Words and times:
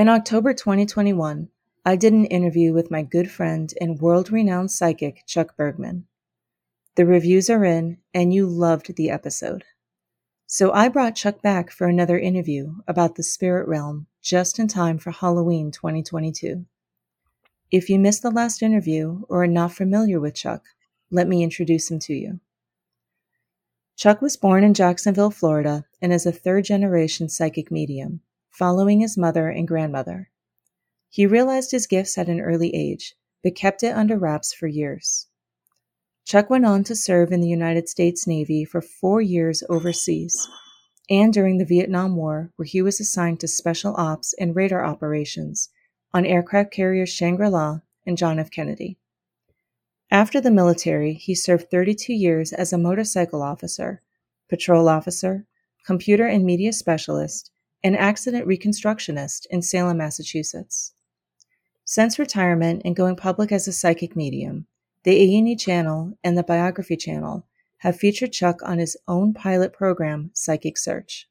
In 0.00 0.08
October 0.08 0.54
2021, 0.54 1.50
I 1.84 1.94
did 1.94 2.14
an 2.14 2.24
interview 2.24 2.72
with 2.72 2.90
my 2.90 3.02
good 3.02 3.30
friend 3.30 3.70
and 3.82 4.00
world 4.00 4.32
renowned 4.32 4.70
psychic, 4.70 5.26
Chuck 5.26 5.58
Bergman. 5.58 6.06
The 6.94 7.04
reviews 7.04 7.50
are 7.50 7.66
in, 7.66 7.98
and 8.14 8.32
you 8.32 8.46
loved 8.46 8.96
the 8.96 9.10
episode. 9.10 9.62
So 10.46 10.72
I 10.72 10.88
brought 10.88 11.16
Chuck 11.16 11.42
back 11.42 11.70
for 11.70 11.86
another 11.86 12.18
interview 12.18 12.76
about 12.88 13.16
the 13.16 13.22
spirit 13.22 13.68
realm 13.68 14.06
just 14.22 14.58
in 14.58 14.68
time 14.68 14.96
for 14.96 15.10
Halloween 15.10 15.70
2022. 15.70 16.64
If 17.70 17.90
you 17.90 17.98
missed 17.98 18.22
the 18.22 18.30
last 18.30 18.62
interview 18.62 19.20
or 19.28 19.42
are 19.42 19.46
not 19.46 19.72
familiar 19.72 20.18
with 20.18 20.34
Chuck, 20.34 20.64
let 21.10 21.28
me 21.28 21.42
introduce 21.42 21.90
him 21.90 21.98
to 21.98 22.14
you. 22.14 22.40
Chuck 23.96 24.22
was 24.22 24.38
born 24.38 24.64
in 24.64 24.72
Jacksonville, 24.72 25.30
Florida, 25.30 25.84
and 26.00 26.10
is 26.10 26.24
a 26.24 26.32
third 26.32 26.64
generation 26.64 27.28
psychic 27.28 27.70
medium, 27.70 28.22
following 28.60 29.00
his 29.00 29.16
mother 29.16 29.48
and 29.48 29.66
grandmother. 29.66 30.28
He 31.08 31.24
realized 31.24 31.70
his 31.70 31.86
gifts 31.86 32.18
at 32.18 32.28
an 32.28 32.42
early 32.42 32.74
age, 32.74 33.14
but 33.42 33.54
kept 33.54 33.82
it 33.82 33.96
under 33.96 34.18
wraps 34.18 34.52
for 34.52 34.66
years. 34.66 35.28
Chuck 36.26 36.50
went 36.50 36.66
on 36.66 36.84
to 36.84 36.94
serve 36.94 37.32
in 37.32 37.40
the 37.40 37.48
United 37.48 37.88
States 37.88 38.26
Navy 38.26 38.66
for 38.66 38.82
four 38.82 39.22
years 39.22 39.62
overseas 39.70 40.46
and 41.08 41.32
during 41.32 41.56
the 41.56 41.64
Vietnam 41.64 42.16
War, 42.16 42.52
where 42.56 42.66
he 42.66 42.82
was 42.82 43.00
assigned 43.00 43.40
to 43.40 43.48
special 43.48 43.94
ops 43.96 44.34
and 44.38 44.54
radar 44.54 44.84
operations 44.84 45.70
on 46.12 46.26
aircraft 46.26 46.70
carriers 46.70 47.08
Shangri 47.08 47.48
La 47.48 47.80
and 48.04 48.18
John 48.18 48.38
F. 48.38 48.50
Kennedy. 48.50 48.98
After 50.10 50.38
the 50.38 50.50
military, 50.50 51.14
he 51.14 51.34
served 51.34 51.70
32 51.70 52.12
years 52.12 52.52
as 52.52 52.74
a 52.74 52.78
motorcycle 52.78 53.40
officer, 53.40 54.02
patrol 54.50 54.86
officer, 54.86 55.46
computer 55.86 56.26
and 56.26 56.44
media 56.44 56.74
specialist, 56.74 57.50
and 57.82 57.96
accident 57.96 58.46
reconstructionist 58.46 59.46
in 59.50 59.62
Salem, 59.62 59.98
Massachusetts. 59.98 60.92
Since 61.84 62.18
retirement 62.18 62.82
and 62.84 62.94
going 62.94 63.16
public 63.16 63.50
as 63.50 63.66
a 63.66 63.72
psychic 63.72 64.14
medium, 64.14 64.66
the 65.04 65.16
A&E 65.16 65.56
channel 65.56 66.18
and 66.22 66.36
the 66.36 66.42
Biography 66.42 66.96
channel 66.96 67.46
have 67.78 67.96
featured 67.96 68.32
Chuck 68.32 68.60
on 68.62 68.78
his 68.78 68.96
own 69.08 69.32
pilot 69.32 69.72
program, 69.72 70.30
Psychic 70.34 70.76
Search. 70.76 71.28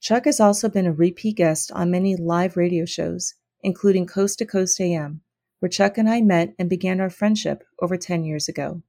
Chuck 0.00 0.24
has 0.24 0.40
also 0.40 0.70
been 0.70 0.86
a 0.86 0.92
repeat 0.92 1.36
guest 1.36 1.70
on 1.72 1.90
many 1.90 2.16
live 2.16 2.56
radio 2.56 2.86
shows, 2.86 3.34
including 3.62 4.06
Coast 4.06 4.38
to 4.38 4.46
Coast 4.46 4.80
AM, 4.80 5.20
where 5.58 5.68
Chuck 5.68 5.98
and 5.98 6.08
I 6.08 6.22
met 6.22 6.54
and 6.58 6.70
began 6.70 7.00
our 7.00 7.10
friendship 7.10 7.62
over 7.82 7.98
10 7.98 8.24
years 8.24 8.48
ago. 8.48 8.82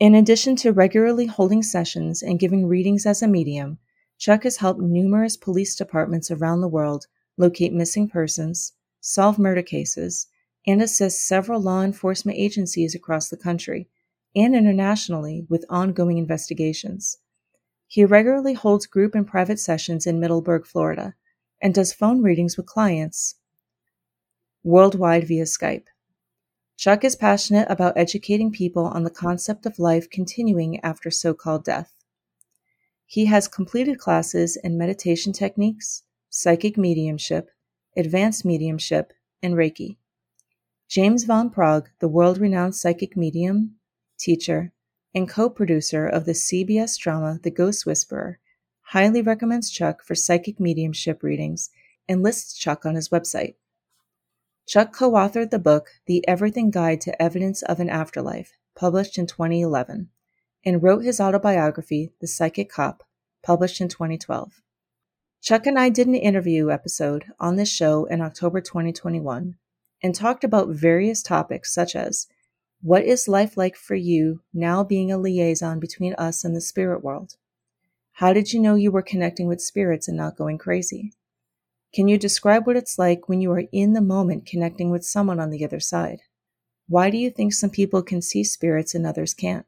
In 0.00 0.16
addition 0.16 0.56
to 0.56 0.72
regularly 0.72 1.26
holding 1.26 1.62
sessions 1.62 2.22
and 2.22 2.40
giving 2.40 2.66
readings 2.66 3.06
as 3.06 3.22
a 3.22 3.28
medium, 3.28 3.78
Chuck 4.20 4.42
has 4.42 4.58
helped 4.58 4.82
numerous 4.82 5.38
police 5.38 5.74
departments 5.74 6.30
around 6.30 6.60
the 6.60 6.68
world 6.68 7.06
locate 7.38 7.72
missing 7.72 8.06
persons, 8.06 8.74
solve 9.00 9.38
murder 9.38 9.62
cases, 9.62 10.26
and 10.66 10.82
assist 10.82 11.26
several 11.26 11.58
law 11.58 11.82
enforcement 11.82 12.36
agencies 12.36 12.94
across 12.94 13.30
the 13.30 13.36
country 13.38 13.88
and 14.36 14.54
internationally 14.54 15.46
with 15.48 15.64
ongoing 15.70 16.18
investigations. 16.18 17.16
He 17.86 18.04
regularly 18.04 18.52
holds 18.52 18.84
group 18.84 19.14
and 19.14 19.26
private 19.26 19.58
sessions 19.58 20.06
in 20.06 20.20
Middleburg, 20.20 20.66
Florida, 20.66 21.14
and 21.62 21.74
does 21.74 21.94
phone 21.94 22.20
readings 22.20 22.58
with 22.58 22.66
clients 22.66 23.36
worldwide 24.62 25.26
via 25.26 25.44
Skype. 25.44 25.86
Chuck 26.76 27.04
is 27.04 27.16
passionate 27.16 27.68
about 27.70 27.96
educating 27.96 28.52
people 28.52 28.84
on 28.84 29.04
the 29.04 29.10
concept 29.10 29.64
of 29.64 29.78
life 29.78 30.10
continuing 30.10 30.78
after 30.80 31.10
so 31.10 31.32
called 31.32 31.64
death. 31.64 31.94
He 33.10 33.24
has 33.24 33.48
completed 33.48 33.98
classes 33.98 34.54
in 34.54 34.78
meditation 34.78 35.32
techniques, 35.32 36.04
psychic 36.28 36.78
mediumship, 36.78 37.50
advanced 37.96 38.44
mediumship, 38.44 39.12
and 39.42 39.54
Reiki. 39.54 39.96
James 40.88 41.24
Van 41.24 41.50
Praagh, 41.50 41.88
the 41.98 42.06
world 42.06 42.38
renowned 42.38 42.76
psychic 42.76 43.16
medium, 43.16 43.74
teacher, 44.16 44.72
and 45.12 45.28
co 45.28 45.50
producer 45.50 46.06
of 46.06 46.24
the 46.24 46.34
CBS 46.34 46.96
drama 47.00 47.40
The 47.42 47.50
Ghost 47.50 47.84
Whisperer, 47.84 48.38
highly 48.80 49.22
recommends 49.22 49.72
Chuck 49.72 50.04
for 50.04 50.14
psychic 50.14 50.60
mediumship 50.60 51.24
readings 51.24 51.70
and 52.08 52.22
lists 52.22 52.56
Chuck 52.56 52.86
on 52.86 52.94
his 52.94 53.08
website. 53.08 53.56
Chuck 54.68 54.92
co 54.92 55.10
authored 55.14 55.50
the 55.50 55.58
book 55.58 55.88
The 56.06 56.24
Everything 56.28 56.70
Guide 56.70 57.00
to 57.00 57.20
Evidence 57.20 57.62
of 57.62 57.80
an 57.80 57.90
Afterlife, 57.90 58.52
published 58.76 59.18
in 59.18 59.26
2011, 59.26 60.10
and 60.64 60.82
wrote 60.82 61.04
his 61.04 61.20
autobiography, 61.20 62.12
The 62.20 62.26
Psychic 62.26 62.70
Cop, 62.70 63.04
published 63.42 63.80
in 63.80 63.88
2012. 63.88 64.62
Chuck 65.42 65.66
and 65.66 65.78
I 65.78 65.88
did 65.88 66.06
an 66.06 66.14
interview 66.14 66.70
episode 66.70 67.32
on 67.40 67.56
this 67.56 67.70
show 67.70 68.04
in 68.04 68.20
October 68.20 68.60
2021 68.60 69.56
and 70.02 70.14
talked 70.14 70.44
about 70.44 70.68
various 70.68 71.22
topics 71.22 71.72
such 71.72 71.96
as 71.96 72.26
what 72.82 73.04
is 73.04 73.28
life 73.28 73.56
like 73.56 73.76
for 73.76 73.94
you 73.94 74.42
now 74.54 74.82
being 74.82 75.10
a 75.10 75.18
liaison 75.18 75.80
between 75.80 76.14
us 76.14 76.44
and 76.44 76.54
the 76.54 76.60
spirit 76.60 77.02
world? 77.02 77.36
How 78.12 78.32
did 78.32 78.52
you 78.52 78.60
know 78.60 78.74
you 78.74 78.90
were 78.90 79.02
connecting 79.02 79.46
with 79.46 79.62
spirits 79.62 80.08
and 80.08 80.16
not 80.16 80.36
going 80.36 80.58
crazy? 80.58 81.12
Can 81.94 82.06
you 82.06 82.18
describe 82.18 82.66
what 82.66 82.76
it's 82.76 82.98
like 82.98 83.28
when 83.28 83.40
you 83.40 83.50
are 83.52 83.64
in 83.72 83.94
the 83.94 84.00
moment 84.00 84.46
connecting 84.46 84.90
with 84.90 85.04
someone 85.04 85.40
on 85.40 85.50
the 85.50 85.64
other 85.64 85.80
side? 85.80 86.20
Why 86.86 87.10
do 87.10 87.16
you 87.16 87.30
think 87.30 87.52
some 87.52 87.70
people 87.70 88.02
can 88.02 88.22
see 88.22 88.44
spirits 88.44 88.94
and 88.94 89.06
others 89.06 89.34
can't? 89.34 89.66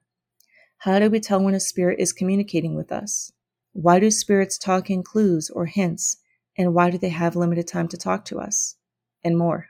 How 0.84 0.98
do 0.98 1.09
we 1.09 1.20
tell 1.20 1.41
when 1.41 1.54
a 1.54 1.60
spirit 1.60 2.00
is 2.00 2.12
communicating 2.12 2.75
with 2.75 2.91
us? 2.91 3.31
Why 3.72 4.00
do 4.00 4.10
spirits 4.10 4.59
talk 4.59 4.91
in 4.91 5.04
clues 5.04 5.48
or 5.48 5.66
hints? 5.66 6.16
And 6.59 6.75
why 6.75 6.91
do 6.91 6.98
they 6.98 7.10
have 7.10 7.37
limited 7.37 7.69
time 7.69 7.87
to 7.87 7.97
talk 7.97 8.25
to 8.25 8.41
us? 8.41 8.75
And 9.22 9.38
more. 9.38 9.69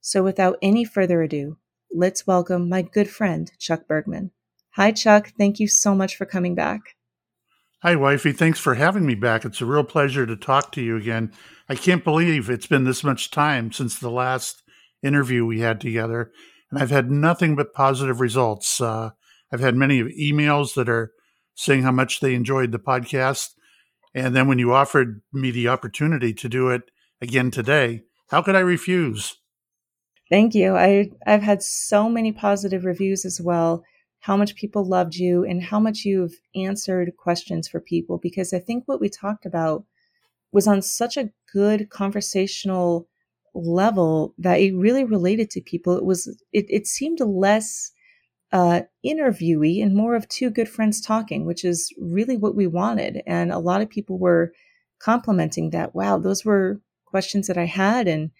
So, 0.00 0.22
without 0.22 0.56
any 0.62 0.84
further 0.84 1.20
ado, 1.20 1.58
let's 1.92 2.28
welcome 2.28 2.68
my 2.68 2.82
good 2.82 3.10
friend, 3.10 3.50
Chuck 3.58 3.88
Bergman. 3.88 4.30
Hi, 4.76 4.92
Chuck. 4.92 5.32
Thank 5.36 5.58
you 5.58 5.66
so 5.66 5.96
much 5.96 6.14
for 6.14 6.26
coming 6.26 6.54
back. 6.54 6.94
Hi, 7.82 7.96
Wifey. 7.96 8.30
Thanks 8.30 8.60
for 8.60 8.74
having 8.74 9.04
me 9.04 9.16
back. 9.16 9.44
It's 9.44 9.60
a 9.60 9.66
real 9.66 9.82
pleasure 9.82 10.26
to 10.26 10.36
talk 10.36 10.70
to 10.72 10.80
you 10.80 10.96
again. 10.96 11.32
I 11.68 11.74
can't 11.74 12.04
believe 12.04 12.48
it's 12.48 12.68
been 12.68 12.84
this 12.84 13.02
much 13.02 13.32
time 13.32 13.72
since 13.72 13.98
the 13.98 14.12
last 14.12 14.62
interview 15.02 15.44
we 15.44 15.58
had 15.58 15.80
together, 15.80 16.30
and 16.70 16.80
I've 16.80 16.90
had 16.90 17.10
nothing 17.10 17.56
but 17.56 17.74
positive 17.74 18.20
results. 18.20 18.80
Uh, 18.80 19.10
I've 19.52 19.60
had 19.60 19.76
many 19.76 20.02
emails 20.02 20.74
that 20.74 20.88
are 20.88 21.12
saying 21.54 21.82
how 21.82 21.92
much 21.92 22.20
they 22.20 22.34
enjoyed 22.34 22.72
the 22.72 22.78
podcast. 22.78 23.50
And 24.14 24.34
then 24.34 24.48
when 24.48 24.58
you 24.58 24.72
offered 24.72 25.22
me 25.32 25.50
the 25.50 25.68
opportunity 25.68 26.32
to 26.34 26.48
do 26.48 26.70
it 26.70 26.82
again 27.20 27.50
today, 27.50 28.02
how 28.30 28.42
could 28.42 28.56
I 28.56 28.60
refuse? 28.60 29.36
Thank 30.30 30.54
you. 30.54 30.76
I 30.76 31.10
I've 31.26 31.42
had 31.42 31.62
so 31.62 32.08
many 32.08 32.32
positive 32.32 32.84
reviews 32.84 33.24
as 33.24 33.40
well. 33.40 33.84
How 34.20 34.36
much 34.36 34.54
people 34.54 34.84
loved 34.84 35.16
you 35.16 35.44
and 35.44 35.62
how 35.62 35.80
much 35.80 36.04
you've 36.04 36.34
answered 36.54 37.16
questions 37.16 37.68
for 37.68 37.80
people 37.80 38.18
because 38.18 38.52
I 38.52 38.60
think 38.60 38.84
what 38.86 39.00
we 39.00 39.08
talked 39.08 39.44
about 39.46 39.84
was 40.52 40.68
on 40.68 40.82
such 40.82 41.16
a 41.16 41.30
good 41.52 41.90
conversational 41.90 43.08
level 43.54 44.34
that 44.38 44.60
it 44.60 44.74
really 44.74 45.04
related 45.04 45.50
to 45.50 45.60
people. 45.60 45.96
It 45.96 46.04
was 46.04 46.26
it, 46.52 46.66
it 46.68 46.86
seemed 46.86 47.20
less 47.20 47.90
uh, 48.52 48.82
interviewee 49.04 49.82
and 49.82 49.94
more 49.94 50.14
of 50.14 50.28
two 50.28 50.50
good 50.50 50.68
friends 50.68 51.00
talking, 51.00 51.46
which 51.46 51.64
is 51.64 51.92
really 51.98 52.36
what 52.36 52.56
we 52.56 52.66
wanted. 52.66 53.22
And 53.26 53.52
a 53.52 53.58
lot 53.58 53.80
of 53.80 53.90
people 53.90 54.18
were 54.18 54.52
complimenting 55.00 55.70
that. 55.70 55.94
Wow, 55.94 56.18
those 56.18 56.44
were 56.44 56.80
questions 57.06 57.46
that 57.46 57.58
I 57.58 57.66
had, 57.66 58.08
and 58.08 58.30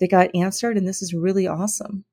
they 0.00 0.08
got 0.08 0.34
answered, 0.34 0.76
and 0.76 0.86
this 0.86 1.02
is 1.02 1.14
really 1.14 1.46
awesome. 1.46 2.04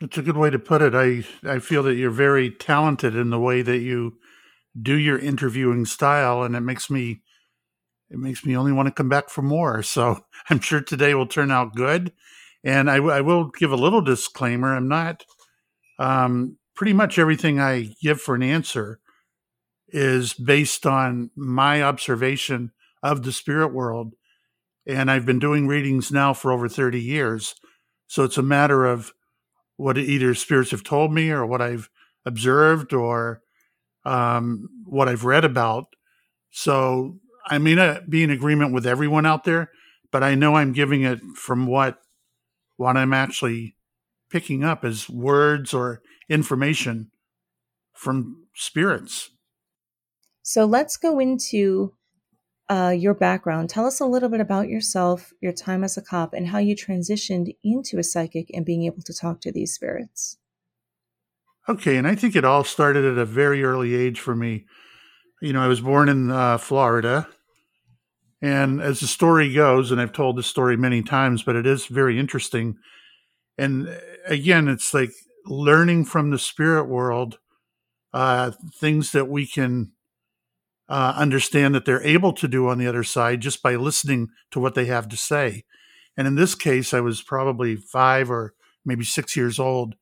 That's 0.00 0.18
a 0.18 0.22
good 0.22 0.36
way 0.36 0.50
to 0.50 0.58
put 0.58 0.82
it. 0.82 0.94
I, 0.94 1.24
I 1.48 1.60
feel 1.60 1.82
that 1.84 1.94
you're 1.94 2.10
very 2.10 2.50
talented 2.50 3.14
in 3.14 3.30
the 3.30 3.38
way 3.38 3.62
that 3.62 3.78
you 3.78 4.18
do 4.80 4.98
your 4.98 5.18
interviewing 5.18 5.86
style, 5.86 6.42
and 6.42 6.56
it 6.56 6.60
makes 6.60 6.90
me 6.90 7.22
it 8.10 8.18
makes 8.18 8.44
me 8.44 8.56
only 8.56 8.72
want 8.72 8.86
to 8.86 8.92
come 8.92 9.08
back 9.08 9.28
for 9.28 9.42
more. 9.42 9.82
So 9.82 10.20
I'm 10.50 10.60
sure 10.60 10.80
today 10.80 11.14
will 11.14 11.26
turn 11.26 11.50
out 11.50 11.74
good. 11.74 12.12
And 12.62 12.90
I, 12.90 12.96
I 12.96 13.20
will 13.20 13.50
give 13.50 13.72
a 13.72 13.76
little 13.76 14.00
disclaimer. 14.00 14.74
I'm 14.74 14.88
not 14.88 15.24
um, 15.98 16.58
pretty 16.74 16.92
much 16.92 17.18
everything 17.18 17.60
I 17.60 17.94
give 18.02 18.20
for 18.20 18.34
an 18.34 18.42
answer 18.42 19.00
is 19.88 20.34
based 20.34 20.86
on 20.86 21.30
my 21.36 21.82
observation 21.82 22.72
of 23.02 23.22
the 23.22 23.32
spirit 23.32 23.72
world 23.72 24.14
and 24.86 25.10
I've 25.10 25.26
been 25.26 25.38
doing 25.38 25.66
readings 25.66 26.12
now 26.12 26.34
for 26.34 26.52
over 26.52 26.68
30 26.68 27.00
years. 27.00 27.54
So 28.06 28.24
it's 28.24 28.38
a 28.38 28.42
matter 28.42 28.84
of 28.84 29.12
what 29.76 29.98
either 29.98 30.34
spirits 30.34 30.70
have 30.70 30.84
told 30.84 31.12
me 31.12 31.30
or 31.30 31.46
what 31.46 31.62
I've 31.62 31.88
observed 32.24 32.92
or 32.92 33.40
um, 34.04 34.68
what 34.84 35.08
I've 35.08 35.24
read 35.24 35.44
about. 35.44 35.86
So 36.50 37.18
I 37.46 37.58
may 37.58 37.74
not 37.74 38.10
be 38.10 38.22
in 38.22 38.30
agreement 38.30 38.72
with 38.72 38.86
everyone 38.86 39.26
out 39.26 39.44
there, 39.44 39.70
but 40.12 40.22
I 40.22 40.34
know 40.34 40.54
I'm 40.54 40.72
giving 40.72 41.02
it 41.02 41.20
from 41.34 41.66
what 41.66 41.98
what 42.76 42.96
I'm 42.96 43.12
actually 43.12 43.76
picking 44.30 44.64
up 44.64 44.84
as 44.84 45.08
words 45.08 45.72
or 45.72 46.02
information 46.28 47.10
from 47.92 48.46
spirits. 48.54 49.30
So 50.42 50.64
let's 50.64 50.96
go 50.96 51.18
into 51.18 51.94
uh, 52.68 52.94
your 52.96 53.14
background. 53.14 53.70
Tell 53.70 53.86
us 53.86 54.00
a 54.00 54.06
little 54.06 54.28
bit 54.28 54.40
about 54.40 54.68
yourself, 54.68 55.32
your 55.40 55.52
time 55.52 55.84
as 55.84 55.96
a 55.96 56.02
cop, 56.02 56.32
and 56.32 56.48
how 56.48 56.58
you 56.58 56.74
transitioned 56.74 57.54
into 57.62 57.98
a 57.98 58.02
psychic 58.02 58.50
and 58.54 58.64
being 58.64 58.84
able 58.84 59.02
to 59.02 59.14
talk 59.14 59.40
to 59.42 59.52
these 59.52 59.74
spirits. 59.74 60.38
Okay, 61.68 61.96
and 61.96 62.06
I 62.06 62.14
think 62.14 62.36
it 62.36 62.44
all 62.44 62.64
started 62.64 63.04
at 63.04 63.18
a 63.18 63.24
very 63.24 63.64
early 63.64 63.94
age 63.94 64.20
for 64.20 64.34
me. 64.34 64.66
You 65.40 65.52
know, 65.52 65.62
I 65.62 65.66
was 65.66 65.80
born 65.80 66.08
in 66.08 66.30
uh, 66.30 66.58
Florida, 66.58 67.26
and 68.42 68.80
as 68.82 69.00
the 69.00 69.06
story 69.06 69.52
goes, 69.52 69.90
and 69.90 70.00
I've 70.00 70.12
told 70.12 70.36
this 70.36 70.46
story 70.46 70.76
many 70.76 71.02
times, 71.02 71.42
but 71.42 71.56
it 71.56 71.66
is 71.66 71.86
very 71.86 72.18
interesting. 72.18 72.76
And 73.56 73.88
again, 74.26 74.68
it's 74.68 74.94
like 74.94 75.12
learning 75.46 76.04
from 76.04 76.30
the 76.30 76.38
spirit 76.38 76.88
world 76.88 77.38
uh, 78.12 78.52
things 78.78 79.12
that 79.12 79.28
we 79.28 79.46
can 79.46 79.92
uh, 80.88 81.14
understand 81.16 81.74
that 81.74 81.84
they're 81.84 82.06
able 82.06 82.32
to 82.32 82.46
do 82.46 82.68
on 82.68 82.78
the 82.78 82.86
other 82.86 83.02
side 83.02 83.40
just 83.40 83.62
by 83.62 83.74
listening 83.74 84.28
to 84.50 84.60
what 84.60 84.74
they 84.74 84.86
have 84.86 85.08
to 85.08 85.16
say. 85.16 85.64
And 86.16 86.26
in 86.26 86.36
this 86.36 86.54
case, 86.54 86.94
I 86.94 87.00
was 87.00 87.22
probably 87.22 87.76
five 87.76 88.30
or 88.30 88.54
maybe 88.84 89.04
six 89.04 89.36
years 89.36 89.58
old. 89.58 89.94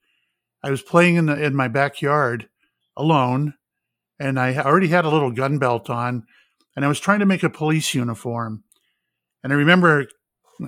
I 0.62 0.70
was 0.70 0.82
playing 0.82 1.16
in 1.16 1.26
the 1.26 1.42
in 1.42 1.56
my 1.56 1.69
backyard 1.69 2.48
alone, 2.96 3.54
and 4.19 4.38
I 4.38 4.54
already 4.56 4.88
had 4.88 5.04
a 5.04 5.10
little 5.10 5.30
gun 5.30 5.58
belt 5.58 5.88
on, 5.88 6.24
and 6.76 6.84
I 6.84 6.88
was 6.88 7.00
trying 7.00 7.20
to 7.20 7.26
make 7.26 7.42
a 7.42 7.50
police 7.50 7.94
uniform. 7.94 8.64
And 9.42 9.52
I 9.52 9.56
remember 9.56 10.06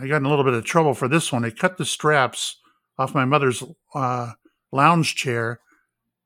I 0.01 0.07
got 0.07 0.17
in 0.17 0.25
a 0.25 0.31
little 0.31 0.45
bit 0.45 0.55
of 0.55 0.65
trouble 0.65 0.95
for 0.95 1.09
this 1.09 1.31
one. 1.31 1.45
I 1.45 1.51
cut 1.51 1.77
the 1.77 1.85
straps 1.85 2.57
off 2.99 3.15
my 3.15 3.25
mother's 3.25 3.63
uh, 3.95 4.33
lounge 4.73 5.15
chair 5.15 5.61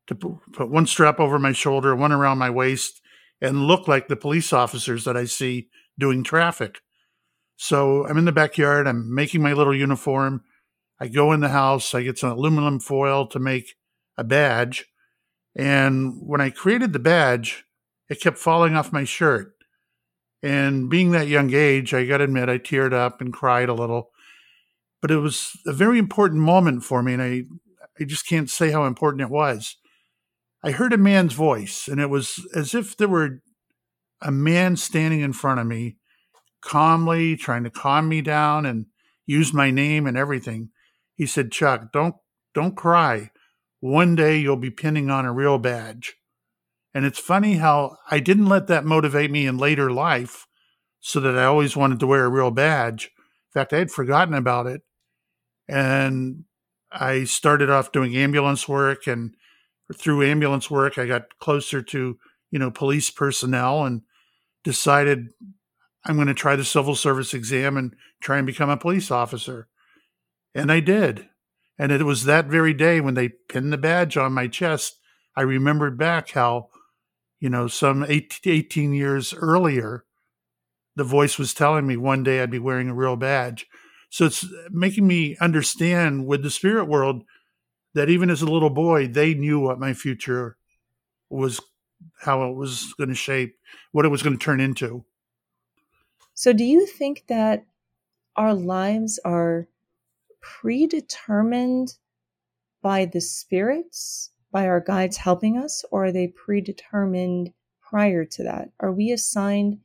to 0.06 0.14
put 0.14 0.70
one 0.70 0.86
strap 0.86 1.20
over 1.20 1.38
my 1.38 1.52
shoulder, 1.52 1.94
one 1.94 2.12
around 2.12 2.38
my 2.38 2.50
waist, 2.50 3.00
and 3.40 3.66
look 3.66 3.86
like 3.86 4.08
the 4.08 4.16
police 4.16 4.52
officers 4.52 5.04
that 5.04 5.16
I 5.16 5.24
see 5.24 5.68
doing 5.98 6.24
traffic. 6.24 6.80
So 7.56 8.06
I'm 8.06 8.16
in 8.16 8.24
the 8.24 8.32
backyard, 8.32 8.86
I'm 8.86 9.14
making 9.14 9.42
my 9.42 9.52
little 9.52 9.74
uniform. 9.74 10.44
I 11.00 11.08
go 11.08 11.32
in 11.32 11.40
the 11.40 11.50
house, 11.50 11.94
I 11.94 12.02
get 12.02 12.18
some 12.18 12.30
aluminum 12.30 12.80
foil 12.80 13.26
to 13.28 13.38
make 13.38 13.74
a 14.16 14.24
badge. 14.24 14.86
And 15.56 16.14
when 16.20 16.40
I 16.40 16.50
created 16.50 16.92
the 16.92 16.98
badge, 16.98 17.64
it 18.08 18.20
kept 18.20 18.38
falling 18.38 18.74
off 18.74 18.92
my 18.92 19.04
shirt. 19.04 19.54
And 20.42 20.88
being 20.88 21.10
that 21.10 21.28
young 21.28 21.52
age, 21.52 21.92
I 21.92 22.06
got 22.06 22.18
to 22.18 22.24
admit, 22.24 22.48
I 22.48 22.58
teared 22.58 22.92
up 22.92 23.20
and 23.20 23.32
cried 23.32 23.68
a 23.68 23.74
little. 23.74 24.10
But 25.00 25.10
it 25.10 25.18
was 25.18 25.56
a 25.66 25.72
very 25.72 25.98
important 25.98 26.40
moment 26.40 26.84
for 26.84 27.02
me, 27.02 27.12
and 27.14 27.22
I, 27.22 27.44
I 28.00 28.04
just 28.04 28.26
can't 28.26 28.50
say 28.50 28.70
how 28.70 28.84
important 28.84 29.22
it 29.22 29.30
was. 29.30 29.76
I 30.62 30.72
heard 30.72 30.92
a 30.92 30.98
man's 30.98 31.34
voice, 31.34 31.86
and 31.86 32.00
it 32.00 32.10
was 32.10 32.44
as 32.54 32.74
if 32.74 32.96
there 32.96 33.08
were 33.08 33.40
a 34.20 34.32
man 34.32 34.76
standing 34.76 35.20
in 35.20 35.32
front 35.32 35.60
of 35.60 35.66
me, 35.66 35.96
calmly 36.60 37.36
trying 37.36 37.62
to 37.64 37.70
calm 37.70 38.08
me 38.08 38.20
down 38.20 38.66
and 38.66 38.86
use 39.24 39.54
my 39.54 39.70
name 39.70 40.06
and 40.06 40.16
everything. 40.16 40.70
He 41.14 41.26
said, 41.26 41.52
"Chuck, 41.52 41.92
don't 41.92 42.16
don't 42.54 42.76
cry. 42.76 43.30
One 43.78 44.16
day 44.16 44.38
you'll 44.38 44.56
be 44.56 44.70
pinning 44.70 45.10
on 45.10 45.24
a 45.24 45.32
real 45.32 45.58
badge." 45.58 46.16
And 46.92 47.04
it's 47.04 47.20
funny 47.20 47.54
how 47.54 47.96
I 48.10 48.18
didn't 48.18 48.46
let 48.46 48.66
that 48.66 48.84
motivate 48.84 49.30
me 49.30 49.46
in 49.46 49.58
later 49.58 49.92
life, 49.92 50.46
so 50.98 51.20
that 51.20 51.38
I 51.38 51.44
always 51.44 51.76
wanted 51.76 52.00
to 52.00 52.06
wear 52.08 52.24
a 52.24 52.30
real 52.30 52.50
badge. 52.50 53.04
In 53.04 53.60
fact, 53.60 53.72
I 53.72 53.78
had 53.78 53.92
forgotten 53.92 54.34
about 54.34 54.66
it, 54.66 54.82
and 55.68 56.44
I 56.90 57.24
started 57.24 57.70
off 57.70 57.92
doing 57.92 58.16
ambulance 58.16 58.68
work 58.68 59.06
and 59.06 59.34
through 59.94 60.24
ambulance 60.24 60.70
work, 60.70 60.98
I 60.98 61.06
got 61.06 61.38
closer 61.38 61.82
to, 61.82 62.18
you 62.50 62.58
know, 62.58 62.70
police 62.70 63.10
personnel 63.10 63.84
and 63.84 64.02
decided 64.64 65.28
I'm 66.04 66.16
going 66.16 66.28
to 66.28 66.34
try 66.34 66.56
the 66.56 66.64
civil 66.64 66.94
service 66.94 67.34
exam 67.34 67.76
and 67.76 67.94
try 68.20 68.38
and 68.38 68.46
become 68.46 68.70
a 68.70 68.76
police 68.76 69.10
officer. 69.10 69.68
And 70.54 70.72
I 70.72 70.80
did. 70.80 71.28
And 71.78 71.92
it 71.92 72.02
was 72.02 72.24
that 72.24 72.46
very 72.46 72.74
day 72.74 73.00
when 73.00 73.14
they 73.14 73.28
pinned 73.28 73.72
the 73.72 73.78
badge 73.78 74.16
on 74.16 74.32
my 74.32 74.48
chest, 74.48 74.98
I 75.36 75.42
remembered 75.42 75.96
back 75.96 76.30
how, 76.30 76.68
you 77.38 77.48
know, 77.48 77.68
some 77.68 78.04
18 78.08 78.92
years 78.92 79.32
earlier, 79.32 80.04
the 80.96 81.04
voice 81.04 81.38
was 81.38 81.54
telling 81.54 81.86
me 81.86 81.96
one 81.96 82.24
day 82.24 82.42
I'd 82.42 82.50
be 82.50 82.58
wearing 82.58 82.88
a 82.88 82.94
real 82.94 83.14
badge. 83.14 83.67
So 84.10 84.26
it's 84.26 84.46
making 84.70 85.06
me 85.06 85.36
understand 85.40 86.26
with 86.26 86.42
the 86.42 86.50
spirit 86.50 86.86
world, 86.86 87.24
that 87.94 88.08
even 88.08 88.30
as 88.30 88.42
a 88.42 88.46
little 88.50 88.70
boy, 88.70 89.08
they 89.08 89.34
knew 89.34 89.58
what 89.58 89.80
my 89.80 89.92
future 89.92 90.56
was, 91.30 91.60
how 92.20 92.48
it 92.48 92.54
was 92.54 92.94
going 92.96 93.08
to 93.08 93.14
shape, 93.14 93.56
what 93.92 94.04
it 94.04 94.10
was 94.10 94.22
going 94.22 94.38
to 94.38 94.44
turn 94.44 94.60
into. 94.60 95.04
So, 96.34 96.52
do 96.52 96.64
you 96.64 96.86
think 96.86 97.24
that 97.28 97.66
our 98.36 98.54
lives 98.54 99.18
are 99.24 99.68
predetermined 100.40 101.94
by 102.82 103.04
the 103.06 103.20
spirits, 103.20 104.30
by 104.52 104.66
our 104.66 104.80
guides 104.80 105.16
helping 105.16 105.58
us, 105.58 105.84
or 105.90 106.06
are 106.06 106.12
they 106.12 106.28
predetermined 106.28 107.52
prior 107.82 108.24
to 108.24 108.42
that? 108.44 108.70
Are 108.78 108.92
we 108.92 109.10
assigned 109.10 109.80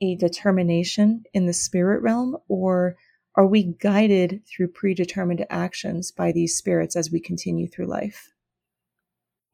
a 0.00 0.14
determination 0.14 1.24
in 1.34 1.44
the 1.44 1.52
spirit 1.52 2.00
realm, 2.00 2.38
or 2.48 2.96
are 3.36 3.46
we 3.46 3.74
guided 3.80 4.42
through 4.46 4.68
predetermined 4.68 5.46
actions 5.50 6.10
by 6.10 6.32
these 6.32 6.56
spirits 6.56 6.96
as 6.96 7.10
we 7.10 7.20
continue 7.20 7.68
through 7.68 7.86
life? 7.86 8.32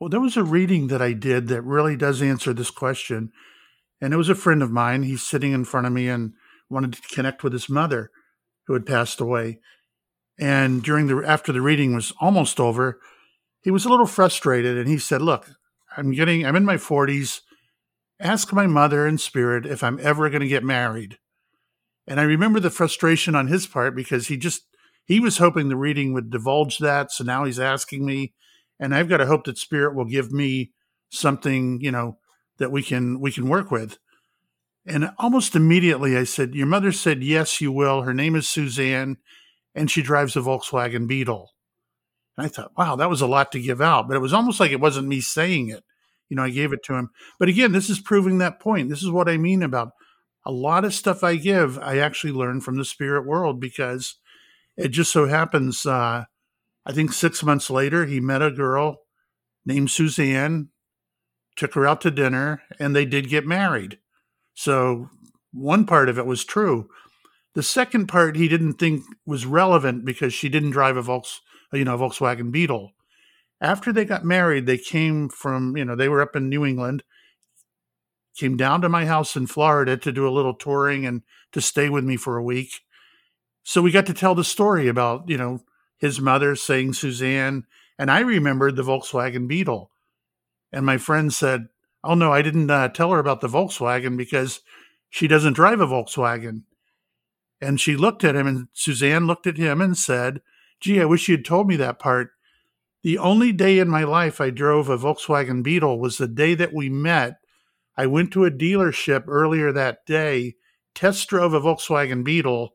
Well, 0.00 0.10
there 0.10 0.20
was 0.20 0.36
a 0.36 0.44
reading 0.44 0.88
that 0.88 1.00
I 1.00 1.12
did 1.12 1.48
that 1.48 1.62
really 1.62 1.96
does 1.96 2.20
answer 2.20 2.52
this 2.52 2.70
question. 2.70 3.32
And 4.00 4.12
it 4.12 4.16
was 4.16 4.28
a 4.28 4.34
friend 4.34 4.62
of 4.62 4.70
mine. 4.70 5.02
He's 5.02 5.22
sitting 5.22 5.52
in 5.52 5.64
front 5.64 5.86
of 5.86 5.92
me 5.92 6.08
and 6.08 6.34
wanted 6.68 6.94
to 6.94 7.14
connect 7.14 7.42
with 7.42 7.52
his 7.52 7.68
mother 7.68 8.10
who 8.66 8.74
had 8.74 8.86
passed 8.86 9.20
away. 9.20 9.60
And 10.38 10.82
during 10.82 11.06
the 11.06 11.22
after 11.26 11.52
the 11.52 11.62
reading 11.62 11.94
was 11.94 12.12
almost 12.20 12.60
over, 12.60 13.00
he 13.62 13.70
was 13.70 13.86
a 13.86 13.88
little 13.88 14.06
frustrated 14.06 14.76
and 14.76 14.86
he 14.86 14.98
said, 14.98 15.22
"Look, 15.22 15.48
I'm 15.96 16.12
getting 16.12 16.44
I'm 16.44 16.56
in 16.56 16.64
my 16.64 16.76
40s. 16.76 17.40
Ask 18.20 18.52
my 18.52 18.66
mother 18.66 19.06
in 19.06 19.16
spirit 19.16 19.64
if 19.64 19.82
I'm 19.82 19.98
ever 20.02 20.28
going 20.28 20.42
to 20.42 20.48
get 20.48 20.62
married." 20.62 21.18
And 22.06 22.20
I 22.20 22.24
remember 22.24 22.60
the 22.60 22.70
frustration 22.70 23.34
on 23.34 23.48
his 23.48 23.66
part 23.66 23.96
because 23.96 24.28
he 24.28 24.36
just 24.36 24.62
he 25.04 25.20
was 25.20 25.38
hoping 25.38 25.68
the 25.68 25.76
reading 25.76 26.12
would 26.12 26.30
divulge 26.30 26.78
that. 26.78 27.12
So 27.12 27.24
now 27.24 27.44
he's 27.44 27.60
asking 27.60 28.04
me, 28.04 28.34
and 28.78 28.94
I've 28.94 29.08
got 29.08 29.18
to 29.18 29.26
hope 29.26 29.44
that 29.44 29.58
spirit 29.58 29.94
will 29.94 30.04
give 30.04 30.32
me 30.32 30.72
something, 31.08 31.80
you 31.80 31.90
know, 31.90 32.18
that 32.58 32.70
we 32.70 32.82
can 32.82 33.20
we 33.20 33.32
can 33.32 33.48
work 33.48 33.70
with. 33.70 33.98
And 34.86 35.10
almost 35.18 35.56
immediately 35.56 36.16
I 36.16 36.24
said, 36.24 36.54
Your 36.54 36.66
mother 36.66 36.92
said, 36.92 37.22
Yes, 37.22 37.60
you 37.60 37.72
will. 37.72 38.02
Her 38.02 38.14
name 38.14 38.36
is 38.36 38.48
Suzanne, 38.48 39.16
and 39.74 39.90
she 39.90 40.02
drives 40.02 40.36
a 40.36 40.40
Volkswagen 40.40 41.08
Beetle. 41.08 41.52
And 42.36 42.46
I 42.46 42.48
thought, 42.48 42.72
wow, 42.76 42.96
that 42.96 43.10
was 43.10 43.20
a 43.20 43.26
lot 43.26 43.50
to 43.52 43.60
give 43.60 43.80
out. 43.80 44.08
But 44.08 44.16
it 44.16 44.20
was 44.20 44.34
almost 44.34 44.60
like 44.60 44.70
it 44.70 44.80
wasn't 44.80 45.08
me 45.08 45.20
saying 45.20 45.70
it. 45.70 45.84
You 46.28 46.36
know, 46.36 46.42
I 46.42 46.50
gave 46.50 46.72
it 46.72 46.82
to 46.84 46.94
him. 46.94 47.10
But 47.38 47.48
again, 47.48 47.72
this 47.72 47.88
is 47.88 48.00
proving 48.00 48.38
that 48.38 48.60
point. 48.60 48.90
This 48.90 49.02
is 49.02 49.10
what 49.10 49.28
I 49.28 49.36
mean 49.36 49.62
about 49.62 49.92
a 50.46 50.52
lot 50.52 50.84
of 50.84 50.94
stuff 50.94 51.24
I 51.24 51.34
give, 51.36 51.76
I 51.80 51.98
actually 51.98 52.32
learn 52.32 52.60
from 52.60 52.76
the 52.76 52.84
spirit 52.84 53.26
world 53.26 53.60
because 53.60 54.14
it 54.76 54.88
just 54.88 55.10
so 55.10 55.26
happens, 55.26 55.84
uh, 55.84 56.24
I 56.86 56.92
think 56.92 57.12
six 57.12 57.42
months 57.42 57.68
later, 57.68 58.06
he 58.06 58.20
met 58.20 58.42
a 58.42 58.52
girl 58.52 58.98
named 59.66 59.90
Suzanne, 59.90 60.68
took 61.56 61.74
her 61.74 61.84
out 61.84 62.00
to 62.02 62.12
dinner, 62.12 62.62
and 62.78 62.94
they 62.94 63.04
did 63.04 63.28
get 63.28 63.44
married. 63.44 63.98
So 64.54 65.10
one 65.52 65.84
part 65.84 66.08
of 66.08 66.16
it 66.16 66.26
was 66.26 66.44
true. 66.44 66.88
The 67.54 67.64
second 67.64 68.06
part 68.06 68.36
he 68.36 68.46
didn't 68.46 68.74
think 68.74 69.02
was 69.26 69.46
relevant 69.46 70.04
because 70.04 70.32
she 70.32 70.48
didn't 70.48 70.70
drive 70.70 70.96
a 70.96 71.02
Volks, 71.02 71.40
you 71.72 71.84
know, 71.84 71.98
Volkswagen 71.98 72.52
Beetle. 72.52 72.92
After 73.60 73.92
they 73.92 74.04
got 74.04 74.24
married, 74.24 74.66
they 74.66 74.78
came 74.78 75.28
from, 75.28 75.76
you 75.76 75.84
know, 75.84 75.96
they 75.96 76.08
were 76.08 76.22
up 76.22 76.36
in 76.36 76.48
New 76.48 76.64
England 76.64 77.02
came 78.36 78.56
down 78.56 78.82
to 78.82 78.88
my 78.88 79.06
house 79.06 79.34
in 79.36 79.46
Florida 79.46 79.96
to 79.96 80.12
do 80.12 80.28
a 80.28 80.30
little 80.30 80.54
touring 80.54 81.06
and 81.06 81.22
to 81.52 81.60
stay 81.60 81.88
with 81.88 82.04
me 82.04 82.16
for 82.16 82.36
a 82.36 82.42
week. 82.42 82.82
So 83.62 83.82
we 83.82 83.90
got 83.90 84.06
to 84.06 84.14
tell 84.14 84.34
the 84.34 84.44
story 84.44 84.88
about, 84.88 85.28
you 85.28 85.36
know, 85.36 85.60
his 85.98 86.20
mother 86.20 86.54
saying 86.54 86.92
Suzanne. 86.92 87.64
And 87.98 88.10
I 88.10 88.20
remembered 88.20 88.76
the 88.76 88.82
Volkswagen 88.82 89.48
Beetle. 89.48 89.90
And 90.72 90.84
my 90.84 90.98
friend 90.98 91.32
said, 91.32 91.68
Oh, 92.04 92.14
no, 92.14 92.32
I 92.32 92.42
didn't 92.42 92.70
uh, 92.70 92.88
tell 92.88 93.10
her 93.10 93.18
about 93.18 93.40
the 93.40 93.48
Volkswagen 93.48 94.16
because 94.16 94.60
she 95.10 95.26
doesn't 95.26 95.54
drive 95.54 95.80
a 95.80 95.86
Volkswagen. 95.86 96.62
And 97.60 97.80
she 97.80 97.96
looked 97.96 98.22
at 98.22 98.36
him, 98.36 98.46
and 98.46 98.68
Suzanne 98.72 99.26
looked 99.26 99.46
at 99.46 99.56
him 99.56 99.80
and 99.80 99.96
said, 99.96 100.42
Gee, 100.78 101.00
I 101.00 101.06
wish 101.06 101.28
you'd 101.28 101.44
told 101.44 101.66
me 101.66 101.76
that 101.76 101.98
part. 101.98 102.32
The 103.02 103.18
only 103.18 103.50
day 103.50 103.78
in 103.78 103.88
my 103.88 104.04
life 104.04 104.40
I 104.40 104.50
drove 104.50 104.88
a 104.88 104.98
Volkswagen 104.98 105.62
Beetle 105.62 105.98
was 105.98 106.18
the 106.18 106.28
day 106.28 106.54
that 106.54 106.72
we 106.72 106.88
met 106.88 107.38
I 107.96 108.06
went 108.06 108.32
to 108.32 108.44
a 108.44 108.50
dealership 108.50 109.24
earlier 109.26 109.72
that 109.72 110.04
day, 110.06 110.56
test 110.94 111.28
drove 111.28 111.54
a 111.54 111.60
Volkswagen 111.60 112.24
Beetle. 112.24 112.72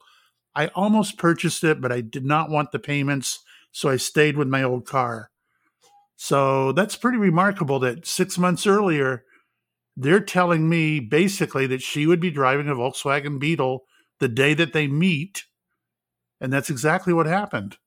I 0.55 0.67
almost 0.67 1.17
purchased 1.17 1.63
it, 1.63 1.79
but 1.79 1.91
I 1.91 2.01
did 2.01 2.25
not 2.25 2.49
want 2.49 2.71
the 2.71 2.79
payments, 2.79 3.39
so 3.71 3.89
I 3.89 3.97
stayed 3.97 4.37
with 4.37 4.47
my 4.47 4.63
old 4.63 4.85
car. 4.85 5.29
So 6.15 6.71
that's 6.71 6.95
pretty 6.95 7.17
remarkable 7.17 7.79
that 7.79 8.05
six 8.05 8.37
months 8.37 8.67
earlier, 8.67 9.23
they're 9.97 10.19
telling 10.19 10.69
me 10.69 10.99
basically 10.99 11.67
that 11.67 11.81
she 11.81 12.05
would 12.05 12.19
be 12.19 12.31
driving 12.31 12.67
a 12.67 12.75
Volkswagen 12.75 13.39
Beetle 13.39 13.85
the 14.19 14.27
day 14.27 14.53
that 14.53 14.73
they 14.73 14.87
meet. 14.87 15.45
And 16.39 16.51
that's 16.51 16.69
exactly 16.69 17.13
what 17.13 17.25
happened. 17.25 17.77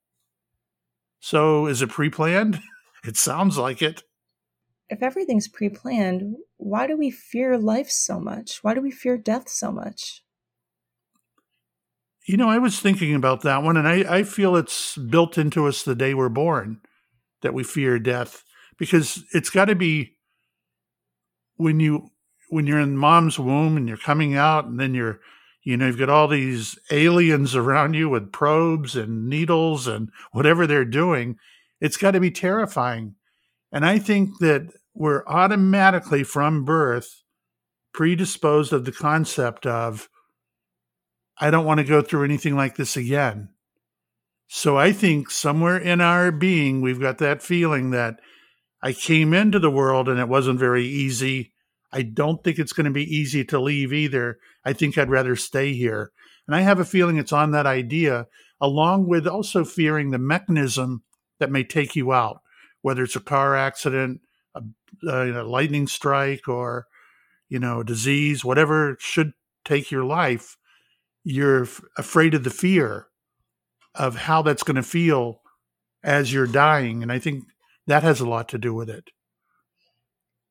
So 1.20 1.66
is 1.66 1.80
it 1.82 1.90
pre 1.90 2.10
planned? 2.10 2.60
It 3.06 3.18
sounds 3.18 3.58
like 3.58 3.82
it. 3.82 4.02
If 4.88 5.02
everything's 5.02 5.46
pre 5.46 5.68
planned, 5.68 6.36
why 6.64 6.86
do 6.86 6.96
we 6.96 7.10
fear 7.10 7.58
life 7.58 7.90
so 7.90 8.18
much? 8.18 8.64
Why 8.64 8.72
do 8.72 8.80
we 8.80 8.90
fear 8.90 9.18
death 9.18 9.50
so 9.50 9.70
much? 9.70 10.22
You 12.26 12.38
know, 12.38 12.48
I 12.48 12.56
was 12.56 12.80
thinking 12.80 13.14
about 13.14 13.42
that 13.42 13.62
one, 13.62 13.76
and 13.76 13.86
I, 13.86 13.96
I 14.08 14.22
feel 14.22 14.56
it's 14.56 14.96
built 14.96 15.36
into 15.36 15.66
us 15.66 15.82
the 15.82 15.94
day 15.94 16.14
we're 16.14 16.30
born 16.30 16.80
that 17.42 17.52
we 17.52 17.64
fear 17.64 17.98
death 17.98 18.44
because 18.78 19.24
it's 19.34 19.50
got 19.50 19.66
to 19.66 19.74
be 19.74 20.16
when 21.56 21.80
you 21.80 22.08
when 22.48 22.66
you're 22.66 22.80
in 22.80 22.96
mom's 22.96 23.38
womb 23.38 23.76
and 23.76 23.86
you're 23.86 23.98
coming 23.98 24.34
out 24.34 24.64
and 24.64 24.80
then 24.80 24.94
you're 24.94 25.20
you 25.62 25.76
know 25.76 25.86
you've 25.86 25.98
got 25.98 26.08
all 26.08 26.28
these 26.28 26.78
aliens 26.90 27.54
around 27.54 27.92
you 27.92 28.08
with 28.08 28.32
probes 28.32 28.96
and 28.96 29.28
needles 29.28 29.86
and 29.86 30.08
whatever 30.32 30.66
they're 30.66 30.84
doing 30.84 31.36
it's 31.80 31.96
got 31.96 32.12
to 32.12 32.20
be 32.20 32.30
terrifying 32.30 33.14
and 33.70 33.84
i 33.84 33.98
think 33.98 34.38
that 34.38 34.72
we're 34.94 35.24
automatically 35.26 36.22
from 36.22 36.64
birth 36.64 37.22
predisposed 37.92 38.72
of 38.72 38.84
the 38.84 38.92
concept 38.92 39.66
of 39.66 40.08
i 41.38 41.50
don't 41.50 41.66
want 41.66 41.78
to 41.78 41.84
go 41.84 42.02
through 42.02 42.24
anything 42.24 42.56
like 42.56 42.76
this 42.76 42.96
again 42.96 43.48
so 44.46 44.76
i 44.76 44.92
think 44.92 45.30
somewhere 45.30 45.76
in 45.76 46.00
our 46.00 46.30
being 46.30 46.80
we've 46.80 47.00
got 47.00 47.18
that 47.18 47.42
feeling 47.42 47.90
that 47.90 48.18
I 48.84 48.92
came 48.92 49.32
into 49.32 49.58
the 49.58 49.70
world 49.70 50.10
and 50.10 50.20
it 50.20 50.28
wasn't 50.28 50.58
very 50.58 50.84
easy. 50.84 51.54
I 51.90 52.02
don't 52.02 52.44
think 52.44 52.58
it's 52.58 52.74
going 52.74 52.84
to 52.84 52.90
be 52.90 53.16
easy 53.16 53.42
to 53.46 53.58
leave 53.58 53.94
either. 53.94 54.36
I 54.62 54.74
think 54.74 54.98
I'd 54.98 55.08
rather 55.08 55.36
stay 55.36 55.72
here. 55.72 56.12
And 56.46 56.54
I 56.54 56.60
have 56.60 56.78
a 56.78 56.84
feeling 56.84 57.16
it's 57.16 57.32
on 57.32 57.52
that 57.52 57.64
idea, 57.64 58.26
along 58.60 59.08
with 59.08 59.26
also 59.26 59.64
fearing 59.64 60.10
the 60.10 60.18
mechanism 60.18 61.02
that 61.40 61.50
may 61.50 61.64
take 61.64 61.96
you 61.96 62.12
out, 62.12 62.42
whether 62.82 63.04
it's 63.04 63.16
a 63.16 63.20
car 63.20 63.56
accident, 63.56 64.20
a, 64.54 64.62
uh, 65.06 65.42
a 65.42 65.44
lightning 65.44 65.86
strike, 65.86 66.48
or 66.48 66.86
you 67.48 67.58
know, 67.58 67.82
disease, 67.82 68.44
whatever 68.44 68.96
should 68.98 69.32
take 69.64 69.90
your 69.90 70.04
life. 70.04 70.56
You're 71.22 71.64
f- 71.64 71.82
afraid 71.96 72.34
of 72.34 72.44
the 72.44 72.50
fear 72.50 73.06
of 73.94 74.16
how 74.16 74.42
that's 74.42 74.62
going 74.62 74.76
to 74.76 74.82
feel 74.82 75.40
as 76.02 76.32
you're 76.32 76.46
dying. 76.46 77.02
And 77.02 77.10
I 77.10 77.18
think 77.18 77.44
that 77.86 78.02
has 78.02 78.20
a 78.20 78.28
lot 78.28 78.48
to 78.50 78.58
do 78.58 78.74
with 78.74 78.90
it. 78.90 79.10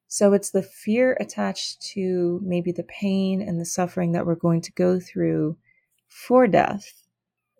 So 0.08 0.34
it's 0.34 0.52
the 0.52 0.62
fear 0.62 1.18
attached 1.20 1.82
to 1.94 2.40
maybe 2.44 2.72
the 2.72 2.84
pain 2.84 3.42
and 3.42 3.60
the 3.60 3.66
suffering 3.66 4.12
that 4.12 4.26
we're 4.26 4.36
going 4.36 4.62
to 4.62 4.72
go 4.74 5.00
through 5.00 5.58
for 6.08 6.48
death 6.48 7.04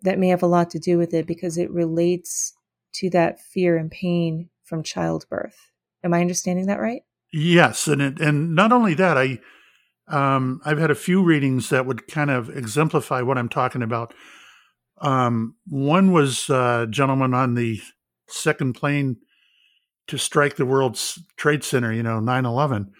that 0.02 0.18
may 0.18 0.28
have 0.28 0.42
a 0.42 0.46
lot 0.46 0.70
to 0.70 0.78
do 0.78 0.96
with 0.96 1.12
it 1.12 1.26
because 1.26 1.58
it 1.58 1.70
relates 1.70 2.54
to 2.94 3.10
that 3.10 3.40
fear 3.40 3.76
and 3.76 3.90
pain 3.90 4.50
from 4.62 4.82
childbirth. 4.82 5.72
Am 6.04 6.14
I 6.14 6.20
understanding 6.20 6.66
that 6.66 6.80
right? 6.80 7.02
Yes, 7.32 7.88
and 7.88 8.00
it, 8.00 8.20
and 8.20 8.54
not 8.54 8.70
only 8.70 8.94
that, 8.94 9.18
I 9.18 9.40
um, 10.06 10.60
I've 10.64 10.78
had 10.78 10.90
a 10.90 10.94
few 10.94 11.22
readings 11.22 11.70
that 11.70 11.86
would 11.86 12.06
kind 12.06 12.30
of 12.30 12.50
exemplify 12.50 13.22
what 13.22 13.38
I'm 13.38 13.48
talking 13.48 13.82
about. 13.82 14.14
Um, 15.00 15.56
one 15.66 16.12
was 16.12 16.48
a 16.50 16.86
gentleman 16.88 17.34
on 17.34 17.54
the 17.54 17.80
second 18.28 18.74
plane 18.74 19.16
to 20.08 20.18
strike 20.18 20.56
the 20.56 20.66
World 20.66 21.00
Trade 21.36 21.64
Center, 21.64 21.92
you 21.92 22.02
know, 22.02 22.20
9 22.20 22.44
11. 22.44 22.92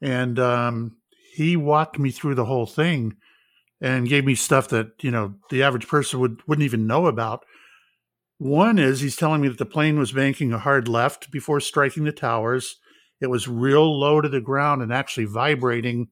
And 0.00 0.38
um, 0.38 0.96
he 1.34 1.56
walked 1.56 1.98
me 1.98 2.10
through 2.10 2.36
the 2.36 2.44
whole 2.44 2.66
thing 2.66 3.16
and 3.80 4.08
gave 4.08 4.24
me 4.24 4.34
stuff 4.34 4.68
that, 4.68 4.92
you 5.00 5.10
know, 5.10 5.34
the 5.50 5.62
average 5.62 5.88
person 5.88 6.20
would, 6.20 6.40
wouldn't 6.46 6.64
even 6.64 6.86
know 6.86 7.06
about. 7.06 7.44
One 8.38 8.78
is 8.78 9.00
he's 9.00 9.16
telling 9.16 9.40
me 9.40 9.48
that 9.48 9.58
the 9.58 9.66
plane 9.66 9.98
was 9.98 10.12
banking 10.12 10.52
a 10.52 10.58
hard 10.58 10.86
left 10.88 11.30
before 11.30 11.60
striking 11.60 12.04
the 12.04 12.12
towers. 12.12 12.76
It 13.20 13.26
was 13.26 13.48
real 13.48 13.98
low 13.98 14.20
to 14.20 14.28
the 14.28 14.40
ground 14.40 14.80
and 14.80 14.92
actually 14.92 15.26
vibrating. 15.26 16.08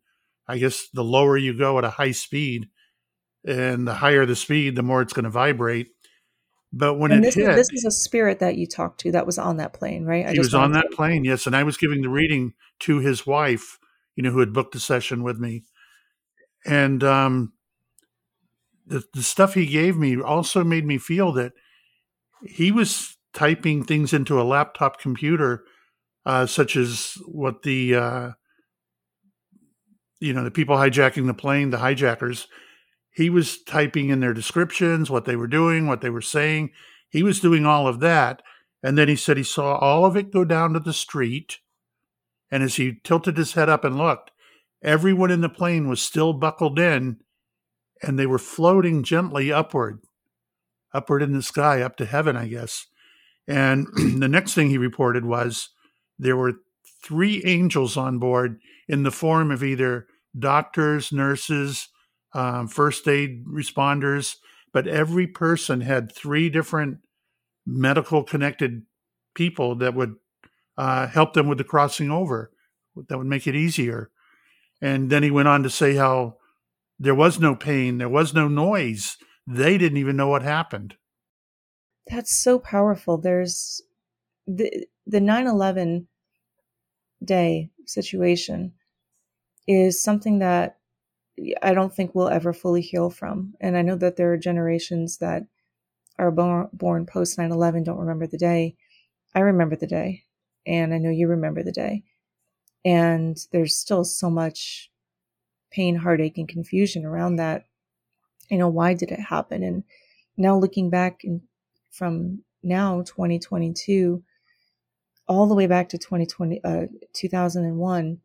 I 0.49 0.59
guess 0.59 0.88
the 0.92 1.04
lower 1.04 1.37
you 1.37 1.56
go 1.56 1.78
at 1.78 1.85
a 1.85 1.90
high 1.90 2.11
speed 2.11 2.68
and 3.47 3.87
the 3.87 3.95
higher 3.95 4.26
the 4.26 4.35
speed, 4.35 4.75
the 4.75 4.83
more 4.83 5.02
it's 5.02 5.12
going 5.12 5.25
to 5.25 5.30
vibrate. 5.30 5.88
But 6.73 6.95
when 6.95 7.12
and 7.12 7.23
it 7.23 7.26
this 7.26 7.35
hit, 7.37 7.49
is, 7.49 7.56
this 7.56 7.73
is 7.73 7.85
a 7.85 7.90
spirit 7.92 8.40
that 8.40 8.56
you 8.56 8.66
talked 8.66 9.00
to 9.00 9.12
that 9.12 9.25
was 9.25 9.38
on 9.38 9.59
that 9.59 9.73
plane, 9.73 10.04
right? 10.04 10.26
I 10.26 10.33
he 10.33 10.38
was 10.38 10.52
on 10.52 10.73
that 10.73 10.90
to... 10.90 10.97
plane, 10.97 11.25
yes. 11.25 11.47
And 11.47 11.54
I 11.54 11.62
was 11.62 11.76
giving 11.76 12.02
the 12.02 12.09
reading 12.09 12.54
to 12.80 12.99
his 12.99 13.25
wife, 13.25 13.78
you 14.16 14.25
know, 14.25 14.30
who 14.30 14.40
had 14.40 14.52
booked 14.52 14.75
a 14.75 14.80
session 14.80 15.23
with 15.23 15.38
me. 15.38 15.62
And 16.66 17.04
um, 17.04 17.52
the, 18.85 19.04
the 19.14 19.23
stuff 19.23 19.54
he 19.54 19.66
gave 19.66 19.97
me 19.97 20.21
also 20.21 20.64
made 20.64 20.85
me 20.85 20.99
feel 20.99 21.33
that 21.35 21.52
he 22.43 22.73
was 22.73 23.16
typing 23.33 23.85
things 23.85 24.12
into 24.12 24.40
a 24.40 24.45
laptop 24.45 24.99
computer, 24.99 25.64
uh, 26.25 26.47
such 26.47 26.76
as 26.76 27.19
what 27.26 27.62
the, 27.62 27.95
uh, 27.95 28.31
you 30.21 30.33
know, 30.33 30.45
the 30.45 30.50
people 30.50 30.76
hijacking 30.76 31.26
the 31.26 31.35
plane, 31.35 31.71
the 31.71 31.78
hijackers, 31.78 32.49
he 33.16 33.31
was 33.31 33.62
typing 33.62 34.11
in 34.11 34.21
their 34.21 34.35
descriptions, 34.35 35.11
what 35.11 35.25
they 35.25 35.37
were 35.37 35.47
doing, 35.47 35.87
what 35.87 36.02
they 36.02 36.11
were 36.11 36.21
saying. 36.21 36.71
He 37.09 37.23
was 37.23 37.40
doing 37.40 37.64
all 37.64 37.88
of 37.88 38.00
that. 38.00 38.43
And 38.83 38.99
then 38.99 39.09
he 39.09 39.16
said 39.16 39.38
he 39.38 39.43
saw 39.43 39.76
all 39.76 40.05
of 40.05 40.16
it 40.16 40.31
go 40.31 40.45
down 40.45 40.75
to 40.75 40.81
the 40.81 40.93
street. 40.93 41.59
And 42.50 42.62
as 42.62 42.76
he 42.76 43.00
tilted 43.02 43.38
his 43.38 43.55
head 43.55 43.71
up 43.71 43.85
and 43.85 43.97
looked, 43.97 44.33
everyone 44.83 45.31
in 45.31 45.40
the 45.40 45.49
plane 45.49 45.88
was 45.88 46.02
still 46.02 46.35
buckled 46.35 46.78
in 46.78 47.16
and 48.02 48.19
they 48.19 48.26
were 48.26 48.38
floating 48.38 49.02
gently 49.02 49.50
upward, 49.50 50.00
upward 50.93 51.23
in 51.23 51.33
the 51.33 51.43
sky, 51.43 51.83
up 51.83 51.97
to 51.97 52.07
heaven, 52.07 52.37
I 52.37 52.49
guess. 52.49 52.87
And 53.47 53.87
the 54.19 54.28
next 54.28 54.55
thing 54.55 54.69
he 54.69 54.78
reported 54.78 55.25
was 55.25 55.71
there 56.19 56.37
were 56.37 56.55
three 57.05 57.43
angels 57.45 57.97
on 57.97 58.19
board 58.19 58.59
in 58.88 59.02
the 59.02 59.11
form 59.11 59.50
of 59.50 59.62
either 59.62 60.07
doctors, 60.38 61.12
nurses, 61.12 61.88
um, 62.35 62.69
first 62.69 63.09
aid 63.09 63.45
responders, 63.47 64.37
but 64.73 64.87
every 64.87 65.26
person 65.26 65.81
had 65.81 66.12
three 66.12 66.50
different 66.50 66.99
medical 67.66 68.23
connected 68.23 68.83
people 69.35 69.75
that 69.76 69.95
would 69.95 70.14
uh, 70.76 71.07
help 71.07 71.33
them 71.33 71.49
with 71.49 71.59
the 71.59 71.64
crossing 71.64 72.11
over. 72.11 72.50
That 73.09 73.19
would 73.19 73.26
make 73.26 73.47
it 73.47 73.55
easier. 73.55 74.11
And 74.81 75.11
then 75.11 75.23
he 75.23 75.31
went 75.31 75.49
on 75.49 75.62
to 75.62 75.71
say 75.71 75.95
how 75.95 76.37
there 76.99 77.14
was 77.14 77.38
no 77.40 77.55
pain, 77.55 77.99
there 77.99 78.09
was 78.09 78.35
no 78.35 78.49
noise. 78.49 79.16
They 79.47 79.79
didn't 79.79 79.99
even 79.99 80.17
know 80.17 80.29
what 80.29 80.43
happened. 80.43 80.97
That's 82.09 82.35
so 82.35 82.59
powerful. 82.59 83.19
There's 83.19 83.83
the 84.47 84.87
the 85.07 85.21
9/11 85.21 86.09
day 87.25 87.71
situation 87.87 88.73
is 89.67 90.03
something 90.03 90.38
that 90.41 90.79
I 91.62 91.75
don't 91.75 91.95
think 91.95 92.15
we'll 92.15 92.29
ever 92.29 92.53
fully 92.53 92.81
heal 92.83 93.11
from. 93.11 93.55
And 93.61 93.76
I 93.76 93.83
know 93.83 93.97
that 93.97 94.17
there 94.17 94.33
are 94.33 94.38
generations 94.38 95.19
that 95.19 95.45
are 96.19 96.31
born, 96.31 96.69
born 96.73 97.07
post 97.07 97.38
9 97.38 97.53
11 97.53 97.85
don't 97.85 97.99
remember 97.99 98.26
the 98.26 98.38
day. 98.38 98.76
I 99.35 99.41
remember 99.41 99.76
the 99.76 99.87
day, 99.87 100.25
and 100.67 100.95
I 100.95 100.99
know 100.99 101.11
you 101.11 101.29
remember 101.29 101.62
the 101.62 101.73
day. 101.73 102.05
And 102.85 103.38
there's 103.53 103.76
still 103.76 104.05
so 104.05 104.31
much 104.31 104.91
pain, 105.71 105.97
heartache, 105.97 106.38
and 106.38 106.49
confusion 106.49 107.05
around 107.05 107.37
that. 107.37 107.67
You 108.50 108.59
know, 108.59 108.69
why 108.69 108.95
did 108.95 109.11
it 109.11 109.21
happen? 109.21 109.62
And 109.62 109.85
now 110.37 110.57
looking 110.57 110.91
back 110.91 111.25
in, 111.25 111.43
from 111.91 112.43
now, 112.62 113.03
2022, 113.03 114.23
all 115.29 115.47
the 115.47 115.55
way 115.55 115.67
back 115.67 115.88
to 115.91 115.99
2020, 115.99 116.61
uh, 116.65 116.87
2001, 117.12 118.19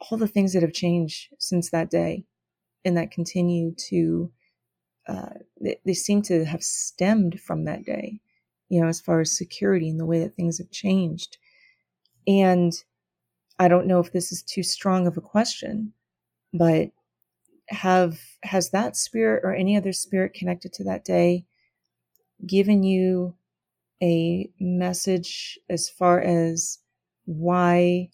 all 0.00 0.18
the 0.18 0.28
things 0.28 0.52
that 0.52 0.62
have 0.62 0.72
changed 0.72 1.28
since 1.38 1.70
that 1.70 1.90
day 1.90 2.24
and 2.84 2.96
that 2.96 3.10
continue 3.10 3.74
to 3.74 4.30
uh, 5.08 5.30
they, 5.60 5.80
they 5.86 5.94
seem 5.94 6.20
to 6.20 6.44
have 6.44 6.62
stemmed 6.62 7.40
from 7.40 7.64
that 7.64 7.84
day 7.84 8.20
you 8.68 8.80
know 8.80 8.88
as 8.88 9.00
far 9.00 9.20
as 9.20 9.36
security 9.36 9.88
and 9.88 9.98
the 9.98 10.06
way 10.06 10.20
that 10.20 10.34
things 10.34 10.58
have 10.58 10.70
changed 10.70 11.38
and 12.26 12.84
i 13.58 13.66
don't 13.68 13.86
know 13.86 14.00
if 14.00 14.12
this 14.12 14.32
is 14.32 14.42
too 14.42 14.62
strong 14.62 15.06
of 15.06 15.16
a 15.16 15.22
question 15.22 15.92
but 16.52 16.90
have 17.68 18.18
has 18.42 18.70
that 18.70 18.96
spirit 18.96 19.42
or 19.44 19.54
any 19.54 19.76
other 19.76 19.92
spirit 19.92 20.34
connected 20.34 20.72
to 20.72 20.84
that 20.84 21.04
day 21.04 21.44
given 22.46 22.82
you 22.82 23.34
a 24.02 24.48
message 24.60 25.58
as 25.68 25.88
far 25.88 26.20
as 26.20 26.78
why 27.24 28.08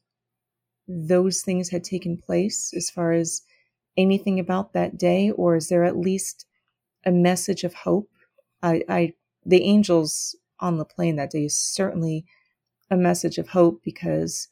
those 0.89 1.43
things 1.43 1.71
had 1.71 1.85
taken 1.85 2.17
place 2.17 2.73
as 2.75 2.91
far 2.91 3.13
as 3.13 3.43
anything 3.97 4.41
about 4.41 4.73
that 4.73 4.99
day, 4.99 5.31
or 5.31 5.57
is 5.57 5.69
there 5.69 5.85
at 5.85 5.97
least 5.97 6.47
a 7.05 7.11
message 7.11 7.65
of 7.65 7.75
hope? 7.75 8.11
I, 8.63 8.83
I 8.89 9.13
the 9.45 9.63
angels 9.63 10.37
on 10.61 10.79
the 10.79 10.85
plane 10.85 11.17
that 11.17 11.31
day 11.31 11.45
is 11.45 11.57
certainly 11.57 12.25
a 12.91 12.97
message 12.97 13.39
of 13.39 13.49
hope 13.49 13.83
because 13.85 14.49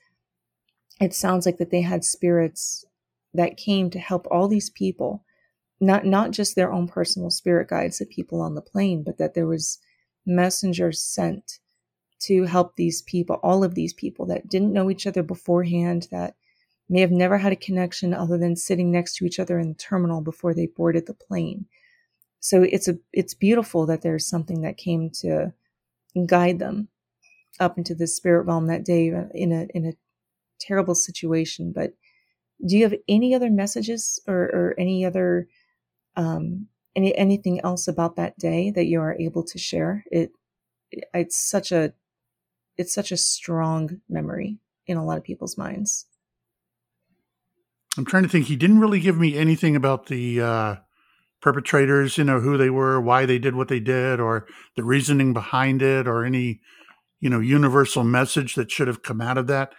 it 1.00 1.14
sounds 1.14 1.46
like 1.46 1.58
that 1.58 1.70
they 1.70 1.80
had 1.80 2.04
spirits 2.04 2.84
that 3.34 3.56
came 3.56 3.90
to 3.90 3.98
help 3.98 4.26
all 4.30 4.48
these 4.48 4.70
people 4.70 5.24
not 5.80 6.06
not 6.06 6.30
just 6.30 6.54
their 6.54 6.72
own 6.72 6.86
personal 6.86 7.30
spirit 7.30 7.68
guides 7.68 7.98
the 7.98 8.06
people 8.06 8.40
on 8.40 8.54
the 8.54 8.62
plane 8.62 9.02
but 9.04 9.18
that 9.18 9.34
there 9.34 9.46
was 9.46 9.78
messengers 10.26 11.00
sent 11.00 11.58
to 12.20 12.44
help 12.44 12.76
these 12.76 13.02
people 13.02 13.36
all 13.42 13.64
of 13.64 13.74
these 13.74 13.92
people 13.92 14.26
that 14.26 14.48
didn't 14.48 14.72
know 14.72 14.90
each 14.90 15.06
other 15.06 15.22
beforehand 15.22 16.08
that 16.12 16.34
may 16.88 17.00
have 17.00 17.10
never 17.10 17.38
had 17.38 17.52
a 17.52 17.56
connection 17.56 18.12
other 18.12 18.38
than 18.38 18.54
sitting 18.54 18.92
next 18.92 19.16
to 19.16 19.24
each 19.24 19.40
other 19.40 19.58
in 19.58 19.70
the 19.70 19.74
terminal 19.74 20.20
before 20.20 20.54
they 20.54 20.66
boarded 20.66 21.06
the 21.06 21.14
plane. 21.14 21.66
So 22.40 22.62
it's 22.62 22.86
a 22.88 22.98
it's 23.12 23.34
beautiful 23.34 23.86
that 23.86 24.02
there's 24.02 24.28
something 24.28 24.62
that 24.62 24.76
came 24.76 25.10
to 25.20 25.54
guide 26.26 26.58
them 26.58 26.88
up 27.60 27.78
into 27.78 27.94
the 27.94 28.06
spirit 28.06 28.44
realm 28.44 28.66
that 28.66 28.84
day 28.84 29.08
in 29.34 29.52
a 29.52 29.66
in 29.74 29.86
a 29.86 29.92
terrible 30.60 30.94
situation 30.94 31.72
but 31.74 31.92
do 32.64 32.76
you 32.76 32.84
have 32.84 32.94
any 33.08 33.34
other 33.34 33.50
messages 33.50 34.20
or, 34.26 34.36
or 34.36 34.74
any 34.78 35.04
other 35.04 35.48
um, 36.16 36.68
any 36.94 37.16
anything 37.16 37.60
else 37.60 37.88
about 37.88 38.16
that 38.16 38.38
day 38.38 38.70
that 38.70 38.86
you 38.86 39.00
are 39.00 39.16
able 39.18 39.42
to 39.44 39.58
share? 39.58 40.04
It 40.10 40.32
it's 40.90 41.36
such 41.36 41.72
a 41.72 41.92
it's 42.76 42.92
such 42.92 43.12
a 43.12 43.16
strong 43.16 44.00
memory 44.08 44.58
in 44.86 44.96
a 44.96 45.04
lot 45.04 45.18
of 45.18 45.24
people's 45.24 45.58
minds. 45.58 46.06
I'm 47.96 48.04
trying 48.04 48.22
to 48.22 48.28
think. 48.28 48.46
He 48.46 48.56
didn't 48.56 48.80
really 48.80 49.00
give 49.00 49.18
me 49.18 49.36
anything 49.36 49.76
about 49.76 50.06
the 50.06 50.40
uh, 50.40 50.76
perpetrators, 51.42 52.16
you 52.16 52.24
know, 52.24 52.40
who 52.40 52.56
they 52.56 52.70
were, 52.70 53.00
why 53.00 53.26
they 53.26 53.38
did 53.38 53.54
what 53.54 53.68
they 53.68 53.80
did, 53.80 54.18
or 54.18 54.46
the 54.76 54.84
reasoning 54.84 55.34
behind 55.34 55.82
it, 55.82 56.08
or 56.08 56.24
any, 56.24 56.60
you 57.20 57.28
know, 57.28 57.40
universal 57.40 58.02
message 58.02 58.54
that 58.54 58.70
should 58.70 58.88
have 58.88 59.02
come 59.02 59.20
out 59.20 59.36
of 59.36 59.46
that. 59.48 59.74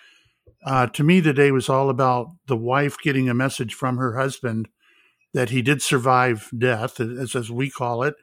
Uh, 0.65 0.87
to 0.87 1.03
me, 1.03 1.19
the 1.19 1.33
day 1.33 1.51
was 1.51 1.69
all 1.69 1.89
about 1.89 2.31
the 2.47 2.55
wife 2.55 2.97
getting 3.03 3.29
a 3.29 3.33
message 3.33 3.73
from 3.73 3.97
her 3.97 4.17
husband 4.17 4.69
that 5.33 5.49
he 5.49 5.61
did 5.61 5.81
survive 5.81 6.49
death, 6.57 6.99
as, 6.99 7.35
as 7.35 7.51
we 7.51 7.69
call 7.69 8.03
it. 8.03 8.15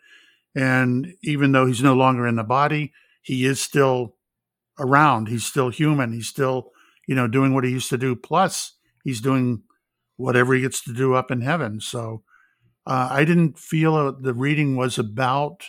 And 0.55 1.15
even 1.23 1.53
though 1.53 1.67
he's 1.67 1.83
no 1.83 1.95
longer 1.95 2.27
in 2.27 2.37
the 2.37 2.45
body, 2.45 2.93
he 3.23 3.45
is 3.45 3.61
still 3.61 4.17
around. 4.79 5.29
He's 5.29 5.45
still 5.45 5.69
human. 5.69 6.13
He's 6.13 6.29
still, 6.29 6.71
you 7.07 7.15
know, 7.15 7.29
doing 7.29 7.55
what 7.55 7.65
he 7.65 7.71
used 7.71 7.91
to 7.91 7.99
do. 7.99 8.17
Plus, 8.17 8.73
he's 9.05 9.21
doing 9.21 9.63
whatever 10.17 10.55
he 10.55 10.63
gets 10.63 10.83
to 10.85 10.93
do 10.93 11.15
up 11.15 11.31
in 11.31 11.41
heaven. 11.41 11.81
So 11.81 12.23
uh, 12.87 13.09
I 13.11 13.25
didn't 13.25 13.59
feel 13.59 14.13
the 14.13 14.35
reading 14.35 14.77
was 14.77 14.99
about 14.99 15.67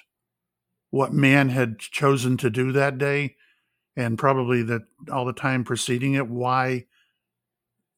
what 0.89 1.13
man 1.13 1.49
had 1.49 1.79
chosen 1.79 2.37
to 2.37 2.49
do 2.49 2.71
that 2.71 2.97
day 2.97 3.35
and 4.03 4.17
probably 4.17 4.63
that 4.63 4.81
all 5.11 5.25
the 5.25 5.33
time 5.33 5.63
preceding 5.63 6.13
it, 6.13 6.27
why 6.27 6.85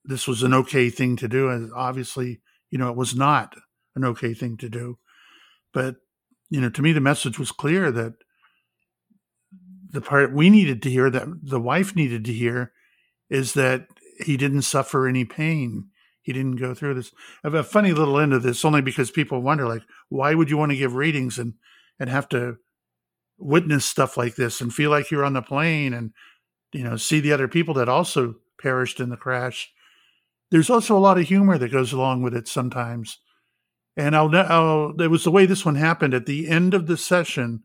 this 0.03 0.27
was 0.27 0.43
an 0.43 0.53
okay 0.53 0.89
thing 0.89 1.15
to 1.17 1.27
do. 1.27 1.49
And 1.49 1.71
obviously, 1.73 2.41
you 2.69 2.77
know, 2.77 2.89
it 2.89 2.95
was 2.95 3.15
not 3.15 3.55
an 3.95 4.03
okay 4.05 4.33
thing 4.33 4.57
to 4.57 4.69
do. 4.69 4.97
But, 5.73 5.97
you 6.49 6.61
know, 6.61 6.69
to 6.69 6.81
me, 6.81 6.91
the 6.91 7.01
message 7.01 7.39
was 7.39 7.51
clear 7.51 7.91
that 7.91 8.13
the 9.89 10.01
part 10.01 10.33
we 10.33 10.49
needed 10.49 10.81
to 10.83 10.89
hear, 10.89 11.09
that 11.09 11.27
the 11.41 11.59
wife 11.59 11.95
needed 11.95 12.25
to 12.25 12.33
hear, 12.33 12.71
is 13.29 13.53
that 13.53 13.87
he 14.19 14.37
didn't 14.37 14.63
suffer 14.63 15.07
any 15.07 15.25
pain. 15.25 15.89
He 16.21 16.33
didn't 16.33 16.55
go 16.55 16.73
through 16.73 16.95
this. 16.95 17.11
I 17.43 17.47
have 17.47 17.53
a 17.53 17.63
funny 17.63 17.93
little 17.93 18.19
end 18.19 18.33
of 18.33 18.43
this, 18.43 18.63
only 18.63 18.81
because 18.81 19.11
people 19.11 19.41
wonder, 19.41 19.67
like, 19.67 19.83
why 20.09 20.33
would 20.33 20.49
you 20.49 20.57
want 20.57 20.71
to 20.71 20.77
give 20.77 20.95
readings 20.95 21.37
and 21.37 21.55
and 21.99 22.09
have 22.09 22.27
to 22.29 22.57
witness 23.37 23.85
stuff 23.85 24.17
like 24.17 24.35
this 24.35 24.61
and 24.61 24.73
feel 24.73 24.89
like 24.89 25.11
you're 25.11 25.25
on 25.25 25.33
the 25.33 25.41
plane 25.41 25.93
and 25.93 26.11
you 26.71 26.83
know 26.83 26.95
see 26.95 27.19
the 27.19 27.33
other 27.33 27.47
people 27.47 27.73
that 27.73 27.89
also 27.89 28.35
perished 28.59 28.99
in 28.99 29.09
the 29.09 29.17
crash 29.17 29.73
there's 30.53 30.69
also 30.69 30.95
a 30.95 30.99
lot 30.99 31.17
of 31.17 31.27
humor 31.27 31.57
that 31.57 31.71
goes 31.71 31.93
along 31.93 32.21
with 32.21 32.35
it 32.35 32.47
sometimes. 32.47 33.17
And 33.97 34.15
I'll, 34.15 34.29
I'll 34.35 34.93
it 35.01 35.07
was 35.09 35.23
the 35.23 35.31
way 35.31 35.47
this 35.47 35.65
one 35.65 35.73
happened 35.73 36.13
at 36.13 36.27
the 36.27 36.47
end 36.47 36.75
of 36.75 36.85
the 36.85 36.95
session. 36.95 37.63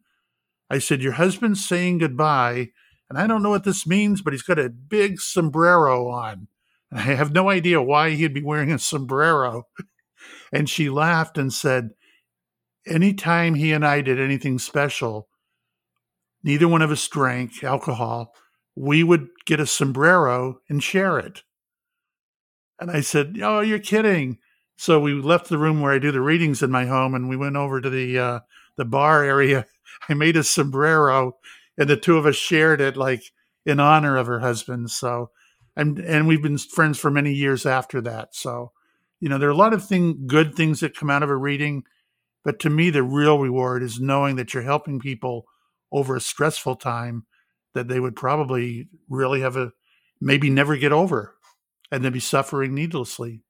I 0.70 0.78
said, 0.78 1.02
"Your 1.02 1.12
husband's 1.12 1.62
saying 1.62 1.98
goodbye, 1.98 2.68
and 3.10 3.18
I 3.18 3.26
don't 3.26 3.42
know 3.42 3.50
what 3.50 3.64
this 3.64 3.86
means, 3.86 4.22
but 4.22 4.32
he's 4.32 4.42
got 4.42 4.58
a 4.58 4.70
big 4.70 5.20
sombrero 5.20 6.08
on. 6.08 6.48
I 6.92 7.00
have 7.00 7.30
no 7.30 7.50
idea 7.50 7.82
why 7.82 8.12
he'd 8.12 8.32
be 8.32 8.42
wearing 8.42 8.72
a 8.72 8.78
sombrero." 8.78 9.64
and 10.50 10.66
she 10.66 10.88
laughed 10.88 11.36
and 11.36 11.52
said, 11.52 11.90
"Anytime 12.86 13.52
he 13.54 13.72
and 13.72 13.84
I 13.84 14.00
did 14.00 14.18
anything 14.18 14.58
special, 14.58 15.27
neither 16.42 16.68
one 16.68 16.82
of 16.82 16.90
us 16.90 17.06
drank 17.08 17.62
alcohol. 17.64 18.34
We 18.74 19.02
would 19.02 19.28
get 19.46 19.60
a 19.60 19.66
sombrero 19.66 20.60
and 20.68 20.82
share 20.82 21.18
it." 21.18 21.42
And 22.80 22.90
I 22.90 23.00
said, 23.00 23.38
Oh, 23.42 23.60
you're 23.60 23.78
kidding. 23.78 24.38
So 24.76 25.00
we 25.00 25.12
left 25.14 25.48
the 25.48 25.58
room 25.58 25.80
where 25.80 25.92
I 25.92 25.98
do 25.98 26.12
the 26.12 26.20
readings 26.20 26.62
in 26.62 26.70
my 26.70 26.86
home 26.86 27.14
and 27.14 27.28
we 27.28 27.36
went 27.36 27.56
over 27.56 27.80
to 27.80 27.90
the 27.90 28.18
uh, 28.18 28.40
the 28.76 28.84
bar 28.84 29.24
area. 29.24 29.66
I 30.08 30.14
made 30.14 30.36
a 30.36 30.44
sombrero 30.44 31.36
and 31.76 31.88
the 31.88 31.96
two 31.96 32.16
of 32.16 32.26
us 32.26 32.36
shared 32.36 32.80
it 32.80 32.96
like 32.96 33.22
in 33.66 33.80
honor 33.80 34.16
of 34.16 34.26
her 34.26 34.40
husband. 34.40 34.90
So 34.90 35.30
and 35.76 35.98
and 35.98 36.28
we've 36.28 36.42
been 36.42 36.58
friends 36.58 36.98
for 36.98 37.10
many 37.10 37.32
years 37.32 37.66
after 37.66 38.00
that. 38.02 38.34
So, 38.34 38.72
you 39.20 39.28
know, 39.28 39.38
there 39.38 39.48
are 39.48 39.52
a 39.52 39.56
lot 39.56 39.74
of 39.74 39.84
thing 39.84 40.26
good 40.26 40.54
things 40.54 40.80
that 40.80 40.96
come 40.96 41.10
out 41.10 41.24
of 41.24 41.30
a 41.30 41.36
reading, 41.36 41.82
but 42.44 42.60
to 42.60 42.70
me 42.70 42.90
the 42.90 43.02
real 43.02 43.38
reward 43.38 43.82
is 43.82 44.00
knowing 44.00 44.36
that 44.36 44.54
you're 44.54 44.62
helping 44.62 45.00
people 45.00 45.46
over 45.92 46.16
a 46.16 46.20
stressful 46.20 46.76
time 46.76 47.24
that 47.74 47.88
they 47.88 48.00
would 48.00 48.16
probably 48.16 48.88
really 49.08 49.40
have 49.40 49.56
a 49.56 49.72
maybe 50.20 50.50
never 50.50 50.76
get 50.76 50.92
over 50.92 51.36
and 51.90 52.04
then 52.04 52.12
be 52.12 52.20
suffering 52.20 52.74
needlessly. 52.74 53.42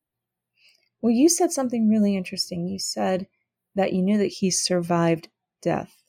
Well, 1.00 1.12
you 1.12 1.28
said 1.28 1.52
something 1.52 1.88
really 1.88 2.16
interesting. 2.16 2.66
You 2.66 2.78
said 2.78 3.26
that 3.74 3.92
you 3.92 4.02
knew 4.02 4.18
that 4.18 4.26
he 4.26 4.50
survived 4.50 5.28
death. 5.62 6.02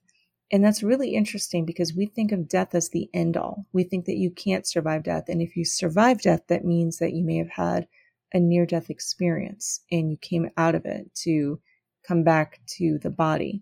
And 0.51 0.63
that's 0.63 0.81
really 0.81 1.13
interesting 1.13 1.63
because 1.63 1.93
we 1.93 2.07
think 2.07 2.31
of 2.31 2.49
death 2.49 2.73
as 2.73 2.89
the 2.89 3.07
end 3.13 3.37
all. 3.37 3.67
We 3.71 3.83
think 3.83 4.05
that 4.05 4.17
you 4.17 4.31
can't 4.31 4.65
survive 4.65 5.03
death. 5.03 5.25
And 5.29 5.41
if 5.41 5.55
you 5.55 5.63
survive 5.63 6.21
death, 6.21 6.41
that 6.47 6.65
means 6.65 6.97
that 6.97 7.13
you 7.13 7.23
may 7.23 7.37
have 7.37 7.51
had 7.51 7.87
a 8.33 8.39
near 8.39 8.65
death 8.65 8.89
experience 8.89 9.81
and 9.91 10.09
you 10.09 10.17
came 10.17 10.49
out 10.57 10.73
of 10.73 10.85
it 10.85 11.13
to 11.23 11.59
come 12.07 12.23
back 12.23 12.59
to 12.77 12.97
the 12.97 13.11
body. 13.11 13.61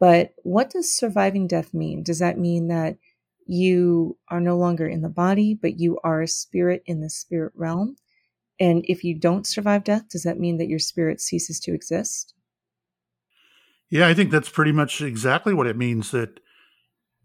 But 0.00 0.34
what 0.42 0.70
does 0.70 0.94
surviving 0.94 1.46
death 1.46 1.72
mean? 1.72 2.02
Does 2.02 2.18
that 2.18 2.38
mean 2.38 2.68
that 2.68 2.96
you 3.46 4.16
are 4.28 4.40
no 4.40 4.56
longer 4.56 4.86
in 4.86 5.02
the 5.02 5.08
body, 5.08 5.54
but 5.54 5.78
you 5.78 5.98
are 6.02 6.22
a 6.22 6.28
spirit 6.28 6.82
in 6.86 7.00
the 7.00 7.10
spirit 7.10 7.52
realm. 7.54 7.96
And 8.58 8.84
if 8.88 9.04
you 9.04 9.18
don't 9.18 9.46
survive 9.46 9.84
death, 9.84 10.08
does 10.08 10.22
that 10.22 10.38
mean 10.38 10.58
that 10.58 10.68
your 10.68 10.78
spirit 10.78 11.20
ceases 11.20 11.60
to 11.60 11.74
exist? 11.74 12.34
Yeah, 13.90 14.08
I 14.08 14.14
think 14.14 14.30
that's 14.30 14.48
pretty 14.48 14.72
much 14.72 15.00
exactly 15.00 15.54
what 15.54 15.66
it 15.66 15.76
means 15.76 16.10
that 16.12 16.40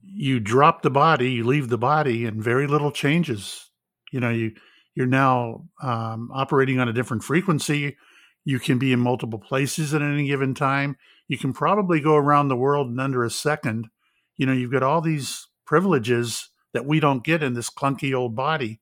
you 0.03 0.39
drop 0.39 0.81
the 0.81 0.89
body, 0.89 1.31
you 1.31 1.45
leave 1.45 1.69
the 1.69 1.77
body, 1.77 2.25
and 2.25 2.43
very 2.43 2.67
little 2.67 2.91
changes. 2.91 3.69
You 4.11 4.19
know, 4.19 4.29
you 4.29 4.53
you're 4.95 5.07
now 5.07 5.65
um, 5.81 6.29
operating 6.33 6.79
on 6.79 6.89
a 6.89 6.93
different 6.93 7.23
frequency. 7.23 7.95
You 8.43 8.59
can 8.59 8.79
be 8.79 8.91
in 8.91 8.99
multiple 8.99 9.39
places 9.39 9.93
at 9.93 10.01
any 10.01 10.27
given 10.27 10.53
time. 10.53 10.97
You 11.29 11.37
can 11.37 11.53
probably 11.53 12.01
go 12.01 12.15
around 12.15 12.49
the 12.49 12.57
world 12.57 12.89
in 12.89 12.99
under 12.99 13.23
a 13.23 13.29
second. 13.29 13.87
You 14.35 14.45
know, 14.45 14.53
you've 14.53 14.71
got 14.71 14.83
all 14.83 14.99
these 14.99 15.47
privileges 15.65 16.49
that 16.73 16.85
we 16.85 16.99
don't 16.99 17.23
get 17.23 17.41
in 17.41 17.53
this 17.53 17.69
clunky 17.69 18.13
old 18.13 18.35
body. 18.35 18.81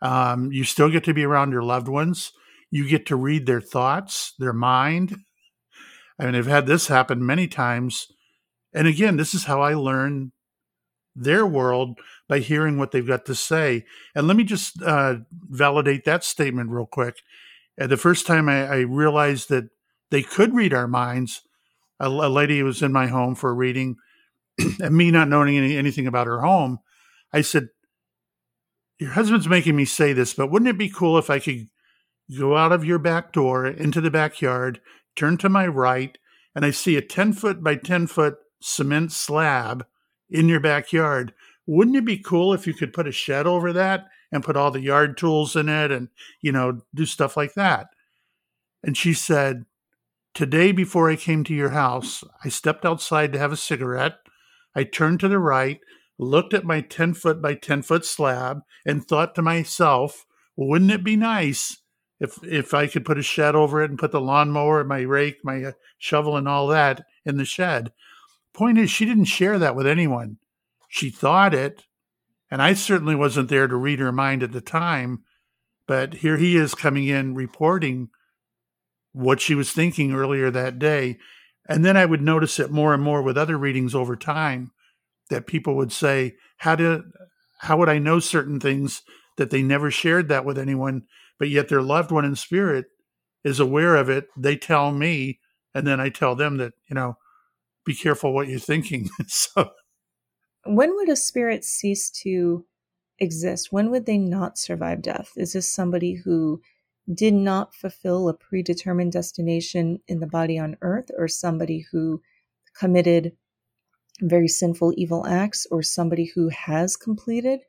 Um, 0.00 0.52
you 0.52 0.62
still 0.62 0.90
get 0.90 1.02
to 1.04 1.14
be 1.14 1.24
around 1.24 1.50
your 1.50 1.62
loved 1.62 1.88
ones. 1.88 2.30
You 2.70 2.88
get 2.88 3.06
to 3.06 3.16
read 3.16 3.46
their 3.46 3.60
thoughts, 3.60 4.34
their 4.38 4.52
mind. 4.52 5.16
I 6.20 6.26
mean, 6.26 6.34
I've 6.34 6.46
had 6.46 6.66
this 6.66 6.86
happen 6.88 7.24
many 7.24 7.48
times. 7.48 8.06
And 8.72 8.86
again, 8.86 9.16
this 9.16 9.34
is 9.34 9.44
how 9.44 9.62
I 9.62 9.74
learn 9.74 10.32
their 11.16 11.46
world 11.46 11.98
by 12.28 12.38
hearing 12.38 12.78
what 12.78 12.92
they've 12.92 13.06
got 13.06 13.24
to 13.26 13.34
say. 13.34 13.84
And 14.14 14.28
let 14.28 14.36
me 14.36 14.44
just 14.44 14.80
uh, 14.82 15.16
validate 15.30 16.04
that 16.04 16.22
statement 16.22 16.70
real 16.70 16.86
quick. 16.86 17.16
Uh, 17.80 17.86
the 17.86 17.96
first 17.96 18.26
time 18.26 18.48
I, 18.48 18.66
I, 18.66 18.78
realized 18.80 19.48
that 19.48 19.68
they 20.10 20.22
could 20.22 20.54
read 20.54 20.74
our 20.74 20.88
minds, 20.88 21.42
a, 22.00 22.08
a 22.08 22.28
lady 22.28 22.62
was 22.62 22.82
in 22.82 22.92
my 22.92 23.06
home 23.06 23.34
for 23.34 23.50
a 23.50 23.54
reading 23.54 23.96
and 24.80 24.96
me 24.96 25.10
not 25.10 25.28
knowing 25.28 25.56
any, 25.56 25.76
anything 25.76 26.06
about 26.06 26.26
her 26.26 26.40
home, 26.40 26.78
I 27.32 27.40
said, 27.40 27.68
Your 28.98 29.10
husband's 29.10 29.48
making 29.48 29.76
me 29.76 29.84
say 29.84 30.12
this, 30.12 30.34
but 30.34 30.50
wouldn't 30.50 30.68
it 30.68 30.78
be 30.78 30.88
cool 30.88 31.18
if 31.18 31.30
I 31.30 31.38
could 31.38 31.68
go 32.36 32.56
out 32.56 32.72
of 32.72 32.84
your 32.84 32.98
back 32.98 33.32
door 33.32 33.66
into 33.66 34.00
the 34.00 34.10
backyard, 34.10 34.80
turn 35.16 35.38
to 35.38 35.48
my 35.48 35.66
right, 35.66 36.18
and 36.54 36.64
I 36.64 36.70
see 36.70 36.96
a 36.96 37.02
10 37.02 37.32
foot 37.32 37.62
by 37.62 37.76
10 37.76 38.06
foot 38.06 38.38
cement 38.60 39.12
slab 39.12 39.86
in 40.30 40.48
your 40.48 40.60
backyard? 40.60 41.32
Wouldn't 41.66 41.96
it 41.96 42.04
be 42.04 42.18
cool 42.18 42.52
if 42.52 42.66
you 42.66 42.74
could 42.74 42.92
put 42.92 43.08
a 43.08 43.12
shed 43.12 43.46
over 43.46 43.72
that 43.72 44.06
and 44.32 44.44
put 44.44 44.56
all 44.56 44.70
the 44.70 44.80
yard 44.80 45.16
tools 45.16 45.54
in 45.54 45.68
it 45.68 45.90
and, 45.90 46.08
you 46.40 46.52
know, 46.52 46.82
do 46.94 47.06
stuff 47.06 47.36
like 47.36 47.54
that? 47.54 47.88
And 48.82 48.96
she 48.96 49.12
said, 49.12 49.66
Today, 50.34 50.72
before 50.72 51.10
I 51.10 51.16
came 51.16 51.42
to 51.44 51.54
your 51.54 51.70
house, 51.70 52.22
I 52.44 52.48
stepped 52.48 52.84
outside 52.84 53.32
to 53.32 53.38
have 53.38 53.52
a 53.52 53.56
cigarette 53.56 54.18
I 54.78 54.84
turned 54.84 55.18
to 55.20 55.28
the 55.28 55.40
right, 55.40 55.80
looked 56.18 56.54
at 56.54 56.64
my 56.64 56.80
10 56.80 57.14
foot 57.14 57.42
by 57.42 57.54
10 57.54 57.82
foot 57.82 58.04
slab, 58.04 58.60
and 58.86 59.04
thought 59.04 59.34
to 59.34 59.42
myself, 59.42 60.24
wouldn't 60.56 60.92
it 60.92 61.02
be 61.02 61.16
nice 61.16 61.78
if 62.20 62.38
if 62.44 62.72
I 62.72 62.86
could 62.86 63.04
put 63.04 63.18
a 63.18 63.22
shed 63.22 63.56
over 63.56 63.82
it 63.82 63.90
and 63.90 63.98
put 63.98 64.12
the 64.12 64.20
lawnmower, 64.20 64.84
my 64.84 65.00
rake, 65.00 65.38
my 65.42 65.64
uh, 65.64 65.72
shovel, 65.98 66.36
and 66.36 66.46
all 66.48 66.68
that 66.68 67.04
in 67.24 67.38
the 67.38 67.44
shed? 67.44 67.92
Point 68.52 68.78
is, 68.78 68.88
she 68.88 69.04
didn't 69.04 69.24
share 69.24 69.58
that 69.58 69.74
with 69.74 69.86
anyone. 69.86 70.38
She 70.88 71.10
thought 71.10 71.54
it, 71.54 71.82
and 72.48 72.62
I 72.62 72.74
certainly 72.74 73.16
wasn't 73.16 73.48
there 73.48 73.66
to 73.66 73.76
read 73.76 73.98
her 73.98 74.12
mind 74.12 74.44
at 74.44 74.52
the 74.52 74.60
time. 74.60 75.24
But 75.88 76.14
here 76.14 76.36
he 76.36 76.56
is 76.56 76.74
coming 76.74 77.06
in 77.06 77.34
reporting 77.34 78.10
what 79.12 79.40
she 79.40 79.54
was 79.54 79.72
thinking 79.72 80.12
earlier 80.12 80.50
that 80.50 80.78
day. 80.78 81.18
And 81.68 81.84
then 81.84 81.96
I 81.96 82.06
would 82.06 82.22
notice 82.22 82.58
it 82.58 82.70
more 82.70 82.94
and 82.94 83.02
more 83.02 83.22
with 83.22 83.36
other 83.36 83.58
readings 83.58 83.94
over 83.94 84.16
time 84.16 84.70
that 85.30 85.46
people 85.46 85.76
would 85.76 85.92
say, 85.92 86.34
How 86.58 86.76
did 86.76 87.02
how 87.60 87.76
would 87.76 87.88
I 87.88 87.98
know 87.98 88.20
certain 88.20 88.60
things 88.60 89.02
that 89.36 89.50
they 89.50 89.62
never 89.62 89.90
shared 89.90 90.28
that 90.28 90.44
with 90.44 90.58
anyone, 90.58 91.02
but 91.38 91.48
yet 91.48 91.68
their 91.68 91.82
loved 91.82 92.10
one 92.10 92.24
in 92.24 92.36
spirit 92.36 92.86
is 93.44 93.60
aware 93.60 93.96
of 93.96 94.08
it. 94.08 94.28
They 94.36 94.56
tell 94.56 94.92
me, 94.92 95.40
and 95.74 95.86
then 95.86 96.00
I 96.00 96.08
tell 96.08 96.34
them 96.34 96.56
that, 96.58 96.74
you 96.88 96.94
know, 96.94 97.16
be 97.84 97.94
careful 97.94 98.32
what 98.32 98.48
you're 98.48 98.58
thinking. 98.58 99.08
so 99.26 99.70
when 100.64 100.94
would 100.94 101.08
a 101.08 101.16
spirit 101.16 101.64
cease 101.64 102.10
to 102.22 102.66
exist? 103.18 103.68
When 103.70 103.90
would 103.90 104.06
they 104.06 104.18
not 104.18 104.58
survive 104.58 105.02
death? 105.02 105.32
Is 105.36 105.52
this 105.52 105.72
somebody 105.72 106.14
who 106.14 106.60
did 107.12 107.34
not 107.34 107.74
fulfill 107.74 108.28
a 108.28 108.34
predetermined 108.34 109.12
destination 109.12 110.00
in 110.08 110.20
the 110.20 110.26
body 110.26 110.58
on 110.58 110.76
earth, 110.82 111.10
or 111.16 111.28
somebody 111.28 111.86
who 111.90 112.22
committed 112.78 113.32
very 114.20 114.48
sinful, 114.48 114.92
evil 114.96 115.26
acts, 115.26 115.66
or 115.70 115.82
somebody 115.82 116.26
who 116.34 116.48
has 116.48 116.96
completed 116.96 117.60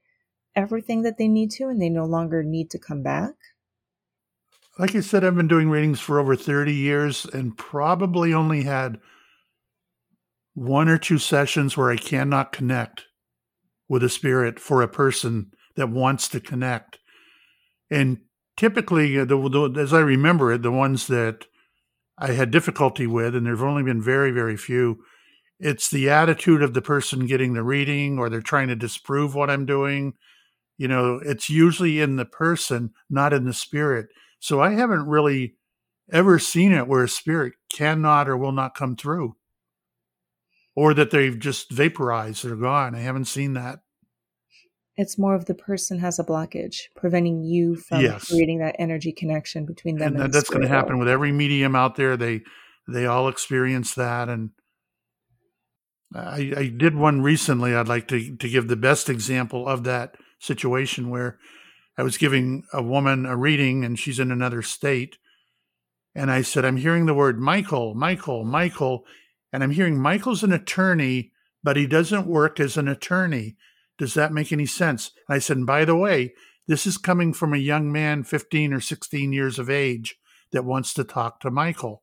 everything 0.55 1.03
that 1.03 1.17
they 1.17 1.27
need 1.27 1.51
to 1.51 1.67
and 1.67 1.81
they 1.81 1.89
no 1.89 2.05
longer 2.05 2.43
need 2.43 2.69
to 2.71 2.79
come 2.79 3.01
back? 3.01 3.33
Like 4.77 4.95
I 4.95 5.01
said, 5.01 5.23
I've 5.23 5.35
been 5.35 5.47
doing 5.47 5.69
readings 5.69 5.99
for 5.99 6.19
over 6.19 6.35
30 6.35 6.73
years 6.73 7.25
and 7.25 7.57
probably 7.57 8.33
only 8.33 8.63
had 8.63 8.99
one 10.53 10.89
or 10.89 10.97
two 10.97 11.17
sessions 11.17 11.75
where 11.75 11.91
I 11.91 11.97
cannot 11.97 12.51
connect 12.51 13.05
with 13.87 14.03
a 14.03 14.09
spirit 14.09 14.59
for 14.59 14.81
a 14.81 14.87
person 14.87 15.51
that 15.75 15.89
wants 15.89 16.27
to 16.29 16.39
connect. 16.39 16.99
And 17.89 18.19
typically, 18.59 19.17
uh, 19.17 19.23
the, 19.23 19.37
the, 19.37 19.79
as 19.79 19.93
I 19.93 20.01
remember 20.01 20.51
it, 20.51 20.63
the 20.63 20.71
ones 20.71 21.07
that 21.07 21.45
I 22.17 22.33
had 22.33 22.51
difficulty 22.51 23.07
with, 23.07 23.33
and 23.33 23.45
there've 23.45 23.63
only 23.63 23.83
been 23.83 24.01
very, 24.01 24.31
very 24.31 24.57
few, 24.57 24.99
it's 25.61 25.89
the 25.89 26.09
attitude 26.09 26.61
of 26.61 26.73
the 26.73 26.81
person 26.81 27.25
getting 27.25 27.53
the 27.53 27.63
reading 27.63 28.19
or 28.19 28.29
they're 28.29 28.41
trying 28.41 28.67
to 28.67 28.75
disprove 28.75 29.33
what 29.33 29.49
I'm 29.49 29.65
doing. 29.65 30.13
You 30.77 30.89
know, 30.89 31.21
it's 31.23 31.49
usually 31.49 32.01
in 32.01 32.17
the 32.17 32.25
person, 32.25 32.91
not 33.09 33.31
in 33.31 33.45
the 33.45 33.53
spirit. 33.53 34.07
So 34.41 34.61
I 34.61 34.71
haven't 34.71 35.07
really 35.07 35.55
ever 36.11 36.37
seen 36.37 36.73
it 36.73 36.87
where 36.87 37.05
a 37.05 37.09
spirit 37.09 37.53
cannot 37.71 38.27
or 38.27 38.35
will 38.35 38.51
not 38.51 38.75
come 38.75 38.97
through 38.97 39.37
or 40.75 40.93
that 40.93 41.11
they've 41.11 41.39
just 41.39 41.71
vaporized, 41.71 42.43
they're 42.43 42.57
gone. 42.57 42.93
I 42.93 42.99
haven't 42.99 43.25
seen 43.25 43.53
that. 43.53 43.79
It's 44.99 45.17
more 45.17 45.33
of 45.33 45.45
the 45.45 45.53
person 45.53 45.97
has 45.99 46.19
a 46.19 46.25
blockage, 46.25 46.89
preventing 46.93 47.41
you 47.41 47.77
from 47.77 48.01
yes. 48.01 48.27
creating 48.27 48.59
that 48.59 48.75
energy 48.77 49.13
connection 49.13 49.65
between 49.65 49.97
them. 49.97 50.15
And, 50.15 50.23
and 50.25 50.33
that's 50.33 50.49
going 50.49 50.61
to 50.61 50.67
happen 50.67 50.99
with 50.99 51.07
every 51.07 51.31
medium 51.31 51.73
out 51.73 51.95
there. 51.95 52.17
They 52.17 52.41
they 52.85 53.05
all 53.05 53.29
experience 53.29 53.93
that, 53.93 54.27
and 54.27 54.49
I, 56.13 56.53
I 56.57 56.67
did 56.67 56.95
one 56.95 57.21
recently. 57.21 57.73
I'd 57.73 57.87
like 57.87 58.09
to 58.09 58.35
to 58.35 58.49
give 58.49 58.67
the 58.67 58.75
best 58.75 59.09
example 59.09 59.69
of 59.69 59.85
that 59.85 60.17
situation 60.37 61.09
where 61.09 61.39
I 61.97 62.03
was 62.03 62.17
giving 62.17 62.63
a 62.73 62.83
woman 62.83 63.25
a 63.25 63.37
reading, 63.37 63.85
and 63.85 63.97
she's 63.97 64.19
in 64.19 64.33
another 64.33 64.61
state, 64.61 65.17
and 66.13 66.29
I 66.29 66.41
said, 66.41 66.65
"I'm 66.65 66.75
hearing 66.75 67.05
the 67.05 67.13
word 67.13 67.39
Michael, 67.39 67.95
Michael, 67.95 68.43
Michael," 68.43 69.05
and 69.53 69.63
I'm 69.63 69.71
hearing 69.71 69.97
Michael's 69.97 70.43
an 70.43 70.51
attorney, 70.51 71.31
but 71.63 71.77
he 71.77 71.87
doesn't 71.87 72.27
work 72.27 72.59
as 72.59 72.75
an 72.75 72.89
attorney. 72.89 73.55
Does 73.99 74.15
that 74.15 74.33
make 74.33 74.51
any 74.51 74.65
sense? 74.65 75.11
And 75.27 75.35
I 75.35 75.39
said, 75.39 75.57
and 75.57 75.65
by 75.67 75.85
the 75.85 75.95
way, 75.95 76.33
this 76.67 76.87
is 76.87 76.97
coming 76.97 77.33
from 77.33 77.53
a 77.53 77.57
young 77.57 77.91
man, 77.91 78.23
15 78.23 78.73
or 78.73 78.79
16 78.79 79.33
years 79.33 79.59
of 79.59 79.69
age, 79.69 80.15
that 80.51 80.65
wants 80.65 80.93
to 80.95 81.03
talk 81.03 81.39
to 81.41 81.51
Michael. 81.51 82.01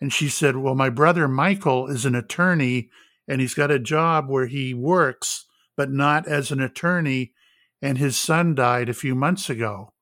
And 0.00 0.12
she 0.12 0.28
said, 0.28 0.56
Well, 0.56 0.74
my 0.74 0.90
brother 0.90 1.26
Michael 1.26 1.88
is 1.88 2.04
an 2.04 2.14
attorney 2.14 2.90
and 3.26 3.40
he's 3.40 3.54
got 3.54 3.70
a 3.70 3.78
job 3.78 4.28
where 4.28 4.46
he 4.46 4.74
works, 4.74 5.46
but 5.76 5.90
not 5.90 6.28
as 6.28 6.50
an 6.50 6.60
attorney. 6.60 7.32
And 7.80 7.98
his 7.98 8.16
son 8.16 8.54
died 8.54 8.88
a 8.88 8.94
few 8.94 9.14
months 9.14 9.48
ago. 9.48 9.92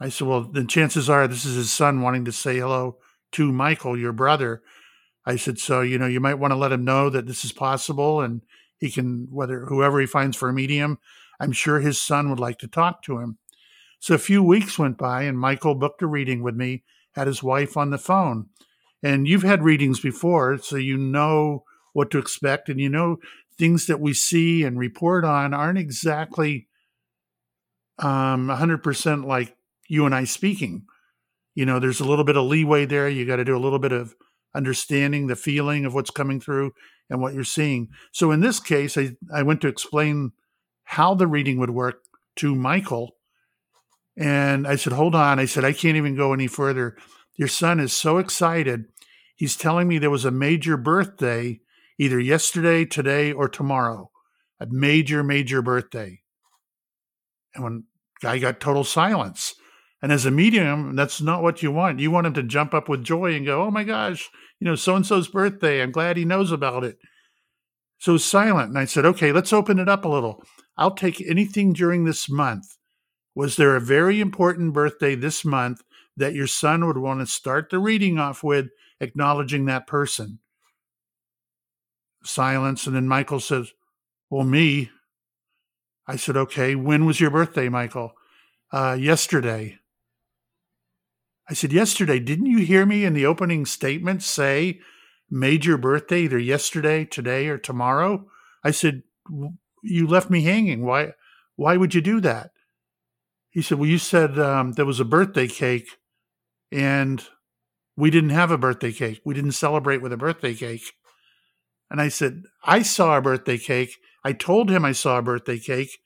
I 0.00 0.08
said, 0.08 0.28
Well, 0.28 0.42
then 0.42 0.66
chances 0.66 1.08
are 1.08 1.26
this 1.26 1.44
is 1.44 1.56
his 1.56 1.70
son 1.70 2.02
wanting 2.02 2.24
to 2.26 2.32
say 2.32 2.58
hello 2.58 2.98
to 3.32 3.52
Michael, 3.52 3.98
your 3.98 4.12
brother. 4.12 4.62
I 5.24 5.36
said, 5.36 5.58
so, 5.58 5.82
you 5.82 5.98
know, 5.98 6.06
you 6.06 6.20
might 6.20 6.34
want 6.34 6.50
to 6.50 6.56
let 6.56 6.72
him 6.72 6.84
know 6.84 7.08
that 7.08 7.26
this 7.26 7.44
is 7.44 7.52
possible 7.52 8.20
and 8.20 8.42
he 8.82 8.90
can, 8.90 9.28
whether 9.30 9.66
whoever 9.66 10.00
he 10.00 10.06
finds 10.06 10.36
for 10.36 10.48
a 10.48 10.52
medium, 10.52 10.98
I'm 11.38 11.52
sure 11.52 11.78
his 11.78 12.02
son 12.02 12.28
would 12.30 12.40
like 12.40 12.58
to 12.58 12.66
talk 12.66 13.00
to 13.04 13.18
him. 13.20 13.38
So 14.00 14.16
a 14.16 14.18
few 14.18 14.42
weeks 14.42 14.76
went 14.76 14.98
by 14.98 15.22
and 15.22 15.38
Michael 15.38 15.76
booked 15.76 16.02
a 16.02 16.08
reading 16.08 16.42
with 16.42 16.56
me, 16.56 16.82
had 17.12 17.28
his 17.28 17.44
wife 17.44 17.76
on 17.76 17.90
the 17.90 17.96
phone. 17.96 18.46
And 19.00 19.28
you've 19.28 19.44
had 19.44 19.62
readings 19.62 20.00
before, 20.00 20.58
so 20.58 20.74
you 20.74 20.96
know 20.96 21.62
what 21.92 22.10
to 22.10 22.18
expect 22.18 22.68
and 22.68 22.80
you 22.80 22.88
know 22.88 23.18
things 23.56 23.86
that 23.86 24.00
we 24.00 24.14
see 24.14 24.64
and 24.64 24.80
report 24.80 25.24
on 25.24 25.54
aren't 25.54 25.78
exactly 25.78 26.66
um, 28.00 28.48
100% 28.48 29.24
like 29.24 29.56
you 29.86 30.06
and 30.06 30.14
I 30.14 30.24
speaking. 30.24 30.86
You 31.54 31.66
know, 31.66 31.78
there's 31.78 32.00
a 32.00 32.04
little 32.04 32.24
bit 32.24 32.36
of 32.36 32.46
leeway 32.46 32.84
there. 32.84 33.08
You 33.08 33.26
got 33.26 33.36
to 33.36 33.44
do 33.44 33.56
a 33.56 33.62
little 33.62 33.78
bit 33.78 33.92
of 33.92 34.16
understanding 34.56 35.28
the 35.28 35.36
feeling 35.36 35.84
of 35.84 35.94
what's 35.94 36.10
coming 36.10 36.40
through 36.40 36.72
and 37.12 37.20
what 37.20 37.34
you're 37.34 37.44
seeing. 37.44 37.90
So 38.10 38.30
in 38.30 38.40
this 38.40 38.58
case, 38.58 38.96
I, 38.96 39.16
I 39.32 39.42
went 39.42 39.60
to 39.60 39.68
explain 39.68 40.32
how 40.84 41.14
the 41.14 41.26
reading 41.26 41.58
would 41.58 41.70
work 41.70 42.02
to 42.36 42.54
Michael. 42.54 43.16
And 44.16 44.66
I 44.66 44.76
said, 44.76 44.94
Hold 44.94 45.14
on. 45.14 45.38
I 45.38 45.44
said, 45.44 45.64
I 45.64 45.74
can't 45.74 45.98
even 45.98 46.16
go 46.16 46.32
any 46.32 46.46
further. 46.46 46.96
Your 47.36 47.48
son 47.48 47.80
is 47.80 47.92
so 47.92 48.16
excited. 48.16 48.86
He's 49.36 49.56
telling 49.56 49.88
me 49.88 49.98
there 49.98 50.10
was 50.10 50.24
a 50.24 50.30
major 50.30 50.78
birthday 50.78 51.60
either 51.98 52.18
yesterday, 52.18 52.86
today, 52.86 53.30
or 53.30 53.46
tomorrow. 53.46 54.10
A 54.58 54.66
major, 54.66 55.22
major 55.22 55.60
birthday. 55.60 56.22
And 57.54 57.62
when 57.62 57.84
guy 58.22 58.38
got 58.38 58.58
total 58.58 58.84
silence. 58.84 59.54
And 60.00 60.10
as 60.10 60.24
a 60.24 60.30
medium, 60.30 60.96
that's 60.96 61.20
not 61.20 61.42
what 61.42 61.62
you 61.62 61.70
want. 61.70 62.00
You 62.00 62.10
want 62.10 62.26
him 62.26 62.34
to 62.34 62.42
jump 62.42 62.72
up 62.72 62.88
with 62.88 63.04
joy 63.04 63.34
and 63.34 63.44
go, 63.44 63.62
"Oh 63.62 63.70
my 63.70 63.84
gosh, 63.84 64.30
you 64.62 64.68
know, 64.68 64.76
so 64.76 64.94
and 64.94 65.04
so's 65.04 65.26
birthday. 65.26 65.82
I'm 65.82 65.90
glad 65.90 66.16
he 66.16 66.24
knows 66.24 66.52
about 66.52 66.84
it." 66.84 66.96
So 67.98 68.16
silent, 68.16 68.68
and 68.68 68.78
I 68.78 68.84
said, 68.84 69.04
"Okay, 69.04 69.32
let's 69.32 69.52
open 69.52 69.80
it 69.80 69.88
up 69.88 70.04
a 70.04 70.08
little. 70.08 70.44
I'll 70.76 70.94
take 70.94 71.20
anything 71.20 71.72
during 71.72 72.04
this 72.04 72.30
month. 72.30 72.76
Was 73.34 73.56
there 73.56 73.74
a 73.74 73.80
very 73.80 74.20
important 74.20 74.72
birthday 74.72 75.16
this 75.16 75.44
month 75.44 75.82
that 76.16 76.34
your 76.34 76.46
son 76.46 76.86
would 76.86 76.98
want 76.98 77.18
to 77.18 77.26
start 77.26 77.70
the 77.70 77.80
reading 77.80 78.20
off 78.20 78.44
with, 78.44 78.68
acknowledging 79.00 79.64
that 79.64 79.88
person?" 79.88 80.38
Silence, 82.22 82.86
and 82.86 82.94
then 82.94 83.08
Michael 83.08 83.40
says, 83.40 83.72
"Well, 84.30 84.44
me." 84.44 84.92
I 86.06 86.14
said, 86.14 86.36
"Okay, 86.36 86.76
when 86.76 87.04
was 87.04 87.18
your 87.18 87.30
birthday, 87.30 87.68
Michael?" 87.68 88.12
Uh, 88.70 88.96
yesterday. 88.98 89.80
I 91.48 91.54
said, 91.54 91.72
Yesterday, 91.72 92.18
didn't 92.18 92.46
you 92.46 92.58
hear 92.58 92.86
me 92.86 93.04
in 93.04 93.14
the 93.14 93.26
opening 93.26 93.66
statement 93.66 94.22
say 94.22 94.80
major 95.30 95.76
birthday 95.76 96.22
either 96.22 96.38
yesterday, 96.38 97.04
today, 97.04 97.48
or 97.48 97.58
tomorrow? 97.58 98.26
I 98.64 98.70
said, 98.70 99.02
You 99.82 100.06
left 100.06 100.30
me 100.30 100.42
hanging. 100.42 100.84
Why 100.84 101.12
why 101.56 101.76
would 101.76 101.94
you 101.94 102.00
do 102.00 102.20
that? 102.20 102.50
He 103.50 103.62
said, 103.62 103.78
Well, 103.78 103.88
you 103.88 103.98
said 103.98 104.38
um, 104.38 104.72
there 104.72 104.86
was 104.86 105.00
a 105.00 105.04
birthday 105.04 105.48
cake 105.48 105.88
and 106.70 107.22
we 107.96 108.10
didn't 108.10 108.30
have 108.30 108.50
a 108.50 108.58
birthday 108.58 108.92
cake. 108.92 109.20
We 109.24 109.34
didn't 109.34 109.52
celebrate 109.52 110.00
with 110.00 110.12
a 110.12 110.16
birthday 110.16 110.54
cake. 110.54 110.94
And 111.90 112.00
I 112.00 112.08
said, 112.08 112.44
I 112.64 112.80
saw 112.80 113.18
a 113.18 113.22
birthday 113.22 113.58
cake. 113.58 113.98
I 114.24 114.32
told 114.32 114.70
him 114.70 114.84
I 114.84 114.92
saw 114.92 115.18
a 115.18 115.22
birthday 115.22 115.58
cake, 115.58 115.98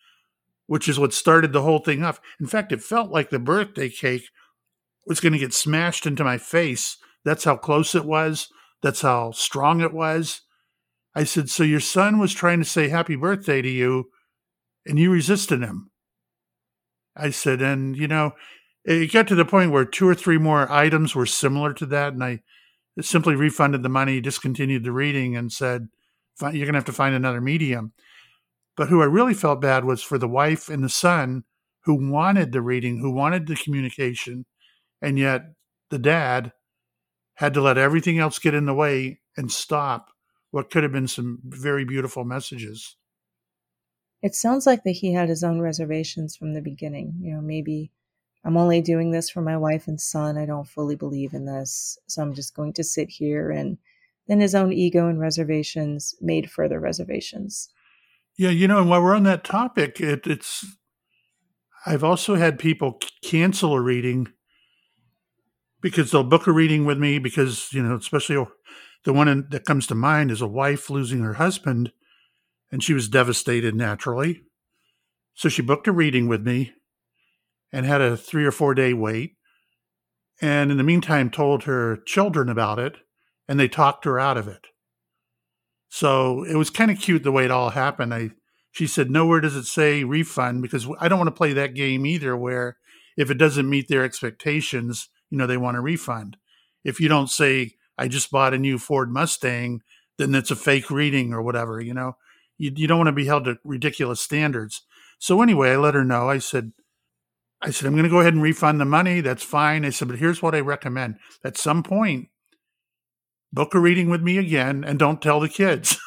which 0.66 0.88
is 0.88 0.99
what 0.99 1.14
started 1.14 1.53
the 1.53 1.62
whole 1.62 1.79
thing 1.79 2.03
off. 2.03 2.20
In 2.40 2.46
fact, 2.46 2.72
it 2.72 2.83
felt 2.83 3.11
like 3.11 3.31
the 3.31 3.38
birthday 3.38 3.88
cake 3.88 4.25
was 5.07 5.21
going 5.21 5.33
to 5.33 5.38
get 5.38 5.55
smashed 5.55 6.07
into 6.07 6.25
my 6.25 6.38
face. 6.38 6.99
That's 7.25 7.45
how 7.45 7.57
close 7.57 7.95
it 7.95 8.05
was. 8.05 8.49
That's 8.83 9.03
how 9.03 9.31
strong 9.33 9.81
it 9.81 9.92
was. 9.92 10.42
I 11.14 11.25
said, 11.25 11.49
So 11.49 11.62
your 11.62 11.81
son 11.81 12.19
was 12.19 12.35
trying 12.35 12.59
to 12.59 12.64
say 12.64 12.88
happy 12.88 13.16
birthday 13.16 13.62
to 13.62 13.69
you 13.69 14.11
and 14.85 14.99
you 14.99 15.11
resisted 15.11 15.62
him. 15.62 15.90
I 17.16 17.31
said, 17.31 17.62
And, 17.62 17.97
you 17.97 18.09
know, 18.09 18.33
it 18.85 19.12
got 19.12 19.27
to 19.29 19.35
the 19.35 19.45
point 19.45 19.73
where 19.73 19.85
two 19.85 20.09
or 20.09 20.14
three 20.14 20.38
more 20.38 20.71
items 20.71 21.14
were 21.14 21.27
similar 21.27 21.73
to 21.75 21.87
that. 21.87 22.12
And 22.12 22.23
I 22.23 22.40
simply 23.01 23.35
refunded 23.35 23.83
the 23.83 23.88
money, 23.88 24.21
discontinued 24.21 24.85
the 24.85 24.92
reading, 24.92 25.37
and 25.37 25.53
said, 25.53 25.88
You're 26.40 26.51
going 26.51 26.73
to 26.73 26.79
have 26.79 26.85
to 26.85 26.92
find 26.92 27.14
another 27.14 27.40
medium. 27.40 27.92
But 28.77 28.88
who 28.88 29.01
I 29.01 29.07
really 29.07 29.35
felt 29.35 29.61
bad 29.61 29.85
was 29.85 30.03
for 30.03 30.19
the 30.19 30.29
wife 30.29 30.69
and 30.69 30.85
the 30.85 30.88
son 30.88 31.45
who 31.85 32.11
wanted 32.11 32.53
the 32.53 32.61
reading, 32.61 32.99
who 32.99 33.11
wanted 33.11 33.47
the 33.47 33.57
communication, 33.57 34.45
and 35.00 35.18
yet 35.18 35.52
the 35.90 35.98
dad 35.98 36.52
had 37.35 37.54
to 37.54 37.61
let 37.61 37.78
everything 37.78 38.18
else 38.18 38.38
get 38.38 38.54
in 38.54 38.66
the 38.66 38.74
way 38.74 39.20
and 39.37 39.52
stop 39.52 40.11
what 40.50 40.70
could 40.70 40.82
have 40.82 40.92
been 40.92 41.09
some 41.09 41.38
very 41.44 41.85
beautiful 41.85 42.24
messages. 42.24 42.96
It 44.22 44.35
sounds 44.35 44.66
like 44.66 44.85
that 44.85 44.92
he 44.92 45.12
had 45.12 45.28
his 45.28 45.44
own 45.44 45.61
reservations 45.61 46.35
from 46.35 46.54
the 46.54 46.62
beginning. 46.62 47.14
You 47.20 47.35
know, 47.35 47.40
maybe 47.40 47.90
I'm 48.44 48.56
only 48.56 48.80
doing 48.80 49.11
this 49.11 49.28
for 49.28 49.42
my 49.42 49.56
wife 49.56 49.87
and 49.87 50.00
son. 50.00 50.38
I 50.38 50.46
don't 50.46 50.66
fully 50.66 50.96
believe 50.96 51.35
in 51.35 51.44
this. 51.44 51.98
So 52.06 52.22
I'm 52.22 52.35
just 52.35 52.54
going 52.54 52.72
to 52.74 52.85
sit 52.85 53.11
here. 53.11 53.50
And 53.50 53.76
then 54.28 54.40
his 54.40 54.54
own 54.54 54.72
ego 54.72 55.09
and 55.09 55.20
reservations 55.20 56.14
made 56.20 56.50
further 56.50 56.80
reservations. 56.80 57.68
Yeah, 58.38 58.50
you 58.50 58.68
know, 58.68 58.78
and 58.78 58.88
while 58.88 59.02
we're 59.02 59.14
on 59.14 59.24
that 59.24 59.44
topic, 59.44 60.00
it, 60.00 60.26
it's 60.26 60.64
I've 61.85 62.04
also 62.04 62.35
had 62.35 62.59
people 62.59 63.00
cancel 63.22 63.74
a 63.74 63.80
reading 63.80 64.28
because 65.87 66.11
they'll 66.11 66.25
book 66.25 66.49
a 66.49 66.53
reading 66.53 66.85
with 66.85 66.99
me 66.99 67.16
because 67.20 67.72
you 67.72 67.81
know, 67.81 67.94
especially 67.94 68.44
the 69.05 69.12
one 69.12 69.46
that 69.51 69.64
comes 69.64 69.87
to 69.87 69.94
mind 69.94 70.33
is 70.33 70.40
a 70.40 70.49
wife 70.49 70.90
losing 70.90 71.20
her 71.20 71.35
husband, 71.35 71.92
and 72.72 72.83
she 72.83 72.92
was 72.92 73.09
devastated 73.09 73.72
naturally. 73.72 74.42
So 75.35 75.49
she 75.49 75.62
booked 75.62 75.87
a 75.87 75.92
reading 75.92 76.27
with 76.27 76.44
me 76.44 76.72
and 77.72 77.87
had 77.87 78.01
a 78.01 78.16
three 78.16 78.44
or 78.44 78.51
four 78.51 78.75
day 78.75 78.94
wait. 78.94 79.37
And 80.42 80.72
in 80.72 80.77
the 80.77 80.83
meantime, 80.83 81.31
told 81.31 81.62
her 81.64 81.99
children 82.05 82.49
about 82.49 82.81
it, 82.81 82.96
and 83.46 83.61
they 83.61 83.68
talked 83.68 84.07
her 84.07 84.18
out 84.18 84.37
of 84.37 84.49
it. 84.49 84.66
So 85.88 86.42
it 86.42 86.57
was 86.57 86.68
kind 86.68 86.90
of 86.90 86.99
cute 86.99 87.22
the 87.22 87.31
way 87.31 87.44
it 87.44 87.53
all 87.53 87.70
happened. 87.70 88.12
I 88.12 88.31
she 88.72 88.88
said, 88.88 89.09
Nowhere 89.09 89.40
does 89.40 89.55
it 89.55 89.66
say 89.66 90.03
refund 90.03 90.62
because 90.62 90.88
I 90.99 91.07
don't 91.07 91.20
want 91.20 91.29
to 91.29 91.38
play 91.38 91.53
that 91.53 91.75
game 91.75 92.05
either, 92.05 92.37
where 92.37 92.77
if 93.16 93.31
it 93.31 93.38
doesn't 93.38 93.70
meet 93.70 93.87
their 93.87 94.03
expectations, 94.03 95.11
you 95.37 95.38
know, 95.38 95.46
they 95.46 95.59
want 95.59 95.77
a 95.77 95.83
refund. 95.83 96.38
If 96.83 96.99
you 96.99 97.11
don't 97.11 97.29
say, 97.29 97.75
I 97.99 98.09
just 98.09 98.31
bought 98.31 98.55
a 98.55 98.59
new 98.59 98.79
Ford 98.79 99.12
Mustang, 99.12 99.83
then 100.16 100.35
it's 100.35 100.51
a 100.51 100.57
fake 100.57 100.90
reading 100.90 101.35
or 101.35 101.42
whatever, 101.42 101.79
you 101.79 101.92
know, 101.92 102.16
you, 102.57 102.72
you 102.75 102.87
don't 102.87 102.96
want 102.96 103.09
to 103.09 103.12
be 103.12 103.27
held 103.27 103.44
to 103.44 103.59
ridiculous 103.62 104.18
standards. 104.18 104.81
So 105.18 105.42
anyway, 105.42 105.72
I 105.72 105.77
let 105.77 105.92
her 105.92 106.07
know. 106.07 106.31
I 106.31 106.38
said, 106.38 106.72
I 107.61 107.68
said, 107.68 107.87
I'm 107.87 107.92
going 107.92 108.05
to 108.05 108.09
go 108.09 108.20
ahead 108.20 108.33
and 108.33 108.42
refund 108.42 108.81
the 108.81 108.87
money. 108.87 109.20
That's 109.20 109.42
fine. 109.42 109.85
I 109.85 109.90
said, 109.90 110.09
but 110.09 110.18
here's 110.18 110.40
what 110.40 110.55
I 110.55 110.61
recommend. 110.61 111.16
At 111.44 111.59
some 111.59 111.83
point, 111.83 112.29
book 113.53 113.75
a 113.75 113.79
reading 113.79 114.09
with 114.09 114.22
me 114.22 114.38
again 114.38 114.85
and 114.85 114.99
don't 114.99 115.20
tell 115.20 115.38
the 115.38 115.51
kids. 115.51 115.99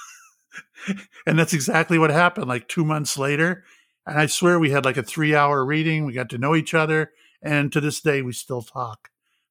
and 1.28 1.38
that's 1.38 1.54
exactly 1.54 2.00
what 2.00 2.10
happened 2.10 2.48
like 2.48 2.68
two 2.68 2.84
months 2.84 3.16
later. 3.16 3.64
And 4.08 4.18
I 4.18 4.26
swear 4.26 4.58
we 4.58 4.72
had 4.72 4.86
like 4.86 4.98
a 4.98 5.04
three 5.04 5.36
hour 5.36 5.64
reading. 5.64 6.06
We 6.06 6.14
got 6.14 6.32
to 6.32 6.40
know 6.40 6.56
each 6.56 6.74
other. 6.74 7.12
And 7.44 7.72
to 7.74 7.80
this 7.80 8.02
day, 8.02 8.24
we 8.24 8.34
still 8.34 8.64
talk. 8.64 9.10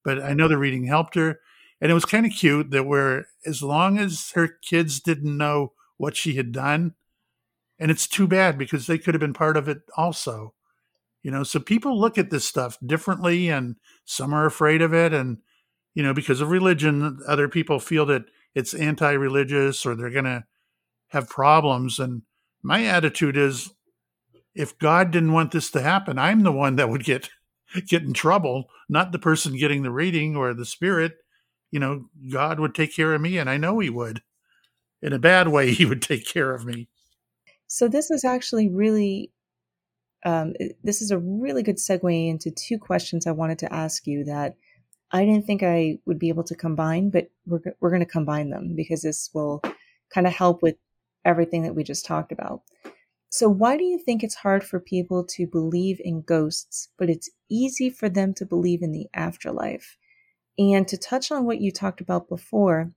But 0.08 0.22
I 0.22 0.32
know 0.32 0.48
the 0.48 0.56
reading 0.56 0.84
helped 0.84 1.16
her. 1.16 1.38
And 1.82 1.90
it 1.90 1.94
was 1.94 2.06
kind 2.06 2.24
of 2.24 2.32
cute 2.32 2.70
that 2.70 2.84
we're, 2.84 3.26
as 3.44 3.62
long 3.62 3.98
as 3.98 4.30
her 4.34 4.48
kids 4.48 5.00
didn't 5.00 5.36
know 5.36 5.72
what 5.98 6.16
she 6.16 6.36
had 6.36 6.50
done, 6.50 6.94
and 7.78 7.90
it's 7.90 8.06
too 8.08 8.26
bad 8.26 8.56
because 8.56 8.86
they 8.86 8.96
could 8.96 9.12
have 9.12 9.20
been 9.20 9.34
part 9.34 9.58
of 9.58 9.68
it 9.68 9.82
also. 9.98 10.54
You 11.22 11.30
know, 11.30 11.42
so 11.42 11.60
people 11.60 12.00
look 12.00 12.16
at 12.16 12.30
this 12.30 12.46
stuff 12.46 12.78
differently 12.86 13.50
and 13.50 13.76
some 14.06 14.32
are 14.32 14.46
afraid 14.46 14.80
of 14.80 14.94
it. 14.94 15.12
And, 15.12 15.42
you 15.92 16.02
know, 16.02 16.14
because 16.14 16.40
of 16.40 16.50
religion, 16.50 17.18
other 17.28 17.46
people 17.46 17.78
feel 17.78 18.06
that 18.06 18.24
it's 18.54 18.72
anti 18.72 19.12
religious 19.12 19.84
or 19.84 19.94
they're 19.94 20.08
going 20.08 20.24
to 20.24 20.44
have 21.08 21.28
problems. 21.28 21.98
And 21.98 22.22
my 22.62 22.86
attitude 22.86 23.36
is 23.36 23.72
if 24.54 24.78
God 24.78 25.10
didn't 25.10 25.34
want 25.34 25.50
this 25.50 25.70
to 25.72 25.82
happen, 25.82 26.18
I'm 26.18 26.44
the 26.44 26.50
one 26.50 26.76
that 26.76 26.88
would 26.88 27.04
get 27.04 27.28
get 27.86 28.02
in 28.02 28.12
trouble, 28.12 28.68
not 28.88 29.12
the 29.12 29.18
person 29.18 29.56
getting 29.56 29.82
the 29.82 29.90
reading 29.90 30.36
or 30.36 30.54
the 30.54 30.64
spirit. 30.64 31.16
You 31.70 31.80
know, 31.80 32.06
God 32.30 32.60
would 32.60 32.74
take 32.74 32.94
care 32.94 33.14
of 33.14 33.20
me, 33.20 33.38
and 33.38 33.48
I 33.48 33.56
know 33.56 33.78
He 33.78 33.90
would. 33.90 34.22
In 35.02 35.12
a 35.12 35.18
bad 35.18 35.48
way, 35.48 35.72
He 35.72 35.84
would 35.84 36.02
take 36.02 36.26
care 36.26 36.52
of 36.52 36.64
me. 36.64 36.88
So 37.66 37.88
this 37.88 38.10
is 38.10 38.24
actually 38.24 38.68
really, 38.68 39.30
um, 40.24 40.54
this 40.82 41.02
is 41.02 41.10
a 41.10 41.18
really 41.18 41.62
good 41.62 41.76
segue 41.76 42.28
into 42.28 42.50
two 42.50 42.78
questions 42.78 43.26
I 43.26 43.32
wanted 43.32 43.58
to 43.60 43.72
ask 43.72 44.06
you 44.06 44.24
that 44.24 44.56
I 45.10 45.24
didn't 45.24 45.46
think 45.46 45.62
I 45.62 45.98
would 46.06 46.18
be 46.18 46.28
able 46.28 46.44
to 46.44 46.54
combine, 46.54 47.10
but 47.10 47.30
we're 47.46 47.60
we're 47.80 47.90
going 47.90 48.00
to 48.00 48.06
combine 48.06 48.50
them 48.50 48.74
because 48.74 49.02
this 49.02 49.30
will 49.32 49.62
kind 50.10 50.26
of 50.26 50.32
help 50.32 50.62
with 50.62 50.76
everything 51.24 51.62
that 51.62 51.74
we 51.74 51.84
just 51.84 52.04
talked 52.04 52.32
about. 52.32 52.62
So, 53.30 53.48
why 53.48 53.76
do 53.76 53.84
you 53.84 53.98
think 53.98 54.22
it's 54.22 54.36
hard 54.36 54.64
for 54.64 54.80
people 54.80 55.24
to 55.24 55.46
believe 55.46 56.00
in 56.02 56.22
ghosts, 56.22 56.88
but 56.96 57.10
it's 57.10 57.30
easy 57.50 57.90
for 57.90 58.08
them 58.08 58.32
to 58.34 58.46
believe 58.46 58.82
in 58.82 58.92
the 58.92 59.08
afterlife? 59.14 59.96
And 60.58 60.88
to 60.88 60.96
touch 60.96 61.30
on 61.30 61.44
what 61.44 61.60
you 61.60 61.70
talked 61.70 62.00
about 62.00 62.28
before, 62.28 62.92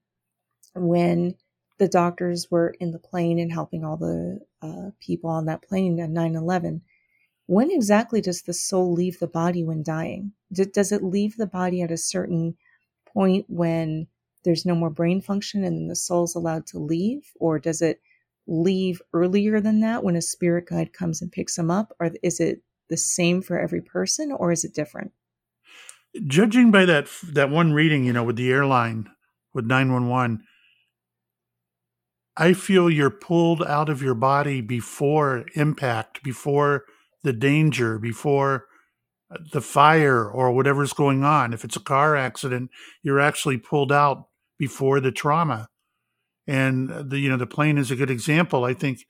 when 0.73 1.35
the 1.79 1.87
doctors 1.87 2.49
were 2.49 2.75
in 2.79 2.91
the 2.91 2.99
plane 2.99 3.39
and 3.39 3.51
helping 3.51 3.83
all 3.83 3.97
the 3.97 4.39
uh, 4.61 4.91
people 4.99 5.29
on 5.29 5.45
that 5.45 5.63
plane 5.63 5.99
at 5.99 6.09
9 6.09 6.35
11, 6.35 6.81
when 7.47 7.71
exactly 7.71 8.21
does 8.21 8.43
the 8.43 8.53
soul 8.53 8.93
leave 8.93 9.19
the 9.19 9.27
body 9.27 9.63
when 9.63 9.83
dying? 9.83 10.33
Does 10.53 10.91
it 10.91 11.03
leave 11.03 11.37
the 11.37 11.47
body 11.47 11.81
at 11.81 11.91
a 11.91 11.97
certain 11.97 12.55
point 13.05 13.45
when 13.49 14.07
there's 14.43 14.65
no 14.65 14.75
more 14.75 14.89
brain 14.89 15.21
function 15.21 15.63
and 15.63 15.89
the 15.89 15.95
soul's 15.95 16.35
allowed 16.35 16.65
to 16.67 16.79
leave? 16.79 17.31
Or 17.39 17.59
does 17.59 17.81
it 17.81 17.99
leave 18.47 19.01
earlier 19.13 19.61
than 19.61 19.79
that 19.81 20.03
when 20.03 20.15
a 20.15 20.21
spirit 20.21 20.67
guide 20.67 20.93
comes 20.93 21.21
and 21.21 21.31
picks 21.31 21.55
them 21.55 21.71
up? 21.71 21.93
Or 21.99 22.11
is 22.23 22.39
it 22.39 22.61
the 22.89 22.97
same 22.97 23.41
for 23.41 23.59
every 23.59 23.81
person 23.81 24.31
or 24.31 24.51
is 24.51 24.63
it 24.63 24.73
different? 24.73 25.11
Judging 26.27 26.71
by 26.71 26.85
that 26.85 27.07
that 27.23 27.49
one 27.49 27.73
reading, 27.73 28.03
you 28.03 28.11
know, 28.11 28.23
with 28.23 28.35
the 28.35 28.51
airline 28.51 29.09
with 29.53 29.65
911, 29.65 30.43
I 32.35 32.53
feel 32.53 32.89
you're 32.89 33.09
pulled 33.09 33.63
out 33.63 33.89
of 33.89 34.01
your 34.01 34.15
body 34.15 34.61
before 34.61 35.45
impact, 35.55 36.23
before 36.23 36.85
the 37.23 37.33
danger, 37.33 37.99
before 37.99 38.65
uh, 39.29 39.37
the 39.53 39.61
fire 39.61 40.29
or 40.29 40.51
whatever's 40.51 40.93
going 40.93 41.23
on. 41.23 41.53
If 41.53 41.63
it's 41.63 41.75
a 41.75 41.81
car 41.81 42.15
accident, 42.15 42.71
you're 43.03 43.19
actually 43.19 43.57
pulled 43.57 43.91
out 43.91 44.27
before 44.57 44.99
the 44.99 45.11
trauma 45.11 45.69
and 46.47 46.89
the 47.09 47.19
you 47.19 47.29
know 47.29 47.37
the 47.37 47.47
plane 47.47 47.77
is 47.77 47.91
a 47.91 47.95
good 47.95 48.11
example. 48.11 48.63
I 48.63 48.73
think 48.73 49.05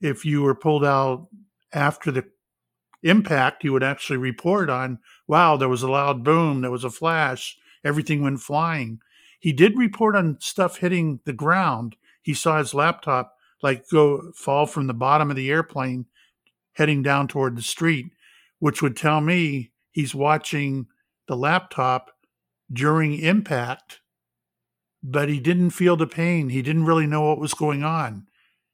if 0.00 0.24
you 0.24 0.42
were 0.42 0.54
pulled 0.54 0.84
out 0.84 1.28
after 1.72 2.10
the 2.10 2.24
impact, 3.02 3.64
you 3.64 3.72
would 3.72 3.82
actually 3.82 4.16
report 4.16 4.68
on, 4.68 4.98
wow, 5.26 5.56
there 5.56 5.68
was 5.68 5.82
a 5.82 5.90
loud 5.90 6.24
boom, 6.24 6.60
there 6.60 6.70
was 6.70 6.84
a 6.84 6.90
flash, 6.90 7.56
everything 7.84 8.22
went 8.22 8.40
flying. 8.40 8.98
He 9.38 9.52
did 9.52 9.78
report 9.78 10.16
on 10.16 10.38
stuff 10.40 10.78
hitting 10.78 11.20
the 11.24 11.32
ground. 11.32 11.96
He 12.22 12.34
saw 12.34 12.58
his 12.58 12.74
laptop 12.74 13.34
like 13.62 13.88
go 13.88 14.32
fall 14.34 14.66
from 14.66 14.86
the 14.86 14.94
bottom 14.94 15.30
of 15.30 15.36
the 15.36 15.50
airplane 15.50 16.06
heading 16.74 17.02
down 17.02 17.28
toward 17.28 17.56
the 17.56 17.62
street, 17.62 18.06
which 18.58 18.82
would 18.82 18.96
tell 18.96 19.20
me 19.20 19.70
he's 19.92 20.14
watching 20.14 20.86
the 21.28 21.36
laptop 21.36 22.10
during 22.72 23.18
impact 23.18 24.00
but 25.08 25.28
he 25.28 25.38
didn't 25.38 25.70
feel 25.70 25.96
the 25.96 26.06
pain. 26.06 26.48
He 26.48 26.62
didn't 26.62 26.84
really 26.84 27.06
know 27.06 27.22
what 27.22 27.38
was 27.38 27.54
going 27.54 27.84
on. 27.84 28.26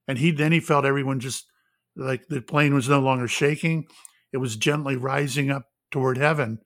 And 0.08 0.18
he 0.18 0.30
then 0.30 0.50
he 0.50 0.60
felt 0.60 0.86
everyone 0.86 1.20
just 1.20 1.46
like 1.94 2.26
the 2.28 2.40
plane 2.40 2.74
was 2.74 2.88
no 2.88 3.00
longer 3.00 3.28
shaking. 3.28 3.86
It 4.32 4.38
was 4.38 4.56
gently 4.56 4.96
rising 4.96 5.50
up 5.50 5.66
toward 5.90 6.16
heaven 6.16 6.58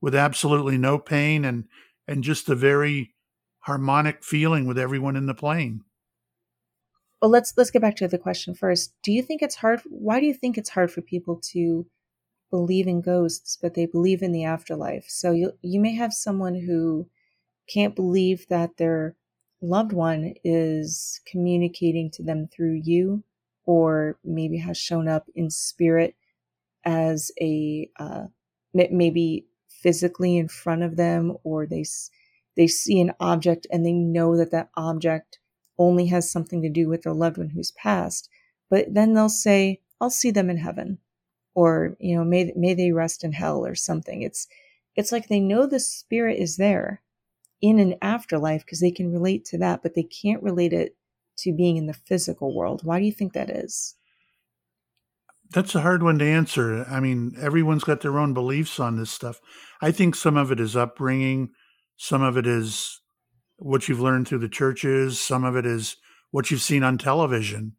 with 0.00 0.14
absolutely 0.14 0.76
no 0.76 0.98
pain 0.98 1.44
and 1.44 1.64
and 2.08 2.24
just 2.24 2.48
a 2.48 2.56
very 2.56 3.14
harmonic 3.60 4.24
feeling 4.24 4.66
with 4.66 4.78
everyone 4.78 5.16
in 5.16 5.26
the 5.26 5.34
plane. 5.34 5.82
Well, 7.22 7.30
let's 7.30 7.54
let's 7.56 7.70
get 7.70 7.82
back 7.82 7.96
to 7.96 8.08
the 8.08 8.18
question 8.18 8.54
first. 8.54 8.92
Do 9.04 9.12
you 9.12 9.22
think 9.22 9.40
it's 9.40 9.56
hard 9.56 9.82
why 9.88 10.18
do 10.18 10.26
you 10.26 10.34
think 10.34 10.58
it's 10.58 10.70
hard 10.70 10.90
for 10.90 11.00
people 11.00 11.40
to 11.52 11.86
believe 12.50 12.88
in 12.88 13.02
ghosts 13.02 13.56
but 13.60 13.74
they 13.74 13.86
believe 13.86 14.20
in 14.20 14.32
the 14.32 14.44
afterlife? 14.44 15.04
So 15.06 15.30
you 15.30 15.52
you 15.62 15.80
may 15.80 15.94
have 15.94 16.12
someone 16.12 16.56
who 16.56 17.08
can't 17.68 17.96
believe 17.96 18.46
that 18.48 18.76
their 18.76 19.16
loved 19.62 19.92
one 19.92 20.34
is 20.44 21.20
communicating 21.26 22.10
to 22.10 22.22
them 22.22 22.48
through 22.48 22.80
you 22.84 23.24
or 23.64 24.18
maybe 24.24 24.58
has 24.58 24.78
shown 24.78 25.08
up 25.08 25.26
in 25.34 25.50
spirit 25.50 26.14
as 26.84 27.32
a 27.40 27.90
uh, 27.98 28.24
maybe 28.74 29.46
physically 29.68 30.36
in 30.36 30.48
front 30.48 30.82
of 30.82 30.96
them 30.96 31.36
or 31.44 31.66
they 31.66 31.84
they 32.56 32.66
see 32.66 33.00
an 33.00 33.12
object 33.20 33.66
and 33.72 33.84
they 33.84 33.92
know 33.92 34.36
that 34.36 34.50
that 34.50 34.70
object 34.76 35.38
only 35.78 36.06
has 36.06 36.30
something 36.30 36.62
to 36.62 36.70
do 36.70 36.88
with 36.88 37.02
their 37.02 37.12
loved 37.14 37.38
one 37.38 37.50
who's 37.50 37.72
passed 37.72 38.28
but 38.70 38.86
then 38.92 39.14
they'll 39.14 39.28
say 39.28 39.80
i'll 40.00 40.10
see 40.10 40.30
them 40.30 40.50
in 40.50 40.58
heaven 40.58 40.98
or 41.54 41.96
you 41.98 42.16
know 42.16 42.24
may 42.24 42.52
may 42.56 42.74
they 42.74 42.92
rest 42.92 43.24
in 43.24 43.32
hell 43.32 43.66
or 43.66 43.74
something. 43.74 44.22
It's 44.22 44.46
it's 44.96 45.12
like 45.12 45.28
they 45.28 45.40
know 45.40 45.66
the 45.66 45.80
spirit 45.80 46.38
is 46.38 46.56
there 46.58 47.02
in 47.60 47.78
an 47.78 47.96
afterlife 48.02 48.64
because 48.64 48.80
they 48.80 48.90
can 48.90 49.12
relate 49.12 49.44
to 49.46 49.58
that, 49.58 49.82
but 49.82 49.94
they 49.94 50.02
can't 50.02 50.42
relate 50.42 50.72
it 50.72 50.96
to 51.38 51.52
being 51.52 51.76
in 51.76 51.86
the 51.86 51.94
physical 51.94 52.54
world. 52.54 52.82
Why 52.84 52.98
do 52.98 53.04
you 53.04 53.12
think 53.12 53.32
that 53.32 53.50
is? 53.50 53.94
That's 55.50 55.74
a 55.74 55.80
hard 55.80 56.02
one 56.02 56.18
to 56.18 56.24
answer. 56.24 56.84
I 56.90 57.00
mean, 57.00 57.36
everyone's 57.40 57.84
got 57.84 58.00
their 58.00 58.18
own 58.18 58.34
beliefs 58.34 58.80
on 58.80 58.96
this 58.96 59.10
stuff. 59.10 59.40
I 59.80 59.92
think 59.92 60.14
some 60.14 60.36
of 60.36 60.50
it 60.50 60.58
is 60.58 60.76
upbringing, 60.76 61.50
some 61.96 62.22
of 62.22 62.36
it 62.36 62.46
is 62.46 63.00
what 63.56 63.88
you've 63.88 64.00
learned 64.00 64.28
through 64.28 64.40
the 64.40 64.48
churches, 64.48 65.20
some 65.20 65.44
of 65.44 65.56
it 65.56 65.64
is 65.64 65.96
what 66.30 66.50
you've 66.50 66.62
seen 66.62 66.82
on 66.82 66.98
television. 66.98 67.74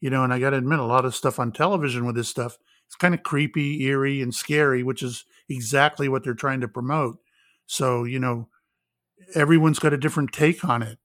You 0.00 0.10
know, 0.10 0.22
and 0.22 0.32
I 0.32 0.38
got 0.38 0.50
to 0.50 0.58
admit, 0.58 0.78
a 0.78 0.84
lot 0.84 1.04
of 1.04 1.14
stuff 1.14 1.38
on 1.38 1.50
television 1.50 2.06
with 2.06 2.14
this 2.14 2.28
stuff, 2.28 2.56
it's 2.86 2.94
kind 2.94 3.14
of 3.14 3.22
creepy, 3.22 3.82
eerie, 3.84 4.22
and 4.22 4.34
scary, 4.34 4.82
which 4.82 5.02
is 5.02 5.24
exactly 5.48 6.08
what 6.08 6.24
they're 6.24 6.34
trying 6.34 6.60
to 6.60 6.68
promote. 6.68 7.18
So, 7.66 8.04
you 8.04 8.18
know, 8.18 8.48
everyone's 9.34 9.78
got 9.78 9.92
a 9.92 9.98
different 9.98 10.32
take 10.32 10.64
on 10.64 10.82
it. 10.82 10.98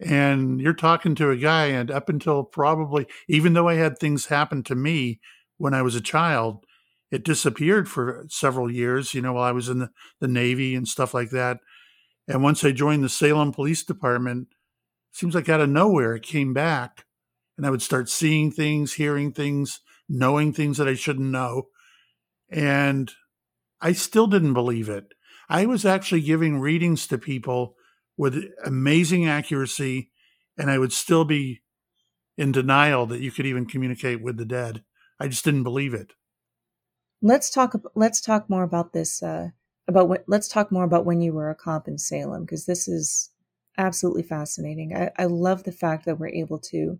And 0.00 0.60
you're 0.60 0.74
talking 0.74 1.14
to 1.16 1.30
a 1.30 1.36
guy 1.36 1.66
and 1.66 1.90
up 1.90 2.08
until 2.08 2.44
probably 2.44 3.06
even 3.28 3.52
though 3.52 3.68
i 3.68 3.74
had 3.74 3.98
things 3.98 4.26
happen 4.26 4.62
to 4.62 4.76
me 4.76 5.20
when 5.56 5.74
i 5.74 5.82
was 5.82 5.96
a 5.96 6.00
child 6.00 6.64
it 7.10 7.24
disappeared 7.24 7.88
for 7.88 8.24
several 8.28 8.70
years 8.70 9.12
you 9.12 9.20
know 9.20 9.32
while 9.32 9.42
i 9.42 9.50
was 9.50 9.68
in 9.68 9.80
the, 9.80 9.90
the 10.20 10.28
navy 10.28 10.74
and 10.76 10.86
stuff 10.86 11.14
like 11.14 11.30
that. 11.30 11.58
And 12.28 12.44
once 12.44 12.62
i 12.62 12.70
joined 12.70 13.02
the 13.02 13.08
salem 13.08 13.52
police 13.52 13.82
department 13.82 14.48
seems 15.10 15.34
like 15.34 15.48
out 15.48 15.60
of 15.60 15.68
nowhere 15.68 16.14
it 16.14 16.22
came 16.22 16.54
back. 16.54 17.04
And 17.56 17.66
i 17.66 17.70
would 17.70 17.82
start 17.82 18.08
seeing 18.08 18.52
things 18.52 18.94
hearing 18.94 19.32
things 19.32 19.80
knowing 20.08 20.52
things 20.52 20.78
that 20.78 20.88
i 20.88 20.94
shouldn't 20.94 21.32
know. 21.32 21.64
And 22.48 23.10
i 23.80 23.90
still 23.90 24.28
didn't 24.28 24.54
believe 24.54 24.88
it 24.88 25.12
i 25.48 25.66
was 25.66 25.84
actually 25.84 26.20
giving 26.20 26.60
readings 26.60 27.06
to 27.06 27.18
people 27.18 27.76
with 28.18 28.44
amazing 28.64 29.26
accuracy, 29.26 30.10
and 30.58 30.70
I 30.70 30.76
would 30.76 30.92
still 30.92 31.24
be 31.24 31.62
in 32.36 32.52
denial 32.52 33.06
that 33.06 33.20
you 33.20 33.30
could 33.30 33.46
even 33.46 33.64
communicate 33.64 34.20
with 34.20 34.36
the 34.36 34.44
dead. 34.44 34.82
I 35.18 35.28
just 35.28 35.44
didn't 35.44 35.62
believe 35.62 35.94
it. 35.94 36.12
Let's 37.22 37.48
talk. 37.48 37.80
Let's 37.94 38.20
talk 38.20 38.50
more 38.50 38.64
about 38.64 38.92
this. 38.92 39.22
Uh, 39.22 39.50
about 39.86 40.08
what? 40.08 40.24
Let's 40.26 40.48
talk 40.48 40.70
more 40.70 40.84
about 40.84 41.06
when 41.06 41.20
you 41.20 41.32
were 41.32 41.48
a 41.48 41.54
cop 41.54 41.88
in 41.88 41.96
Salem, 41.96 42.42
because 42.42 42.66
this 42.66 42.86
is 42.88 43.30
absolutely 43.78 44.24
fascinating. 44.24 44.94
I, 44.94 45.10
I 45.16 45.24
love 45.26 45.62
the 45.62 45.72
fact 45.72 46.04
that 46.04 46.18
we're 46.18 46.28
able 46.28 46.58
to 46.58 46.98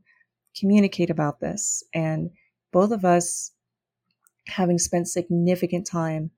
communicate 0.57 1.11
about 1.11 1.41
this, 1.41 1.83
and 1.93 2.31
both 2.73 2.93
of 2.93 3.05
us 3.05 3.53
having 4.47 4.79
spent 4.79 5.09
significant 5.09 5.87
time 5.87 6.31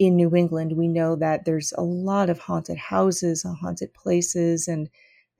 in 0.00 0.16
New 0.16 0.34
England, 0.34 0.72
we 0.78 0.88
know 0.88 1.14
that 1.14 1.44
there's 1.44 1.74
a 1.76 1.82
lot 1.82 2.30
of 2.30 2.38
haunted 2.38 2.78
houses, 2.78 3.44
haunted 3.60 3.92
places, 3.92 4.66
and 4.66 4.88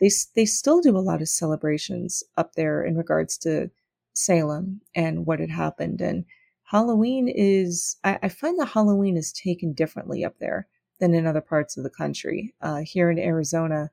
they 0.00 0.10
they 0.36 0.44
still 0.44 0.82
do 0.82 0.96
a 0.96 1.00
lot 1.00 1.22
of 1.22 1.30
celebrations 1.30 2.22
up 2.36 2.54
there 2.54 2.84
in 2.84 2.96
regards 2.96 3.38
to 3.38 3.70
Salem 4.12 4.82
and 4.94 5.24
what 5.24 5.40
had 5.40 5.50
happened. 5.50 6.02
And 6.02 6.26
Halloween 6.64 7.26
is, 7.26 7.96
I, 8.04 8.18
I 8.22 8.28
find 8.28 8.60
that 8.60 8.66
Halloween 8.66 9.16
is 9.16 9.32
taken 9.32 9.72
differently 9.72 10.24
up 10.26 10.38
there 10.40 10.68
than 11.00 11.14
in 11.14 11.26
other 11.26 11.40
parts 11.40 11.78
of 11.78 11.82
the 11.82 11.90
country. 11.90 12.54
Uh, 12.60 12.82
here 12.84 13.10
in 13.10 13.18
Arizona, 13.18 13.90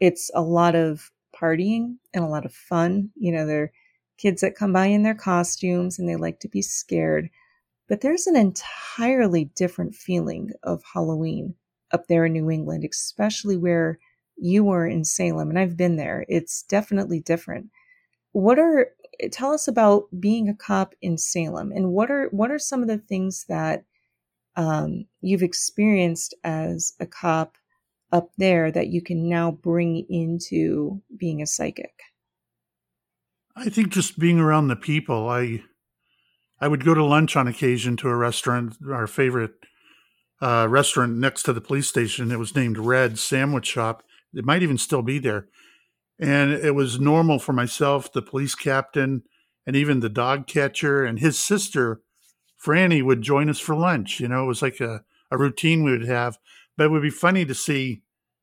it's 0.00 0.32
a 0.34 0.42
lot 0.42 0.74
of 0.74 1.12
partying 1.32 1.94
and 2.12 2.24
a 2.24 2.28
lot 2.28 2.44
of 2.44 2.52
fun. 2.52 3.10
You 3.14 3.30
know, 3.30 3.46
there 3.46 3.62
are 3.62 3.72
kids 4.18 4.40
that 4.40 4.56
come 4.56 4.72
by 4.72 4.86
in 4.86 5.04
their 5.04 5.14
costumes 5.14 5.96
and 5.96 6.08
they 6.08 6.16
like 6.16 6.40
to 6.40 6.48
be 6.48 6.60
scared. 6.60 7.30
But 7.92 8.00
there's 8.00 8.26
an 8.26 8.36
entirely 8.36 9.50
different 9.54 9.94
feeling 9.94 10.52
of 10.62 10.82
Halloween 10.94 11.56
up 11.90 12.06
there 12.06 12.24
in 12.24 12.32
New 12.32 12.50
England, 12.50 12.88
especially 12.90 13.58
where 13.58 13.98
you 14.34 14.64
were 14.64 14.86
in 14.86 15.04
Salem, 15.04 15.50
and 15.50 15.58
I've 15.58 15.76
been 15.76 15.96
there. 15.96 16.24
It's 16.26 16.62
definitely 16.62 17.20
different. 17.20 17.66
What 18.32 18.58
are 18.58 18.92
tell 19.30 19.52
us 19.52 19.68
about 19.68 20.04
being 20.18 20.48
a 20.48 20.54
cop 20.54 20.94
in 21.02 21.18
Salem, 21.18 21.70
and 21.70 21.90
what 21.90 22.10
are 22.10 22.28
what 22.30 22.50
are 22.50 22.58
some 22.58 22.80
of 22.80 22.88
the 22.88 22.96
things 22.96 23.44
that 23.50 23.84
um, 24.56 25.04
you've 25.20 25.42
experienced 25.42 26.34
as 26.44 26.94
a 26.98 27.04
cop 27.04 27.58
up 28.10 28.30
there 28.38 28.72
that 28.72 28.88
you 28.88 29.02
can 29.02 29.28
now 29.28 29.50
bring 29.50 30.06
into 30.08 31.02
being 31.14 31.42
a 31.42 31.46
psychic? 31.46 31.92
I 33.54 33.68
think 33.68 33.90
just 33.90 34.18
being 34.18 34.40
around 34.40 34.68
the 34.68 34.76
people. 34.76 35.28
I 35.28 35.62
I 36.62 36.68
would 36.68 36.84
go 36.84 36.94
to 36.94 37.04
lunch 37.04 37.34
on 37.34 37.48
occasion 37.48 37.96
to 37.96 38.08
a 38.08 38.14
restaurant, 38.14 38.76
our 38.88 39.08
favorite 39.08 39.54
uh, 40.40 40.68
restaurant 40.70 41.16
next 41.16 41.42
to 41.42 41.52
the 41.52 41.60
police 41.60 41.88
station. 41.88 42.30
It 42.30 42.38
was 42.38 42.54
named 42.54 42.78
Red 42.78 43.18
Sandwich 43.18 43.66
Shop. 43.66 44.04
It 44.32 44.44
might 44.44 44.62
even 44.62 44.78
still 44.78 45.02
be 45.02 45.18
there. 45.18 45.48
And 46.20 46.52
it 46.52 46.76
was 46.76 47.00
normal 47.00 47.40
for 47.40 47.52
myself, 47.52 48.12
the 48.12 48.22
police 48.22 48.54
captain, 48.54 49.24
and 49.66 49.74
even 49.74 49.98
the 49.98 50.08
dog 50.08 50.46
catcher 50.46 51.04
and 51.04 51.18
his 51.18 51.36
sister, 51.36 52.00
Franny, 52.64 53.02
would 53.02 53.22
join 53.22 53.50
us 53.50 53.58
for 53.58 53.74
lunch. 53.74 54.20
You 54.20 54.28
know, 54.28 54.44
it 54.44 54.48
was 54.48 54.62
like 54.62 54.78
a, 54.78 55.02
a 55.32 55.38
routine 55.38 55.82
we 55.82 55.90
would 55.90 56.06
have. 56.06 56.38
But 56.76 56.84
it 56.84 56.90
would 56.90 57.02
be 57.02 57.10
funny 57.10 57.44
to 57.44 57.56
see, 57.56 58.02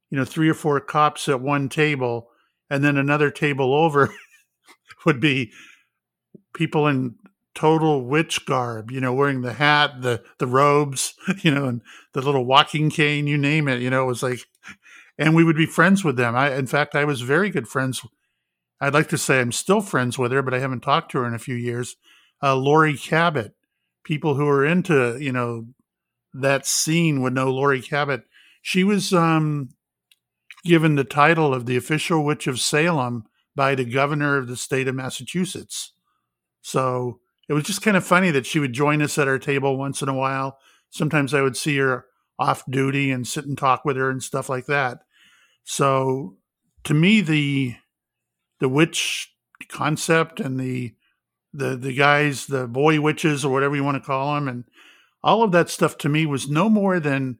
you 0.10 0.17
know, 0.17 0.25
three 0.25 0.49
or 0.49 0.53
four 0.53 0.77
cops 0.82 1.29
at 1.29 1.39
one 1.39 1.69
table, 1.69 2.27
and 2.69 2.84
then 2.84 2.97
another 2.97 3.32
table 3.32 3.73
over 3.73 4.13
would 5.05 5.21
be 5.21 5.53
people 6.53 6.86
in 6.86 7.15
total 7.60 8.06
witch 8.06 8.45
garb, 8.45 8.89
you 8.89 9.02
know, 9.02 9.13
wearing 9.13 9.41
the 9.41 9.54
hat, 9.54 10.02
the 10.02 10.24
the 10.38 10.48
robes, 10.48 11.13
you 11.41 11.52
know, 11.52 11.65
and 11.65 11.82
the 12.13 12.22
little 12.22 12.45
walking 12.45 12.89
cane, 12.89 13.28
you 13.28 13.38
name 13.38 13.67
it, 13.67 13.82
you 13.82 13.89
know, 13.89 14.04
it 14.04 14.08
was 14.08 14.24
like 14.24 14.39
and 15.17 15.36
we 15.36 15.43
would 15.43 15.58
be 15.58 15.65
friends 15.65 16.04
with 16.04 16.15
them. 16.15 16.36
I 16.36 16.56
in 16.56 16.67
fact 16.67 16.95
I 16.95 17.04
was 17.04 17.22
very 17.22 17.50
good 17.50 17.67
friends. 17.67 18.02
I'd 18.80 18.93
like 18.93 19.10
to 19.10 19.17
say 19.17 19.41
I'm 19.41 19.52
still 19.52 19.82
friends 19.82 20.17
with 20.17 20.32
her, 20.32 20.41
but 20.41 20.54
I 20.54 20.60
haven't 20.60 20.82
talked 20.82 21.12
to 21.12 21.19
her 21.19 21.28
in 21.28 21.34
a 21.34 21.39
few 21.39 21.56
years. 21.56 21.98
Uh, 22.41 22.56
Laurie 22.56 22.98
Cabot. 22.98 23.54
People 24.06 24.36
who 24.36 24.48
are 24.48 24.65
into, 24.65 25.17
you 25.19 25.34
know, 25.34 25.67
that 26.34 26.65
scene 26.65 27.22
would 27.22 27.34
know 27.34 27.52
Laurie 27.52 27.82
Cabot. 27.82 28.24
She 28.62 28.86
was 28.86 29.13
um, 29.13 29.72
given 30.63 30.95
the 30.95 31.04
title 31.04 31.54
of 31.54 31.65
the 31.65 31.76
official 31.76 32.24
witch 32.24 32.48
of 32.48 32.62
Salem 32.62 33.26
by 33.56 33.76
the 33.76 33.84
governor 33.84 34.38
of 34.38 34.48
the 34.48 34.56
state 34.56 34.88
of 34.88 34.95
Massachusetts. 34.95 35.91
So 36.62 37.19
it 37.49 37.53
was 37.53 37.63
just 37.63 37.81
kind 37.81 37.97
of 37.97 38.05
funny 38.05 38.31
that 38.31 38.45
she 38.45 38.59
would 38.59 38.73
join 38.73 39.01
us 39.01 39.17
at 39.17 39.27
our 39.27 39.39
table 39.39 39.75
once 39.75 40.01
in 40.01 40.07
a 40.07 40.13
while. 40.13 40.59
Sometimes 40.91 41.33
I 41.33 41.41
would 41.41 41.57
see 41.57 41.77
her 41.77 42.05
off 42.38 42.63
duty 42.69 43.12
and 43.12 43.27
sit 43.27 43.45
and 43.45 43.57
talk 43.57 43.83
with 43.83 43.97
her 43.97 44.09
and 44.09 44.23
stuff 44.23 44.47
like 44.47 44.67
that. 44.67 44.99
So 45.63 46.38
to 46.85 46.93
me, 46.93 47.21
the 47.21 47.75
the 48.59 48.69
witch 48.69 49.33
concept 49.67 50.39
and 50.39 50.59
the 50.59 50.93
the 51.51 51.75
the 51.75 51.93
guys, 51.93 52.45
the 52.45 52.67
boy 52.67 53.01
witches 53.01 53.43
or 53.43 53.51
whatever 53.51 53.75
you 53.75 53.83
want 53.83 53.97
to 53.97 54.05
call 54.07 54.35
them, 54.35 54.47
and 54.47 54.65
all 55.23 55.43
of 55.43 55.51
that 55.51 55.69
stuff 55.69 55.97
to 55.97 56.09
me 56.09 56.25
was 56.25 56.47
no 56.47 56.69
more 56.69 56.99
than 56.99 57.39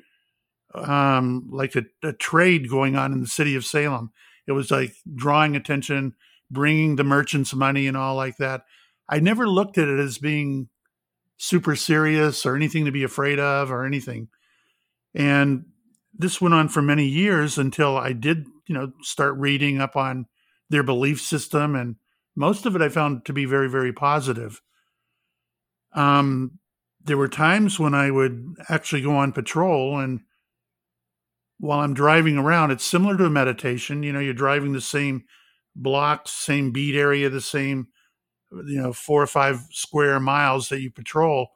um, 0.74 1.48
like 1.52 1.76
a, 1.76 1.86
a 2.04 2.14
trade 2.14 2.70
going 2.70 2.96
on 2.96 3.14
in 3.14 3.22
the 3.22 3.28
city 3.28 3.56
of 3.56 3.66
Salem. 3.66 4.12
It 4.48 4.52
was 4.54 4.72
like 4.72 4.96
drawing 5.16 5.56
attention, 5.56 6.16
bringing 6.50 6.96
the 6.96 7.04
merchants 7.04 7.54
money 7.54 7.88
and 7.88 7.96
all 7.96 8.16
like 8.16 8.38
that. 8.38 8.64
I 9.10 9.20
never 9.20 9.48
looked 9.48 9.78
at 9.78 9.88
it 9.88 10.00
as 10.00 10.20
being 10.20 10.70
super 11.38 11.76
serious 11.76 12.46
or 12.46 12.56
anything 12.56 12.86
to 12.86 12.92
be 12.92 13.04
afraid 13.04 13.40
of 13.40 13.72
or 13.72 13.86
anything. 13.86 14.28
And 15.16 15.66
this 16.14 16.40
went 16.40 16.54
on 16.54 16.70
for 16.70 16.82
many 16.82 17.06
years 17.06 17.58
until 17.58 17.98
I 17.98 18.14
did, 18.14 18.46
you 18.68 18.76
know, 18.76 18.92
start 19.02 19.36
reading 19.38 19.82
up 19.82 19.96
on 19.96 20.28
their 20.70 20.84
belief 20.84 21.20
system. 21.22 21.76
And 21.76 21.96
most 22.36 22.66
of 22.66 22.76
it 22.76 22.82
I 22.82 22.90
found 22.90 23.26
to 23.26 23.34
be 23.34 23.46
very, 23.46 23.70
very 23.70 23.92
positive. 23.92 24.62
Um, 25.94 26.60
there 27.04 27.18
were 27.18 27.30
times 27.30 27.80
when 27.80 27.96
I 27.96 28.12
would 28.12 28.56
actually 28.70 29.02
go 29.02 29.16
on 29.16 29.32
patrol 29.32 29.98
and 29.98 30.22
while 31.60 31.82
I'm 31.82 31.94
driving 31.94 32.38
around, 32.38 32.72
it's 32.72 32.86
similar 32.86 33.18
to 33.18 33.26
a 33.26 33.30
meditation. 33.30 34.02
You 34.02 34.14
know, 34.14 34.20
you're 34.20 34.34
driving 34.34 34.72
the 34.72 34.82
same 34.82 35.26
blocks, 35.76 36.32
same 36.32 36.72
beat 36.72 36.96
area, 36.96 37.30
the 37.30 37.42
same 37.42 37.88
you 38.52 38.82
know 38.82 38.94
four 38.94 39.22
or 39.22 39.28
five 39.28 39.68
square 39.72 40.20
miles 40.20 40.70
that 40.70 40.82
you 40.82 40.92
patrol 40.92 41.52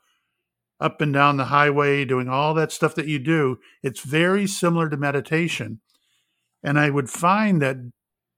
up 0.80 1.02
and 1.02 1.14
down 1.14 1.38
the 1.38 1.46
highway 1.46 2.04
doing 2.04 2.28
all 2.28 2.54
that 2.54 2.72
stuff 2.72 2.96
that 2.96 3.08
you 3.08 3.20
do 3.20 3.60
it's 3.82 4.02
very 4.02 4.48
similar 4.48 4.90
to 4.90 4.98
meditation. 4.98 5.80
And 6.64 6.80
i 6.80 6.90
would 6.90 7.10
find 7.10 7.62
that 7.62 7.78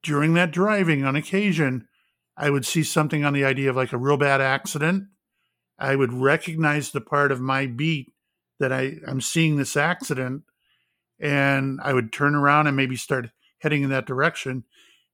during 0.04 0.34
that 0.36 0.52
driving 0.52 1.04
on 1.04 1.16
occasion 1.16 1.88
i 2.38 2.50
would 2.50 2.66
see 2.66 2.84
something 2.84 3.24
on 3.24 3.34
the 3.34 3.46
idea 3.46 3.70
of 3.70 3.76
like 3.76 3.94
a 3.94 3.98
real 3.98 4.18
bad 4.18 4.42
accident. 4.42 5.06
I 5.78 5.96
would 5.96 6.14
recognize 6.14 6.92
the 6.92 7.02
part 7.02 7.32
of 7.32 7.42
my 7.42 7.66
beat 7.66 8.14
that 8.60 8.72
I, 8.72 8.98
i'm 9.08 9.22
seeing 9.22 9.58
this 9.58 9.76
accident 9.76 10.44
and 11.20 11.80
i 11.84 11.94
would 11.94 12.12
turn 12.14 12.36
around 12.36 12.68
and 12.68 12.78
maybe 12.78 12.96
start 12.96 13.30
heading 13.60 13.84
in 13.84 13.90
that 13.90 14.06
direction. 14.06 14.64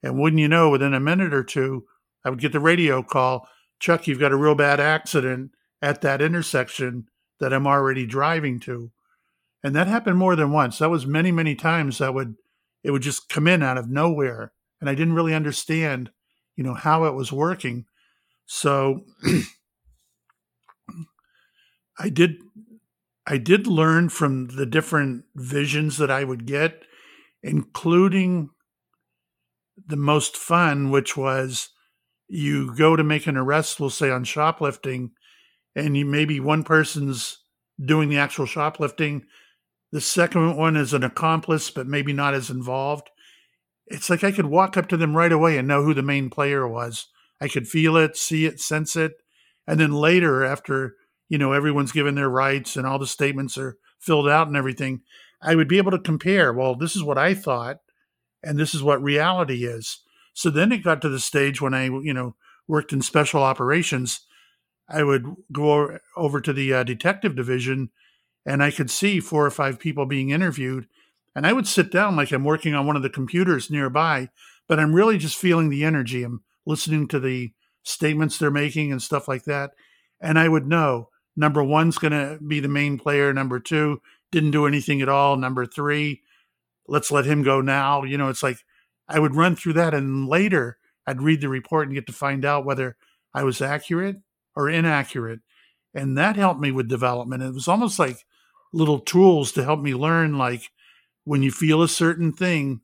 And 0.04 0.20
wouldn't 0.20 0.40
you 0.40 0.48
know 0.48 0.70
within 0.70 0.94
a 0.94 1.00
minute 1.00 1.34
or 1.34 1.44
two 1.44 1.86
I 2.24 2.30
would 2.30 2.40
get 2.40 2.52
the 2.52 2.60
radio 2.60 3.04
call, 3.04 3.48
Chuck, 3.80 4.08
you've 4.08 4.20
got 4.20 4.32
a 4.32 4.38
real 4.38 4.56
bad 4.56 4.80
accident 4.80 5.52
at 5.82 6.02
that 6.02 6.22
intersection 6.22 7.08
that 7.40 7.52
I'm 7.52 7.66
already 7.66 8.06
driving 8.06 8.60
to. 8.62 8.92
And 9.64 9.76
that 9.76 9.88
happened 9.88 10.18
more 10.18 10.36
than 10.36 10.52
once. 10.52 10.78
That 10.78 10.90
was 10.90 11.06
many, 11.06 11.32
many 11.32 11.56
times 11.56 11.98
that 11.98 12.14
would 12.14 12.36
it 12.84 12.92
would 12.92 13.02
just 13.02 13.30
come 13.30 13.48
in 13.48 13.62
out 13.62 13.78
of 13.78 13.90
nowhere. 13.90 14.54
And 14.80 14.90
I 14.90 14.96
didn't 14.96 15.14
really 15.14 15.36
understand, 15.36 16.12
you 16.56 16.64
know, 16.64 16.74
how 16.74 17.06
it 17.06 17.14
was 17.14 17.32
working. 17.32 17.86
So 18.46 19.06
I 22.00 22.10
did 22.10 22.38
I 23.28 23.38
did 23.38 23.68
learn 23.68 24.10
from 24.10 24.48
the 24.48 24.66
different 24.66 25.26
visions 25.36 25.98
that 25.98 26.10
I 26.10 26.24
would 26.24 26.46
get, 26.46 26.84
including 27.44 28.50
the 29.88 29.96
most 29.96 30.36
fun, 30.36 30.90
which 30.90 31.16
was 31.16 31.70
you 32.34 32.74
go 32.76 32.96
to 32.96 33.04
make 33.04 33.28
an 33.28 33.36
arrest, 33.36 33.80
we'll 33.80 33.90
say 33.90 34.10
on 34.10 34.24
shoplifting, 34.24 35.12
and 35.76 35.98
you 35.98 36.06
maybe 36.06 36.40
one 36.40 36.64
person's 36.64 37.40
doing 37.84 38.08
the 38.08 38.18
actual 38.18 38.46
shoplifting. 38.46 39.24
The 39.92 40.00
second 40.00 40.56
one 40.56 40.78
is 40.78 40.94
an 40.94 41.04
accomplice, 41.04 41.70
but 41.70 41.88
maybe 41.88 42.14
not 42.14 42.34
as 42.34 42.50
involved. 42.50 43.10
It's 43.88 44.10
like 44.10 44.24
I 44.24 44.32
could 44.32 44.46
walk 44.46 44.78
up 44.78 44.88
to 44.90 44.98
them 44.98 45.18
right 45.18 45.32
away 45.32 45.58
and 45.58 45.68
know 45.68 45.84
who 45.84 45.94
the 45.94 46.02
main 46.02 46.30
player 46.30 46.66
was. 46.66 47.08
I 47.42 47.50
could 47.50 47.68
feel 47.68 47.98
it, 47.98 48.16
see 48.16 48.46
it, 48.46 48.62
sense 48.62 48.96
it. 48.96 49.12
And 49.68 49.78
then 49.78 49.92
later, 49.92 50.46
after, 50.46 50.96
you 51.28 51.38
know, 51.38 51.52
everyone's 51.52 51.92
given 51.92 52.16
their 52.16 52.30
rights 52.30 52.78
and 52.78 52.88
all 52.88 52.98
the 52.98 53.08
statements 53.08 53.58
are 53.58 53.78
filled 54.00 54.30
out 54.30 54.48
and 54.48 54.56
everything, 54.56 55.02
I 55.42 55.56
would 55.56 55.68
be 55.68 55.80
able 55.80 55.92
to 55.92 56.00
compare, 56.00 56.54
well, 56.54 56.76
this 56.76 56.96
is 56.96 57.04
what 57.04 57.18
I 57.18 57.34
thought, 57.34 57.80
and 58.42 58.58
this 58.58 58.74
is 58.74 58.82
what 58.82 59.04
reality 59.04 59.66
is. 59.66 60.00
So 60.34 60.50
then 60.50 60.72
it 60.72 60.84
got 60.84 61.02
to 61.02 61.10
the 61.10 61.20
stage 61.20 61.62
when 61.62 61.74
I, 61.74 61.86
you 61.86 62.14
know, 62.14 62.36
worked 62.68 62.94
in 62.94 63.02
special 63.02 63.44
operations. 63.44 64.22
I 64.88 65.04
would 65.04 65.26
go 65.52 65.98
over 66.16 66.42
to 66.42 66.54
the 66.54 66.74
uh, 66.74 66.84
detective 66.84 67.36
division 67.36 67.90
and 68.46 68.64
I 68.64 68.72
could 68.72 68.90
see 68.90 69.20
four 69.20 69.46
or 69.46 69.52
five 69.52 69.80
people 69.80 70.06
being 70.06 70.30
interviewed. 70.30 70.88
And 71.36 71.46
I 71.48 71.54
would 71.54 71.68
sit 71.68 71.92
down 71.92 72.16
like 72.16 72.32
I'm 72.32 72.44
working 72.44 72.74
on 72.74 72.88
one 72.88 72.96
of 72.96 73.04
the 73.04 73.10
computers 73.10 73.70
nearby, 73.70 74.30
but 74.68 74.80
I'm 74.80 74.94
really 74.94 75.18
just 75.18 75.38
feeling 75.38 75.70
the 75.70 75.84
energy. 75.84 76.24
I'm 76.24 76.44
listening 76.66 77.08
to 77.10 77.20
the 77.20 77.54
statements 77.84 78.38
they're 78.38 78.52
making 78.52 78.92
and 78.92 79.02
stuff 79.02 79.28
like 79.28 79.46
that. 79.46 79.72
And 80.20 80.38
I 80.38 80.50
would 80.50 80.68
know 80.68 81.10
number 81.36 81.64
one's 81.64 81.98
going 81.98 82.12
to 82.12 82.38
be 82.46 82.60
the 82.60 82.68
main 82.68 82.98
player. 82.98 83.34
Number 83.34 83.60
two 83.60 84.02
didn't 84.32 84.52
do 84.52 84.66
anything 84.66 85.02
at 85.02 85.10
all. 85.10 85.36
Number 85.36 85.66
three, 85.66 86.22
let's 86.88 87.12
let 87.12 87.26
him 87.26 87.44
go 87.44 87.62
now. 87.62 88.04
You 88.04 88.18
know, 88.18 88.30
it's 88.30 88.44
like 88.44 88.58
I 89.12 89.20
would 89.20 89.36
run 89.36 89.56
through 89.56 89.74
that 89.74 89.94
and 89.94 90.28
later 90.28 90.78
I'd 91.06 91.22
read 91.22 91.42
the 91.42 91.50
report 91.50 91.88
and 91.88 91.96
get 91.96 92.08
to 92.08 92.14
find 92.14 92.46
out 92.46 92.66
whether 92.66 92.96
I 93.34 93.44
was 93.44 93.62
accurate 93.62 94.18
or 94.56 94.70
inaccurate. 94.70 95.42
And 95.94 96.18
that 96.18 96.36
helped 96.36 96.62
me 96.62 96.72
with 96.72 96.88
development. 96.88 97.44
It 97.44 97.54
was 97.54 97.68
almost 97.68 98.00
like 98.00 98.26
little 98.74 99.00
tools 99.00 99.52
to 99.54 99.64
help 99.64 99.82
me 99.82 99.94
learn 99.94 100.38
like 100.38 100.70
when 101.26 101.44
you 101.44 101.52
feel 101.52 101.82
a 101.82 101.88
certain 101.88 102.32
thing 102.32 102.82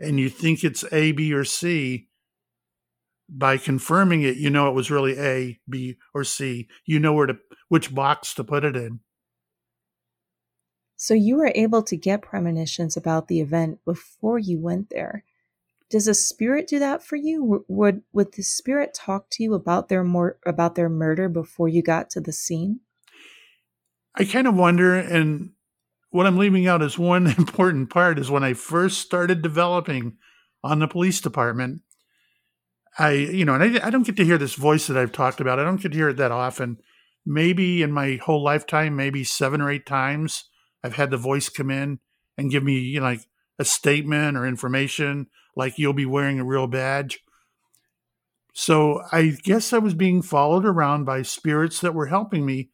and 0.00 0.18
you 0.18 0.28
think 0.28 0.64
it's 0.64 0.84
A, 0.92 1.12
B, 1.12 1.32
or 1.32 1.44
C, 1.44 2.08
by 3.28 3.58
confirming 3.58 4.22
it, 4.22 4.36
you 4.36 4.48
know 4.48 4.68
it 4.68 4.74
was 4.74 4.90
really 4.90 5.18
A, 5.18 5.60
B, 5.68 5.96
or 6.14 6.24
C. 6.24 6.68
You 6.86 6.98
know 6.98 7.12
where 7.12 7.26
to 7.26 7.38
which 7.68 7.94
box 7.94 8.32
to 8.34 8.44
put 8.44 8.64
it 8.64 8.76
in. 8.76 9.00
So 10.96 11.14
you 11.14 11.36
were 11.36 11.52
able 11.54 11.82
to 11.82 11.96
get 11.96 12.22
premonitions 12.22 12.96
about 12.96 13.28
the 13.28 13.40
event 13.40 13.80
before 13.84 14.38
you 14.38 14.58
went 14.58 14.90
there. 14.90 15.24
Does 15.90 16.06
a 16.06 16.14
spirit 16.14 16.68
do 16.68 16.78
that 16.78 17.02
for 17.02 17.16
you? 17.16 17.64
Would 17.66 18.02
would 18.12 18.34
the 18.34 18.42
spirit 18.42 18.92
talk 18.92 19.30
to 19.30 19.42
you 19.42 19.54
about 19.54 19.88
their 19.88 20.04
more 20.04 20.38
about 20.44 20.74
their 20.74 20.90
murder 20.90 21.28
before 21.28 21.68
you 21.68 21.82
got 21.82 22.10
to 22.10 22.20
the 22.20 22.32
scene? 22.32 22.80
I 24.14 24.24
kind 24.24 24.46
of 24.46 24.54
wonder, 24.54 24.94
and 24.94 25.52
what 26.10 26.26
I'm 26.26 26.36
leaving 26.36 26.66
out 26.66 26.82
is 26.82 26.98
one 26.98 27.26
important 27.38 27.90
part 27.90 28.18
is 28.18 28.30
when 28.30 28.44
I 28.44 28.52
first 28.54 28.98
started 28.98 29.42
developing 29.42 30.16
on 30.62 30.80
the 30.80 30.88
police 30.88 31.20
department. 31.20 31.82
I, 32.98 33.12
you 33.12 33.44
know, 33.44 33.54
and 33.54 33.78
I, 33.78 33.86
I 33.86 33.90
don't 33.90 34.04
get 34.04 34.16
to 34.16 34.24
hear 34.24 34.38
this 34.38 34.54
voice 34.54 34.88
that 34.88 34.96
I've 34.96 35.12
talked 35.12 35.40
about. 35.40 35.60
I 35.60 35.64
don't 35.64 35.80
get 35.80 35.92
to 35.92 35.96
hear 35.96 36.08
it 36.08 36.16
that 36.16 36.32
often. 36.32 36.78
Maybe 37.24 37.82
in 37.82 37.92
my 37.92 38.16
whole 38.16 38.42
lifetime, 38.42 38.96
maybe 38.96 39.22
seven 39.22 39.60
or 39.60 39.70
eight 39.70 39.86
times, 39.86 40.44
I've 40.82 40.96
had 40.96 41.10
the 41.10 41.16
voice 41.16 41.48
come 41.48 41.70
in 41.70 42.00
and 42.36 42.50
give 42.50 42.64
me, 42.64 42.78
you 42.78 43.00
know, 43.00 43.06
like 43.06 43.20
a 43.58 43.64
statement 43.64 44.36
or 44.36 44.46
information, 44.46 45.28
like 45.58 45.78
you'll 45.78 45.92
be 45.92 46.06
wearing 46.06 46.40
a 46.40 46.44
real 46.44 46.68
badge. 46.68 47.20
So 48.54 49.02
I 49.12 49.36
guess 49.42 49.72
I 49.72 49.78
was 49.78 49.92
being 49.92 50.22
followed 50.22 50.64
around 50.64 51.04
by 51.04 51.22
spirits 51.22 51.80
that 51.80 51.94
were 51.94 52.06
helping 52.06 52.46
me. 52.46 52.70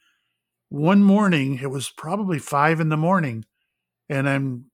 One 0.69 1.03
morning, 1.03 1.59
it 1.61 1.71
was 1.71 1.89
probably 1.89 2.39
five 2.39 2.81
in 2.81 2.91
the 2.91 2.97
morning, 2.97 3.45
and 4.09 4.29
I'm, 4.29 4.67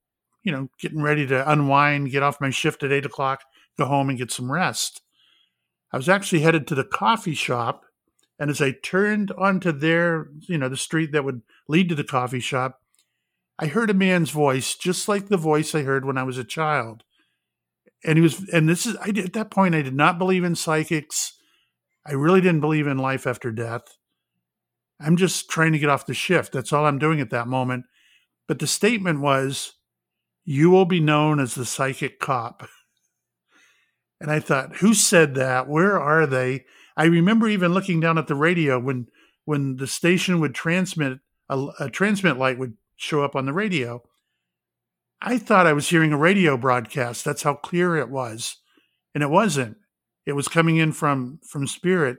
you 0.42 0.50
know, 0.52 0.68
getting 0.80 1.02
ready 1.02 1.26
to 1.28 1.50
unwind, 1.50 2.10
get 2.10 2.22
off 2.22 2.40
my 2.40 2.50
shift 2.50 2.82
at 2.82 2.92
eight 2.92 3.06
o'clock, 3.06 3.42
go 3.78 3.86
home 3.86 4.08
and 4.08 4.18
get 4.18 4.30
some 4.30 4.50
rest. 4.50 5.02
I 5.92 5.96
was 5.96 6.08
actually 6.08 6.40
headed 6.40 6.66
to 6.68 6.74
the 6.74 6.84
coffee 6.84 7.34
shop. 7.34 7.84
And 8.38 8.50
as 8.50 8.62
I 8.62 8.72
turned 8.82 9.32
onto 9.32 9.70
their, 9.70 10.28
you 10.40 10.56
know, 10.56 10.68
the 10.68 10.76
street 10.76 11.12
that 11.12 11.24
would 11.24 11.42
lead 11.68 11.90
to 11.90 11.94
the 11.94 12.04
coffee 12.04 12.40
shop, 12.40 12.80
I 13.58 13.66
heard 13.66 13.90
a 13.90 13.94
man's 13.94 14.30
voice, 14.30 14.74
just 14.74 15.08
like 15.08 15.28
the 15.28 15.36
voice 15.36 15.74
I 15.74 15.82
heard 15.82 16.06
when 16.06 16.16
I 16.16 16.22
was 16.22 16.38
a 16.38 16.44
child. 16.44 17.04
And 18.04 18.16
he 18.16 18.22
was, 18.22 18.48
and 18.50 18.68
this 18.68 18.86
is, 18.86 18.96
I 19.02 19.10
did, 19.10 19.26
at 19.26 19.32
that 19.34 19.50
point, 19.50 19.74
I 19.74 19.82
did 19.82 19.94
not 19.94 20.18
believe 20.18 20.44
in 20.44 20.54
psychics. 20.54 21.34
I 22.06 22.12
really 22.12 22.40
didn't 22.40 22.60
believe 22.60 22.86
in 22.86 22.98
life 22.98 23.26
after 23.26 23.52
death. 23.52 23.96
I'm 25.00 25.16
just 25.16 25.50
trying 25.50 25.72
to 25.72 25.78
get 25.78 25.90
off 25.90 26.06
the 26.06 26.14
shift. 26.14 26.52
That's 26.52 26.72
all 26.72 26.86
I'm 26.86 26.98
doing 26.98 27.20
at 27.20 27.30
that 27.30 27.48
moment. 27.48 27.84
But 28.48 28.58
the 28.58 28.66
statement 28.66 29.20
was, 29.20 29.74
You 30.44 30.70
will 30.70 30.86
be 30.86 31.00
known 31.00 31.40
as 31.40 31.54
the 31.54 31.66
psychic 31.66 32.20
cop. 32.20 32.68
And 34.20 34.30
I 34.30 34.40
thought, 34.40 34.76
who 34.76 34.92
said 34.92 35.34
that? 35.36 35.68
Where 35.68 35.98
are 35.98 36.26
they? 36.26 36.64
I 36.96 37.04
remember 37.04 37.48
even 37.48 37.72
looking 37.72 38.00
down 38.00 38.18
at 38.18 38.26
the 38.26 38.34
radio 38.34 38.78
when 38.78 39.06
when 39.46 39.76
the 39.76 39.86
station 39.86 40.38
would 40.38 40.54
transmit 40.54 41.18
a, 41.48 41.66
a 41.80 41.90
transmit 41.90 42.36
light 42.36 42.58
would 42.58 42.74
show 42.96 43.24
up 43.24 43.34
on 43.34 43.46
the 43.46 43.52
radio. 43.52 44.02
I 45.22 45.38
thought 45.38 45.66
I 45.66 45.72
was 45.72 45.88
hearing 45.88 46.12
a 46.12 46.18
radio 46.18 46.56
broadcast. 46.56 47.24
That's 47.24 47.42
how 47.42 47.54
clear 47.54 47.96
it 47.96 48.08
was. 48.08 48.56
And 49.14 49.22
it 49.22 49.30
wasn't. 49.30 49.76
It 50.26 50.32
was 50.32 50.48
coming 50.48 50.76
in 50.76 50.92
from 50.92 51.40
from 51.48 51.66
spirit. 51.66 52.18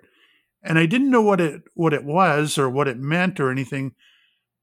And 0.63 0.77
I 0.77 0.85
didn't 0.85 1.09
know 1.09 1.21
what 1.21 1.41
it 1.41 1.63
what 1.73 1.93
it 1.93 2.03
was 2.03 2.57
or 2.57 2.69
what 2.69 2.87
it 2.87 2.97
meant 2.97 3.39
or 3.39 3.49
anything. 3.51 3.93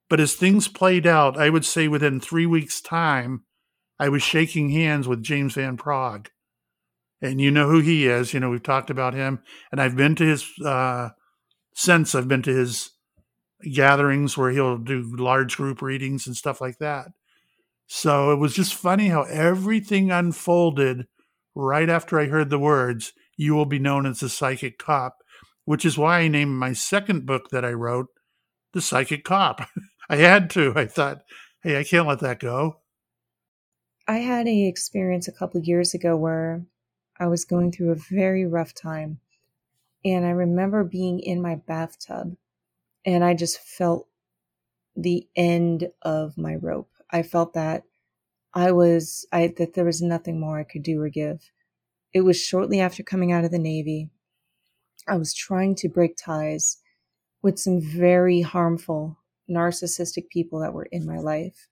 But 0.08 0.20
as 0.20 0.34
things 0.34 0.68
played 0.68 1.06
out, 1.06 1.36
I 1.36 1.50
would 1.50 1.64
say 1.64 1.88
within 1.88 2.20
three 2.20 2.46
weeks' 2.46 2.80
time, 2.80 3.44
I 3.98 4.08
was 4.08 4.22
shaking 4.22 4.70
hands 4.70 5.08
with 5.08 5.22
James 5.22 5.54
Van 5.54 5.76
Praagh 5.76 6.28
and 7.20 7.40
you 7.40 7.50
know 7.50 7.68
who 7.68 7.80
he 7.80 8.06
is. 8.06 8.32
You 8.32 8.40
know, 8.40 8.50
we've 8.50 8.62
talked 8.62 8.90
about 8.90 9.14
him, 9.14 9.40
and 9.70 9.80
I've 9.80 9.96
been 9.96 10.14
to 10.16 10.24
his 10.24 10.46
uh, 10.64 11.10
since 11.74 12.14
I've 12.14 12.28
been 12.28 12.42
to 12.42 12.54
his 12.54 12.90
gatherings 13.72 14.36
where 14.36 14.50
he'll 14.50 14.78
do 14.78 15.16
large 15.16 15.56
group 15.56 15.82
readings 15.82 16.26
and 16.26 16.36
stuff 16.36 16.60
like 16.60 16.78
that. 16.78 17.08
So 17.88 18.32
it 18.32 18.36
was 18.36 18.54
just 18.54 18.74
funny 18.74 19.08
how 19.08 19.22
everything 19.22 20.10
unfolded 20.10 21.06
right 21.54 21.88
after 21.88 22.20
I 22.20 22.26
heard 22.26 22.50
the 22.50 22.58
words, 22.58 23.14
You 23.36 23.54
will 23.54 23.66
be 23.66 23.78
known 23.78 24.04
as 24.04 24.20
the 24.20 24.28
psychic 24.28 24.78
cop, 24.78 25.16
which 25.64 25.86
is 25.86 25.96
why 25.96 26.20
I 26.20 26.28
named 26.28 26.52
my 26.52 26.74
second 26.74 27.24
book 27.24 27.48
that 27.50 27.64
I 27.64 27.72
wrote, 27.72 28.08
The 28.74 28.82
Psychic 28.82 29.24
Cop. 29.24 29.66
I 30.10 30.16
had 30.16 30.50
to. 30.50 30.74
I 30.76 30.86
thought, 30.86 31.22
hey, 31.62 31.78
I 31.78 31.84
can't 31.84 32.06
let 32.06 32.20
that 32.20 32.40
go. 32.40 32.80
I 34.06 34.18
had 34.18 34.46
a 34.46 34.66
experience 34.66 35.26
a 35.26 35.32
couple 35.32 35.60
years 35.60 35.94
ago 35.94 36.14
where 36.14 36.64
I 37.18 37.26
was 37.26 37.44
going 37.44 37.72
through 37.72 37.92
a 37.92 37.96
very 38.10 38.46
rough 38.46 38.74
time. 38.74 39.20
And 40.04 40.26
I 40.26 40.30
remember 40.30 40.84
being 40.84 41.20
in 41.20 41.42
my 41.42 41.56
bathtub 41.56 42.36
and 43.04 43.24
I 43.24 43.34
just 43.34 43.58
felt 43.58 44.08
the 44.94 45.26
end 45.34 45.88
of 46.02 46.36
my 46.36 46.54
rope. 46.54 46.90
I 47.10 47.22
felt 47.22 47.54
that 47.54 47.84
I 48.54 48.72
was, 48.72 49.26
I, 49.32 49.54
that 49.58 49.74
there 49.74 49.84
was 49.84 50.02
nothing 50.02 50.40
more 50.40 50.58
I 50.58 50.64
could 50.64 50.82
do 50.82 51.00
or 51.00 51.08
give. 51.08 51.50
It 52.14 52.22
was 52.22 52.40
shortly 52.42 52.80
after 52.80 53.02
coming 53.02 53.32
out 53.32 53.44
of 53.44 53.50
the 53.50 53.58
Navy. 53.58 54.10
I 55.06 55.16
was 55.16 55.34
trying 55.34 55.74
to 55.76 55.88
break 55.88 56.16
ties 56.16 56.78
with 57.42 57.58
some 57.58 57.80
very 57.80 58.42
harmful, 58.42 59.18
narcissistic 59.50 60.28
people 60.30 60.60
that 60.60 60.74
were 60.74 60.88
in 60.92 61.06
my 61.06 61.18
life, 61.18 61.68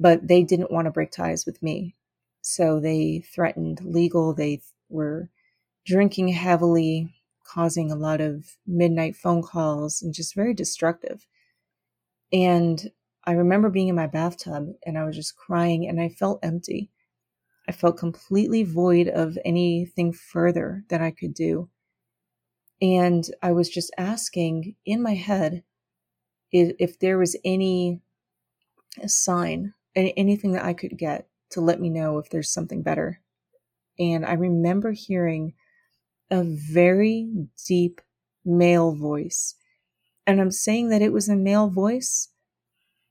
but 0.00 0.28
they 0.28 0.42
didn't 0.42 0.72
want 0.72 0.86
to 0.86 0.92
break 0.92 1.10
ties 1.10 1.46
with 1.46 1.62
me. 1.62 1.96
So 2.42 2.80
they 2.80 3.24
threatened 3.34 3.84
legal, 3.84 4.34
they 4.34 4.62
were 4.88 5.30
drinking 5.86 6.28
heavily, 6.28 7.14
causing 7.44 7.90
a 7.90 7.96
lot 7.96 8.20
of 8.20 8.56
midnight 8.66 9.16
phone 9.16 9.42
calls 9.42 10.02
and 10.02 10.14
just 10.14 10.34
very 10.34 10.54
destructive. 10.54 11.26
And 12.32 12.90
I 13.30 13.34
remember 13.34 13.70
being 13.70 13.88
in 13.88 13.94
my 13.94 14.06
bathtub 14.06 14.74
and 14.84 14.98
I 14.98 15.04
was 15.04 15.16
just 15.16 15.36
crying 15.36 15.88
and 15.88 16.00
I 16.00 16.08
felt 16.08 16.40
empty. 16.42 16.90
I 17.68 17.72
felt 17.72 17.98
completely 17.98 18.64
void 18.64 19.08
of 19.08 19.38
anything 19.44 20.12
further 20.12 20.84
that 20.88 21.00
I 21.00 21.10
could 21.12 21.34
do. 21.34 21.68
And 22.82 23.24
I 23.42 23.52
was 23.52 23.68
just 23.68 23.92
asking 23.96 24.74
in 24.84 25.02
my 25.02 25.14
head 25.14 25.62
if, 26.50 26.74
if 26.78 26.98
there 26.98 27.18
was 27.18 27.36
any 27.44 28.00
sign, 29.06 29.74
anything 29.94 30.52
that 30.52 30.64
I 30.64 30.72
could 30.72 30.98
get 30.98 31.28
to 31.50 31.60
let 31.60 31.80
me 31.80 31.90
know 31.90 32.18
if 32.18 32.30
there's 32.30 32.52
something 32.52 32.82
better 32.82 33.20
and 34.00 34.24
I 34.24 34.32
remember 34.32 34.92
hearing 34.92 35.52
a 36.30 36.42
very 36.42 37.28
deep 37.68 38.00
male 38.44 38.92
voice. 38.94 39.54
And 40.26 40.40
I'm 40.40 40.50
saying 40.50 40.88
that 40.88 41.02
it 41.02 41.12
was 41.12 41.28
a 41.28 41.36
male 41.36 41.68
voice, 41.68 42.29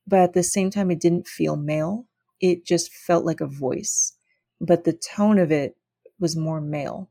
but 0.09 0.19
at 0.19 0.33
the 0.33 0.43
same 0.43 0.71
time, 0.71 0.89
it 0.89 0.99
didn't 0.99 1.27
feel 1.27 1.55
male. 1.55 2.07
It 2.41 2.65
just 2.65 2.91
felt 2.91 3.25
like 3.25 3.41
a 3.41 3.47
voice, 3.47 4.13
but 4.59 4.83
the 4.83 4.93
tone 4.93 5.37
of 5.37 5.51
it 5.51 5.77
was 6.19 6.35
more 6.35 6.59
male. 6.59 7.09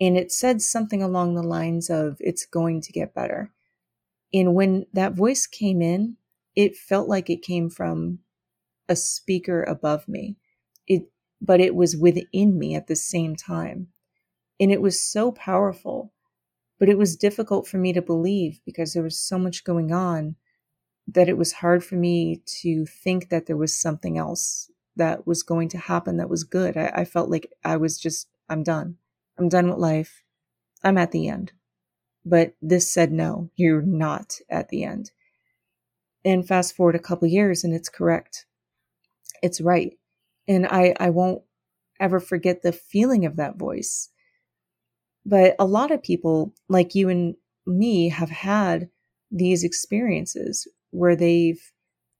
And 0.00 0.16
it 0.16 0.30
said 0.30 0.62
something 0.62 1.02
along 1.02 1.34
the 1.34 1.42
lines 1.42 1.90
of, 1.90 2.18
it's 2.20 2.46
going 2.46 2.80
to 2.82 2.92
get 2.92 3.14
better. 3.14 3.52
And 4.32 4.54
when 4.54 4.86
that 4.92 5.14
voice 5.14 5.46
came 5.46 5.82
in, 5.82 6.16
it 6.54 6.76
felt 6.76 7.08
like 7.08 7.28
it 7.28 7.42
came 7.42 7.70
from 7.70 8.20
a 8.88 8.94
speaker 8.94 9.62
above 9.64 10.06
me. 10.06 10.36
It, 10.86 11.10
but 11.40 11.60
it 11.60 11.74
was 11.74 11.96
within 11.96 12.58
me 12.58 12.74
at 12.76 12.86
the 12.86 12.96
same 12.96 13.34
time. 13.34 13.88
And 14.60 14.70
it 14.70 14.80
was 14.82 15.00
so 15.00 15.32
powerful, 15.32 16.12
but 16.78 16.88
it 16.88 16.98
was 16.98 17.16
difficult 17.16 17.66
for 17.66 17.78
me 17.78 17.92
to 17.94 18.02
believe 18.02 18.60
because 18.64 18.92
there 18.92 19.02
was 19.02 19.18
so 19.18 19.38
much 19.38 19.64
going 19.64 19.92
on 19.92 20.36
that 21.08 21.28
it 21.28 21.38
was 21.38 21.52
hard 21.52 21.84
for 21.84 21.94
me 21.94 22.42
to 22.62 22.84
think 22.86 23.28
that 23.28 23.46
there 23.46 23.56
was 23.56 23.74
something 23.74 24.18
else 24.18 24.70
that 24.96 25.26
was 25.26 25.42
going 25.42 25.68
to 25.68 25.78
happen 25.78 26.16
that 26.16 26.30
was 26.30 26.44
good. 26.44 26.76
I, 26.76 26.92
I 26.94 27.04
felt 27.04 27.30
like 27.30 27.52
I 27.64 27.76
was 27.76 27.98
just, 27.98 28.28
I'm 28.48 28.62
done. 28.62 28.96
I'm 29.38 29.48
done 29.48 29.68
with 29.68 29.78
life. 29.78 30.22
I'm 30.82 30.98
at 30.98 31.12
the 31.12 31.28
end. 31.28 31.52
But 32.24 32.54
this 32.60 32.90
said, 32.90 33.12
no, 33.12 33.50
you're 33.56 33.82
not 33.82 34.38
at 34.50 34.68
the 34.68 34.82
end. 34.82 35.12
And 36.24 36.46
fast 36.46 36.74
forward 36.74 36.96
a 36.96 37.00
couple 37.00 37.28
years 37.28 37.62
and 37.62 37.72
it's 37.72 37.88
correct. 37.88 38.46
It's 39.42 39.60
right. 39.60 39.96
And 40.48 40.66
I, 40.66 40.94
I 40.98 41.10
won't 41.10 41.42
ever 42.00 42.18
forget 42.18 42.62
the 42.62 42.72
feeling 42.72 43.24
of 43.24 43.36
that 43.36 43.56
voice. 43.56 44.10
But 45.24 45.54
a 45.58 45.66
lot 45.66 45.90
of 45.90 46.02
people 46.02 46.52
like 46.68 46.94
you 46.94 47.08
and 47.08 47.36
me 47.66 48.08
have 48.08 48.30
had 48.30 48.88
these 49.30 49.64
experiences 49.64 50.66
where 50.96 51.16
they've 51.16 51.72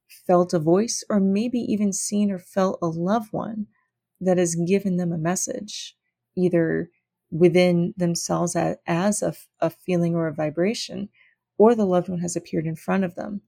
felt 0.09 0.55
a 0.55 0.59
voice 0.59 1.03
or 1.09 1.19
maybe 1.19 1.59
even 1.59 1.93
seen 1.93 2.31
or 2.31 2.39
felt 2.39 2.79
a 2.83 2.87
loved 2.87 3.33
one 3.33 3.67
that 4.21 4.39
has 4.39 4.55
given 4.55 4.97
them 4.97 5.13
a 5.13 5.19
message, 5.19 5.97
either 6.37 6.91
within 7.31 7.93
themselves 7.97 8.57
as 8.87 9.23
a, 9.23 9.35
a 9.61 9.71
feeling 9.71 10.15
or 10.15 10.27
a 10.27 10.35
vibration, 10.35 11.09
or 11.59 11.75
the 11.75 11.87
loved 11.87 12.09
one 12.09 12.21
has 12.21 12.37
appeared 12.37 12.67
in 12.67 12.77
front 12.77 13.05
of 13.05 13.15
them. 13.15 13.41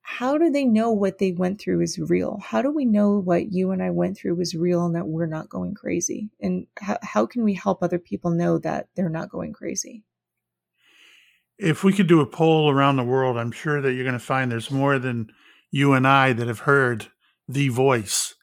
How 0.00 0.38
do 0.38 0.50
they 0.50 0.64
know 0.64 0.90
what 0.90 1.18
they 1.18 1.32
went 1.32 1.60
through 1.60 1.82
is 1.82 1.98
real? 1.98 2.40
How 2.42 2.62
do 2.62 2.70
we 2.72 2.86
know 2.86 3.18
what 3.18 3.52
you 3.52 3.70
and 3.72 3.82
I 3.82 3.90
went 3.90 4.16
through 4.16 4.36
was 4.36 4.54
real 4.54 4.86
and 4.86 4.94
that 4.94 5.06
we're 5.06 5.26
not 5.26 5.50
going 5.50 5.74
crazy? 5.74 6.30
And 6.40 6.66
how, 6.80 6.98
how 7.02 7.26
can 7.26 7.44
we 7.44 7.52
help 7.52 7.82
other 7.82 7.98
people 7.98 8.30
know 8.30 8.58
that 8.58 8.88
they're 8.96 9.10
not 9.10 9.28
going 9.28 9.52
crazy? 9.52 10.04
If 11.58 11.82
we 11.82 11.92
could 11.92 12.06
do 12.06 12.20
a 12.20 12.26
poll 12.26 12.70
around 12.70 12.96
the 12.96 13.04
world, 13.04 13.36
I'm 13.36 13.50
sure 13.50 13.80
that 13.80 13.92
you're 13.92 14.04
going 14.04 14.12
to 14.12 14.18
find 14.18 14.50
there's 14.50 14.70
more 14.70 14.98
than 14.98 15.30
you 15.70 15.92
and 15.92 16.06
I 16.06 16.32
that 16.32 16.46
have 16.46 16.60
heard 16.60 17.08
the 17.48 17.68
voice. 17.68 18.34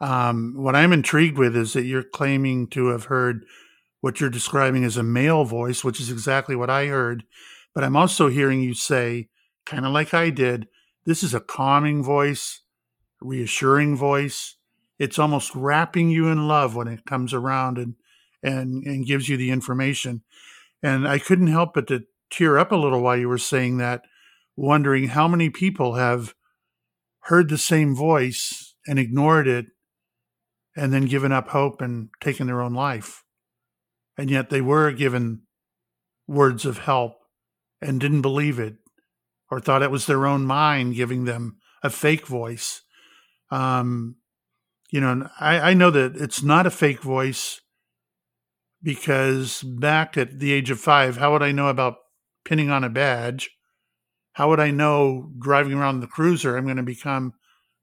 Um, 0.00 0.54
what 0.56 0.74
I'm 0.74 0.92
intrigued 0.92 1.36
with 1.36 1.54
is 1.54 1.74
that 1.74 1.84
you're 1.84 2.02
claiming 2.02 2.66
to 2.68 2.88
have 2.88 3.04
heard 3.04 3.44
what 4.00 4.20
you're 4.20 4.30
describing 4.30 4.84
as 4.84 4.96
a 4.96 5.02
male 5.02 5.44
voice, 5.44 5.84
which 5.84 6.00
is 6.00 6.10
exactly 6.10 6.56
what 6.56 6.70
I 6.70 6.86
heard. 6.86 7.24
But 7.74 7.84
I'm 7.84 7.96
also 7.96 8.28
hearing 8.28 8.62
you 8.62 8.72
say, 8.72 9.28
kind 9.66 9.84
of 9.84 9.92
like 9.92 10.14
I 10.14 10.30
did, 10.30 10.68
this 11.04 11.22
is 11.22 11.34
a 11.34 11.40
calming 11.40 12.02
voice, 12.02 12.62
reassuring 13.20 13.96
voice. 13.96 14.56
It's 14.98 15.18
almost 15.18 15.54
wrapping 15.54 16.08
you 16.08 16.28
in 16.28 16.48
love 16.48 16.74
when 16.74 16.88
it 16.88 17.04
comes 17.04 17.32
around 17.34 17.78
and 17.78 17.94
and 18.42 18.84
and 18.84 19.06
gives 19.06 19.28
you 19.28 19.36
the 19.36 19.50
information. 19.50 20.22
And 20.82 21.06
I 21.06 21.18
couldn't 21.18 21.48
help 21.48 21.74
but 21.74 21.86
to 21.88 22.04
tear 22.30 22.58
up 22.58 22.72
a 22.72 22.76
little 22.76 23.00
while 23.00 23.16
you 23.16 23.28
were 23.28 23.38
saying 23.38 23.78
that, 23.78 24.02
wondering 24.56 25.08
how 25.08 25.28
many 25.28 25.50
people 25.50 25.94
have 25.94 26.34
heard 27.24 27.48
the 27.48 27.58
same 27.58 27.94
voice 27.94 28.74
and 28.86 28.98
ignored 28.98 29.46
it 29.46 29.66
and 30.76 30.92
then 30.92 31.06
given 31.06 31.32
up 31.32 31.48
hope 31.48 31.80
and 31.80 32.08
taken 32.20 32.46
their 32.46 32.62
own 32.62 32.74
life 32.74 33.24
and 34.20 34.30
yet 34.30 34.50
they 34.50 34.60
were 34.60 34.92
given 34.92 35.40
words 36.28 36.66
of 36.66 36.76
help 36.76 37.14
and 37.80 37.98
didn't 37.98 38.20
believe 38.20 38.58
it 38.58 38.74
or 39.50 39.58
thought 39.58 39.82
it 39.82 39.90
was 39.90 40.04
their 40.04 40.26
own 40.26 40.44
mind 40.44 40.94
giving 40.94 41.24
them 41.24 41.56
a 41.82 41.88
fake 41.88 42.26
voice. 42.26 42.82
Um, 43.50 44.16
you 44.90 45.00
know, 45.00 45.26
I, 45.40 45.70
I 45.70 45.74
know 45.74 45.90
that 45.90 46.16
it's 46.16 46.42
not 46.42 46.66
a 46.66 46.70
fake 46.70 47.00
voice 47.00 47.62
because 48.82 49.62
back 49.62 50.18
at 50.18 50.38
the 50.38 50.52
age 50.52 50.70
of 50.70 50.78
five, 50.78 51.16
how 51.16 51.32
would 51.32 51.42
I 51.42 51.52
know 51.52 51.68
about 51.68 51.96
pinning 52.44 52.70
on 52.70 52.84
a 52.84 52.88
badge? 52.88 53.50
How 54.32 54.48
would 54.48 54.60
I 54.60 54.70
know 54.70 55.30
driving 55.38 55.74
around 55.74 56.00
the 56.00 56.06
cruiser 56.06 56.56
I'm 56.56 56.64
going 56.64 56.76
to 56.76 56.82
become 56.82 57.34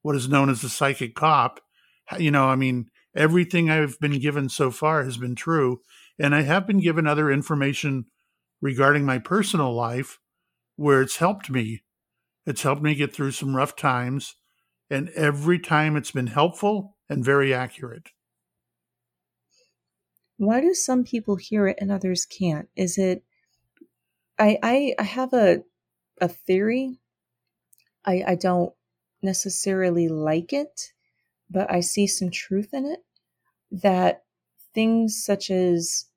what 0.01 0.15
is 0.15 0.29
known 0.29 0.49
as 0.49 0.63
a 0.63 0.69
psychic 0.69 1.15
cop? 1.15 1.59
You 2.17 2.31
know, 2.31 2.45
I 2.45 2.55
mean, 2.55 2.89
everything 3.15 3.69
I've 3.69 3.99
been 3.99 4.19
given 4.19 4.49
so 4.49 4.71
far 4.71 5.03
has 5.03 5.17
been 5.17 5.35
true. 5.35 5.81
And 6.19 6.33
I 6.33 6.41
have 6.41 6.65
been 6.65 6.79
given 6.79 7.05
other 7.05 7.29
information 7.29 8.05
regarding 8.61 9.05
my 9.05 9.19
personal 9.19 9.73
life 9.73 10.19
where 10.75 11.01
it's 11.01 11.17
helped 11.17 11.49
me. 11.49 11.83
It's 12.45 12.63
helped 12.63 12.81
me 12.81 12.95
get 12.95 13.13
through 13.13 13.31
some 13.31 13.55
rough 13.55 13.75
times. 13.75 14.35
And 14.89 15.09
every 15.09 15.59
time 15.59 15.97
it's 15.97 16.11
been 16.11 16.27
helpful 16.27 16.97
and 17.09 17.23
very 17.23 17.53
accurate. 17.53 18.09
Why 20.37 20.61
do 20.61 20.73
some 20.73 21.03
people 21.03 21.35
hear 21.35 21.67
it 21.67 21.77
and 21.81 21.91
others 21.91 22.25
can't? 22.25 22.69
Is 22.75 22.97
it 22.97 23.23
I 24.39 24.57
I, 24.63 24.95
I 24.99 25.03
have 25.03 25.33
a 25.33 25.63
a 26.21 26.27
theory. 26.27 26.99
I 28.05 28.23
I 28.27 28.35
don't 28.35 28.73
necessarily 29.21 30.07
like 30.07 30.53
it, 30.53 30.93
but 31.49 31.71
I 31.71 31.81
see 31.81 32.07
some 32.07 32.31
truth 32.31 32.73
in 32.73 32.85
it 32.85 33.05
that 33.71 34.25
things 34.73 35.23
such 35.23 35.51
as 35.51 36.07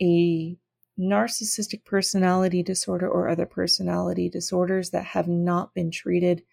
a 0.00 0.56
narcissistic 0.98 1.84
personality 1.84 2.62
disorder 2.62 3.08
or 3.08 3.28
other 3.28 3.46
personality 3.46 4.28
disorders 4.30 4.90
that 4.90 5.04
have 5.06 5.28
not 5.28 5.74
been 5.74 5.90
treated, 5.90 6.44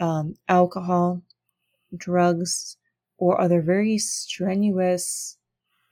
um, 0.00 0.36
alcohol, 0.48 1.22
drugs, 1.96 2.76
or 3.18 3.40
other 3.40 3.62
very 3.62 3.98
strenuous, 3.98 5.38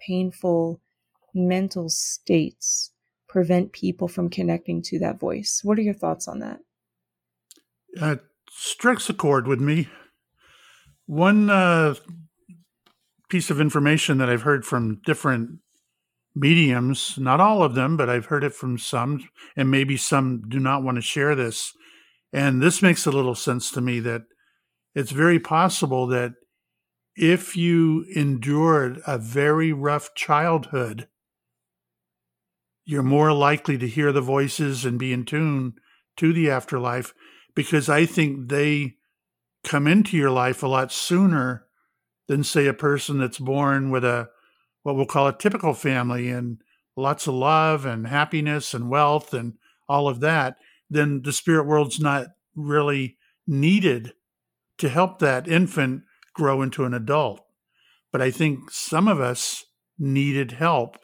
painful 0.01 0.81
mental 1.35 1.89
states 1.91 2.93
prevent 3.29 3.72
people 3.72 4.09
from 4.09 4.31
connecting 4.31 4.83
to 4.83 4.99
that 4.99 5.20
voice. 5.20 5.61
What 5.62 5.79
are 5.79 5.83
your 5.83 5.95
thoughts 5.95 6.26
on 6.29 6.39
that? 6.41 6.61
Uh, 8.01 8.16
strikes 8.51 9.09
a 9.09 9.14
chord 9.14 9.47
with 9.47 9.61
me. 9.61 9.89
One 11.07 11.51
uh, 11.51 11.95
piece 13.29 13.51
of 13.51 13.61
information 13.61 14.18
that 14.18 14.29
I've 14.29 14.43
heard 14.43 14.64
from 14.64 15.01
different 15.05 15.61
mediums, 16.35 17.18
not 17.18 17.41
all 17.41 17.62
of 17.62 17.74
them, 17.74 17.97
but 17.97 18.09
I've 18.09 18.26
heard 18.26 18.45
it 18.45 18.55
from 18.55 18.79
some, 18.79 19.29
and 19.57 19.70
maybe 19.70 19.97
some 19.97 20.43
do 20.49 20.59
not 20.59 20.83
want 20.83 20.97
to 20.97 21.03
share 21.03 21.35
this. 21.35 21.72
And 22.33 22.62
this 22.62 22.83
makes 22.83 23.07
a 23.07 23.11
little 23.11 23.35
sense 23.35 23.70
to 23.72 23.81
me 23.81 24.01
that 24.01 24.22
it's 24.95 25.11
very 25.11 25.41
possible 25.41 26.07
that 26.09 26.33
if 27.16 27.57
you 27.57 28.05
endured 28.14 29.01
a 29.07 29.18
very 29.18 29.72
rough 29.72 30.14
childhood, 30.14 31.09
you're 32.89 33.03
more 33.03 33.34
likely 33.34 33.76
to 33.76 33.86
hear 33.86 34.12
the 34.12 34.22
voices 34.22 34.86
and 34.86 34.99
be 34.99 35.12
in 35.12 35.22
tune 35.22 35.74
to 36.16 36.32
the 36.32 36.49
afterlife 36.49 37.12
because 37.55 37.86
I 37.91 38.07
think 38.07 38.49
they 38.49 38.95
come 39.62 39.86
into 39.86 40.16
your 40.16 40.30
life 40.30 40.62
a 40.62 40.68
lot 40.68 40.91
sooner 40.91 41.66
than, 42.28 42.43
say, 42.43 42.66
a 42.66 42.72
person 42.72 43.18
that's 43.18 43.39
born 43.39 43.91
with 43.91 44.07
a 44.07 44.30
what 44.84 44.97
we'll 44.97 45.05
call 45.05 45.28
a 45.28 45.36
typical 45.36 45.74
family 45.74 46.30
and 46.30 46.62
lots 46.97 47.26
of 47.26 47.34
love 47.34 47.84
and 47.84 48.07
happiness 48.07 48.72
and 48.72 48.89
wealth 48.89 49.34
and 49.34 49.59
all 49.86 50.09
of 50.09 50.20
that, 50.20 50.57
then 50.89 51.20
the 51.20 51.32
spirit 51.32 51.66
world's 51.66 52.01
not 52.01 52.28
really 52.57 53.18
needed 53.47 54.14
to 54.78 54.89
help 54.89 55.18
that 55.18 55.47
infant 55.47 56.05
grow 56.32 56.62
into 56.62 56.84
an 56.84 56.95
adult. 56.95 57.45
But 58.12 58.22
I 58.22 58.30
think 58.30 58.70
some 58.70 59.09
of 59.09 59.20
us 59.20 59.66
needed 59.99 60.53
help 60.53 60.97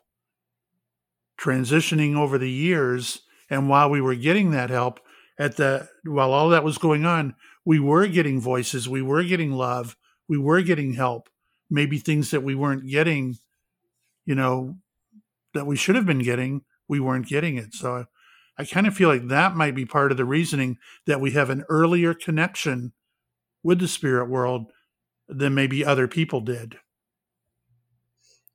transitioning 1.45 2.17
over 2.17 2.39
the 2.39 2.51
years. 2.51 3.21
And 3.51 3.69
while 3.69 3.91
we 3.91 4.01
were 4.01 4.15
getting 4.15 4.51
that 4.53 4.71
help, 4.71 5.01
at 5.39 5.57
the 5.57 5.89
while 6.05 6.33
all 6.33 6.49
that 6.51 6.65
was 6.65 6.79
going 6.79 7.05
on, 7.05 7.35
we 7.65 7.81
were 7.81 8.07
getting 8.07 8.41
voices, 8.41 8.89
we 8.89 9.03
were 9.03 9.25
getting 9.25 9.53
love, 9.53 9.97
we 10.29 10.39
were 10.39 10.63
getting 10.63 10.95
help, 10.95 11.29
maybe 11.69 11.99
things 11.99 12.31
that 12.31 12.43
we 12.43 12.55
weren't 12.55 12.89
getting 12.89 13.37
you 14.27 14.35
know, 14.35 14.77
that 15.53 15.67
we 15.67 15.77
should 15.77 15.97
have 15.97 16.07
been 16.07 16.23
getting, 16.23 16.63
we 16.89 17.01
weren't 17.01 17.29
getting 17.29 17.57
it. 17.57 17.75
So 17.75 18.07
I 18.59 18.65
kind 18.65 18.87
of 18.87 18.95
feel 18.95 19.09
like 19.09 19.29
that 19.29 19.57
might 19.57 19.75
be 19.75 19.85
part 19.85 20.11
of 20.11 20.17
the 20.17 20.25
reasoning 20.25 20.79
that 21.07 21.21
we 21.21 21.33
have 21.33 21.51
an 21.51 21.65
earlier 21.69 22.15
connection 22.15 22.93
with 23.63 23.81
the 23.81 23.89
spirit 23.89 24.29
world 24.29 24.71
than 25.29 25.55
maybe 25.55 25.85
other 25.85 26.09
people 26.09 26.41
did. 26.41 26.77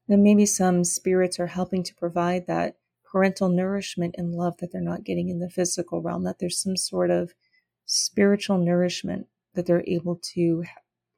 And 0.08 0.24
maybe 0.24 0.46
some 0.46 0.84
spirits 0.84 1.40
are 1.40 1.48
helping 1.48 1.84
to 1.84 1.94
provide 1.96 2.48
that 2.48 2.78
parental 3.12 3.50
nourishment 3.50 4.16
and 4.18 4.34
love 4.34 4.58
that 4.58 4.72
they're 4.72 4.82
not 4.82 5.04
getting 5.04 5.30
in 5.30 5.40
the 5.40 5.50
physical 5.50 6.02
realm, 6.02 6.24
that 6.24 6.40
there's 6.40 6.62
some 6.62 6.78
sort 6.78 7.10
of 7.10 7.34
spiritual 7.86 8.58
nourishment 8.58 9.28
that 9.56 9.66
they're 9.66 9.84
able 9.88 10.18
to 10.22 10.64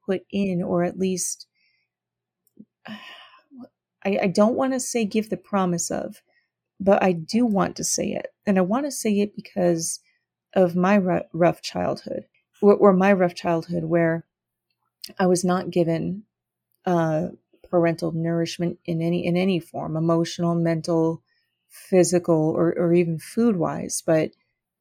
put 0.06 0.24
in, 0.32 0.64
or 0.64 0.84
at 0.84 0.98
least, 0.98 1.48
I, 2.88 4.18
I 4.24 4.28
don't 4.28 4.56
want 4.56 4.74
to 4.74 4.80
say 4.80 5.06
give 5.06 5.30
the 5.30 5.38
promise 5.38 5.92
of, 5.92 6.24
but 6.80 7.04
I 7.04 7.12
do 7.12 7.46
want 7.46 7.76
to 7.76 7.84
say 7.84 8.14
it. 8.14 8.34
And 8.48 8.58
I 8.58 8.62
want 8.62 8.86
to 8.86 8.92
say 8.92 9.20
it 9.20 9.36
because 9.36 10.00
of 10.56 10.76
my 10.76 10.98
rough 11.34 11.62
childhood, 11.62 12.26
or, 12.62 12.94
my 12.94 13.14
rough 13.14 13.36
childhood, 13.36 13.84
where 13.86 14.26
I 15.20 15.28
was 15.28 15.44
not 15.44 15.72
given 15.72 16.24
uh, 16.86 17.30
parental 17.70 18.12
nourishment 18.12 18.80
in 18.86 19.02
any 19.02 19.26
in 19.26 19.38
any 19.38 19.60
form, 19.60 19.96
emotional, 19.96 20.56
mental, 20.56 21.24
physical, 21.72 22.54
or, 22.56 22.78
or 22.78 22.94
even 22.94 23.18
food 23.18 23.56
wise. 23.56 24.04
But 24.06 24.32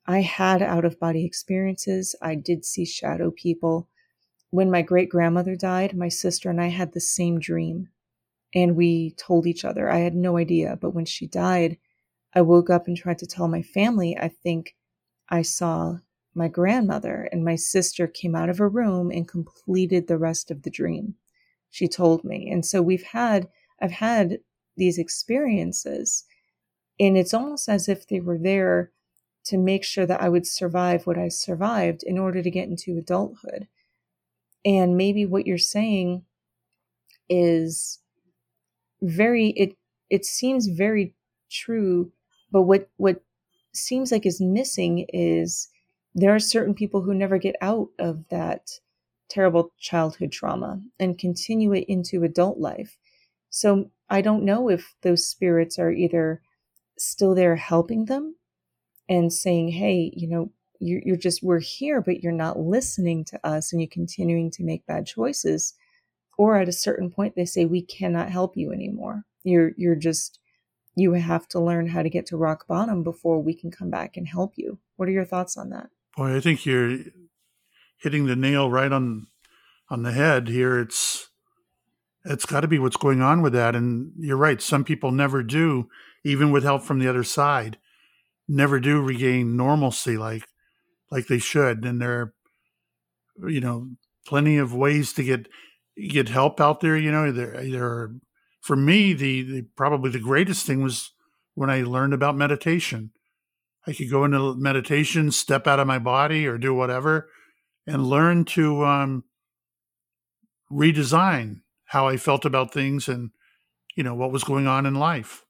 I 0.07 0.20
had 0.20 0.61
out 0.61 0.84
of 0.84 0.99
body 0.99 1.24
experiences. 1.24 2.16
I 2.20 2.34
did 2.34 2.64
see 2.64 2.84
shadow 2.84 3.30
people. 3.30 3.88
When 4.51 4.70
my 4.70 4.82
great 4.82 5.09
grandmother 5.09 5.55
died, 5.55 5.97
my 5.97 6.09
sister 6.09 6.51
and 6.51 6.61
I 6.61 6.66
had 6.66 6.93
the 6.93 7.01
same 7.01 7.38
dream. 7.38 7.88
And 8.53 8.74
we 8.74 9.12
told 9.12 9.47
each 9.47 9.64
other. 9.64 9.88
I 9.88 9.99
had 9.99 10.16
no 10.16 10.36
idea. 10.36 10.76
But 10.80 10.95
when 10.95 11.05
she 11.05 11.26
died, 11.26 11.78
I 12.34 12.43
woke 12.43 12.68
up 12.68 12.88
and 12.88 12.97
tried 12.97 13.18
to 13.18 13.26
tell 13.26 13.47
my 13.47 13.62
family. 13.62 14.16
I 14.18 14.28
think 14.28 14.74
I 15.28 15.43
saw 15.43 15.99
my 16.34 16.49
grandmother 16.49 17.28
and 17.32 17.45
my 17.45 17.57
sister 17.57 18.07
came 18.07 18.34
out 18.34 18.49
of 18.49 18.61
a 18.61 18.68
room 18.68 19.11
and 19.11 19.28
completed 19.28 20.07
the 20.07 20.18
rest 20.18 20.51
of 20.51 20.62
the 20.62 20.70
dream. 20.70 21.14
She 21.70 21.86
told 21.86 22.24
me. 22.24 22.51
And 22.51 22.66
so 22.66 22.82
we've 22.82 23.05
had, 23.05 23.49
I've 23.80 23.93
had 23.93 24.38
these 24.76 24.99
experiences 24.99 26.24
and 27.01 27.18
it's 27.18 27.34
almost 27.34 27.68
as 27.68 27.88
if 27.88 28.07
they 28.07 28.20
were 28.20 28.38
there 28.38 28.92
to 29.46 29.59
make 29.59 29.84
sure 29.84 30.07
that 30.07 30.22
I 30.22 30.28
would 30.28 30.46
survive 30.46 31.07
what 31.07 31.18
I 31.18 31.28
survived 31.28 32.05
in 32.05 32.18
order 32.18 32.42
to 32.42 32.51
get 32.51 32.68
into 32.68 32.98
adulthood. 32.98 33.68
And 34.64 34.96
maybe 34.96 35.26
what 35.26 35.46
you're 35.46 35.59
saying 35.59 36.24
is 37.28 37.98
very 39.03 39.48
it 39.51 39.76
it 40.11 40.24
seems 40.24 40.66
very 40.66 41.14
true, 41.51 42.12
but 42.51 42.62
what 42.62 42.88
what 42.96 43.22
seems 43.72 44.12
like 44.12 44.26
is 44.26 44.40
missing 44.40 45.07
is 45.12 45.68
there 46.14 46.34
are 46.34 46.40
certain 46.40 46.74
people 46.74 47.03
who 47.03 47.14
never 47.14 47.38
get 47.38 47.57
out 47.61 47.88
of 47.98 48.28
that 48.30 48.80
terrible 49.28 49.72
childhood 49.78 50.32
trauma 50.32 50.82
and 50.98 51.18
continue 51.18 51.72
it 51.72 51.84
into 51.88 52.24
adult 52.24 52.59
life. 52.59 52.96
So 53.51 53.90
I 54.11 54.22
don't 54.22 54.44
know 54.44 54.68
if 54.68 54.94
those 55.03 55.26
spirits 55.26 55.78
are 55.78 55.92
either 55.92 56.42
still 57.01 57.34
there 57.34 57.57
helping 57.57 58.07
them 58.07 58.36
and 59.09 59.32
saying, 59.32 59.68
hey, 59.68 60.12
you 60.14 60.28
know, 60.28 60.53
you're, 60.78 61.03
you're 61.05 61.16
just, 61.16 61.42
we're 61.42 61.61
here, 61.61 62.01
but 62.01 62.22
you're 62.22 62.32
not 62.32 62.59
listening 62.59 63.24
to 63.26 63.46
us 63.46 63.72
and 63.72 63.80
you're 63.80 63.88
continuing 63.90 64.51
to 64.53 64.62
make 64.62 64.86
bad 64.86 65.07
choices. 65.07 65.74
Or 66.38 66.57
at 66.57 66.68
a 66.68 66.72
certain 66.72 67.11
point, 67.11 67.34
they 67.36 67.44
say, 67.44 67.64
we 67.64 67.82
cannot 67.82 68.30
help 68.30 68.57
you 68.57 68.72
anymore. 68.72 69.24
You're, 69.42 69.72
you're 69.76 69.96
just, 69.96 70.38
you 70.94 71.12
have 71.12 71.46
to 71.48 71.61
learn 71.61 71.88
how 71.88 72.03
to 72.03 72.11
get 72.11 72.26
to 72.26 72.36
rock 72.36 72.66
bottom 72.66 73.03
before 73.03 73.42
we 73.42 73.55
can 73.55 73.70
come 73.70 73.90
back 73.90 74.16
and 74.16 74.26
help 74.26 74.55
you. 74.57 74.78
What 74.96 75.09
are 75.09 75.12
your 75.12 75.24
thoughts 75.24 75.57
on 75.57 75.70
that? 75.70 75.90
Boy, 76.16 76.36
I 76.36 76.40
think 76.40 76.64
you're 76.64 76.98
hitting 77.98 78.26
the 78.26 78.36
nail 78.36 78.70
right 78.70 78.90
on 78.90 79.26
on 79.88 80.03
the 80.03 80.12
head 80.12 80.48
here. 80.48 80.80
It's 80.80 81.28
it's 82.24 82.46
got 82.46 82.61
to 82.61 82.68
be 82.68 82.78
what's 82.78 82.96
going 82.96 83.22
on 83.22 83.42
with 83.42 83.53
that. 83.55 83.74
And 83.74 84.12
you're 84.18 84.36
right. 84.36 84.61
Some 84.61 84.84
people 84.84 85.11
never 85.11 85.42
do, 85.42 85.88
even 86.24 86.50
with 86.50 86.64
help 86.64 86.82
from 86.82 86.98
the 86.98 87.08
other 87.08 87.24
side 87.24 87.78
never 88.50 88.80
do 88.80 89.00
regain 89.00 89.56
normalcy 89.56 90.16
like 90.16 90.44
like 91.10 91.26
they 91.26 91.38
should. 91.38 91.84
And 91.84 92.00
there 92.00 92.20
are 92.20 92.34
you 93.48 93.60
know 93.60 93.88
plenty 94.26 94.58
of 94.58 94.74
ways 94.74 95.12
to 95.14 95.24
get 95.24 95.48
get 96.08 96.28
help 96.28 96.60
out 96.60 96.80
there 96.80 96.96
you 96.96 97.10
know 97.10 97.32
there 97.32 97.52
there 97.70 97.84
are, 97.84 98.14
for 98.60 98.76
me 98.76 99.12
the, 99.12 99.42
the 99.42 99.62
probably 99.76 100.10
the 100.10 100.18
greatest 100.18 100.66
thing 100.66 100.82
was 100.82 101.12
when 101.54 101.70
i 101.70 101.82
learned 101.82 102.12
about 102.12 102.36
meditation. 102.36 103.10
I 103.86 103.94
could 103.94 104.10
go 104.10 104.24
into 104.24 104.54
meditation 104.56 105.30
step 105.30 105.66
out 105.66 105.80
of 105.80 105.86
my 105.86 105.98
body 105.98 106.46
or 106.46 106.58
do 106.58 106.74
whatever 106.74 107.30
and 107.86 108.06
learn 108.06 108.44
to 108.44 108.84
um, 108.84 109.24
redesign 110.70 111.62
how 111.86 112.06
i 112.06 112.16
felt 112.16 112.44
about 112.44 112.72
things 112.72 113.08
and 113.08 113.30
you 113.96 114.02
know 114.02 114.14
what 114.14 114.32
was 114.32 114.44
going 114.44 114.66
on 114.66 114.84
in 114.84 114.94
life 114.94 115.44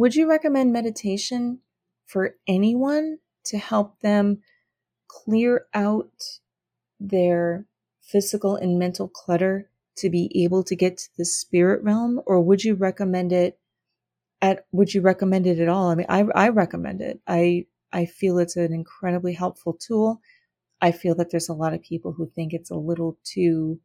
would 0.00 0.14
you 0.14 0.26
recommend 0.26 0.72
meditation 0.72 1.58
for 2.06 2.34
anyone 2.48 3.18
to 3.44 3.58
help 3.58 4.00
them 4.00 4.38
clear 5.08 5.66
out 5.74 6.40
their 6.98 7.66
physical 8.00 8.56
and 8.56 8.78
mental 8.78 9.08
clutter 9.08 9.68
to 9.96 10.08
be 10.08 10.32
able 10.42 10.64
to 10.64 10.74
get 10.74 10.96
to 10.96 11.08
the 11.18 11.24
spirit 11.26 11.82
realm? 11.82 12.18
Or 12.24 12.40
would 12.40 12.64
you 12.64 12.76
recommend 12.76 13.30
it 13.30 13.58
at 14.40 14.64
would 14.72 14.94
you 14.94 15.02
recommend 15.02 15.46
it 15.46 15.58
at 15.58 15.68
all? 15.68 15.90
I 15.90 15.94
mean 15.96 16.06
i 16.08 16.20
i 16.34 16.48
recommend 16.48 17.02
it. 17.02 17.20
I 17.26 17.66
i 17.92 18.06
feel 18.06 18.38
it's 18.38 18.56
an 18.56 18.72
incredibly 18.72 19.34
helpful 19.34 19.74
tool. 19.74 20.22
I 20.80 20.92
feel 20.92 21.14
that 21.16 21.30
there's 21.30 21.50
a 21.50 21.60
lot 21.62 21.74
of 21.74 21.82
people 21.82 22.12
who 22.12 22.26
think 22.26 22.54
it's 22.54 22.70
a 22.70 22.74
little 22.90 23.18
too 23.22 23.78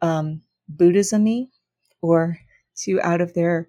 um 0.00 0.40
buddhism 0.66 1.50
or 2.00 2.38
too 2.74 3.02
out 3.02 3.20
of 3.20 3.34
their 3.34 3.68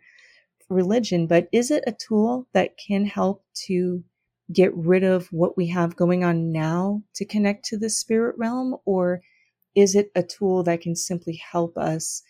religion, 0.70 1.28
but 1.28 1.48
is 1.52 1.72
it 1.72 1.84
a 1.88 1.94
tool 1.94 2.48
that 2.54 2.78
can 2.78 3.06
help 3.06 3.44
to 3.68 4.04
get 4.52 4.76
rid 4.76 5.04
of 5.04 5.28
what 5.28 5.58
we 5.58 5.68
have 5.68 5.96
going 5.96 6.24
on 6.24 6.52
now 6.52 7.02
to 7.16 7.26
connect 7.26 7.66
to 7.66 7.78
the 7.78 7.90
spirit 7.90 8.36
realm? 8.38 8.76
Or 8.86 9.22
is 9.76 9.96
it 9.96 10.12
a 10.16 10.24
tool 10.24 10.64
that 10.64 10.82
can 10.82 10.96
simply 10.96 11.42
help 11.52 11.78
us 11.78 12.22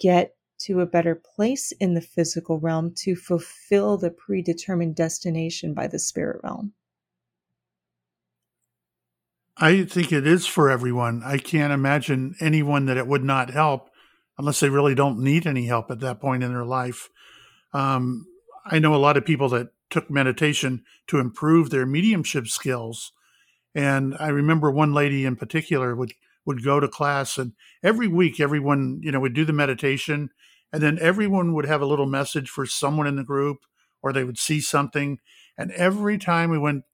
get 0.00 0.34
to 0.60 0.80
a 0.80 0.86
better 0.86 1.14
place 1.14 1.72
in 1.72 1.94
the 1.94 2.00
physical 2.00 2.58
realm 2.58 2.92
to 2.94 3.14
fulfill 3.16 3.96
the 3.96 4.10
predetermined 4.10 4.94
destination 4.94 5.74
by 5.74 5.86
the 5.86 5.98
spirit 5.98 6.40
realm? 6.42 6.72
I 9.56 9.84
think 9.84 10.10
it 10.10 10.26
is 10.26 10.46
for 10.46 10.70
everyone. 10.70 11.22
I 11.24 11.36
can't 11.36 11.72
imagine 11.72 12.34
anyone 12.40 12.86
that 12.86 12.96
it 12.96 13.06
would 13.06 13.24
not 13.24 13.50
help 13.50 13.90
unless 14.38 14.60
they 14.60 14.70
really 14.70 14.94
don't 14.94 15.18
need 15.18 15.46
any 15.46 15.66
help 15.66 15.90
at 15.90 16.00
that 16.00 16.18
point 16.18 16.42
in 16.42 16.52
their 16.52 16.64
life. 16.64 17.10
Um, 17.72 18.26
I 18.64 18.78
know 18.78 18.94
a 18.94 18.96
lot 18.96 19.16
of 19.16 19.24
people 19.24 19.48
that 19.50 19.68
took 19.90 20.10
meditation 20.10 20.84
to 21.08 21.18
improve 21.18 21.70
their 21.70 21.86
mediumship 21.86 22.46
skills. 22.46 23.12
And 23.74 24.16
I 24.18 24.28
remember 24.28 24.70
one 24.70 24.92
lady 24.92 25.24
in 25.24 25.36
particular 25.36 25.94
would, 25.94 26.14
would 26.44 26.64
go 26.64 26.80
to 26.80 26.88
class 26.88 27.38
and 27.38 27.52
every 27.82 28.08
week 28.08 28.40
everyone, 28.40 29.00
you 29.02 29.12
know, 29.12 29.20
would 29.20 29.34
do 29.34 29.44
the 29.44 29.52
meditation 29.52 30.30
and 30.72 30.82
then 30.82 30.98
everyone 31.00 31.52
would 31.54 31.66
have 31.66 31.82
a 31.82 31.86
little 31.86 32.06
message 32.06 32.48
for 32.48 32.66
someone 32.66 33.06
in 33.06 33.16
the 33.16 33.24
group 33.24 33.58
or 34.02 34.12
they 34.12 34.24
would 34.24 34.38
see 34.38 34.60
something. 34.60 35.18
And 35.58 35.72
every 35.72 36.18
time 36.18 36.50
we 36.50 36.58
went, 36.58 36.84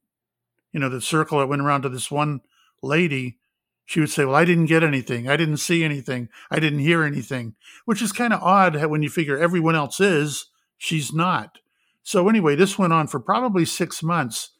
you 0.72 0.80
know, 0.80 0.88
the 0.88 1.00
circle 1.00 1.38
that 1.38 1.46
went 1.46 1.62
around 1.62 1.82
to 1.82 1.88
this 1.88 2.10
one 2.10 2.40
lady, 2.82 3.38
she 3.84 4.00
would 4.00 4.10
say, 4.10 4.24
Well, 4.24 4.34
I 4.34 4.44
didn't 4.44 4.66
get 4.66 4.82
anything. 4.82 5.28
I 5.28 5.36
didn't 5.36 5.58
see 5.58 5.84
anything. 5.84 6.28
I 6.50 6.58
didn't 6.58 6.80
hear 6.80 7.04
anything, 7.04 7.54
which 7.84 8.02
is 8.02 8.12
kind 8.12 8.32
of 8.32 8.42
odd 8.42 8.84
when 8.86 9.02
you 9.02 9.08
figure 9.08 9.38
everyone 9.38 9.76
else 9.76 10.00
is 10.00 10.46
she's 10.78 11.12
not. 11.12 11.58
So, 12.02 12.28
anyway, 12.28 12.54
this 12.54 12.78
went 12.78 12.92
on 12.92 13.08
for 13.08 13.18
probably 13.18 13.64
six 13.64 14.02
months. 14.02 14.52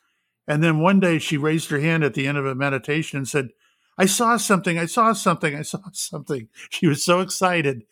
And 0.49 0.62
then 0.62 0.81
one 0.81 1.01
day 1.01 1.19
she 1.19 1.37
raised 1.37 1.71
her 1.71 1.81
hand 1.81 2.05
at 2.05 2.14
the 2.14 2.27
end 2.27 2.39
of 2.39 2.47
a 2.47 2.55
meditation 2.55 3.19
and 3.19 3.29
said, 3.29 3.49
I 3.99 4.07
saw 4.07 4.37
something. 4.37 4.79
I 4.79 4.87
saw 4.87 5.12
something. 5.12 5.55
I 5.55 5.62
saw 5.62 5.81
something. 5.93 6.49
She 6.71 6.87
was 6.87 7.05
so 7.05 7.21
excited. 7.21 7.85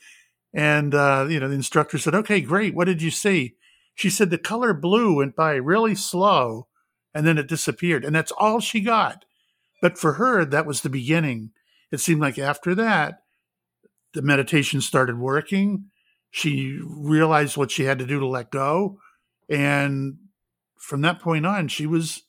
And, 0.53 0.95
uh, 0.95 1.27
you 1.29 1.41
know, 1.41 1.49
the 1.49 1.55
instructor 1.55 1.99
said, 1.99 2.15
Okay, 2.15 2.41
great. 2.41 2.75
What 2.75 2.87
did 2.87 3.03
you 3.03 3.11
see? 3.11 3.57
She 3.95 4.11
said 4.11 4.31
the 4.31 4.39
color 4.39 4.75
blue 4.75 5.17
went 5.17 5.37
by 5.37 5.55
really 5.55 5.95
slow 5.95 6.67
and 7.15 7.27
then 7.27 7.39
it 7.39 7.49
disappeared. 7.49 8.05
And 8.05 8.15
that's 8.15 8.33
all 8.33 8.61
she 8.61 8.81
got. 8.81 9.25
But 9.81 9.99
for 9.99 10.15
her, 10.15 10.45
that 10.45 10.67
was 10.67 10.81
the 10.81 10.89
beginning. 10.89 11.51
It 11.93 12.01
seemed 12.01 12.21
like 12.21 12.39
after 12.39 12.75
that, 12.75 13.23
the 14.15 14.23
meditation 14.23 14.81
started 14.81 15.19
working 15.19 15.91
she 16.35 16.81
realized 16.83 17.57
what 17.57 17.71
she 17.71 17.85
had 17.85 18.01
to 18.01 18.05
do 18.05 18.19
to 18.19 18.27
let 18.27 18.51
go. 18.51 18.99
And 19.49 20.19
from 20.77 21.03
that 21.03 21.21
point 21.21 21.47
on, 21.47 21.69
she 21.69 21.87
was, 21.87 22.25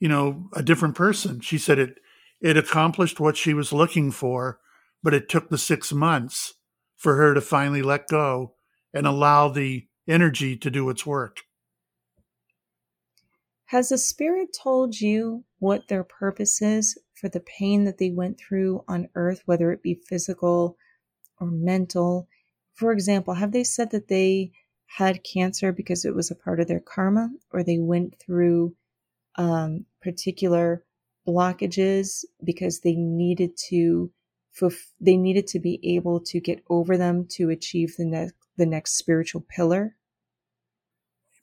you 0.00 0.08
know, 0.08 0.48
a 0.52 0.64
different 0.64 0.96
person. 0.96 1.38
She 1.38 1.56
said 1.56 1.78
it 1.78 1.98
it 2.40 2.56
accomplished 2.56 3.20
what 3.20 3.36
she 3.36 3.54
was 3.54 3.72
looking 3.72 4.10
for, 4.10 4.58
but 5.00 5.14
it 5.14 5.28
took 5.28 5.48
the 5.48 5.58
six 5.58 5.92
months 5.92 6.54
for 6.96 7.14
her 7.14 7.32
to 7.32 7.40
finally 7.40 7.82
let 7.82 8.08
go 8.08 8.54
and 8.92 9.06
allow 9.06 9.48
the 9.48 9.86
energy 10.08 10.56
to 10.56 10.68
do 10.68 10.90
its 10.90 11.06
work. 11.06 11.42
Has 13.66 13.90
the 13.90 13.98
spirit 13.98 14.48
told 14.60 15.00
you 15.00 15.44
what 15.60 15.86
their 15.86 16.02
purpose 16.02 16.60
is 16.60 16.98
for 17.14 17.28
the 17.28 17.38
pain 17.38 17.84
that 17.84 17.98
they 17.98 18.10
went 18.10 18.40
through 18.40 18.82
on 18.88 19.08
earth, 19.14 19.42
whether 19.44 19.70
it 19.70 19.84
be 19.84 20.02
physical 20.08 20.76
or 21.38 21.48
mental? 21.48 22.26
For 22.80 22.92
example, 22.92 23.34
have 23.34 23.52
they 23.52 23.62
said 23.62 23.90
that 23.90 24.08
they 24.08 24.52
had 24.86 25.22
cancer 25.22 25.70
because 25.70 26.06
it 26.06 26.14
was 26.14 26.30
a 26.30 26.34
part 26.34 26.60
of 26.60 26.66
their 26.66 26.80
karma, 26.80 27.28
or 27.52 27.62
they 27.62 27.78
went 27.78 28.18
through 28.18 28.74
um, 29.36 29.84
particular 30.00 30.82
blockages 31.28 32.24
because 32.42 32.80
they 32.80 32.94
needed 32.94 33.50
to 33.68 34.10
they 34.98 35.16
needed 35.16 35.46
to 35.48 35.60
be 35.60 35.78
able 35.94 36.20
to 36.20 36.40
get 36.40 36.64
over 36.70 36.96
them 36.96 37.26
to 37.32 37.50
achieve 37.50 37.96
the 37.98 38.06
next 38.06 38.34
the 38.56 38.64
next 38.64 38.96
spiritual 38.96 39.44
pillar? 39.54 39.96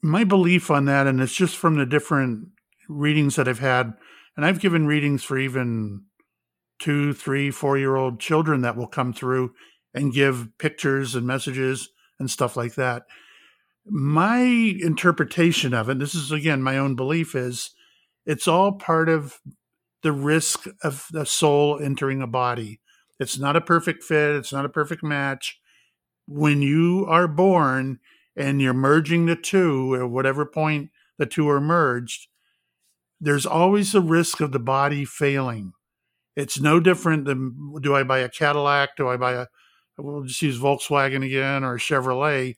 My 0.01 0.23
belief 0.23 0.71
on 0.71 0.85
that 0.85 1.05
and 1.05 1.21
it's 1.21 1.35
just 1.35 1.55
from 1.55 1.75
the 1.75 1.85
different 1.85 2.47
readings 2.89 3.35
that 3.35 3.47
i've 3.47 3.59
had 3.59 3.93
and 4.35 4.45
i've 4.45 4.59
given 4.59 4.87
readings 4.87 5.23
for 5.23 5.37
even 5.37 6.03
two 6.79 7.13
three 7.13 7.51
four 7.51 7.77
year 7.77 7.95
old 7.95 8.19
children 8.19 8.61
that 8.61 8.77
will 8.77 8.87
come 8.87 9.13
through 9.13 9.53
and 9.97 10.13
give 10.13 10.49
pictures 10.57 11.15
and 11.15 11.25
messages 11.27 11.89
and 12.19 12.31
stuff 12.31 12.55
like 12.55 12.75
that 12.75 13.03
my 13.89 14.37
interpretation 14.37 15.73
of 15.73 15.89
it 15.89 15.99
this 15.99 16.15
is 16.15 16.31
again 16.31 16.61
my 16.61 16.77
own 16.77 16.95
belief 16.95 17.35
is 17.35 17.71
it's 18.25 18.47
all 18.47 18.73
part 18.73 19.07
of 19.07 19.39
the 20.03 20.11
risk 20.11 20.67
of 20.83 21.07
the 21.11 21.25
soul 21.25 21.79
entering 21.81 22.21
a 22.21 22.27
body. 22.27 22.79
It's 23.19 23.39
not 23.39 23.55
a 23.55 23.61
perfect 23.61 24.03
fit, 24.03 24.35
it's 24.35 24.53
not 24.53 24.65
a 24.65 24.69
perfect 24.69 25.03
match. 25.03 25.59
When 26.27 26.61
you 26.61 27.05
are 27.09 27.27
born 27.27 27.99
and 28.35 28.61
you're 28.61 28.73
merging 28.73 29.25
the 29.25 29.35
two, 29.35 29.95
at 29.95 30.09
whatever 30.09 30.45
point 30.45 30.91
the 31.17 31.25
two 31.25 31.49
are 31.49 31.61
merged, 31.61 32.27
there's 33.19 33.45
always 33.45 33.95
a 33.95 34.01
risk 34.01 34.39
of 34.39 34.51
the 34.51 34.59
body 34.59 35.03
failing. 35.03 35.73
It's 36.35 36.59
no 36.59 36.79
different 36.79 37.25
than 37.25 37.73
do 37.81 37.95
I 37.95 38.03
buy 38.03 38.19
a 38.19 38.29
Cadillac? 38.29 38.95
Do 38.97 39.07
I 39.07 39.17
buy 39.17 39.33
a, 39.33 39.47
we'll 40.05 40.23
just 40.23 40.41
use 40.41 40.59
Volkswagen 40.59 41.25
again 41.25 41.63
or 41.63 41.77
Chevrolet? 41.77 42.55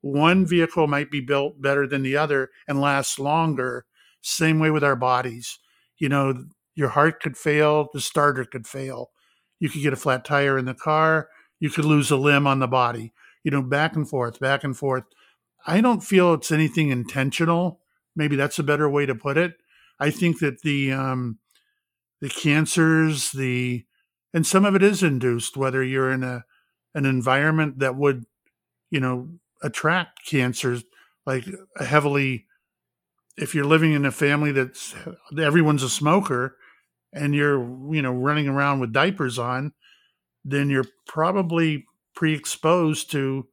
One 0.00 0.46
vehicle 0.46 0.86
might 0.86 1.10
be 1.10 1.20
built 1.20 1.60
better 1.60 1.86
than 1.86 2.02
the 2.02 2.16
other 2.16 2.50
and 2.66 2.80
last 2.80 3.18
longer. 3.18 3.84
Same 4.20 4.58
way 4.58 4.70
with 4.70 4.84
our 4.84 4.96
bodies. 4.96 5.58
You 5.98 6.08
know, 6.08 6.44
your 6.74 6.90
heart 6.90 7.20
could 7.20 7.36
fail, 7.36 7.88
the 7.92 8.00
starter 8.00 8.44
could 8.44 8.66
fail. 8.66 9.10
You 9.58 9.68
could 9.68 9.82
get 9.82 9.92
a 9.92 9.96
flat 9.96 10.24
tire 10.24 10.56
in 10.56 10.64
the 10.64 10.74
car, 10.74 11.28
you 11.58 11.70
could 11.70 11.84
lose 11.84 12.10
a 12.10 12.16
limb 12.16 12.46
on 12.46 12.60
the 12.60 12.68
body. 12.68 13.12
You 13.42 13.50
know, 13.50 13.62
back 13.62 13.96
and 13.96 14.08
forth, 14.08 14.38
back 14.38 14.62
and 14.62 14.76
forth. 14.76 15.04
I 15.66 15.80
don't 15.80 16.02
feel 16.02 16.34
it's 16.34 16.52
anything 16.52 16.90
intentional. 16.90 17.80
Maybe 18.14 18.36
that's 18.36 18.58
a 18.58 18.64
better 18.64 18.88
way 18.88 19.06
to 19.06 19.14
put 19.14 19.36
it. 19.36 19.54
I 19.98 20.10
think 20.10 20.38
that 20.38 20.62
the 20.62 20.92
um, 20.92 21.38
the 22.20 22.28
cancers, 22.28 23.32
the 23.32 23.84
and 24.32 24.46
some 24.46 24.64
of 24.64 24.74
it 24.74 24.82
is 24.82 25.02
induced, 25.02 25.56
whether 25.56 25.82
you're 25.82 26.12
in 26.12 26.22
a 26.22 26.44
an 26.98 27.06
environment 27.06 27.78
that 27.78 27.96
would, 27.96 28.26
you 28.90 29.00
know, 29.00 29.28
attract 29.62 30.26
cancers, 30.26 30.84
like 31.26 31.44
uh, 31.78 31.84
heavily. 31.84 32.46
If 33.36 33.54
you're 33.54 33.64
living 33.64 33.92
in 33.92 34.04
a 34.04 34.10
family 34.10 34.52
that's 34.52 34.94
uh, 35.06 35.40
everyone's 35.40 35.82
a 35.82 35.88
smoker, 35.88 36.56
and 37.12 37.34
you're 37.34 37.60
you 37.92 38.02
know 38.02 38.12
running 38.12 38.48
around 38.48 38.80
with 38.80 38.92
diapers 38.92 39.38
on 39.38 39.72
then 40.44 40.70
you're 40.70 40.86
probably 41.06 41.86
pre-exposed 42.14 43.10
to 43.10 43.46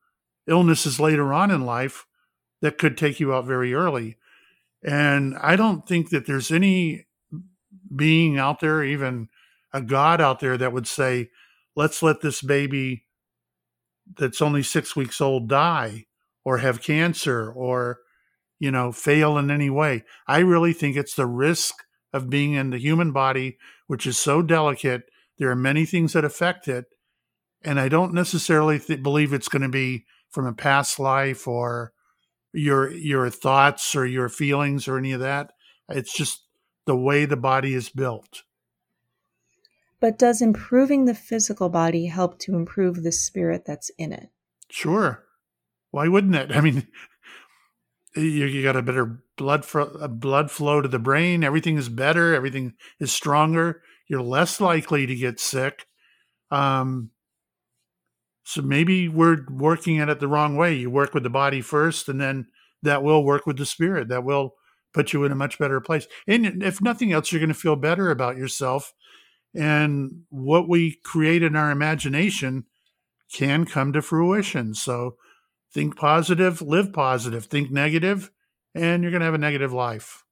illnesses 0.47 0.99
later 0.99 1.33
on 1.33 1.51
in 1.51 1.65
life 1.65 2.05
that 2.61 2.77
could 2.77 2.97
take 2.97 3.19
you 3.19 3.33
out 3.33 3.45
very 3.45 3.73
early 3.73 4.17
and 4.83 5.35
i 5.41 5.55
don't 5.55 5.87
think 5.87 6.09
that 6.09 6.25
there's 6.25 6.51
any 6.51 7.05
being 7.95 8.37
out 8.37 8.59
there 8.59 8.83
even 8.83 9.29
a 9.73 9.81
god 9.81 10.19
out 10.19 10.39
there 10.39 10.57
that 10.57 10.73
would 10.73 10.87
say 10.87 11.29
let's 11.75 12.03
let 12.03 12.21
this 12.21 12.41
baby 12.41 13.04
that's 14.17 14.41
only 14.41 14.63
6 14.63 14.95
weeks 14.95 15.19
old 15.19 15.49
die 15.49 16.05
or 16.43 16.59
have 16.59 16.81
cancer 16.81 17.51
or 17.51 17.99
you 18.59 18.71
know 18.71 18.91
fail 18.91 19.37
in 19.37 19.49
any 19.49 19.69
way 19.69 20.03
i 20.27 20.39
really 20.39 20.73
think 20.73 20.95
it's 20.95 21.15
the 21.15 21.25
risk 21.25 21.75
of 22.15 22.29
being 22.29 22.53
in 22.53 22.69
the 22.69 22.77
human 22.77 23.11
body, 23.11 23.57
which 23.87 24.07
is 24.07 24.17
so 24.17 24.41
delicate. 24.41 25.03
There 25.37 25.51
are 25.51 25.55
many 25.55 25.85
things 25.85 26.13
that 26.13 26.23
affect 26.23 26.69
it. 26.69 26.85
And 27.61 27.77
I 27.77 27.89
don't 27.89 28.13
necessarily 28.13 28.79
th- 28.79 29.03
believe 29.03 29.33
it's 29.33 29.49
going 29.49 29.63
to 29.63 29.69
be 29.69 30.05
from 30.29 30.45
a 30.47 30.53
past 30.53 30.97
life 30.97 31.45
or 31.45 31.91
your 32.53 32.89
your 32.89 33.29
thoughts 33.29 33.97
or 33.97 34.05
your 34.05 34.29
feelings 34.29 34.87
or 34.87 34.97
any 34.97 35.11
of 35.11 35.19
that. 35.19 35.51
It's 35.89 36.15
just 36.15 36.45
the 36.85 36.95
way 36.95 37.25
the 37.25 37.35
body 37.35 37.73
is 37.73 37.89
built. 37.89 38.43
But 40.05 40.19
does 40.19 40.39
improving 40.39 41.05
the 41.05 41.15
physical 41.15 41.67
body 41.67 42.05
help 42.05 42.37
to 42.41 42.55
improve 42.55 43.01
the 43.01 43.11
spirit 43.11 43.65
that's 43.65 43.89
in 43.97 44.13
it? 44.13 44.29
Sure. 44.69 45.23
Why 45.89 46.07
wouldn't 46.07 46.35
it? 46.35 46.51
I 46.55 46.61
mean, 46.61 46.87
you, 48.15 48.21
you 48.45 48.61
got 48.61 48.75
a 48.75 48.83
better 48.83 49.23
blood 49.35 49.65
blood 50.19 50.51
flow 50.51 50.81
to 50.81 50.87
the 50.87 50.99
brain. 50.99 51.43
Everything 51.43 51.75
is 51.75 51.89
better. 51.89 52.35
Everything 52.35 52.73
is 52.99 53.11
stronger. 53.11 53.81
You're 54.07 54.21
less 54.21 54.61
likely 54.61 55.07
to 55.07 55.15
get 55.15 55.39
sick. 55.39 55.87
Um, 56.51 57.09
so 58.43 58.61
maybe 58.61 59.09
we're 59.09 59.43
working 59.49 59.97
at 59.97 60.09
it 60.09 60.19
the 60.19 60.27
wrong 60.27 60.55
way. 60.55 60.75
You 60.75 60.91
work 60.91 61.15
with 61.15 61.23
the 61.23 61.31
body 61.31 61.61
first, 61.61 62.07
and 62.09 62.21
then 62.21 62.45
that 62.83 63.01
will 63.01 63.23
work 63.23 63.47
with 63.47 63.57
the 63.57 63.65
spirit. 63.65 64.09
That 64.09 64.23
will 64.23 64.53
put 64.93 65.13
you 65.13 65.23
in 65.23 65.31
a 65.31 65.35
much 65.35 65.57
better 65.57 65.81
place. 65.81 66.05
And 66.27 66.61
if 66.61 66.79
nothing 66.79 67.11
else, 67.11 67.31
you're 67.31 67.41
going 67.41 67.49
to 67.49 67.55
feel 67.55 67.75
better 67.75 68.11
about 68.11 68.37
yourself. 68.37 68.93
And 69.55 70.23
what 70.29 70.67
we 70.67 70.99
create 71.03 71.43
in 71.43 71.55
our 71.55 71.71
imagination 71.71 72.65
can 73.31 73.65
come 73.65 73.93
to 73.93 74.01
fruition. 74.01 74.73
So 74.73 75.15
think 75.73 75.95
positive, 75.95 76.61
live 76.61 76.93
positive. 76.93 77.45
Think 77.45 77.71
negative, 77.71 78.31
and 78.73 79.01
you're 79.01 79.11
going 79.11 79.21
to 79.21 79.25
have 79.25 79.33
a 79.33 79.39
negative 79.39 79.73
life. 79.73 80.23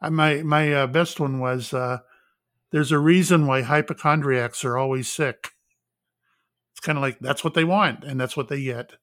I, 0.00 0.08
my 0.10 0.42
my 0.42 0.72
uh, 0.72 0.86
best 0.86 1.20
one 1.20 1.38
was 1.38 1.72
uh, 1.72 1.98
there's 2.72 2.92
a 2.92 2.98
reason 2.98 3.46
why 3.46 3.62
hypochondriacs 3.62 4.64
are 4.64 4.76
always 4.76 5.08
sick. 5.08 5.50
It's 6.72 6.80
kind 6.80 6.98
of 6.98 7.02
like 7.02 7.18
that's 7.20 7.44
what 7.44 7.54
they 7.54 7.64
want, 7.64 8.04
and 8.04 8.20
that's 8.20 8.36
what 8.36 8.48
they 8.48 8.62
get. 8.62 8.94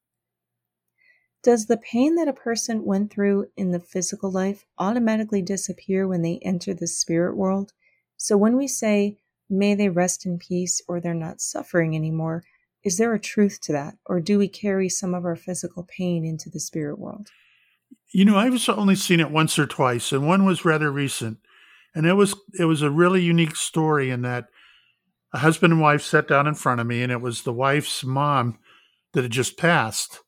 Does 1.42 1.68
the 1.68 1.78
pain 1.78 2.16
that 2.16 2.28
a 2.28 2.34
person 2.34 2.84
went 2.84 3.14
through 3.14 3.48
in 3.56 3.72
the 3.72 3.80
physical 3.80 4.30
life 4.30 4.66
automatically 4.78 5.42
disappear 5.42 6.06
when 6.06 6.22
they 6.22 6.40
enter 6.42 6.74
the 6.74 6.88
spirit 6.88 7.38
world? 7.38 7.72
So 8.18 8.36
when 8.36 8.58
we 8.58 8.68
say, 8.68 9.19
may 9.50 9.76
they 9.76 9.90
rest 9.90 10.26
in 10.26 10.38
peace 10.38 10.82
or 10.88 11.00
they're 11.00 11.14
not 11.14 11.42
suffering 11.42 11.96
anymore, 11.96 12.44
is 12.84 12.98
there 12.98 13.14
a 13.14 13.20
truth 13.20 13.60
to 13.64 13.74
that, 13.74 13.96
or 14.06 14.20
do 14.20 14.38
we 14.38 14.48
carry 14.48 14.88
some 14.90 15.14
of 15.14 15.26
our 15.26 15.36
physical 15.36 15.84
pain 15.84 16.26
into 16.26 16.50
the 16.50 16.60
spirit 16.60 16.98
world? 16.98 17.30
You 18.12 18.26
know, 18.26 18.38
I've 18.38 18.70
only 18.70 18.96
seen 18.96 19.20
it 19.20 19.32
once 19.32 19.60
or 19.60 19.66
twice, 19.66 20.12
and 20.12 20.28
one 20.28 20.46
was 20.46 20.66
rather 20.66 20.92
recent, 20.92 21.40
and 21.94 22.06
it 22.06 22.14
was 22.14 22.36
it 22.58 22.66
was 22.66 22.82
a 22.82 22.90
really 22.90 23.22
unique 23.22 23.56
story 23.56 24.10
in 24.10 24.22
that 24.22 24.46
a 25.34 25.40
husband 25.40 25.74
and 25.74 25.82
wife 25.82 26.02
sat 26.02 26.28
down 26.28 26.48
in 26.48 26.56
front 26.56 26.82
of 26.82 26.88
me, 26.88 27.04
and 27.04 27.12
it 27.12 27.22
was 27.22 27.44
the 27.44 27.54
wife's 27.54 28.04
mom 28.04 28.58
that 29.14 29.24
had 29.24 29.32
just 29.32 29.58
passed. 29.58 30.22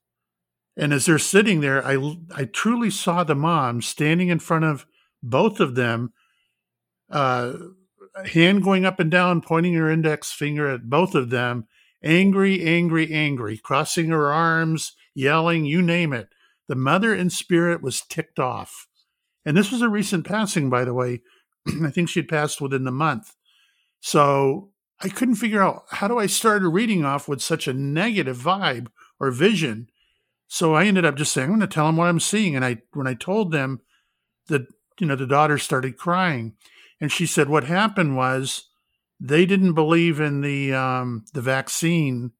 And 0.77 0.93
as 0.93 1.05
they're 1.05 1.19
sitting 1.19 1.61
there, 1.61 1.85
I 1.85 1.97
I 2.35 2.45
truly 2.45 2.89
saw 2.89 3.23
the 3.23 3.35
mom 3.35 3.81
standing 3.81 4.29
in 4.29 4.39
front 4.39 4.65
of 4.65 4.85
both 5.23 5.59
of 5.59 5.75
them, 5.75 6.13
uh, 7.09 7.53
hand 8.33 8.63
going 8.63 8.85
up 8.85 8.99
and 8.99 9.09
down, 9.09 9.41
pointing 9.41 9.73
her 9.73 9.89
index 9.89 10.31
finger 10.31 10.69
at 10.69 10.89
both 10.89 11.15
of 11.15 11.29
them, 11.29 11.67
angry, 12.03 12.63
angry, 12.63 13.11
angry, 13.11 13.57
crossing 13.57 14.09
her 14.09 14.31
arms, 14.31 14.93
yelling, 15.13 15.65
you 15.65 15.81
name 15.81 16.13
it. 16.13 16.29
The 16.67 16.75
mother 16.75 17.13
in 17.13 17.29
spirit 17.29 17.81
was 17.81 18.01
ticked 18.01 18.39
off. 18.39 18.87
And 19.45 19.57
this 19.57 19.71
was 19.71 19.81
a 19.81 19.89
recent 19.89 20.25
passing, 20.25 20.69
by 20.69 20.85
the 20.85 20.93
way. 20.93 21.21
I 21.83 21.89
think 21.89 22.09
she'd 22.09 22.29
passed 22.29 22.61
within 22.61 22.83
the 22.83 22.91
month. 22.91 23.35
So 23.99 24.71
I 25.01 25.09
couldn't 25.09 25.35
figure 25.35 25.61
out 25.61 25.83
how 25.89 26.07
do 26.07 26.19
I 26.19 26.27
start 26.27 26.63
a 26.63 26.67
reading 26.67 27.03
off 27.03 27.27
with 27.27 27.41
such 27.41 27.67
a 27.67 27.73
negative 27.73 28.37
vibe 28.37 28.87
or 29.19 29.31
vision. 29.31 29.89
So 30.47 30.73
I 30.75 30.85
ended 30.85 31.05
up 31.05 31.15
just 31.15 31.31
saying, 31.31 31.45
I'm 31.45 31.57
going 31.57 31.61
to 31.61 31.67
tell 31.67 31.85
them 31.85 31.97
what 31.97 32.07
I'm 32.07 32.19
seeing. 32.19 32.55
And 32.55 32.65
I, 32.65 32.81
when 32.93 33.07
I 33.07 33.13
told 33.13 33.51
them 33.51 33.81
that, 34.47 34.67
you 34.99 35.07
know, 35.07 35.15
the 35.15 35.25
daughter 35.25 35.57
started 35.57 35.97
crying 35.97 36.53
and 37.01 37.11
she 37.11 37.25
said, 37.25 37.49
what 37.49 37.63
happened 37.63 38.15
was 38.15 38.69
they 39.19 39.45
didn't 39.45 39.73
believe 39.73 40.19
in 40.19 40.41
the 40.41 40.73
um, 40.73 41.25
the 41.33 41.41
vaccine, 41.41 42.31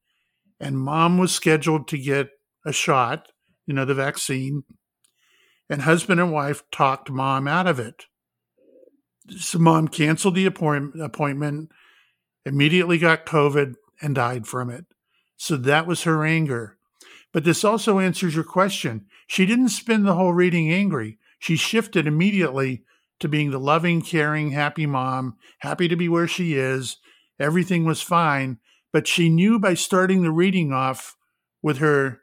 and 0.59 0.79
mom 0.79 1.17
was 1.17 1.33
scheduled 1.33 1.87
to 1.89 1.97
get 1.97 2.29
a 2.65 2.71
shot, 2.71 3.29
you 3.65 3.73
know, 3.73 3.85
the 3.85 3.95
vaccine, 3.95 4.63
and 5.69 5.81
husband 5.81 6.19
and 6.19 6.31
wife 6.31 6.63
talked 6.71 7.09
mom 7.09 7.47
out 7.47 7.65
of 7.67 7.79
it. 7.79 8.05
So 9.37 9.59
mom 9.59 9.87
canceled 9.87 10.35
the 10.35 10.45
appointment, 10.45 11.03
appointment, 11.03 11.71
immediately 12.45 12.97
got 12.97 13.25
COVID, 13.25 13.75
and 14.01 14.15
died 14.15 14.47
from 14.47 14.69
it. 14.69 14.85
So 15.37 15.57
that 15.57 15.87
was 15.87 16.03
her 16.03 16.23
anger. 16.23 16.77
But 17.31 17.45
this 17.45 17.63
also 17.63 17.97
answers 17.99 18.35
your 18.35 18.43
question. 18.43 19.05
She 19.25 19.45
didn't 19.45 19.69
spend 19.69 20.05
the 20.05 20.15
whole 20.15 20.33
reading 20.33 20.71
angry. 20.71 21.17
She 21.39 21.55
shifted 21.55 22.05
immediately 22.05 22.83
to 23.21 23.29
being 23.29 23.51
the 23.51 23.59
loving, 23.59 24.01
caring, 24.01 24.51
happy 24.51 24.85
mom, 24.85 25.37
happy 25.59 25.87
to 25.87 25.95
be 25.95 26.09
where 26.09 26.27
she 26.27 26.55
is. 26.55 26.97
Everything 27.39 27.85
was 27.85 28.01
fine. 28.01 28.57
But 28.93 29.07
she 29.07 29.29
knew 29.29 29.57
by 29.57 29.73
starting 29.73 30.21
the 30.21 30.31
reading 30.31 30.73
off 30.73 31.15
with 31.63 31.77
her 31.77 32.19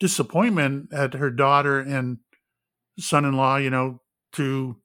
disappointment 0.00 0.92
at 0.92 1.14
her 1.14 1.30
daughter 1.30 1.78
and 1.78 2.18
son-in-law, 2.98 3.58
you 3.58 3.70
know, 3.70 4.02
to 4.32 4.76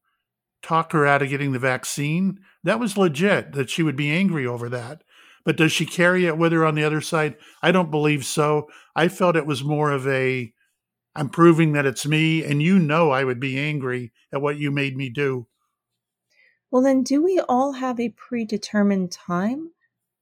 talk 0.61 0.91
her 0.91 1.05
out 1.05 1.21
of 1.21 1.29
getting 1.29 1.51
the 1.51 1.59
vaccine. 1.59 2.39
That 2.63 2.79
was 2.79 2.97
legit 2.97 3.53
that 3.53 3.69
she 3.69 3.83
would 3.83 3.95
be 3.95 4.11
angry 4.11 4.45
over 4.45 4.69
that. 4.69 5.03
But 5.45 5.57
does 5.57 5.71
she 5.71 5.85
carry 5.85 6.25
it 6.25 6.37
with 6.37 6.53
her 6.53 6.65
on 6.65 6.75
the 6.75 6.85
other 6.85 7.01
side? 7.01 7.35
I 7.61 7.71
don't 7.71 7.91
believe 7.91 8.25
so. 8.25 8.67
I 8.95 9.07
felt 9.07 9.35
it 9.35 9.45
was 9.45 9.63
more 9.63 9.91
of 9.91 10.07
a 10.07 10.52
I'm 11.15 11.29
proving 11.29 11.73
that 11.73 11.85
it's 11.85 12.05
me 12.05 12.43
and 12.43 12.61
you 12.61 12.79
know 12.79 13.11
I 13.11 13.23
would 13.23 13.39
be 13.39 13.59
angry 13.59 14.11
at 14.31 14.41
what 14.41 14.57
you 14.57 14.71
made 14.71 14.97
me 14.97 15.09
do. 15.09 15.47
Well, 16.71 16.81
then, 16.81 17.03
do 17.03 17.21
we 17.21 17.39
all 17.47 17.73
have 17.73 17.99
a 17.99 18.09
predetermined 18.09 19.11
time? 19.11 19.71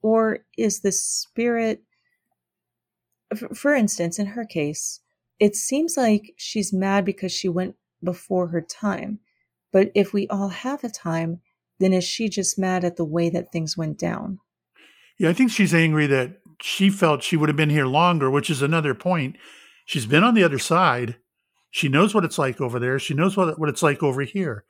Or 0.02 0.40
is 0.58 0.82
the 0.82 0.92
spirit, 0.92 1.84
for 3.54 3.74
instance, 3.74 4.20
in 4.20 4.26
her 4.28 4.44
case, 4.44 5.00
it 5.40 5.56
seems 5.56 5.96
like 5.96 6.34
she's 6.36 6.74
mad 6.74 7.06
because 7.06 7.32
she 7.32 7.48
went 7.48 7.76
before 8.04 8.48
her 8.48 8.62
time. 8.62 9.20
But 9.72 9.92
if 9.96 10.12
we 10.12 10.28
all 10.28 10.50
have 10.50 10.84
a 10.84 10.90
time, 10.90 11.40
then 11.80 11.94
is 11.94 12.04
she 12.04 12.28
just 12.28 12.60
mad 12.60 12.84
at 12.84 12.98
the 12.98 13.06
way 13.06 13.30
that 13.30 13.52
things 13.52 13.78
went 13.78 13.98
down? 13.98 14.40
Yeah, 15.18 15.30
I 15.30 15.34
think 15.34 15.52
she's 15.52 15.74
angry 15.74 16.08
that 16.08 16.42
she 16.62 16.90
felt 16.90 17.24
she 17.24 17.38
would 17.38 17.48
have 17.48 17.56
been 17.56 17.70
here 17.70 17.86
longer, 17.86 18.30
which 18.30 18.50
is 18.50 18.62
another 18.62 18.94
point. 18.94 19.38
She's 19.92 20.06
been 20.06 20.24
on 20.24 20.36
the 20.36 20.44
other 20.46 20.58
side. 20.58 21.18
She 21.70 21.90
knows 21.90 22.16
what 22.16 22.24
it's 22.24 22.38
like 22.38 22.62
over 22.62 22.80
there. 22.80 22.98
She 22.98 23.14
knows 23.14 23.36
what, 23.36 23.60
what 23.60 23.68
it's 23.68 23.84
like 23.84 24.02
over 24.02 24.22
here. 24.22 24.64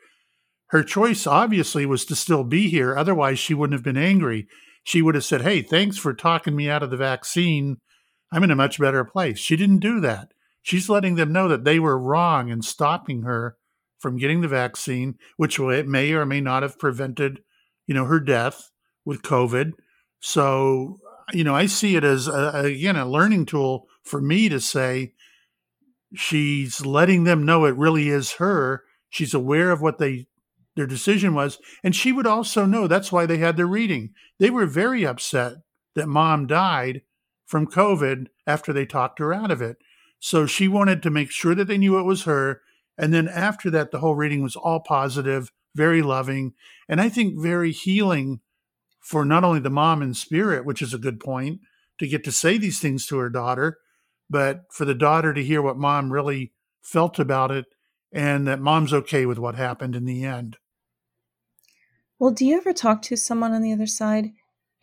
Her 0.69 0.83
choice, 0.83 1.27
obviously, 1.27 1.85
was 1.85 2.05
to 2.05 2.15
still 2.15 2.43
be 2.43 2.69
here. 2.69 2.97
Otherwise, 2.97 3.37
she 3.37 3.53
wouldn't 3.53 3.75
have 3.77 3.83
been 3.83 4.03
angry. 4.03 4.47
She 4.83 5.03
would 5.03 5.13
have 5.13 5.23
said, 5.23 5.43
Hey, 5.43 5.61
thanks 5.61 5.99
for 5.99 6.15
talking 6.15 6.55
me 6.55 6.71
out 6.71 6.81
of 6.81 6.89
the 6.89 6.97
vaccine. 6.97 7.77
I'm 8.31 8.41
in 8.41 8.49
a 8.49 8.55
much 8.55 8.79
better 8.79 9.05
place. 9.05 9.37
She 9.37 9.55
didn't 9.55 9.77
do 9.77 9.99
that. 9.99 10.31
She's 10.63 10.89
letting 10.89 11.17
them 11.17 11.31
know 11.31 11.47
that 11.49 11.65
they 11.65 11.77
were 11.77 11.99
wrong 11.99 12.49
in 12.49 12.63
stopping 12.63 13.21
her 13.21 13.57
from 13.99 14.17
getting 14.17 14.41
the 14.41 14.47
vaccine, 14.47 15.19
which 15.37 15.59
may 15.59 16.13
or 16.13 16.25
may 16.25 16.41
not 16.41 16.63
have 16.63 16.79
prevented, 16.79 17.43
you 17.85 17.93
know, 17.93 18.05
her 18.05 18.19
death 18.19 18.71
with 19.05 19.21
COVID. 19.21 19.73
So, 20.19 20.99
you 21.33 21.43
know, 21.43 21.55
I 21.55 21.65
see 21.65 21.95
it 21.95 22.03
as 22.03 22.27
a, 22.27 22.51
again 22.65 22.95
a 22.95 23.05
learning 23.05 23.45
tool 23.45 23.87
for 24.03 24.21
me 24.21 24.49
to 24.49 24.59
say 24.59 25.13
she's 26.13 26.85
letting 26.85 27.23
them 27.23 27.45
know 27.45 27.65
it 27.65 27.75
really 27.75 28.09
is 28.09 28.33
her. 28.33 28.83
She's 29.09 29.33
aware 29.33 29.71
of 29.71 29.81
what 29.81 29.97
they 29.97 30.27
their 30.75 30.87
decision 30.87 31.33
was, 31.33 31.59
and 31.83 31.95
she 31.95 32.13
would 32.13 32.27
also 32.27 32.65
know 32.65 32.87
that's 32.87 33.11
why 33.11 33.25
they 33.25 33.37
had 33.37 33.57
their 33.57 33.67
reading. 33.67 34.11
They 34.39 34.49
were 34.49 34.65
very 34.65 35.05
upset 35.05 35.55
that 35.95 36.07
mom 36.07 36.47
died 36.47 37.01
from 37.45 37.67
COVID 37.67 38.27
after 38.47 38.71
they 38.71 38.85
talked 38.85 39.19
her 39.19 39.33
out 39.33 39.51
of 39.51 39.61
it. 39.61 39.77
So 40.19 40.45
she 40.45 40.69
wanted 40.69 41.03
to 41.03 41.09
make 41.09 41.29
sure 41.29 41.53
that 41.55 41.67
they 41.67 41.77
knew 41.77 41.99
it 41.99 42.03
was 42.03 42.23
her 42.23 42.61
and 42.97 43.13
then 43.13 43.27
after 43.27 43.69
that, 43.71 43.89
the 43.89 43.99
whole 43.99 44.15
reading 44.15 44.43
was 44.43 44.55
all 44.55 44.79
positive, 44.79 45.51
very 45.75 46.03
loving, 46.03 46.53
and 46.87 47.01
I 47.01 47.09
think 47.09 47.41
very 47.41 47.71
healing 47.71 48.41
for 49.01 49.25
not 49.25 49.43
only 49.43 49.59
the 49.59 49.69
mom 49.69 50.01
in 50.01 50.13
spirit, 50.13 50.65
which 50.65 50.81
is 50.81 50.93
a 50.93 50.99
good 50.99 51.19
point, 51.19 51.59
to 51.99 52.07
get 52.07 52.23
to 52.23 52.31
say 52.31 52.57
these 52.57 52.79
things 52.79 53.05
to 53.07 53.17
her 53.17 53.29
daughter, 53.29 53.77
but 54.29 54.63
for 54.71 54.85
the 54.85 54.95
daughter 54.95 55.33
to 55.33 55.43
hear 55.43 55.61
what 55.61 55.77
mom 55.77 56.11
really 56.11 56.53
felt 56.81 57.19
about 57.19 57.51
it 57.51 57.65
and 58.13 58.47
that 58.47 58.59
mom's 58.59 58.93
okay 58.93 59.25
with 59.25 59.37
what 59.37 59.55
happened 59.55 59.95
in 59.95 60.05
the 60.05 60.23
end. 60.23 60.57
Well, 62.19 62.31
do 62.31 62.45
you 62.45 62.57
ever 62.57 62.73
talk 62.73 63.01
to 63.03 63.15
someone 63.17 63.53
on 63.53 63.61
the 63.61 63.73
other 63.73 63.87
side 63.87 64.31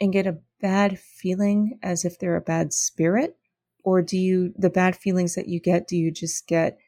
and 0.00 0.12
get 0.12 0.26
a 0.26 0.38
bad 0.60 0.98
feeling 0.98 1.78
as 1.82 2.04
if 2.04 2.18
they're 2.18 2.36
a 2.36 2.40
bad 2.40 2.72
spirit? 2.72 3.36
Or 3.84 4.02
do 4.02 4.18
you, 4.18 4.52
the 4.56 4.70
bad 4.70 4.96
feelings 4.96 5.34
that 5.34 5.48
you 5.48 5.60
get, 5.60 5.88
do 5.88 5.96
you 5.96 6.10
just 6.10 6.46
get 6.46 6.78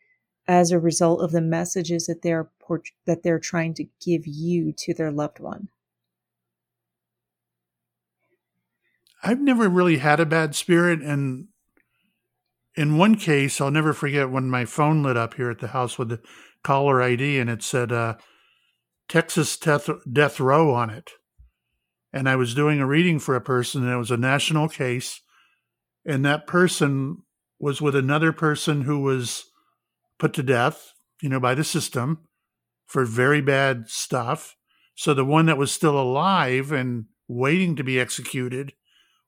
as 0.50 0.72
a 0.72 0.78
result 0.80 1.22
of 1.22 1.30
the 1.30 1.40
messages 1.40 2.06
that 2.06 2.22
they're 2.22 2.50
that 3.06 3.22
they're 3.22 3.38
trying 3.38 3.74
to 3.74 3.84
give 4.04 4.26
you 4.26 4.72
to 4.72 4.94
their 4.94 5.10
loved 5.10 5.40
one. 5.40 5.68
I've 9.22 9.40
never 9.40 9.68
really 9.68 9.98
had 9.98 10.20
a 10.20 10.26
bad 10.26 10.54
spirit 10.54 11.00
and 11.02 11.48
in 12.74 12.96
one 12.96 13.16
case 13.16 13.60
I'll 13.60 13.70
never 13.70 13.92
forget 13.92 14.30
when 14.30 14.48
my 14.48 14.64
phone 14.64 15.02
lit 15.02 15.16
up 15.16 15.34
here 15.34 15.50
at 15.50 15.58
the 15.58 15.68
house 15.68 15.98
with 15.98 16.08
the 16.08 16.20
caller 16.62 17.02
ID 17.02 17.38
and 17.38 17.50
it 17.50 17.62
said 17.62 17.92
uh, 17.92 18.16
Texas 19.08 19.56
death, 19.56 19.88
death 20.10 20.40
row 20.40 20.72
on 20.72 20.90
it. 20.90 21.10
And 22.12 22.28
I 22.28 22.36
was 22.36 22.54
doing 22.54 22.80
a 22.80 22.86
reading 22.86 23.18
for 23.18 23.36
a 23.36 23.40
person 23.40 23.82
and 23.82 23.92
it 23.92 23.96
was 23.96 24.10
a 24.10 24.16
national 24.16 24.68
case 24.68 25.20
and 26.04 26.24
that 26.24 26.46
person 26.46 27.18
was 27.58 27.80
with 27.80 27.94
another 27.94 28.32
person 28.32 28.82
who 28.82 29.00
was 29.00 29.44
put 30.18 30.32
to 30.34 30.42
death, 30.42 30.92
you 31.20 31.28
know, 31.28 31.40
by 31.40 31.54
the 31.54 31.64
system 31.64 32.20
for 32.86 33.04
very 33.04 33.40
bad 33.40 33.88
stuff. 33.88 34.56
So 34.94 35.14
the 35.14 35.24
one 35.24 35.46
that 35.46 35.58
was 35.58 35.70
still 35.70 36.00
alive 36.00 36.72
and 36.72 37.04
waiting 37.28 37.76
to 37.76 37.84
be 37.84 38.00
executed 38.00 38.72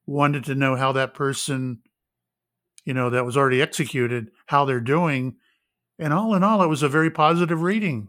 wanted 0.06 0.44
to 0.44 0.54
know 0.54 0.76
how 0.76 0.92
that 0.92 1.14
person, 1.14 1.80
you 2.84 2.94
know, 2.94 3.10
that 3.10 3.24
was 3.24 3.36
already 3.36 3.62
executed, 3.62 4.30
how 4.46 4.64
they're 4.64 4.80
doing. 4.80 5.36
And 5.98 6.12
all 6.12 6.34
in 6.34 6.42
all, 6.42 6.62
it 6.62 6.68
was 6.68 6.82
a 6.82 6.88
very 6.88 7.10
positive 7.10 7.62
reading. 7.62 8.08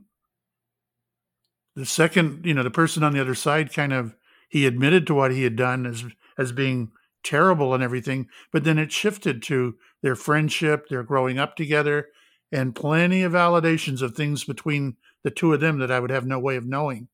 The 1.76 1.86
second, 1.86 2.46
you 2.46 2.54
know, 2.54 2.64
the 2.64 2.72
person 2.72 3.04
on 3.04 3.14
the 3.14 3.22
other 3.22 3.36
side 3.36 3.74
kind 3.74 3.94
of 3.94 4.16
he 4.50 4.68
admitted 4.68 5.08
to 5.08 5.14
what 5.16 5.32
he 5.32 5.44
had 5.44 5.56
done 5.56 5.86
as 5.86 6.04
as 6.38 6.52
being 6.52 6.91
terrible 7.24 7.74
and 7.74 7.82
everything, 7.82 8.28
but 8.52 8.64
then 8.64 8.78
it 8.78 8.91
shifted 8.91 9.41
to 9.44 9.76
their 10.02 10.16
friendship, 10.16 10.88
their 10.89 11.04
growing 11.04 11.39
up 11.39 11.56
together, 11.56 12.10
and 12.52 12.76
plenty 12.76 13.24
of 13.24 13.32
validations 13.32 14.02
of 14.02 14.16
things 14.16 14.44
between 14.44 14.98
the 15.24 15.32
two 15.32 15.54
of 15.54 15.60
them 15.60 15.80
that 15.80 15.91
I 15.91 16.00
would 16.00 16.12
have 16.12 16.26
no 16.26 16.38
way 16.38 16.56
of 16.56 16.66
knowing. 16.66 17.08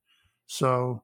So 0.48 1.04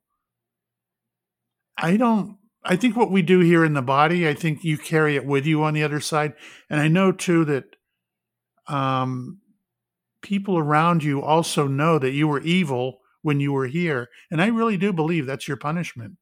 I 1.78 1.98
don't 1.98 2.38
I 2.66 2.76
think 2.76 2.96
what 2.96 3.12
we 3.12 3.22
do 3.22 3.40
here 3.40 3.64
in 3.64 3.74
the 3.74 3.82
body, 3.82 4.28
I 4.28 4.34
think 4.34 4.64
you 4.64 4.78
carry 4.78 5.16
it 5.16 5.26
with 5.26 5.46
you 5.46 5.64
on 5.64 5.74
the 5.74 5.84
other 5.84 6.00
side. 6.00 6.34
And 6.70 6.80
I 6.80 6.88
know 6.88 7.12
too 7.12 7.46
that 7.46 7.76
um, 8.68 9.40
people 10.22 10.58
around 10.58 11.04
you 11.04 11.22
also 11.22 11.68
know 11.68 12.00
that 12.00 12.12
you 12.12 12.28
were 12.28 12.42
evil 12.42 13.00
when 13.22 13.40
you 13.40 13.54
were 13.54 13.68
here. 13.68 14.10
And 14.32 14.42
I 14.42 14.48
really 14.48 14.78
do 14.78 14.92
believe 14.92 15.26
that's 15.26 15.48
your 15.48 15.58
punishment. 15.58 16.18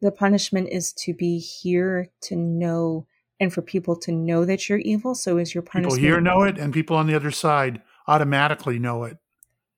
The 0.00 0.10
punishment 0.10 0.68
is 0.70 0.92
to 1.04 1.14
be 1.14 1.38
here 1.38 2.08
to 2.22 2.36
know 2.36 3.06
and 3.38 3.52
for 3.52 3.62
people 3.62 3.96
to 3.96 4.12
know 4.12 4.44
that 4.44 4.68
you're 4.68 4.78
evil. 4.78 5.14
So 5.14 5.36
is 5.36 5.54
your 5.54 5.62
punishment. 5.62 6.00
People 6.00 6.08
here 6.08 6.20
know 6.20 6.42
it, 6.42 6.58
and 6.58 6.72
people 6.72 6.96
on 6.96 7.06
the 7.06 7.14
other 7.14 7.30
side 7.30 7.82
automatically 8.08 8.78
know 8.78 9.04
it. 9.04 9.18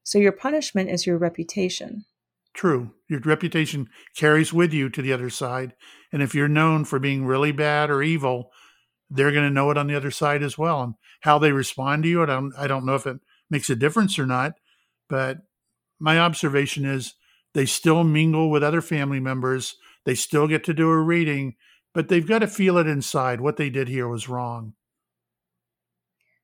So 0.02 0.18
your 0.18 0.32
punishment 0.32 0.90
is 0.90 1.06
your 1.06 1.18
reputation. 1.18 2.04
True. 2.58 2.90
Your 3.08 3.20
reputation 3.20 3.88
carries 4.16 4.52
with 4.52 4.72
you 4.72 4.88
to 4.90 5.00
the 5.00 5.12
other 5.12 5.30
side. 5.30 5.74
And 6.12 6.22
if 6.22 6.34
you're 6.34 6.48
known 6.48 6.84
for 6.84 6.98
being 6.98 7.24
really 7.24 7.52
bad 7.52 7.88
or 7.88 8.02
evil, 8.02 8.50
they're 9.08 9.32
going 9.32 9.46
to 9.46 9.54
know 9.54 9.70
it 9.70 9.78
on 9.78 9.86
the 9.86 9.96
other 9.96 10.10
side 10.10 10.42
as 10.42 10.58
well. 10.58 10.82
And 10.82 10.94
how 11.20 11.38
they 11.38 11.52
respond 11.52 12.02
to 12.02 12.08
you, 12.08 12.22
I 12.22 12.26
don't, 12.26 12.52
I 12.58 12.66
don't 12.66 12.84
know 12.84 12.96
if 12.96 13.06
it 13.06 13.18
makes 13.48 13.70
a 13.70 13.76
difference 13.76 14.18
or 14.18 14.26
not. 14.26 14.54
But 15.08 15.38
my 16.00 16.18
observation 16.18 16.84
is 16.84 17.14
they 17.54 17.64
still 17.64 18.02
mingle 18.02 18.50
with 18.50 18.64
other 18.64 18.82
family 18.82 19.20
members. 19.20 19.76
They 20.04 20.16
still 20.16 20.48
get 20.48 20.64
to 20.64 20.74
do 20.74 20.90
a 20.90 21.00
reading 21.00 21.54
but 21.98 22.06
they've 22.08 22.28
got 22.28 22.40
to 22.40 22.46
feel 22.46 22.78
it 22.78 22.86
inside. 22.86 23.40
What 23.40 23.56
they 23.56 23.70
did 23.70 23.88
here 23.88 24.06
was 24.06 24.28
wrong. 24.28 24.74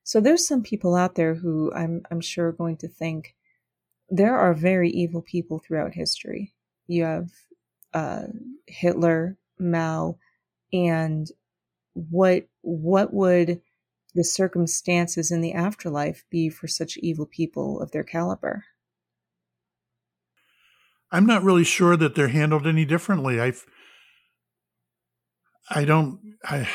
So 0.02 0.20
there's 0.20 0.46
some 0.46 0.62
people 0.62 0.94
out 0.94 1.14
there 1.14 1.34
who 1.34 1.72
I'm 1.72 2.02
I'm 2.10 2.20
sure 2.20 2.48
are 2.48 2.52
going 2.52 2.76
to 2.78 2.88
think 2.88 3.34
there 4.14 4.38
are 4.38 4.54
very 4.54 4.90
evil 4.90 5.22
people 5.22 5.58
throughout 5.58 5.92
history. 5.92 6.54
You 6.86 7.02
have 7.02 7.30
uh, 7.92 8.26
Hitler, 8.66 9.36
Mao, 9.58 10.18
and 10.72 11.28
what 11.94 12.46
what 12.62 13.12
would 13.12 13.60
the 14.14 14.22
circumstances 14.22 15.32
in 15.32 15.40
the 15.40 15.52
afterlife 15.52 16.24
be 16.30 16.48
for 16.48 16.68
such 16.68 16.96
evil 16.98 17.26
people 17.26 17.80
of 17.80 17.90
their 17.90 18.04
caliber? 18.04 18.64
I'm 21.10 21.26
not 21.26 21.42
really 21.42 21.64
sure 21.64 21.96
that 21.96 22.14
they're 22.14 22.28
handled 22.28 22.68
any 22.68 22.84
differently. 22.84 23.40
I've 23.40 23.66
I 25.68 25.84
don't 25.84 26.20
I 26.44 26.68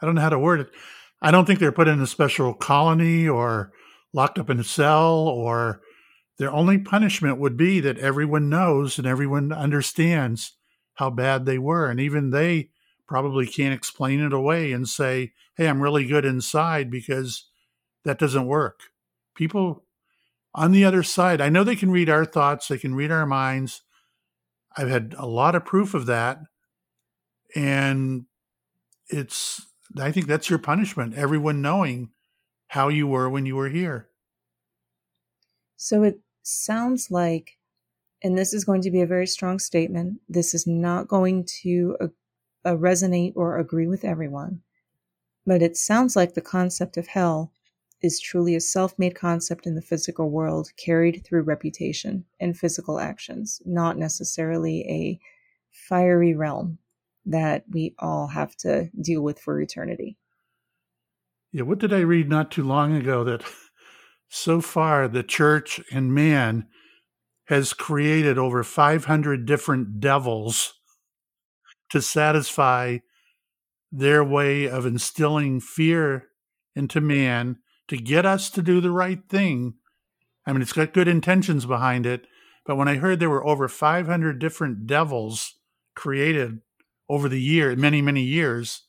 I 0.00 0.06
don't 0.06 0.14
know 0.14 0.22
how 0.22 0.30
to 0.30 0.38
word 0.38 0.60
it. 0.60 0.70
I 1.20 1.30
don't 1.30 1.44
think 1.44 1.58
they're 1.58 1.72
put 1.72 1.88
in 1.88 2.00
a 2.00 2.06
special 2.06 2.54
colony 2.54 3.28
or 3.28 3.72
locked 4.14 4.38
up 4.38 4.48
in 4.48 4.58
a 4.58 4.64
cell 4.64 5.28
or 5.28 5.82
their 6.38 6.52
only 6.52 6.78
punishment 6.78 7.38
would 7.38 7.56
be 7.56 7.80
that 7.80 7.98
everyone 7.98 8.48
knows 8.48 8.98
and 8.98 9.06
everyone 9.06 9.52
understands 9.52 10.52
how 10.94 11.10
bad 11.10 11.46
they 11.46 11.58
were 11.58 11.88
and 11.88 12.00
even 12.00 12.30
they 12.30 12.70
probably 13.06 13.46
can't 13.46 13.74
explain 13.74 14.20
it 14.20 14.32
away 14.32 14.72
and 14.72 14.88
say, 14.88 15.32
"Hey, 15.56 15.68
I'm 15.68 15.82
really 15.82 16.06
good 16.06 16.24
inside" 16.24 16.90
because 16.90 17.48
that 18.04 18.18
doesn't 18.18 18.46
work. 18.46 18.80
People 19.34 19.84
on 20.54 20.72
the 20.72 20.84
other 20.84 21.02
side, 21.02 21.40
I 21.40 21.50
know 21.50 21.64
they 21.64 21.76
can 21.76 21.90
read 21.90 22.08
our 22.08 22.24
thoughts, 22.24 22.68
they 22.68 22.78
can 22.78 22.94
read 22.94 23.12
our 23.12 23.26
minds. 23.26 23.82
I've 24.76 24.88
had 24.88 25.14
a 25.18 25.26
lot 25.26 25.54
of 25.54 25.64
proof 25.64 25.94
of 25.94 26.06
that 26.06 26.40
and 27.54 28.26
it's 29.08 29.66
I 29.98 30.10
think 30.12 30.26
that's 30.26 30.50
your 30.50 30.58
punishment. 30.58 31.14
Everyone 31.14 31.62
knowing 31.62 32.10
how 32.68 32.88
you 32.88 33.06
were 33.06 33.30
when 33.30 33.46
you 33.46 33.56
were 33.56 33.68
here. 33.68 34.08
So 35.76 36.02
it 36.02 36.20
sounds 36.46 37.10
like, 37.10 37.58
and 38.22 38.36
this 38.36 38.52
is 38.52 38.64
going 38.64 38.82
to 38.82 38.90
be 38.90 39.00
a 39.00 39.06
very 39.06 39.26
strong 39.26 39.58
statement, 39.58 40.20
this 40.28 40.54
is 40.54 40.66
not 40.66 41.08
going 41.08 41.44
to 41.62 41.96
uh, 42.00 42.74
resonate 42.74 43.32
or 43.36 43.58
agree 43.58 43.86
with 43.86 44.04
everyone, 44.04 44.62
but 45.46 45.62
it 45.62 45.76
sounds 45.76 46.16
like 46.16 46.34
the 46.34 46.40
concept 46.40 46.96
of 46.96 47.06
hell 47.08 47.52
is 48.02 48.20
truly 48.20 48.54
a 48.54 48.60
self 48.60 48.98
made 48.98 49.14
concept 49.14 49.66
in 49.66 49.74
the 49.74 49.82
physical 49.82 50.30
world 50.30 50.70
carried 50.76 51.24
through 51.24 51.42
reputation 51.42 52.24
and 52.40 52.58
physical 52.58 53.00
actions, 53.00 53.62
not 53.64 53.98
necessarily 53.98 54.82
a 54.88 55.18
fiery 55.70 56.34
realm 56.34 56.78
that 57.24 57.64
we 57.70 57.94
all 57.98 58.28
have 58.28 58.56
to 58.56 58.88
deal 59.00 59.22
with 59.22 59.38
for 59.40 59.60
eternity. 59.60 60.16
Yeah, 61.52 61.62
what 61.62 61.78
did 61.78 61.92
I 61.92 62.00
read 62.00 62.28
not 62.28 62.50
too 62.50 62.64
long 62.64 62.94
ago 62.94 63.24
that 63.24 63.42
so 64.28 64.60
far 64.60 65.08
the 65.08 65.22
church 65.22 65.80
and 65.92 66.14
man 66.14 66.66
has 67.46 67.72
created 67.72 68.38
over 68.38 68.64
500 68.64 69.46
different 69.46 70.00
devils 70.00 70.74
to 71.90 72.02
satisfy 72.02 72.98
their 73.92 74.24
way 74.24 74.68
of 74.68 74.84
instilling 74.84 75.60
fear 75.60 76.26
into 76.74 77.00
man 77.00 77.56
to 77.88 77.96
get 77.96 78.26
us 78.26 78.50
to 78.50 78.62
do 78.62 78.80
the 78.80 78.90
right 78.90 79.28
thing. 79.28 79.74
I 80.44 80.52
mean, 80.52 80.62
it's 80.62 80.72
got 80.72 80.92
good 80.92 81.08
intentions 81.08 81.66
behind 81.66 82.04
it, 82.04 82.26
but 82.66 82.76
when 82.76 82.88
I 82.88 82.96
heard 82.96 83.20
there 83.20 83.30
were 83.30 83.46
over 83.46 83.68
500 83.68 84.38
different 84.38 84.86
devils 84.86 85.54
created 85.94 86.60
over 87.08 87.28
the 87.28 87.40
year, 87.40 87.74
many, 87.76 88.02
many 88.02 88.22
years, 88.22 88.82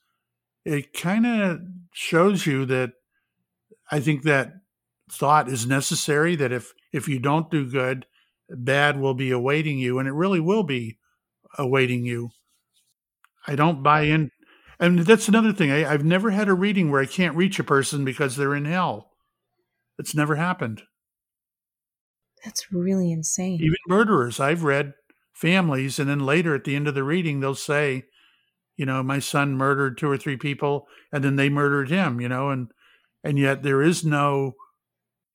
it 0.66 0.94
kind 0.94 1.26
of 1.26 1.60
shows 1.94 2.46
you 2.46 2.66
that 2.66 2.94
I 3.92 4.00
think 4.00 4.24
that 4.24 4.54
thought 5.10 5.49
is 5.49 5.66
necessary 5.66 6.36
that 6.36 6.51
if 6.51 6.74
if 6.91 7.08
you 7.08 7.20
don't 7.20 7.51
do 7.51 7.70
good, 7.70 8.05
bad 8.49 8.99
will 8.99 9.14
be 9.14 9.32
awaiting 9.32 9.80
you, 9.80 9.99
and 9.99 10.08
it 10.08 10.14
really 10.14 10.39
will 10.39 10.64
be 10.64 10.97
awaiting 11.58 12.05
you. 12.05 12.30
I 13.47 13.55
don't 13.55 13.84
buy 13.84 14.01
in 14.01 14.32
and 14.80 14.99
that's 14.99 15.28
another 15.28 15.53
thing. 15.53 15.72
I, 15.72 15.91
I've 15.91 16.05
never 16.05 16.30
had 16.30 16.47
a 16.47 16.53
reading 16.53 16.91
where 16.91 17.01
I 17.01 17.08
can't 17.08 17.36
reach 17.36 17.60
a 17.60 17.64
person 17.64 18.05
because 18.05 18.36
they're 18.36 18.55
in 18.55 18.66
hell. 18.66 19.12
It's 19.97 20.14
never 20.14 20.36
happened. 20.36 20.84
That's 22.45 22.72
really 22.72 23.12
insane. 23.12 23.60
Even 23.62 23.78
murderers. 23.88 24.39
I've 24.39 24.64
read 24.64 24.93
families, 25.34 25.97
and 25.97 26.08
then 26.08 26.20
later 26.20 26.53
at 26.53 26.64
the 26.64 26.76
end 26.76 26.88
of 26.88 26.93
the 26.93 27.03
reading, 27.03 27.39
they'll 27.39 27.55
say, 27.55 28.03
you 28.76 28.86
know, 28.86 29.01
my 29.01 29.18
son 29.18 29.58
murdered 29.58 29.97
two 29.97 30.10
or 30.10 30.18
three 30.18 30.38
people, 30.38 30.88
and 31.12 31.24
then 31.24 31.36
they 31.36 31.49
murdered 31.49 31.89
him, 31.89 32.22
you 32.22 32.30
know, 32.30 32.49
and 32.49 32.70
and 33.24 33.39
yet 33.39 33.64
there 33.64 33.82
is 33.82 34.05
no 34.05 34.53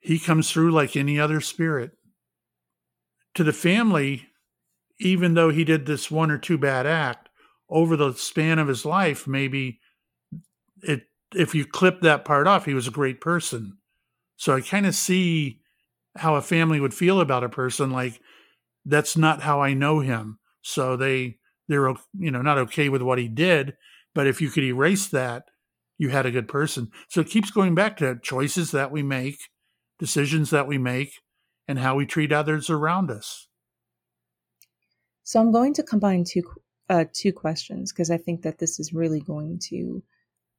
he 0.02 0.18
comes 0.18 0.50
through 0.50 0.72
like 0.72 0.96
any 0.96 1.18
other 1.18 1.40
spirit. 1.40 1.92
To 3.34 3.44
the 3.44 3.52
family, 3.52 4.26
even 5.00 5.34
though 5.34 5.48
he 5.48 5.64
did 5.64 5.86
this 5.86 6.10
one 6.10 6.30
or 6.30 6.38
two 6.38 6.58
bad 6.58 6.86
act, 6.86 7.30
over 7.70 7.96
the 7.96 8.12
span 8.12 8.58
of 8.58 8.68
his 8.68 8.84
life, 8.84 9.26
maybe 9.26 9.80
it 10.82 11.04
if 11.34 11.54
you 11.54 11.64
clip 11.64 12.02
that 12.02 12.26
part 12.26 12.46
off, 12.46 12.66
he 12.66 12.74
was 12.74 12.86
a 12.86 12.92
great 12.92 13.20
person. 13.20 13.78
So 14.36 14.54
I 14.54 14.60
kind 14.60 14.84
of 14.84 14.94
see 14.94 15.60
how 16.16 16.34
a 16.34 16.42
family 16.42 16.78
would 16.78 16.92
feel 16.92 17.20
about 17.20 17.44
a 17.44 17.48
person 17.48 17.90
like 17.90 18.20
that's 18.84 19.16
not 19.16 19.40
how 19.40 19.62
I 19.62 19.72
know 19.72 20.00
him. 20.00 20.38
So 20.60 20.96
they 20.96 21.38
they're 21.68 21.88
you 22.18 22.30
know 22.30 22.42
not 22.42 22.58
okay 22.58 22.88
with 22.88 23.00
what 23.00 23.18
he 23.18 23.28
did, 23.28 23.74
but 24.14 24.26
if 24.26 24.40
you 24.40 24.50
could 24.50 24.64
erase 24.64 25.06
that, 25.08 25.44
you 25.96 26.10
had 26.10 26.26
a 26.26 26.30
good 26.30 26.48
person. 26.48 26.90
So 27.08 27.20
it 27.20 27.30
keeps 27.30 27.50
going 27.50 27.74
back 27.74 27.96
to 27.98 28.18
choices 28.22 28.72
that 28.72 28.90
we 28.90 29.02
make, 29.02 29.38
decisions 29.98 30.50
that 30.50 30.66
we 30.66 30.78
make, 30.78 31.20
and 31.68 31.78
how 31.78 31.94
we 31.94 32.06
treat 32.06 32.32
others 32.32 32.68
around 32.68 33.10
us. 33.10 33.48
So 35.22 35.40
I'm 35.40 35.52
going 35.52 35.74
to 35.74 35.82
combine 35.82 36.24
two 36.24 36.42
uh, 36.88 37.04
two 37.12 37.32
questions 37.32 37.92
because 37.92 38.10
I 38.10 38.18
think 38.18 38.42
that 38.42 38.58
this 38.58 38.78
is 38.78 38.92
really 38.92 39.20
going 39.20 39.60
to 39.70 40.02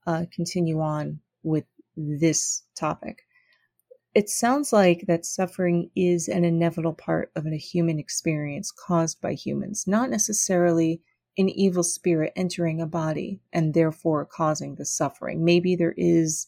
uh, 0.08 0.26
continue 0.34 0.80
on 0.80 1.20
with 1.44 1.66
this 1.96 2.64
topic. 2.76 3.24
It 4.16 4.30
sounds 4.30 4.72
like 4.72 5.06
that 5.08 5.26
suffering 5.26 5.90
is 5.96 6.28
an 6.28 6.46
inevitable 6.46 6.94
part 6.94 7.32
of 7.36 7.46
a 7.46 7.58
human 7.58 8.00
experience 8.00 8.72
caused 8.72 9.20
by 9.22 9.34
humans, 9.34 9.86
not 9.88 10.10
necessarily 10.10 11.02
an 11.38 11.50
evil 11.50 11.84
spirit 11.84 12.32
entering 12.36 12.80
a 12.80 12.86
body 12.86 13.42
and 13.52 13.74
therefore 13.74 14.26
causing 14.26 14.76
the 14.76 14.86
suffering. 14.86 15.44
Maybe 15.44 15.76
there 15.76 15.96
is 15.98 16.48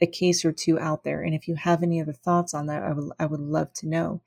a 0.00 0.06
case 0.06 0.44
or 0.44 0.52
two 0.52 0.78
out 0.78 1.04
there, 1.04 1.22
and 1.22 1.34
if 1.34 1.48
you 1.48 1.54
have 1.54 1.82
any 1.82 2.00
other 2.00 2.12
thoughts 2.12 2.54
on 2.54 2.66
that, 2.66 2.82
I 2.82 2.92
would 2.92 3.10
I 3.18 3.26
would 3.26 3.40
love 3.40 3.72
to 3.74 3.88
know. 3.88 4.20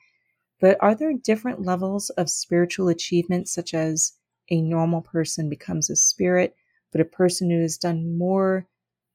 But 0.60 0.78
are 0.82 0.96
there 0.96 1.14
different 1.14 1.62
levels 1.64 2.10
of 2.12 2.30
spiritual 2.30 2.88
achievement, 2.88 3.48
such 3.48 3.74
as 3.74 4.14
a 4.50 4.62
normal 4.62 5.02
person 5.02 5.50
becomes 5.50 5.90
a 5.90 5.96
spirit, 5.96 6.56
but 6.92 7.02
a 7.02 7.06
person 7.06 7.50
who 7.50 7.62
has 7.62 7.78
done 7.78 8.18
more 8.18 8.68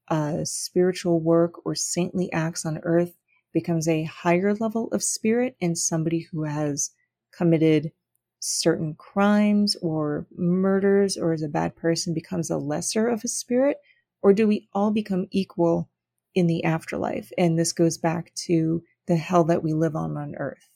uh, 0.08 0.44
spiritual 0.44 1.20
work 1.20 1.64
or 1.64 1.74
saintly 1.74 2.32
acts 2.32 2.66
on 2.66 2.78
earth 2.82 3.14
becomes 3.52 3.88
a 3.88 4.04
higher 4.04 4.54
level 4.54 4.88
of 4.92 5.02
spirit, 5.02 5.56
and 5.60 5.76
somebody 5.76 6.20
who 6.20 6.44
has 6.44 6.90
committed 7.32 7.92
certain 8.40 8.94
crimes 8.94 9.76
or 9.76 10.26
murders 10.36 11.16
or 11.16 11.32
is 11.32 11.42
a 11.42 11.48
bad 11.48 11.76
person 11.76 12.12
becomes 12.12 12.50
a 12.50 12.58
lesser 12.58 13.08
of 13.08 13.22
a 13.24 13.28
spirit? 13.28 13.78
Or 14.20 14.32
do 14.32 14.46
we 14.46 14.68
all 14.72 14.90
become 14.90 15.28
equal 15.30 15.88
in 16.34 16.46
the 16.46 16.64
afterlife? 16.64 17.30
And 17.36 17.58
this 17.58 17.72
goes 17.72 17.98
back 17.98 18.34
to 18.46 18.82
the 19.06 19.16
hell 19.16 19.44
that 19.44 19.62
we 19.62 19.72
live 19.72 19.96
on 19.96 20.16
on 20.16 20.34
earth. 20.36 20.68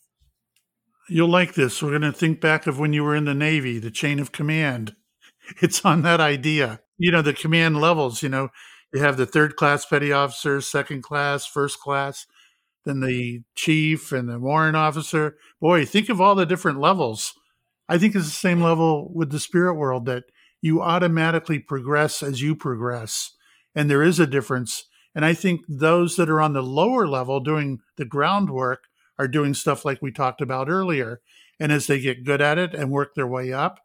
You'll 1.09 1.29
like 1.29 1.55
this. 1.55 1.83
We're 1.83 1.91
going 1.91 2.03
to 2.03 2.13
think 2.13 2.41
back 2.41 2.67
of 2.67 2.79
when 2.79 2.93
you 2.93 3.05
were 3.05 3.15
in 3.15 3.27
the 3.27 3.35
Navy, 3.35 3.79
the 3.79 3.91
chain 3.91 4.19
of 4.19 4.33
command. 4.33 4.95
It's 5.63 5.85
on 5.85 6.03
that 6.03 6.19
idea. 6.19 6.81
You 6.99 7.13
know, 7.13 7.23
the 7.23 7.33
command 7.33 7.81
levels, 7.81 8.21
you 8.21 8.29
know, 8.29 8.49
you 8.93 9.01
have 9.01 9.17
the 9.17 9.27
third 9.27 9.55
class 9.55 9.87
petty 9.87 10.11
officers, 10.11 10.67
second 10.67 11.05
class, 11.05 11.47
first 11.47 11.79
class, 11.79 12.27
then 12.85 12.99
the 12.99 13.43
chief 13.55 14.11
and 14.11 14.29
the 14.29 14.41
warrant 14.41 14.77
officer. 14.77 15.37
Boy, 15.61 15.85
think 15.85 16.09
of 16.09 16.21
all 16.21 16.35
the 16.35 16.47
different 16.47 16.81
levels. 16.81 17.33
I 17.89 17.99
think 17.99 18.17
it's 18.17 18.25
the 18.25 18.31
same 18.31 18.61
level 18.61 19.13
with 19.15 19.31
the 19.31 19.39
spirit 19.39 19.75
world 19.75 20.07
that 20.07 20.25
you 20.61 20.83
automatically 20.83 21.59
progress 21.59 22.23
as 22.23 22.43
you 22.43 22.57
progress. 22.57 23.33
And 23.75 23.91
there 23.91 24.03
is 24.03 24.19
a 24.19 24.27
difference. 24.27 24.89
And 25.17 25.25
I 25.25 25.33
think 25.33 25.63
those 25.67 26.17
that 26.17 26.29
are 26.29 26.43
on 26.43 26.53
the 26.53 26.63
lower 26.63 27.09
level 27.09 27.41
doing 27.41 27.81
the 27.97 28.05
groundwork 28.05 28.85
are 29.19 29.27
doing 29.27 29.55
stuff 29.55 29.83
like 29.83 30.03
we 30.03 30.13
talked 30.13 30.43
about 30.43 30.69
earlier. 30.69 31.23
And 31.59 31.73
as 31.73 31.87
they 31.87 31.99
get 31.99 32.25
good 32.25 32.43
at 32.43 32.59
it 32.59 32.75
and 32.75 32.91
work 32.91 33.15
their 33.15 33.27
way 33.27 33.51
up, 33.51 33.81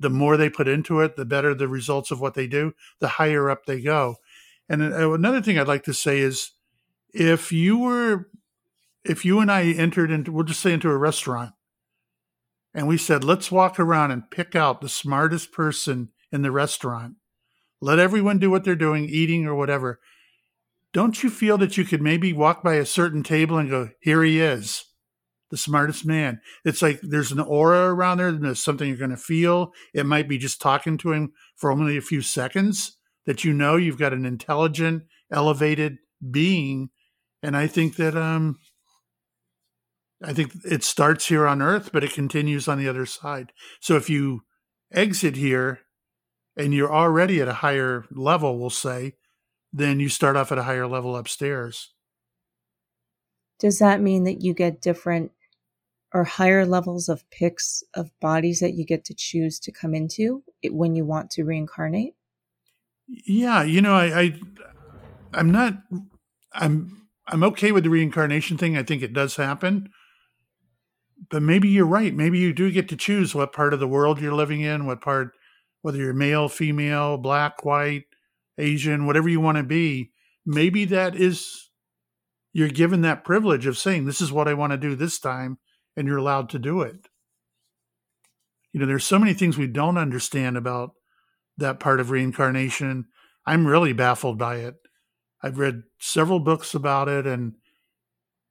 the 0.00 0.10
more 0.10 0.36
they 0.36 0.50
put 0.50 0.66
into 0.66 0.98
it, 1.00 1.14
the 1.14 1.24
better 1.24 1.54
the 1.54 1.68
results 1.68 2.10
of 2.10 2.20
what 2.20 2.34
they 2.34 2.48
do, 2.48 2.72
the 2.98 3.06
higher 3.06 3.48
up 3.48 3.66
they 3.66 3.80
go. 3.80 4.16
And 4.68 4.82
uh, 4.82 5.12
another 5.12 5.40
thing 5.40 5.60
I'd 5.60 5.68
like 5.68 5.84
to 5.84 5.94
say 5.94 6.18
is 6.18 6.50
if 7.14 7.52
you 7.52 7.78
were, 7.78 8.28
if 9.04 9.24
you 9.24 9.38
and 9.38 9.52
I 9.52 9.62
entered 9.66 10.10
into, 10.10 10.32
we'll 10.32 10.44
just 10.44 10.60
say 10.60 10.72
into 10.72 10.90
a 10.90 10.98
restaurant, 10.98 11.52
and 12.74 12.88
we 12.88 12.96
said, 12.98 13.22
let's 13.22 13.52
walk 13.52 13.78
around 13.78 14.10
and 14.10 14.30
pick 14.30 14.56
out 14.56 14.80
the 14.80 14.88
smartest 14.88 15.52
person 15.52 16.10
in 16.32 16.42
the 16.42 16.50
restaurant. 16.50 17.14
Let 17.80 18.00
everyone 18.00 18.40
do 18.40 18.50
what 18.50 18.64
they're 18.64 18.74
doing, 18.74 19.08
eating 19.08 19.46
or 19.46 19.54
whatever 19.54 20.00
don't 20.98 21.22
you 21.22 21.30
feel 21.30 21.56
that 21.58 21.76
you 21.76 21.84
could 21.84 22.02
maybe 22.02 22.32
walk 22.32 22.60
by 22.64 22.74
a 22.74 22.84
certain 22.84 23.22
table 23.22 23.56
and 23.56 23.70
go, 23.70 23.90
here 24.00 24.24
he 24.24 24.40
is, 24.40 24.84
the 25.48 25.56
smartest 25.56 26.04
man? 26.04 26.40
It's 26.64 26.82
like 26.82 26.98
there's 27.02 27.30
an 27.30 27.38
aura 27.38 27.94
around 27.94 28.18
there, 28.18 28.26
and 28.26 28.44
there's 28.44 28.58
something 28.58 28.88
you're 28.88 28.96
going 28.96 29.10
to 29.10 29.16
feel. 29.16 29.70
It 29.94 30.06
might 30.06 30.28
be 30.28 30.38
just 30.38 30.60
talking 30.60 30.98
to 30.98 31.12
him 31.12 31.34
for 31.54 31.70
only 31.70 31.96
a 31.96 32.00
few 32.00 32.20
seconds 32.20 32.98
that 33.26 33.44
you 33.44 33.52
know 33.52 33.76
you've 33.76 33.96
got 33.96 34.12
an 34.12 34.24
intelligent, 34.24 35.04
elevated 35.30 35.98
being. 36.32 36.90
And 37.44 37.56
I 37.56 37.68
think 37.68 37.94
that, 37.94 38.16
um, 38.16 38.58
I 40.20 40.32
think 40.32 40.50
it 40.64 40.82
starts 40.82 41.28
here 41.28 41.46
on 41.46 41.62
earth, 41.62 41.90
but 41.92 42.02
it 42.02 42.12
continues 42.12 42.66
on 42.66 42.76
the 42.76 42.88
other 42.88 43.06
side. 43.06 43.52
So 43.80 43.94
if 43.94 44.10
you 44.10 44.40
exit 44.92 45.36
here 45.36 45.78
and 46.56 46.74
you're 46.74 46.92
already 46.92 47.40
at 47.40 47.46
a 47.46 47.52
higher 47.62 48.04
level, 48.10 48.58
we'll 48.58 48.70
say, 48.70 49.12
then 49.72 50.00
you 50.00 50.08
start 50.08 50.36
off 50.36 50.52
at 50.52 50.58
a 50.58 50.62
higher 50.62 50.86
level 50.86 51.16
upstairs. 51.16 51.92
Does 53.58 53.78
that 53.80 54.00
mean 54.00 54.24
that 54.24 54.40
you 54.40 54.54
get 54.54 54.80
different 54.80 55.32
or 56.14 56.24
higher 56.24 56.64
levels 56.64 57.08
of 57.08 57.28
picks 57.30 57.82
of 57.94 58.10
bodies 58.20 58.60
that 58.60 58.74
you 58.74 58.84
get 58.84 59.04
to 59.06 59.14
choose 59.14 59.58
to 59.60 59.72
come 59.72 59.94
into 59.94 60.42
when 60.70 60.94
you 60.94 61.04
want 61.04 61.30
to 61.32 61.44
reincarnate? 61.44 62.14
Yeah, 63.08 63.62
you 63.62 63.82
know, 63.82 63.94
I, 63.94 64.20
I 64.20 64.40
I'm 65.34 65.50
not 65.50 65.74
I'm 66.52 67.08
I'm 67.26 67.42
okay 67.44 67.72
with 67.72 67.84
the 67.84 67.90
reincarnation 67.90 68.56
thing. 68.56 68.76
I 68.76 68.82
think 68.82 69.02
it 69.02 69.12
does 69.12 69.36
happen. 69.36 69.90
But 71.30 71.42
maybe 71.42 71.68
you're 71.68 71.84
right. 71.84 72.14
Maybe 72.14 72.38
you 72.38 72.52
do 72.52 72.70
get 72.70 72.88
to 72.90 72.96
choose 72.96 73.34
what 73.34 73.52
part 73.52 73.74
of 73.74 73.80
the 73.80 73.88
world 73.88 74.20
you're 74.20 74.34
living 74.34 74.60
in, 74.60 74.86
what 74.86 75.00
part 75.00 75.32
whether 75.82 75.98
you're 75.98 76.12
male, 76.12 76.48
female, 76.48 77.16
black, 77.16 77.64
white, 77.64 78.04
Asian, 78.58 79.06
whatever 79.06 79.28
you 79.28 79.40
want 79.40 79.56
to 79.58 79.64
be, 79.64 80.10
maybe 80.44 80.84
that 80.86 81.14
is 81.14 81.70
you're 82.52 82.68
given 82.68 83.02
that 83.02 83.24
privilege 83.24 83.66
of 83.66 83.78
saying, 83.78 84.04
This 84.04 84.20
is 84.20 84.32
what 84.32 84.48
I 84.48 84.54
want 84.54 84.72
to 84.72 84.76
do 84.76 84.94
this 84.94 85.18
time, 85.18 85.58
and 85.96 86.06
you're 86.06 86.16
allowed 86.16 86.48
to 86.50 86.58
do 86.58 86.80
it. 86.82 87.08
You 88.72 88.80
know, 88.80 88.86
there's 88.86 89.04
so 89.04 89.18
many 89.18 89.34
things 89.34 89.56
we 89.56 89.66
don't 89.66 89.96
understand 89.96 90.56
about 90.56 90.90
that 91.56 91.80
part 91.80 92.00
of 92.00 92.10
reincarnation. 92.10 93.06
I'm 93.46 93.66
really 93.66 93.92
baffled 93.92 94.38
by 94.38 94.56
it. 94.56 94.74
I've 95.42 95.58
read 95.58 95.82
several 95.98 96.40
books 96.40 96.74
about 96.74 97.08
it 97.08 97.26
and 97.26 97.54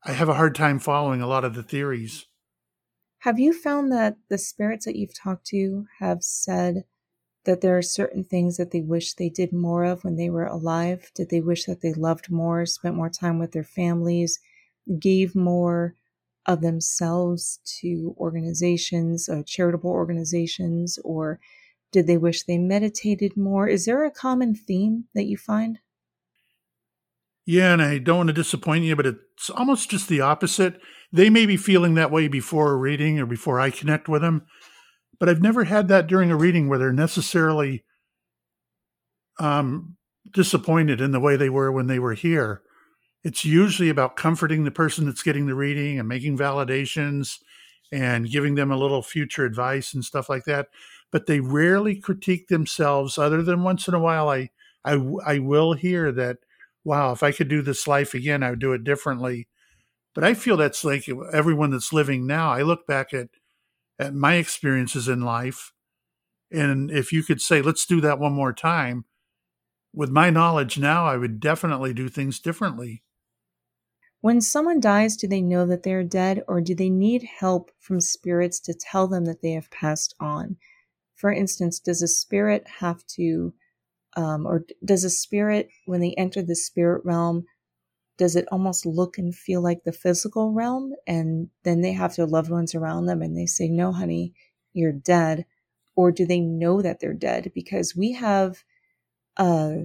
I 0.03 0.14
have 0.14 0.30
a 0.30 0.36
hard 0.36 0.55
time 0.55 0.80
following 0.80 1.22
a 1.22 1.28
lot 1.28 1.43
of 1.43 1.53
the 1.53 1.64
theories. 1.64 2.26
Have 3.20 3.39
you 3.39 3.51
found 3.51 3.91
that 3.91 4.16
the 4.30 4.38
spirits 4.38 4.86
that 4.86 4.95
you've 4.95 5.18
talked 5.18 5.45
to 5.47 5.86
have 5.99 6.24
said 6.24 6.86
that 7.47 7.61
there 7.61 7.77
are 7.77 7.81
certain 7.81 8.23
things 8.23 8.57
that 8.57 8.69
they 8.71 8.81
wish 8.81 9.13
they 9.13 9.29
did 9.29 9.51
more 9.51 9.83
of 9.83 10.03
when 10.03 10.15
they 10.15 10.29
were 10.29 10.45
alive? 10.45 11.11
Did 11.15 11.29
they 11.29 11.41
wish 11.41 11.65
that 11.65 11.81
they 11.81 11.93
loved 11.93 12.29
more, 12.29 12.65
spent 12.67 12.95
more 12.95 13.09
time 13.09 13.39
with 13.39 13.53
their 13.53 13.63
families, 13.63 14.39
gave 14.99 15.35
more 15.35 15.95
of 16.45 16.61
themselves 16.61 17.59
to 17.79 18.15
organizations, 18.17 19.27
uh, 19.27 19.41
charitable 19.45 19.89
organizations, 19.89 20.99
or 21.03 21.39
did 21.91 22.07
they 22.07 22.17
wish 22.17 22.43
they 22.43 22.57
meditated 22.57 23.35
more? 23.35 23.67
Is 23.67 23.85
there 23.85 24.05
a 24.05 24.11
common 24.11 24.55
theme 24.55 25.05
that 25.15 25.25
you 25.25 25.37
find? 25.37 25.79
Yeah, 27.45 27.71
and 27.71 27.81
I 27.81 27.97
don't 27.97 28.17
want 28.17 28.27
to 28.27 28.33
disappoint 28.33 28.83
you, 28.83 28.95
but 28.95 29.05
it's 29.05 29.49
almost 29.49 29.89
just 29.89 30.09
the 30.09 30.19
opposite. 30.19 30.81
They 31.13 31.29
may 31.29 31.45
be 31.45 31.55
feeling 31.55 31.93
that 31.93 32.11
way 32.11 32.27
before 32.27 32.73
a 32.73 32.75
reading 32.75 33.19
or 33.19 33.25
before 33.25 33.59
I 33.59 33.69
connect 33.69 34.09
with 34.09 34.21
them, 34.21 34.45
but 35.20 35.30
I've 35.30 35.41
never 35.41 35.65
had 35.65 35.88
that 35.88 36.07
during 36.07 36.32
a 36.32 36.36
reading 36.36 36.68
where 36.68 36.80
they're 36.80 36.93
necessarily 36.93 37.84
um, 39.39 39.97
disappointed 40.32 41.01
in 41.01 41.11
the 41.11 41.20
way 41.20 41.36
they 41.36 41.49
were 41.49 41.72
when 41.72 41.88
they 41.88 41.99
were 41.99 42.13
here. 42.13 42.61
It's 43.24 43.43
usually 43.43 43.89
about 43.89 44.15
comforting 44.15 44.63
the 44.63 44.72
person 44.72 45.05
that's 45.05 45.24
getting 45.24 45.47
the 45.47 45.55
reading 45.55 45.99
and 45.99 46.07
making 46.07 46.38
validations 46.38 47.38
and 47.91 48.30
giving 48.30 48.55
them 48.55 48.72
a 48.72 48.78
little 48.78 49.01
future 49.01 49.45
advice 49.45 49.93
and 49.93 50.03
stuff 50.03 50.30
like 50.30 50.45
that. 50.45 50.68
But 51.11 51.26
they 51.26 51.39
rarely 51.39 51.95
critique 51.95 52.47
themselves, 52.47 53.18
other 53.18 53.41
than 53.41 53.63
once 53.63 53.88
in 53.88 53.93
a 53.93 53.99
while. 53.99 54.30
I 54.30 54.49
I, 54.86 54.93
I 55.26 55.39
will 55.39 55.74
hear 55.74 56.11
that 56.13 56.38
wow, 56.84 57.11
if 57.11 57.22
I 57.22 57.34
could 57.34 57.49
do 57.49 57.61
this 57.61 57.86
life 57.86 58.13
again, 58.13 58.43
I 58.43 58.51
would 58.51 58.59
do 58.59 58.72
it 58.72 58.86
differently. 58.86 59.49
But 60.15 60.24
I 60.24 60.34
feel 60.34 60.57
that's 60.57 60.84
like 60.86 61.05
everyone 61.34 61.72
that's 61.72 61.93
living 61.93 62.26
now. 62.28 62.51
I 62.51 62.63
look 62.63 62.88
back 62.88 63.13
at 63.13 63.30
at 63.99 64.13
my 64.13 64.35
experiences 64.35 65.07
in 65.07 65.21
life, 65.21 65.73
and 66.51 66.91
if 66.91 67.11
you 67.11 67.23
could 67.23 67.41
say, 67.41 67.61
let's 67.61 67.85
do 67.85 67.99
that 68.01 68.19
one 68.19 68.33
more 68.33 68.53
time, 68.53 69.05
with 69.93 70.09
my 70.09 70.29
knowledge 70.29 70.77
now, 70.77 71.05
I 71.05 71.17
would 71.17 71.39
definitely 71.39 71.93
do 71.93 72.07
things 72.07 72.39
differently. 72.39 73.03
When 74.21 74.41
someone 74.41 74.79
dies, 74.79 75.15
do 75.15 75.27
they 75.27 75.41
know 75.41 75.65
that 75.65 75.83
they're 75.83 76.03
dead, 76.03 76.43
or 76.47 76.61
do 76.61 76.75
they 76.75 76.89
need 76.89 77.23
help 77.23 77.71
from 77.79 77.99
spirits 77.99 78.59
to 78.61 78.73
tell 78.73 79.07
them 79.07 79.25
that 79.25 79.41
they 79.41 79.51
have 79.51 79.69
passed 79.71 80.13
on? 80.19 80.57
For 81.15 81.31
instance, 81.31 81.79
does 81.79 82.01
a 82.01 82.07
spirit 82.07 82.67
have 82.79 83.05
to 83.15 83.53
um, 84.15 84.47
or 84.47 84.65
does 84.83 85.03
a 85.03 85.09
spirit 85.09 85.69
when 85.85 86.01
they 86.01 86.13
enter 86.17 86.41
the 86.41 86.55
spirit 86.55 87.05
realm 87.05 87.45
does 88.18 88.36
it 88.36 88.47
almost 88.51 88.86
look 88.86 89.18
and 89.18 89.36
feel 89.36 89.61
like 89.61 89.84
the 89.84 89.91
physical 89.91 90.51
realm? 90.51 90.93
And 91.07 91.49
then 91.63 91.82
they 91.82 91.93
have 91.93 92.15
their 92.15 92.26
loved 92.28 92.49
ones 92.51 92.76
around 92.76 93.05
them 93.05 93.22
and 93.22 93.38
they 93.38 93.45
say 93.45 93.68
no 93.70 93.91
honey 93.91 94.34
you're 94.74 94.91
dead. 94.91 95.45
Or 95.95 96.11
do 96.11 96.26
they 96.26 96.39
know 96.39 96.82
that 96.82 96.99
they're 96.99 97.13
dead? 97.13 97.51
Because 97.55 97.95
we 97.95 98.13
have 98.13 98.63
uh 99.38 99.76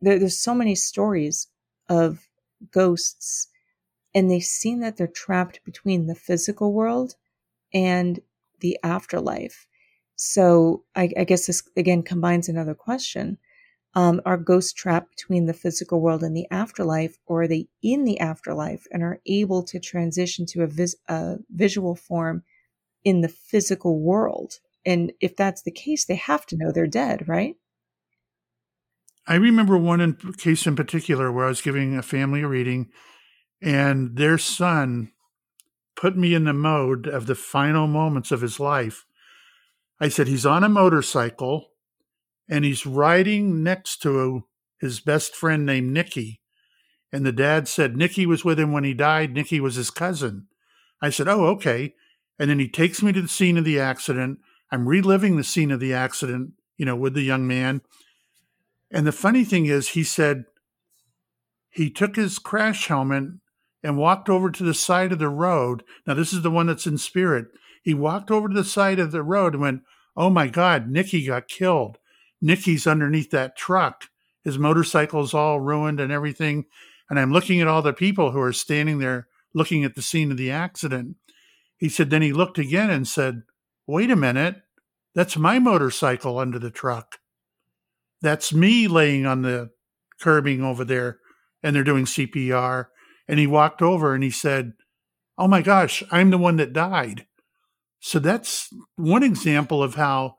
there, 0.00 0.18
there's 0.18 0.38
so 0.38 0.54
many 0.54 0.74
stories 0.74 1.48
of 1.88 2.28
ghosts 2.72 3.48
and 4.14 4.30
they've 4.30 4.42
seen 4.44 4.80
that 4.80 4.96
they're 4.96 5.06
trapped 5.06 5.64
between 5.64 6.06
the 6.06 6.14
physical 6.14 6.72
world 6.72 7.16
and 7.74 8.20
the 8.60 8.78
afterlife. 8.82 9.68
So 10.16 10.84
I, 10.96 11.12
I 11.18 11.24
guess 11.24 11.46
this 11.46 11.62
again 11.76 12.02
combines 12.02 12.48
another 12.48 12.74
question 12.74 13.38
um, 13.94 14.20
are 14.24 14.36
ghosts 14.36 14.72
trapped 14.72 15.10
between 15.10 15.46
the 15.46 15.52
physical 15.52 16.00
world 16.00 16.22
and 16.22 16.36
the 16.36 16.46
afterlife, 16.50 17.18
or 17.26 17.42
are 17.42 17.48
they 17.48 17.66
in 17.82 18.04
the 18.04 18.20
afterlife 18.20 18.86
and 18.92 19.02
are 19.02 19.20
able 19.26 19.62
to 19.64 19.80
transition 19.80 20.46
to 20.46 20.62
a, 20.62 20.66
vis- 20.66 20.96
a 21.08 21.38
visual 21.50 21.96
form 21.96 22.42
in 23.04 23.20
the 23.20 23.28
physical 23.28 23.98
world? 23.98 24.60
And 24.86 25.12
if 25.20 25.36
that's 25.36 25.62
the 25.62 25.72
case, 25.72 26.04
they 26.04 26.14
have 26.14 26.46
to 26.46 26.56
know 26.56 26.70
they're 26.70 26.86
dead, 26.86 27.28
right? 27.28 27.56
I 29.26 29.34
remember 29.34 29.76
one 29.76 30.00
in, 30.00 30.14
case 30.38 30.66
in 30.66 30.76
particular 30.76 31.30
where 31.30 31.44
I 31.44 31.48
was 31.48 31.60
giving 31.60 31.96
a 31.96 32.02
family 32.02 32.42
a 32.42 32.48
reading, 32.48 32.90
and 33.60 34.16
their 34.16 34.38
son 34.38 35.12
put 35.96 36.16
me 36.16 36.32
in 36.32 36.44
the 36.44 36.52
mode 36.52 37.06
of 37.06 37.26
the 37.26 37.34
final 37.34 37.86
moments 37.86 38.30
of 38.30 38.40
his 38.40 38.58
life. 38.58 39.04
I 40.00 40.08
said, 40.08 40.28
He's 40.28 40.46
on 40.46 40.64
a 40.64 40.68
motorcycle 40.68 41.69
and 42.50 42.64
he's 42.64 42.84
riding 42.84 43.62
next 43.62 44.02
to 44.02 44.44
his 44.80 44.98
best 44.98 45.36
friend 45.36 45.64
named 45.64 45.92
Nicky. 45.92 46.40
And 47.12 47.24
the 47.24 47.32
dad 47.32 47.68
said 47.68 47.96
Nicky 47.96 48.26
was 48.26 48.44
with 48.44 48.58
him 48.58 48.72
when 48.72 48.84
he 48.84 48.92
died. 48.92 49.32
Nicky 49.32 49.60
was 49.60 49.76
his 49.76 49.90
cousin. 49.90 50.48
I 51.00 51.10
said, 51.10 51.28
Oh, 51.28 51.46
okay. 51.46 51.94
And 52.38 52.50
then 52.50 52.58
he 52.58 52.68
takes 52.68 53.02
me 53.02 53.12
to 53.12 53.22
the 53.22 53.28
scene 53.28 53.56
of 53.56 53.64
the 53.64 53.78
accident. 53.78 54.40
I'm 54.72 54.88
reliving 54.88 55.36
the 55.36 55.44
scene 55.44 55.70
of 55.70 55.80
the 55.80 55.94
accident, 55.94 56.52
you 56.76 56.84
know, 56.84 56.96
with 56.96 57.14
the 57.14 57.22
young 57.22 57.46
man. 57.46 57.82
And 58.90 59.06
the 59.06 59.12
funny 59.12 59.44
thing 59.44 59.66
is, 59.66 59.90
he 59.90 60.02
said 60.02 60.44
he 61.70 61.90
took 61.90 62.16
his 62.16 62.38
crash 62.38 62.88
helmet 62.88 63.24
and 63.82 63.96
walked 63.96 64.28
over 64.28 64.50
to 64.50 64.64
the 64.64 64.74
side 64.74 65.12
of 65.12 65.18
the 65.18 65.28
road. 65.28 65.84
Now, 66.06 66.14
this 66.14 66.32
is 66.32 66.42
the 66.42 66.50
one 66.50 66.66
that's 66.66 66.86
in 66.86 66.98
spirit. 66.98 67.46
He 67.82 67.94
walked 67.94 68.30
over 68.30 68.48
to 68.48 68.54
the 68.54 68.64
side 68.64 68.98
of 68.98 69.12
the 69.12 69.22
road 69.22 69.54
and 69.54 69.62
went, 69.62 69.82
Oh 70.16 70.30
my 70.30 70.48
God, 70.48 70.88
Nicky 70.88 71.24
got 71.24 71.48
killed. 71.48 71.98
Nicky's 72.40 72.86
underneath 72.86 73.30
that 73.30 73.56
truck. 73.56 74.06
His 74.44 74.58
motorcycle's 74.58 75.34
all 75.34 75.60
ruined 75.60 76.00
and 76.00 76.10
everything. 76.10 76.64
And 77.08 77.18
I'm 77.18 77.32
looking 77.32 77.60
at 77.60 77.68
all 77.68 77.82
the 77.82 77.92
people 77.92 78.30
who 78.30 78.40
are 78.40 78.52
standing 78.52 78.98
there 78.98 79.28
looking 79.54 79.84
at 79.84 79.94
the 79.94 80.02
scene 80.02 80.30
of 80.30 80.36
the 80.36 80.50
accident. 80.50 81.16
He 81.76 81.88
said, 81.88 82.10
then 82.10 82.22
he 82.22 82.32
looked 82.32 82.58
again 82.58 82.90
and 82.90 83.06
said, 83.06 83.42
Wait 83.86 84.10
a 84.10 84.16
minute. 84.16 84.56
That's 85.14 85.36
my 85.36 85.58
motorcycle 85.58 86.38
under 86.38 86.58
the 86.58 86.70
truck. 86.70 87.18
That's 88.22 88.52
me 88.54 88.86
laying 88.86 89.26
on 89.26 89.42
the 89.42 89.70
curbing 90.20 90.62
over 90.62 90.84
there. 90.84 91.18
And 91.62 91.74
they're 91.74 91.82
doing 91.82 92.04
CPR. 92.04 92.86
And 93.26 93.40
he 93.40 93.46
walked 93.46 93.82
over 93.82 94.14
and 94.14 94.22
he 94.22 94.30
said, 94.30 94.74
Oh 95.36 95.48
my 95.48 95.62
gosh, 95.62 96.02
I'm 96.10 96.30
the 96.30 96.38
one 96.38 96.56
that 96.56 96.72
died. 96.72 97.26
So 97.98 98.18
that's 98.18 98.72
one 98.96 99.22
example 99.22 99.82
of 99.82 99.94
how 99.94 100.36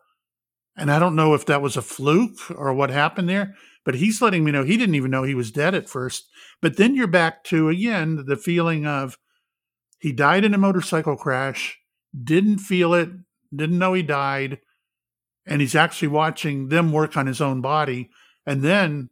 and 0.78 0.92
I 0.92 1.00
don't 1.00 1.16
know 1.16 1.34
if 1.34 1.46
that 1.46 1.62
was 1.62 1.76
a 1.76 1.82
fluke 1.82 2.50
or 2.50 2.74
what 2.74 2.90
happened 2.90 3.30
there, 3.30 3.56
but 3.84 3.96
he's 3.96 4.22
letting 4.22 4.44
me 4.44 4.52
know 4.52 4.64
he 4.64 4.78
didn't 4.78 4.96
even 4.96 5.12
know 5.12 5.24
he 5.24 5.36
was 5.36 5.52
dead 5.52 5.76
at 5.76 5.90
first. 5.90 6.30
But 6.62 6.78
then 6.78 6.96
you're 6.96 7.08
back 7.08 7.44
to, 7.46 7.70
again, 7.70 8.26
the 8.28 8.38
feeling 8.38 8.86
of 8.86 9.18
he 10.00 10.12
died 10.12 10.44
in 10.44 10.54
a 10.54 10.58
motorcycle 10.58 11.16
crash, 11.16 11.80
didn't 12.24 12.60
feel 12.60 12.94
it, 12.94 13.10
didn't 13.54 13.80
know 13.80 13.94
he 13.94 14.04
died. 14.04 14.60
And 15.46 15.60
he's 15.60 15.76
actually 15.76 16.10
watching 16.10 16.70
them 16.70 16.92
work 16.92 17.18
on 17.18 17.28
his 17.28 17.42
own 17.42 17.62
body. 17.62 18.10
And 18.46 18.62
then, 18.62 19.10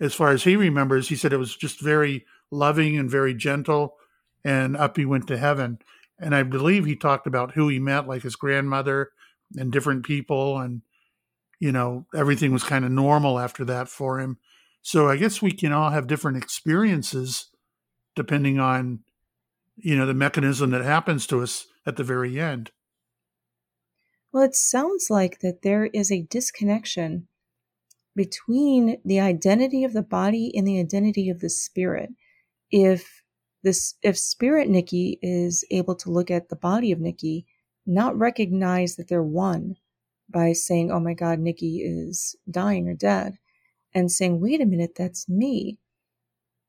as 0.00 0.14
far 0.14 0.30
as 0.30 0.44
he 0.44 0.56
remembers, 0.56 1.08
he 1.08 1.16
said 1.16 1.32
it 1.32 1.38
was 1.38 1.56
just 1.56 1.80
very 1.80 2.24
loving 2.50 2.98
and 2.98 3.08
very 3.08 3.34
gentle. 3.34 3.94
And 4.44 4.76
up 4.76 4.96
he 4.96 5.04
went 5.04 5.28
to 5.28 5.38
heaven. 5.38 5.78
And 6.18 6.34
I 6.34 6.42
believe 6.42 6.84
he 6.84 6.96
talked 6.96 7.26
about 7.26 7.52
who 7.52 7.68
he 7.68 7.78
met, 7.78 8.08
like 8.08 8.22
his 8.22 8.36
grandmother 8.36 9.10
and 9.56 9.72
different 9.72 10.04
people 10.04 10.58
and 10.58 10.82
you 11.60 11.72
know 11.72 12.06
everything 12.14 12.52
was 12.52 12.64
kind 12.64 12.84
of 12.84 12.90
normal 12.90 13.38
after 13.38 13.64
that 13.64 13.88
for 13.88 14.20
him. 14.20 14.38
So 14.82 15.08
i 15.08 15.16
guess 15.16 15.40
we 15.40 15.52
can 15.52 15.72
all 15.72 15.90
have 15.90 16.06
different 16.06 16.42
experiences 16.42 17.48
depending 18.14 18.58
on 18.58 19.00
you 19.76 19.96
know 19.96 20.06
the 20.06 20.14
mechanism 20.14 20.70
that 20.70 20.84
happens 20.84 21.26
to 21.28 21.42
us 21.42 21.66
at 21.86 21.96
the 21.96 22.04
very 22.04 22.40
end. 22.40 22.70
Well 24.32 24.44
it 24.44 24.54
sounds 24.54 25.08
like 25.10 25.40
that 25.40 25.62
there 25.62 25.86
is 25.86 26.10
a 26.10 26.22
disconnection 26.22 27.28
between 28.14 28.98
the 29.04 29.20
identity 29.20 29.84
of 29.84 29.92
the 29.92 30.02
body 30.02 30.52
and 30.54 30.66
the 30.66 30.78
identity 30.78 31.30
of 31.30 31.40
the 31.40 31.50
spirit. 31.50 32.10
If 32.70 33.22
this 33.62 33.94
if 34.02 34.18
spirit 34.18 34.68
nikki 34.68 35.18
is 35.22 35.64
able 35.70 35.94
to 35.96 36.10
look 36.10 36.30
at 36.30 36.48
the 36.48 36.56
body 36.56 36.92
of 36.92 37.00
nicky 37.00 37.46
not 37.86 38.18
recognize 38.18 38.96
that 38.96 39.08
they're 39.08 39.22
one 39.22 39.76
by 40.28 40.52
saying, 40.52 40.90
oh 40.90 41.00
my 41.00 41.14
God, 41.14 41.38
Nikki 41.38 41.78
is 41.78 42.36
dying 42.50 42.88
or 42.88 42.94
dead, 42.94 43.38
and 43.94 44.10
saying, 44.10 44.40
wait 44.40 44.60
a 44.60 44.66
minute, 44.66 44.94
that's 44.96 45.28
me. 45.28 45.78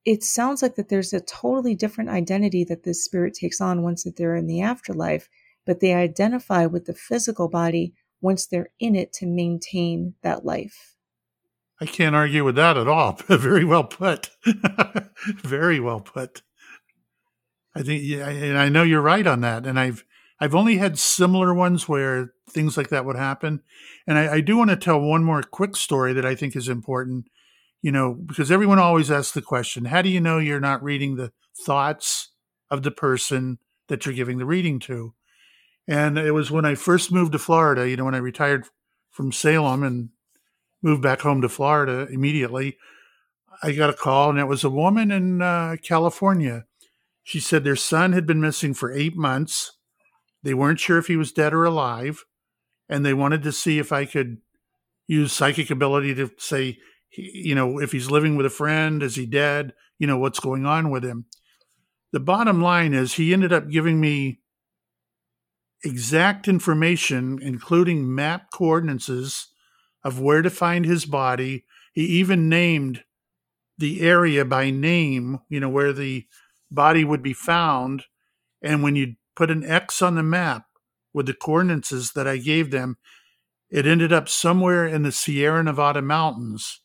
It 0.05 0.23
sounds 0.23 0.61
like 0.61 0.75
that 0.75 0.89
there's 0.89 1.13
a 1.13 1.21
totally 1.21 1.75
different 1.75 2.09
identity 2.09 2.65
that 2.65 2.83
this 2.83 3.03
spirit 3.03 3.33
takes 3.33 3.61
on 3.61 3.83
once 3.83 4.03
that 4.03 4.17
they're 4.17 4.35
in 4.35 4.47
the 4.47 4.61
afterlife, 4.61 5.29
but 5.65 5.79
they 5.79 5.93
identify 5.93 6.65
with 6.65 6.85
the 6.85 6.93
physical 6.93 7.47
body 7.47 7.93
once 8.19 8.45
they're 8.45 8.69
in 8.79 8.95
it 8.95 9.13
to 9.13 9.25
maintain 9.25 10.15
that 10.21 10.45
life. 10.45 10.95
I 11.79 11.85
can't 11.85 12.15
argue 12.15 12.43
with 12.43 12.55
that 12.55 12.77
at 12.77 12.87
all. 12.87 13.13
Very 13.27 13.65
well 13.65 13.83
put. 13.83 14.29
Very 15.43 15.79
well 15.79 16.01
put. 16.01 16.41
I 17.75 17.81
think, 17.81 18.03
yeah, 18.03 18.29
and 18.29 18.57
I 18.57 18.69
know 18.69 18.83
you're 18.83 19.01
right 19.01 19.25
on 19.25 19.41
that. 19.41 19.65
And 19.65 19.79
I've 19.79 20.05
I've 20.39 20.55
only 20.55 20.77
had 20.77 20.99
similar 20.99 21.53
ones 21.53 21.87
where 21.87 22.33
things 22.49 22.75
like 22.77 22.89
that 22.89 23.05
would 23.05 23.15
happen. 23.15 23.61
And 24.07 24.17
I, 24.17 24.35
I 24.35 24.41
do 24.41 24.57
want 24.57 24.69
to 24.71 24.75
tell 24.75 24.99
one 24.99 25.23
more 25.23 25.41
quick 25.41 25.75
story 25.75 26.13
that 26.13 26.25
I 26.25 26.35
think 26.35 26.55
is 26.55 26.67
important. 26.67 27.27
You 27.81 27.91
know, 27.91 28.13
because 28.13 28.49
everyone 28.49 28.79
always 28.79 29.11
asks 29.11 29.33
the 29.33 29.41
question, 29.41 29.85
how 29.85 30.01
do 30.01 30.09
you 30.09 30.21
know 30.21 30.39
you're 30.39 30.59
not 30.61 30.83
reading 30.83 31.15
the 31.15 31.33
thoughts 31.65 32.29
of 32.71 32.83
the 32.83 32.91
person 32.91 33.59
that 33.87 34.05
you're 34.05 34.15
giving 34.15 34.37
the 34.37 34.45
reading 34.45 34.79
to? 34.79 35.13
And 35.85 36.17
it 36.17 36.31
was 36.31 36.49
when 36.49 36.63
I 36.63 36.75
first 36.75 37.11
moved 37.11 37.33
to 37.33 37.39
Florida, 37.39 37.89
you 37.89 37.97
know, 37.97 38.05
when 38.05 38.15
I 38.15 38.19
retired 38.19 38.67
from 39.11 39.33
Salem 39.33 39.83
and 39.83 40.09
moved 40.81 41.01
back 41.01 41.21
home 41.21 41.41
to 41.41 41.49
Florida 41.49 42.07
immediately, 42.09 42.77
I 43.61 43.73
got 43.73 43.89
a 43.89 43.93
call 43.93 44.29
and 44.29 44.39
it 44.39 44.47
was 44.47 44.63
a 44.63 44.69
woman 44.69 45.11
in 45.11 45.41
uh, 45.41 45.75
California 45.83 46.63
she 47.23 47.39
said 47.39 47.63
their 47.63 47.77
son 47.77 48.11
had 48.11 48.27
been 48.27 48.41
missing 48.41 48.73
for 48.73 48.91
eight 48.91 49.15
months. 49.15 49.72
They 50.43 50.53
weren't 50.53 50.79
sure 50.79 50.97
if 50.97 51.07
he 51.07 51.15
was 51.15 51.31
dead 51.31 51.53
or 51.53 51.63
alive, 51.63 52.25
and 52.89 53.05
they 53.05 53.13
wanted 53.13 53.43
to 53.43 53.51
see 53.51 53.79
if 53.79 53.91
I 53.91 54.05
could 54.05 54.37
use 55.07 55.33
psychic 55.33 55.69
ability 55.71 56.13
to 56.15 56.31
say, 56.37 56.77
you 57.11 57.55
know, 57.55 57.79
if 57.79 57.91
he's 57.91 58.11
living 58.11 58.35
with 58.35 58.45
a 58.45 58.51
friend, 58.51 59.01
is 59.01 59.15
he 59.15 59.25
dead? 59.25 59.73
You 59.99 60.07
know, 60.07 60.17
what's 60.17 60.39
going 60.39 60.65
on 60.65 60.89
with 60.89 61.03
him? 61.03 61.25
The 62.11 62.19
bottom 62.19 62.61
line 62.61 62.93
is 62.93 63.13
he 63.13 63.33
ended 63.33 63.53
up 63.53 63.69
giving 63.69 63.99
me 63.99 64.39
exact 65.83 66.47
information, 66.47 67.39
including 67.41 68.13
map 68.13 68.51
coordinates 68.51 69.51
of 70.03 70.19
where 70.19 70.41
to 70.41 70.49
find 70.49 70.85
his 70.85 71.05
body. 71.05 71.65
He 71.93 72.03
even 72.05 72.49
named 72.49 73.03
the 73.77 74.01
area 74.01 74.45
by 74.45 74.69
name, 74.69 75.39
you 75.49 75.59
know, 75.59 75.69
where 75.69 75.93
the 75.93 76.25
body 76.69 77.03
would 77.03 77.21
be 77.21 77.33
found. 77.33 78.03
And 78.61 78.83
when 78.83 78.95
you 78.95 79.15
put 79.35 79.51
an 79.51 79.63
X 79.63 80.01
on 80.01 80.15
the 80.15 80.23
map 80.23 80.65
with 81.13 81.25
the 81.25 81.33
coordinates 81.33 82.11
that 82.13 82.27
I 82.27 82.37
gave 82.37 82.71
them, 82.71 82.97
it 83.69 83.87
ended 83.87 84.13
up 84.13 84.29
somewhere 84.29 84.85
in 84.85 85.03
the 85.03 85.11
Sierra 85.11 85.63
Nevada 85.63 86.01
mountains. 86.01 86.81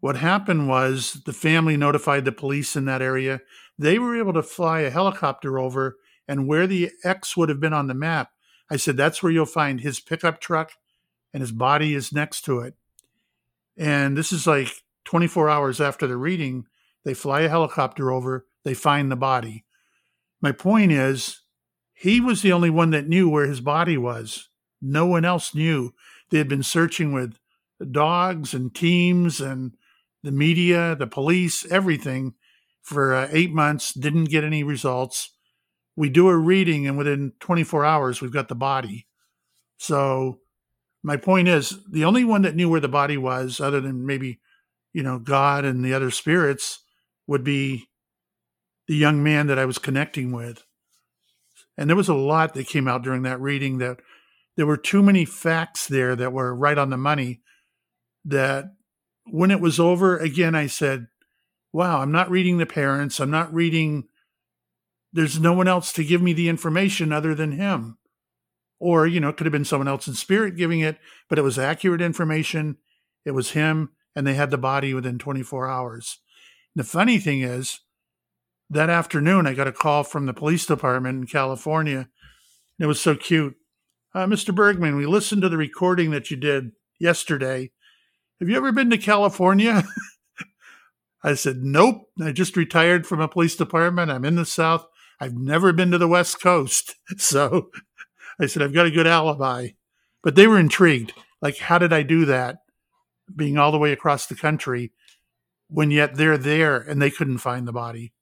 What 0.00 0.16
happened 0.16 0.68
was 0.68 1.22
the 1.26 1.32
family 1.32 1.76
notified 1.76 2.24
the 2.24 2.32
police 2.32 2.76
in 2.76 2.86
that 2.86 3.02
area. 3.02 3.40
They 3.78 3.98
were 3.98 4.16
able 4.16 4.32
to 4.32 4.42
fly 4.42 4.80
a 4.80 4.90
helicopter 4.90 5.58
over, 5.58 5.96
and 6.26 6.48
where 6.48 6.66
the 6.66 6.90
X 7.04 7.36
would 7.36 7.50
have 7.50 7.60
been 7.60 7.74
on 7.74 7.88
the 7.88 7.94
map, 7.94 8.30
I 8.70 8.76
said, 8.76 8.96
that's 8.96 9.22
where 9.22 9.30
you'll 9.30 9.44
find 9.44 9.80
his 9.80 10.00
pickup 10.00 10.40
truck, 10.40 10.72
and 11.34 11.42
his 11.42 11.52
body 11.52 11.94
is 11.94 12.12
next 12.12 12.42
to 12.46 12.60
it. 12.60 12.74
And 13.76 14.16
this 14.16 14.32
is 14.32 14.46
like 14.46 14.72
24 15.04 15.50
hours 15.50 15.80
after 15.80 16.06
the 16.06 16.16
reading. 16.16 16.66
They 17.04 17.12
fly 17.12 17.42
a 17.42 17.50
helicopter 17.50 18.10
over, 18.10 18.46
they 18.64 18.74
find 18.74 19.12
the 19.12 19.16
body. 19.16 19.65
My 20.40 20.52
point 20.52 20.92
is, 20.92 21.42
he 21.94 22.20
was 22.20 22.42
the 22.42 22.52
only 22.52 22.70
one 22.70 22.90
that 22.90 23.08
knew 23.08 23.28
where 23.28 23.46
his 23.46 23.60
body 23.60 23.96
was. 23.96 24.48
No 24.82 25.06
one 25.06 25.24
else 25.24 25.54
knew. 25.54 25.94
They 26.30 26.38
had 26.38 26.48
been 26.48 26.62
searching 26.62 27.12
with 27.12 27.38
dogs 27.90 28.52
and 28.52 28.74
teams 28.74 29.40
and 29.40 29.76
the 30.22 30.32
media, 30.32 30.96
the 30.96 31.06
police, 31.06 31.64
everything 31.70 32.34
for 32.82 33.14
uh, 33.14 33.28
eight 33.32 33.52
months, 33.52 33.92
didn't 33.92 34.24
get 34.24 34.44
any 34.44 34.62
results. 34.62 35.32
We 35.96 36.10
do 36.10 36.28
a 36.28 36.36
reading, 36.36 36.86
and 36.86 36.98
within 36.98 37.32
24 37.40 37.84
hours, 37.84 38.20
we've 38.20 38.32
got 38.32 38.48
the 38.48 38.54
body. 38.54 39.06
So, 39.78 40.40
my 41.02 41.16
point 41.16 41.48
is 41.48 41.78
the 41.90 42.04
only 42.04 42.24
one 42.24 42.42
that 42.42 42.56
knew 42.56 42.68
where 42.68 42.80
the 42.80 42.88
body 42.88 43.16
was, 43.16 43.60
other 43.60 43.80
than 43.80 44.04
maybe, 44.04 44.40
you 44.92 45.02
know, 45.02 45.18
God 45.18 45.64
and 45.64 45.84
the 45.84 45.94
other 45.94 46.10
spirits, 46.10 46.80
would 47.26 47.44
be 47.44 47.88
the 48.88 48.94
young 48.96 49.22
man 49.22 49.46
that 49.48 49.58
I 49.58 49.64
was 49.64 49.78
connecting 49.78 50.32
with. 50.32 50.64
And 51.76 51.88
there 51.88 51.96
was 51.96 52.08
a 52.08 52.14
lot 52.14 52.54
that 52.54 52.68
came 52.68 52.88
out 52.88 53.02
during 53.02 53.22
that 53.22 53.40
reading 53.40 53.78
that 53.78 53.98
there 54.56 54.66
were 54.66 54.76
too 54.76 55.02
many 55.02 55.24
facts 55.24 55.86
there 55.86 56.16
that 56.16 56.32
were 56.32 56.54
right 56.54 56.78
on 56.78 56.90
the 56.90 56.96
money 56.96 57.42
that 58.24 58.72
when 59.26 59.50
it 59.50 59.60
was 59.60 59.78
over, 59.78 60.16
again, 60.16 60.54
I 60.54 60.66
said, 60.66 61.08
wow, 61.72 62.00
I'm 62.00 62.12
not 62.12 62.30
reading 62.30 62.58
the 62.58 62.66
parents. 62.66 63.20
I'm 63.20 63.30
not 63.30 63.52
reading, 63.52 64.04
there's 65.12 65.38
no 65.38 65.52
one 65.52 65.68
else 65.68 65.92
to 65.94 66.04
give 66.04 66.22
me 66.22 66.32
the 66.32 66.48
information 66.48 67.12
other 67.12 67.34
than 67.34 67.52
him. 67.52 67.98
Or, 68.78 69.06
you 69.06 69.20
know, 69.20 69.28
it 69.28 69.36
could 69.36 69.46
have 69.46 69.52
been 69.52 69.64
someone 69.64 69.88
else 69.88 70.06
in 70.06 70.14
spirit 70.14 70.56
giving 70.56 70.80
it, 70.80 70.98
but 71.28 71.38
it 71.38 71.42
was 71.42 71.58
accurate 71.58 72.00
information. 72.00 72.76
It 73.24 73.32
was 73.32 73.50
him, 73.50 73.90
and 74.14 74.26
they 74.26 74.34
had 74.34 74.50
the 74.50 74.58
body 74.58 74.94
within 74.94 75.18
24 75.18 75.68
hours. 75.68 76.18
The 76.74 76.84
funny 76.84 77.18
thing 77.18 77.40
is, 77.40 77.80
that 78.70 78.90
afternoon, 78.90 79.46
I 79.46 79.54
got 79.54 79.68
a 79.68 79.72
call 79.72 80.02
from 80.02 80.26
the 80.26 80.34
police 80.34 80.66
department 80.66 81.20
in 81.20 81.26
California. 81.26 82.08
It 82.78 82.86
was 82.86 83.00
so 83.00 83.14
cute. 83.14 83.56
Uh, 84.14 84.26
Mr. 84.26 84.54
Bergman, 84.54 84.96
we 84.96 85.06
listened 85.06 85.42
to 85.42 85.48
the 85.48 85.56
recording 85.56 86.10
that 86.10 86.30
you 86.30 86.36
did 86.36 86.72
yesterday. 86.98 87.70
Have 88.40 88.48
you 88.48 88.56
ever 88.56 88.72
been 88.72 88.90
to 88.90 88.98
California? 88.98 89.84
I 91.22 91.34
said, 91.34 91.58
Nope. 91.58 92.08
I 92.20 92.32
just 92.32 92.56
retired 92.56 93.06
from 93.06 93.20
a 93.20 93.28
police 93.28 93.56
department. 93.56 94.10
I'm 94.10 94.24
in 94.24 94.36
the 94.36 94.46
South. 94.46 94.86
I've 95.20 95.34
never 95.34 95.72
been 95.72 95.90
to 95.90 95.98
the 95.98 96.08
West 96.08 96.40
Coast. 96.40 96.94
So 97.18 97.70
I 98.40 98.46
said, 98.46 98.62
I've 98.62 98.74
got 98.74 98.86
a 98.86 98.90
good 98.90 99.06
alibi. 99.06 99.68
But 100.22 100.34
they 100.34 100.46
were 100.46 100.58
intrigued. 100.58 101.14
Like, 101.40 101.58
how 101.58 101.78
did 101.78 101.92
I 101.92 102.02
do 102.02 102.24
that? 102.26 102.58
Being 103.34 103.56
all 103.58 103.72
the 103.72 103.78
way 103.78 103.92
across 103.92 104.26
the 104.26 104.34
country 104.34 104.92
when 105.68 105.90
yet 105.90 106.16
they're 106.16 106.38
there 106.38 106.76
and 106.76 107.00
they 107.00 107.10
couldn't 107.10 107.38
find 107.38 107.66
the 107.66 107.72
body. 107.72 108.12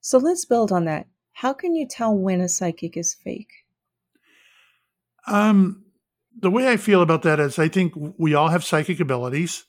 So 0.00 0.18
let's 0.18 0.44
build 0.44 0.72
on 0.72 0.84
that. 0.86 1.06
How 1.32 1.52
can 1.52 1.74
you 1.74 1.86
tell 1.86 2.16
when 2.16 2.40
a 2.40 2.48
psychic 2.48 2.96
is 2.96 3.14
fake? 3.14 3.50
Um, 5.26 5.84
the 6.38 6.50
way 6.50 6.68
I 6.68 6.76
feel 6.76 7.02
about 7.02 7.22
that 7.22 7.40
is 7.40 7.58
I 7.58 7.68
think 7.68 7.92
we 8.18 8.34
all 8.34 8.48
have 8.48 8.64
psychic 8.64 9.00
abilities, 9.00 9.64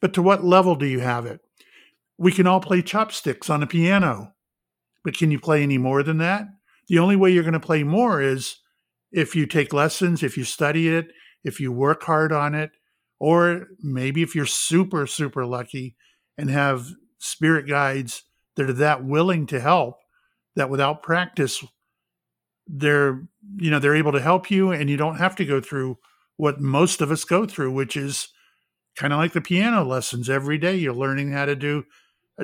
but 0.00 0.12
to 0.14 0.22
what 0.22 0.44
level 0.44 0.74
do 0.74 0.86
you 0.86 1.00
have 1.00 1.26
it? 1.26 1.40
We 2.16 2.32
can 2.32 2.46
all 2.46 2.60
play 2.60 2.82
chopsticks 2.82 3.48
on 3.48 3.62
a 3.62 3.66
piano, 3.66 4.34
but 5.04 5.16
can 5.16 5.30
you 5.30 5.38
play 5.38 5.62
any 5.62 5.78
more 5.78 6.02
than 6.02 6.18
that? 6.18 6.46
The 6.88 6.98
only 6.98 7.16
way 7.16 7.30
you're 7.30 7.44
going 7.44 7.52
to 7.52 7.60
play 7.60 7.84
more 7.84 8.20
is 8.20 8.56
if 9.12 9.36
you 9.36 9.46
take 9.46 9.72
lessons, 9.72 10.22
if 10.22 10.36
you 10.36 10.44
study 10.44 10.88
it, 10.88 11.08
if 11.44 11.60
you 11.60 11.70
work 11.70 12.02
hard 12.02 12.32
on 12.32 12.54
it, 12.54 12.70
or 13.20 13.68
maybe 13.80 14.22
if 14.22 14.34
you're 14.34 14.46
super, 14.46 15.06
super 15.06 15.46
lucky 15.46 15.96
and 16.36 16.50
have 16.50 16.88
spirit 17.18 17.68
guides 17.68 18.24
that 18.58 18.68
are 18.68 18.74
that 18.74 19.02
willing 19.02 19.46
to 19.46 19.58
help 19.58 20.00
that 20.54 20.68
without 20.68 21.02
practice 21.02 21.64
they're 22.66 23.26
you 23.56 23.70
know 23.70 23.78
they're 23.78 23.96
able 23.96 24.12
to 24.12 24.20
help 24.20 24.50
you 24.50 24.70
and 24.70 24.90
you 24.90 24.98
don't 24.98 25.16
have 25.16 25.34
to 25.34 25.46
go 25.46 25.58
through 25.58 25.96
what 26.36 26.60
most 26.60 27.00
of 27.00 27.10
us 27.10 27.24
go 27.24 27.46
through 27.46 27.72
which 27.72 27.96
is 27.96 28.28
kind 28.98 29.12
of 29.12 29.18
like 29.20 29.32
the 29.32 29.40
piano 29.40 29.84
lessons. 29.84 30.28
Every 30.28 30.58
day 30.58 30.74
you're 30.74 30.92
learning 30.92 31.30
how 31.30 31.44
to 31.46 31.54
do 31.54 31.84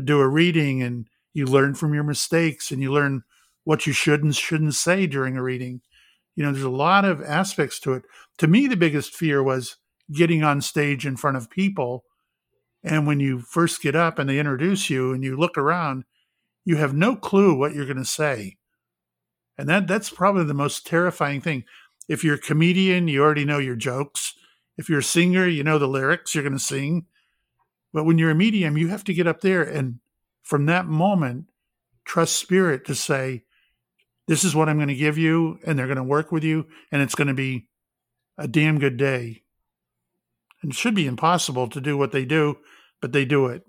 do 0.05 0.21
a 0.21 0.29
reading 0.29 0.83
and 0.83 1.09
you 1.33 1.47
learn 1.47 1.75
from 1.75 1.95
your 1.95 2.05
mistakes 2.05 2.71
and 2.71 2.81
you 2.81 2.93
learn 2.93 3.23
what 3.65 3.87
you 3.87 3.93
should 3.93 4.23
and 4.23 4.35
shouldn't 4.35 4.75
say 4.75 5.07
during 5.07 5.37
a 5.37 5.43
reading. 5.43 5.81
You 6.37 6.45
know 6.45 6.53
there's 6.53 6.65
a 6.65 6.71
lot 6.71 7.05
of 7.05 7.21
aspects 7.23 7.81
to 7.81 7.95
it. 7.95 8.05
To 8.39 8.47
me 8.47 8.69
the 8.69 8.77
biggest 8.77 9.15
fear 9.15 9.43
was 9.43 9.77
getting 10.13 10.45
on 10.45 10.61
stage 10.61 11.05
in 11.07 11.17
front 11.17 11.37
of 11.37 11.51
people 11.51 12.05
and 12.85 13.07
when 13.07 13.19
you 13.19 13.41
first 13.41 13.81
get 13.81 13.97
up 13.97 14.19
and 14.19 14.29
they 14.29 14.39
introduce 14.39 14.91
you 14.91 15.13
and 15.13 15.25
you 15.25 15.37
look 15.37 15.57
around, 15.57 16.05
you 16.65 16.77
have 16.77 16.95
no 16.95 17.17
clue 17.17 17.55
what 17.55 17.75
you're 17.75 17.87
going 17.87 17.97
to 17.97 18.05
say. 18.05 18.57
And 19.57 19.69
that 19.69 19.89
that's 19.89 20.11
probably 20.11 20.45
the 20.45 20.55
most 20.55 20.87
terrifying 20.87 21.41
thing. 21.41 21.65
If 22.09 22.23
you're 22.23 22.35
a 22.35 22.39
comedian, 22.39 23.09
you 23.09 23.23
already 23.23 23.47
know 23.47 23.59
your 23.59 23.77
jokes. 23.77 24.35
If 24.77 24.89
you're 24.89 24.99
a 24.99 25.03
singer, 25.03 25.47
you 25.47 25.65
know 25.65 25.79
the 25.79 25.89
lyrics 25.89 26.35
you're 26.35 26.45
going 26.45 26.53
to 26.53 26.59
sing. 26.59 27.07
But 27.93 28.05
when 28.05 28.19
you're 28.19 28.31
a 28.31 28.35
medium, 28.35 28.77
you 28.77 28.89
have 28.89 29.05
to 29.05 29.15
get 29.15 29.27
up 29.27 29.41
there 29.41 29.63
and 29.63 30.01
from 30.43 30.67
that 30.67 30.87
moment, 30.87 31.47
trust 32.05 32.37
spirit 32.37 32.85
to 32.85 32.95
say, 32.95 33.45
this 34.29 34.45
is 34.45 34.55
what 34.55 34.69
I'm 34.69 34.77
going 34.77 34.89
to 34.89 34.95
give 34.95 35.19
you, 35.19 35.59
and 35.67 35.79
they're 35.79 35.87
going 35.87 35.97
to 35.97 36.03
work 36.03 36.31
with 36.31 36.45
you, 36.45 36.67
and 36.93 37.03
it's 37.03 37.15
going 37.15 37.29
to 37.29 37.35
be 37.35 37.69
a 38.37 38.47
damn 38.47 38.79
good 38.79 38.97
day. 38.97 39.43
And 40.63 40.73
it 40.73 40.77
should 40.77 40.95
be 40.95 41.07
impossible 41.07 41.69
to 41.69 41.81
do 41.81 41.97
what 41.97 42.13
they 42.13 42.25
do 42.25 42.59
but 43.05 43.13
they 43.13 43.27
do 43.27 43.49
it. 43.49 43.63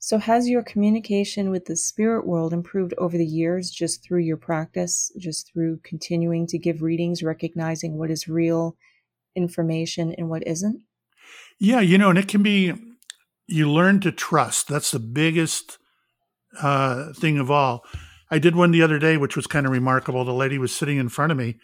So, 0.00 0.18
has 0.18 0.48
your 0.48 0.64
communication 0.64 1.50
with 1.50 1.66
the 1.66 1.76
spirit 1.76 2.26
world 2.26 2.52
improved 2.52 2.94
over 2.98 3.16
the 3.16 3.24
years 3.24 3.70
just 3.70 4.02
through 4.02 4.22
your 4.22 4.36
practice, 4.36 5.12
just 5.16 5.52
through 5.52 5.78
continuing 5.84 6.48
to 6.48 6.58
give 6.58 6.82
readings, 6.82 7.22
recognizing 7.22 7.96
what 7.96 8.10
is 8.10 8.26
real 8.26 8.76
information 9.36 10.12
and 10.18 10.28
what 10.28 10.44
isn't? 10.48 10.80
Yeah, 11.60 11.78
you 11.78 11.96
know, 11.96 12.10
and 12.10 12.18
it 12.18 12.26
can 12.26 12.42
be, 12.42 12.72
you 13.46 13.70
learn 13.70 14.00
to 14.00 14.10
trust. 14.10 14.66
That's 14.66 14.90
the 14.90 14.98
biggest 14.98 15.78
uh, 16.60 17.12
thing 17.12 17.38
of 17.38 17.52
all. 17.52 17.84
I 18.32 18.40
did 18.40 18.56
one 18.56 18.72
the 18.72 18.82
other 18.82 18.98
day, 18.98 19.16
which 19.16 19.36
was 19.36 19.46
kind 19.46 19.64
of 19.64 19.70
remarkable. 19.70 20.24
The 20.24 20.32
lady 20.32 20.58
was 20.58 20.74
sitting 20.74 20.96
in 20.96 21.08
front 21.08 21.30
of 21.30 21.38
me, 21.38 21.60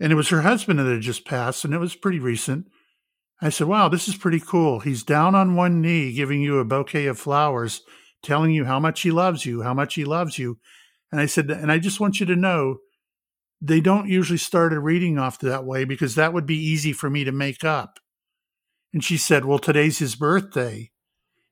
and 0.00 0.10
it 0.10 0.16
was 0.16 0.30
her 0.30 0.42
husband 0.42 0.80
that 0.80 0.86
had 0.86 1.02
just 1.02 1.24
passed, 1.24 1.64
and 1.64 1.72
it 1.72 1.78
was 1.78 1.94
pretty 1.94 2.18
recent. 2.18 2.66
I 3.40 3.50
said, 3.50 3.66
Wow, 3.66 3.88
this 3.88 4.08
is 4.08 4.16
pretty 4.16 4.40
cool. 4.40 4.80
He's 4.80 5.02
down 5.02 5.34
on 5.34 5.56
one 5.56 5.80
knee 5.80 6.12
giving 6.12 6.40
you 6.40 6.58
a 6.58 6.64
bouquet 6.64 7.06
of 7.06 7.18
flowers, 7.18 7.82
telling 8.22 8.50
you 8.52 8.64
how 8.64 8.80
much 8.80 9.02
he 9.02 9.10
loves 9.10 9.44
you, 9.44 9.62
how 9.62 9.74
much 9.74 9.94
he 9.94 10.04
loves 10.04 10.38
you. 10.38 10.58
And 11.12 11.20
I 11.20 11.26
said, 11.26 11.50
And 11.50 11.70
I 11.70 11.78
just 11.78 12.00
want 12.00 12.20
you 12.20 12.26
to 12.26 12.36
know 12.36 12.78
they 13.60 13.80
don't 13.80 14.08
usually 14.08 14.38
start 14.38 14.72
a 14.72 14.80
reading 14.80 15.18
off 15.18 15.38
that 15.40 15.64
way 15.64 15.84
because 15.84 16.14
that 16.14 16.32
would 16.32 16.46
be 16.46 16.56
easy 16.58 16.92
for 16.92 17.10
me 17.10 17.24
to 17.24 17.32
make 17.32 17.64
up. 17.64 17.98
And 18.92 19.04
she 19.04 19.16
said, 19.16 19.44
Well, 19.44 19.58
today's 19.58 19.98
his 19.98 20.14
birthday. 20.14 20.90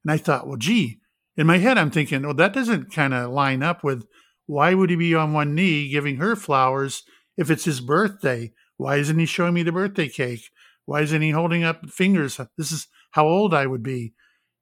And 0.05 0.13
I 0.13 0.17
thought, 0.17 0.47
Well, 0.47 0.57
gee, 0.57 1.01
in 1.37 1.47
my 1.47 1.59
head, 1.59 1.77
I'm 1.77 1.91
thinking, 1.91 2.23
Well, 2.23 2.35
that 2.35 2.55
doesn't 2.55 2.93
kind 2.93 3.13
of 3.13 3.31
line 3.31 3.63
up 3.63 3.85
with 3.85 4.07
why 4.47 4.75
would 4.75 4.91
he 4.91 4.97
be 4.97 5.15
on 5.15 5.33
one 5.33 5.55
knee 5.55 5.89
giving 5.89 6.17
her 6.17 6.37
flowers 6.37 7.03
if 7.37 7.51
it's 7.51 7.65
his 7.65 7.81
birthday? 7.81 8.53
Why 8.77 8.97
isn't 8.97 9.19
he 9.19 9.27
showing 9.27 9.55
me 9.55 9.63
the 9.63 9.73
birthday 9.73 10.09
cake? 10.09 10.51
Why 10.87 11.01
isn't 11.03 11.23
he 11.23 11.31
holding 11.31 11.65
up 11.65 11.89
fingers? 11.89 12.39
This 12.57 12.73
is 12.73 12.89
how 13.13 13.27
old 13.27 13.55
I 13.55 13.67
would 13.67 13.83
be. 13.83 14.15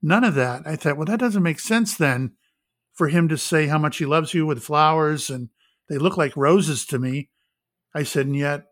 None 0.02 0.24
of 0.24 0.34
that. 0.34 0.62
I 0.66 0.76
thought, 0.76 0.96
well, 0.96 1.06
that 1.06 1.20
doesn't 1.20 1.42
make 1.42 1.60
sense 1.60 1.96
then 1.96 2.32
for 2.92 3.08
him 3.08 3.28
to 3.28 3.38
say 3.38 3.66
how 3.66 3.78
much 3.78 3.98
he 3.98 4.06
loves 4.06 4.34
you 4.34 4.46
with 4.46 4.62
flowers 4.62 5.30
and 5.30 5.48
they 5.88 5.98
look 5.98 6.16
like 6.16 6.36
roses 6.36 6.84
to 6.86 6.98
me. 6.98 7.30
I 7.94 8.02
said, 8.02 8.26
and 8.26 8.36
yet 8.36 8.66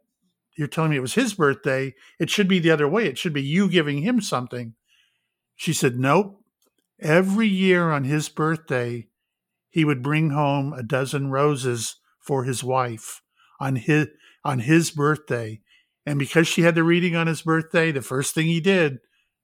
you're 0.56 0.68
telling 0.68 0.90
me 0.90 0.97
it 0.97 1.01
was 1.01 1.14
his 1.14 1.35
birthday. 1.35 1.94
It 2.18 2.31
should 2.31 2.48
be 2.48 2.59
the 2.59 2.70
other 2.70 2.89
way. 2.89 3.06
It 3.06 3.18
should 3.18 3.32
be 3.32 3.43
you 3.43 3.68
giving 3.68 4.02
him 4.02 4.20
something. 4.20 4.74
She 5.56 5.72
said, 5.72 5.98
nope. 5.98 6.43
Every 7.01 7.48
year 7.48 7.90
on 7.90 8.05
his 8.05 8.28
birthday, 8.28 9.09
he 9.70 9.85
would 9.85 10.02
bring 10.02 10.31
home 10.31 10.72
a 10.72 10.82
dozen 10.82 11.31
roses 11.31 11.97
for 12.20 12.44
his 12.44 12.62
wife 12.62 13.22
on 13.59 13.77
his 13.77 14.09
on 14.44 14.60
his 14.60 14.90
birthday 14.90 15.60
and 16.06 16.18
because 16.18 16.48
she 16.48 16.62
had 16.62 16.74
the 16.74 16.85
reading 16.85 17.14
on 17.16 17.27
his 17.27 17.43
birthday, 17.43 17.93
the 17.93 18.02
first 18.02 18.35
thing 18.35 18.47
he 18.47 18.60
did 18.60 18.98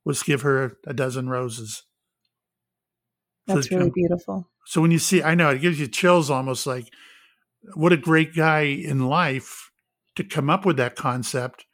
was 0.05 0.23
give 0.23 0.43
her 0.43 0.79
a 0.87 0.95
dozen 0.95 1.29
roses. 1.29 1.83
That's 3.47 3.69
so, 3.69 3.77
really 3.77 3.91
beautiful. 3.91 4.51
So 4.67 4.81
when 4.81 4.91
you 4.91 4.99
see, 4.99 5.23
I 5.23 5.35
know 5.35 5.51
it 5.51 5.61
gives 5.61 5.79
you 5.79 5.87
chills 5.87 6.31
almost 6.31 6.67
like 6.67 6.93
what 7.75 7.93
a 7.93 7.97
great 7.97 8.35
guy 8.35 8.61
in 8.61 9.07
life 9.07 9.71
to 10.17 10.25
come 10.25 10.51
up 10.51 10.65
with 10.65 10.77
that 10.79 10.97
concept 10.97 11.67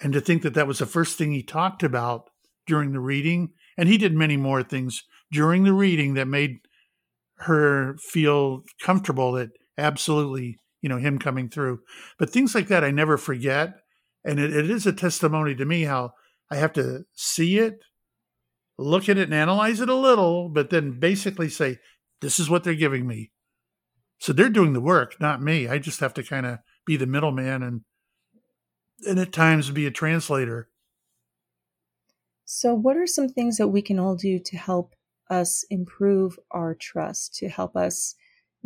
and 0.00 0.12
to 0.12 0.20
think 0.20 0.42
that 0.42 0.54
that 0.54 0.66
was 0.66 0.78
the 0.78 0.86
first 0.86 1.16
thing 1.16 1.32
he 1.32 1.42
talked 1.42 1.82
about 1.82 2.30
during 2.66 2.92
the 2.92 3.00
reading. 3.00 3.50
And 3.76 3.88
he 3.88 3.96
did 3.96 4.14
many 4.14 4.36
more 4.36 4.62
things 4.62 5.04
during 5.30 5.64
the 5.64 5.72
reading 5.72 6.14
that 6.14 6.26
made 6.26 6.58
her 7.38 7.96
feel 7.98 8.62
comfortable 8.82 9.32
that 9.32 9.50
absolutely, 9.78 10.58
you 10.80 10.88
know, 10.88 10.98
him 10.98 11.18
coming 11.18 11.48
through. 11.48 11.80
But 12.18 12.30
things 12.30 12.54
like 12.54 12.68
that 12.68 12.84
I 12.84 12.90
never 12.90 13.16
forget 13.16 13.74
and 14.24 14.38
it, 14.40 14.54
it 14.54 14.70
is 14.70 14.86
a 14.86 14.92
testimony 14.92 15.54
to 15.54 15.64
me 15.64 15.82
how 15.82 16.12
I 16.50 16.56
have 16.56 16.72
to 16.74 17.04
see 17.12 17.58
it, 17.58 17.80
look 18.78 19.08
at 19.08 19.18
it, 19.18 19.24
and 19.24 19.34
analyze 19.34 19.80
it 19.80 19.88
a 19.88 19.94
little, 19.94 20.48
but 20.48 20.70
then 20.70 20.98
basically 20.98 21.48
say, 21.48 21.78
this 22.20 22.38
is 22.38 22.48
what 22.48 22.64
they're 22.64 22.74
giving 22.74 23.06
me. 23.06 23.30
So 24.18 24.32
they're 24.32 24.48
doing 24.48 24.72
the 24.72 24.80
work, 24.80 25.20
not 25.20 25.42
me. 25.42 25.68
I 25.68 25.78
just 25.78 26.00
have 26.00 26.14
to 26.14 26.22
kind 26.22 26.46
of 26.46 26.58
be 26.86 26.96
the 26.96 27.06
middleman 27.06 27.62
and 27.62 27.82
and 29.06 29.18
at 29.18 29.32
times 29.32 29.70
be 29.70 29.86
a 29.86 29.90
translator. 29.90 30.68
So 32.44 32.74
what 32.74 32.96
are 32.96 33.06
some 33.06 33.28
things 33.28 33.56
that 33.56 33.68
we 33.68 33.82
can 33.82 33.98
all 33.98 34.16
do 34.16 34.38
to 34.38 34.56
help 34.56 34.94
us 35.28 35.64
improve 35.68 36.38
our 36.50 36.74
trust, 36.74 37.34
to 37.36 37.48
help 37.48 37.76
us 37.76 38.14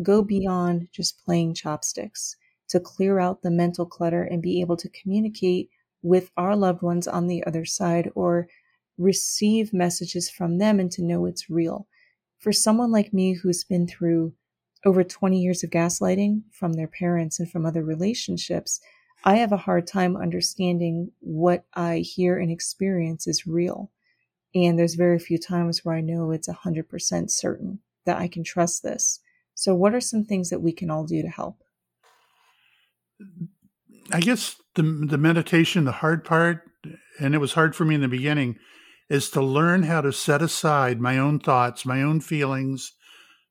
go 0.03 0.23
beyond 0.23 0.89
just 0.93 1.25
playing 1.25 1.55
chopsticks? 1.55 2.37
To 2.69 2.81
clear 2.81 3.19
out 3.19 3.43
the 3.43 3.51
mental 3.51 3.87
clutter 3.87 4.23
and 4.23 4.43
be 4.43 4.61
able 4.61 4.77
to 4.77 4.89
communicate 4.91 5.71
with 6.03 6.31
our 6.37 6.55
loved 6.55 6.83
ones 6.83 7.09
on 7.09 7.27
the 7.27 7.45
other 7.45 7.65
side 7.65 8.11
or 8.15 8.49
receive 8.99 9.73
messages 9.73 10.29
from 10.29 10.59
them 10.59 10.79
and 10.79 10.91
to 10.93 11.03
know 11.03 11.27
it's 11.27 11.51
real. 11.51 11.87
For 12.39 12.53
someone 12.53 12.93
like 12.93 13.13
me 13.13 13.35
who's 13.35 13.65
been 13.65 13.87
through 13.87 14.33
over 14.85 15.03
20 15.03 15.41
years 15.41 15.65
of 15.65 15.71
gaslighting 15.71 16.43
from 16.53 16.75
their 16.75 16.87
parents 16.87 17.41
and 17.41 17.51
from 17.51 17.67
other 17.67 17.83
relationships, 17.83 18.81
I 19.25 19.37
have 19.37 19.51
a 19.51 19.57
hard 19.57 19.87
time 19.87 20.17
understanding 20.17 21.11
what 21.21 21.65
I 21.75 21.99
hear 21.99 22.39
and 22.39 22.51
experience 22.51 23.27
is 23.27 23.47
real. 23.47 23.91
And 24.55 24.79
there's 24.79 24.95
very 24.95 25.19
few 25.19 25.39
times 25.39 25.85
where 25.85 25.97
I 25.97 26.01
know 26.01 26.31
it's 26.31 26.49
100% 26.49 27.31
certain 27.31 27.81
that 28.07 28.19
I 28.19 28.29
can 28.29 28.45
trust 28.45 28.83
this. 28.83 29.21
So, 29.55 29.75
what 29.75 29.95
are 29.95 30.01
some 30.01 30.25
things 30.25 30.51
that 30.51 30.63
we 30.63 30.73
can 30.73 30.91
all 30.91 31.05
do 31.05 31.21
to 31.21 31.29
help? 31.29 31.63
I 34.13 34.21
guess 34.21 34.57
the 34.75 34.83
the 34.83 35.19
meditation, 35.19 35.85
the 35.85 35.93
hard 35.93 36.25
part, 36.25 36.63
and 37.21 37.35
it 37.35 37.39
was 37.39 37.55
hard 37.55 37.77
for 37.77 37.85
me 37.85 37.95
in 37.95 38.01
the 38.01 38.09
beginning, 38.09 38.57
is 39.09 39.31
to 39.31 39.43
learn 39.43 39.83
how 39.85 40.01
to 40.01 40.13
set 40.13 40.43
aside 40.43 41.01
my 41.01 41.19
own 41.19 41.39
thoughts, 41.41 41.85
my 41.85 42.03
own 42.03 42.21
feelings. 42.21 42.93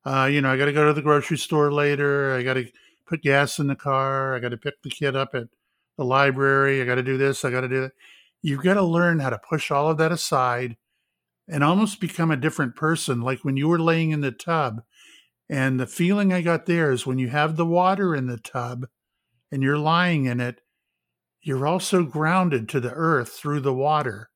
Uh, 0.06 0.30
you 0.32 0.42
know, 0.42 0.52
I 0.52 0.58
got 0.58 0.66
to 0.66 0.74
go 0.74 0.88
to 0.88 0.94
the 0.94 1.02
grocery 1.02 1.38
store 1.38 1.72
later. 1.72 2.34
I 2.34 2.44
got 2.44 2.54
to 2.54 2.66
put 3.06 3.22
gas 3.22 3.60
in 3.60 3.68
the 3.68 3.76
car. 3.76 4.36
I 4.36 4.40
got 4.40 4.50
to 4.50 4.58
pick 4.58 4.82
the 4.82 4.90
kid 4.90 5.16
up 5.16 5.36
at 5.36 5.48
the 5.98 6.06
library. 6.06 6.82
I 6.82 6.86
got 6.86 6.96
to 6.96 7.04
do 7.04 7.18
this. 7.18 7.44
I 7.44 7.52
got 7.52 7.62
to 7.62 7.68
do 7.68 7.82
that. 7.82 7.92
You've 8.42 8.64
got 8.64 8.76
to 8.76 8.84
learn 8.84 9.20
how 9.20 9.32
to 9.32 9.40
push 9.40 9.72
all 9.72 9.90
of 9.90 9.98
that 9.98 10.12
aside 10.12 10.78
and 11.48 11.64
almost 11.64 12.00
become 12.00 12.32
a 12.32 12.38
different 12.38 12.76
person. 12.76 13.22
Like 13.22 13.40
when 13.40 13.58
you 13.58 13.68
were 13.68 13.80
laying 13.80 14.12
in 14.12 14.22
the 14.22 14.32
tub, 14.32 14.82
and 15.50 15.80
the 15.80 15.88
feeling 15.88 16.34
I 16.34 16.42
got 16.42 16.66
there 16.66 16.92
is 16.92 17.06
when 17.06 17.20
you 17.20 17.30
have 17.30 17.56
the 17.56 17.66
water 17.66 18.14
in 18.14 18.28
the 18.28 18.38
tub 18.38 18.88
and 19.52 19.64
you're 19.64 19.78
lying 19.78 20.26
in 20.26 20.40
it, 20.40 20.62
you're 21.42 21.68
also 21.68 22.04
grounded 22.04 22.68
to 22.70 22.80
the 22.80 22.92
earth 22.92 23.30
through 23.30 23.62
the 23.62 23.74
water. 23.74 24.30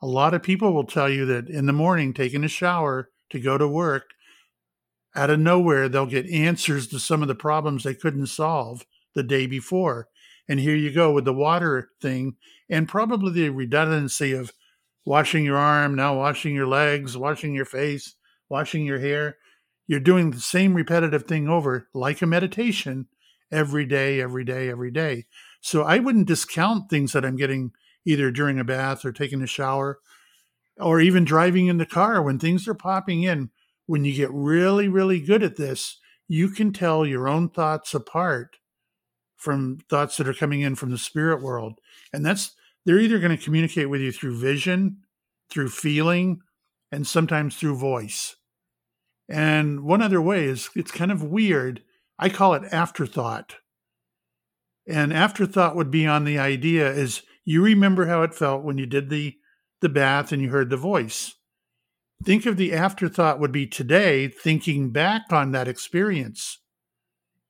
A 0.00 0.06
lot 0.06 0.34
of 0.34 0.42
people 0.42 0.72
will 0.72 0.84
tell 0.84 1.08
you 1.08 1.26
that 1.26 1.48
in 1.48 1.66
the 1.66 1.72
morning, 1.72 2.12
taking 2.12 2.44
a 2.44 2.48
shower 2.48 3.10
to 3.30 3.40
go 3.40 3.58
to 3.58 3.68
work, 3.68 4.04
out 5.14 5.30
of 5.30 5.40
nowhere, 5.40 5.88
they'll 5.88 6.06
get 6.06 6.28
answers 6.30 6.86
to 6.88 7.00
some 7.00 7.22
of 7.22 7.28
the 7.28 7.34
problems 7.34 7.82
they 7.82 7.94
couldn't 7.94 8.26
solve 8.26 8.84
the 9.14 9.22
day 9.22 9.46
before. 9.46 10.08
And 10.48 10.60
here 10.60 10.76
you 10.76 10.92
go 10.92 11.10
with 11.12 11.24
the 11.24 11.32
water 11.32 11.88
thing, 12.00 12.36
and 12.68 12.88
probably 12.88 13.32
the 13.32 13.48
redundancy 13.48 14.32
of 14.32 14.52
washing 15.06 15.44
your 15.44 15.56
arm, 15.56 15.94
now 15.94 16.16
washing 16.16 16.54
your 16.54 16.66
legs, 16.66 17.16
washing 17.16 17.54
your 17.54 17.64
face, 17.64 18.14
washing 18.48 18.84
your 18.84 18.98
hair. 18.98 19.38
You're 19.86 20.00
doing 20.00 20.30
the 20.30 20.40
same 20.40 20.74
repetitive 20.74 21.24
thing 21.24 21.48
over, 21.48 21.88
like 21.94 22.20
a 22.20 22.26
meditation, 22.26 23.06
every 23.50 23.86
day, 23.86 24.20
every 24.20 24.44
day, 24.44 24.68
every 24.68 24.90
day. 24.90 25.26
So 25.60 25.82
I 25.82 25.98
wouldn't 25.98 26.28
discount 26.28 26.90
things 26.90 27.12
that 27.12 27.24
I'm 27.24 27.36
getting 27.36 27.72
either 28.04 28.30
during 28.30 28.58
a 28.58 28.64
bath 28.64 29.04
or 29.04 29.12
taking 29.12 29.42
a 29.42 29.46
shower 29.46 29.98
or 30.78 31.00
even 31.00 31.24
driving 31.24 31.66
in 31.66 31.78
the 31.78 31.86
car 31.86 32.22
when 32.22 32.38
things 32.38 32.68
are 32.68 32.74
popping 32.74 33.22
in. 33.22 33.50
When 33.86 34.04
you 34.04 34.14
get 34.14 34.30
really, 34.32 34.88
really 34.88 35.20
good 35.20 35.42
at 35.42 35.56
this, 35.56 35.98
you 36.28 36.48
can 36.48 36.72
tell 36.72 37.06
your 37.06 37.28
own 37.28 37.48
thoughts 37.48 37.94
apart 37.94 38.56
from 39.36 39.78
thoughts 39.88 40.16
that 40.16 40.28
are 40.28 40.34
coming 40.34 40.60
in 40.60 40.74
from 40.74 40.90
the 40.90 40.98
spirit 40.98 41.40
world. 41.42 41.78
And 42.12 42.24
that's, 42.24 42.52
they're 42.84 42.98
either 42.98 43.18
going 43.18 43.36
to 43.36 43.42
communicate 43.42 43.88
with 43.88 44.00
you 44.00 44.10
through 44.10 44.38
vision, 44.38 44.98
through 45.50 45.68
feeling, 45.68 46.40
and 46.90 47.06
sometimes 47.06 47.56
through 47.56 47.76
voice. 47.76 48.36
And 49.28 49.84
one 49.84 50.02
other 50.02 50.20
way 50.20 50.44
is 50.44 50.70
it's 50.74 50.90
kind 50.90 51.12
of 51.12 51.22
weird 51.22 51.82
I 52.18 52.28
call 52.28 52.54
it 52.54 52.72
afterthought. 52.72 53.56
And 54.88 55.12
afterthought 55.12 55.76
would 55.76 55.90
be 55.90 56.06
on 56.06 56.24
the 56.24 56.38
idea 56.38 56.90
is 56.90 57.22
you 57.44 57.62
remember 57.62 58.06
how 58.06 58.22
it 58.22 58.34
felt 58.34 58.62
when 58.62 58.78
you 58.78 58.86
did 58.86 59.10
the 59.10 59.36
the 59.82 59.88
bath 59.88 60.32
and 60.32 60.40
you 60.40 60.48
heard 60.48 60.70
the 60.70 60.76
voice. 60.76 61.34
Think 62.24 62.46
of 62.46 62.56
the 62.56 62.72
afterthought 62.72 63.38
would 63.38 63.52
be 63.52 63.66
today 63.66 64.28
thinking 64.28 64.90
back 64.90 65.24
on 65.30 65.52
that 65.52 65.68
experience. 65.68 66.60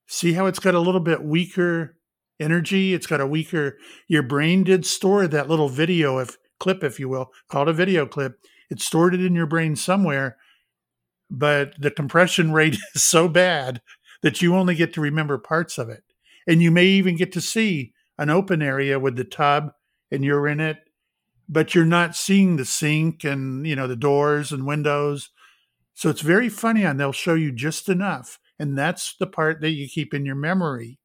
See 0.09 0.33
how 0.33 0.47
it's 0.47 0.59
got 0.59 0.75
a 0.75 0.81
little 0.81 1.01
bit 1.01 1.23
weaker 1.23 1.97
energy, 2.41 2.95
it's 2.95 3.07
got 3.07 3.21
a 3.21 3.27
weaker 3.27 3.79
your 4.09 4.23
brain 4.23 4.65
did 4.65 4.85
store 4.85 5.27
that 5.29 5.49
little 5.49 5.69
video 5.69 6.19
if 6.19 6.37
clip 6.59 6.83
if 6.83 6.99
you 6.99 7.09
will, 7.09 7.31
called 7.49 7.69
a 7.69 7.73
video 7.73 8.07
clip. 8.07 8.39
It 8.71 8.81
stored 8.81 9.15
it 9.15 9.25
in 9.25 9.35
your 9.35 9.47
brain 9.47 9.77
somewhere, 9.77 10.37
but 11.31 11.75
the 11.79 11.91
compression 11.91 12.53
rate 12.53 12.77
is 12.95 13.03
so 13.03 13.29
bad 13.29 13.81
that 14.23 14.43
you 14.43 14.55
only 14.55 14.75
get 14.75 14.95
to 14.95 15.01
remember 15.01 15.39
parts 15.39 15.79
of 15.79 15.89
it. 15.89 16.03
And 16.47 16.63
you 16.63 16.71
may 16.71 16.87
even 16.87 17.17
get 17.17 17.33
to 17.33 17.41
see 17.41 17.93
an 18.19 18.31
open 18.31 18.63
area 18.63 18.99
with 18.99 19.17
the 19.17 19.25
tub 19.25 19.73
and 20.11 20.25
you're 20.25 20.47
in 20.49 20.61
it, 20.61 20.79
but 21.49 21.75
you're 21.75 21.85
not 21.85 22.17
seeing 22.17 22.57
the 22.57 22.65
sink 22.65 23.25
and, 23.25 23.67
you 23.67 23.77
know, 23.77 23.87
the 23.87 23.97
doors 23.97 24.53
and 24.53 24.67
windows. 24.67 25.31
So 25.95 26.09
it's 26.09 26.21
very 26.21 26.49
funny 26.49 26.85
and 26.85 26.99
they'll 26.99 27.13
show 27.13 27.35
you 27.35 27.53
just 27.53 27.89
enough. 27.89 28.39
And 28.59 28.77
that's 28.77 29.15
the 29.19 29.27
part 29.27 29.61
that 29.61 29.71
you 29.71 29.89
keep 29.89 30.15
in 30.15 30.25
your 30.25 30.35
memory. 30.35 30.99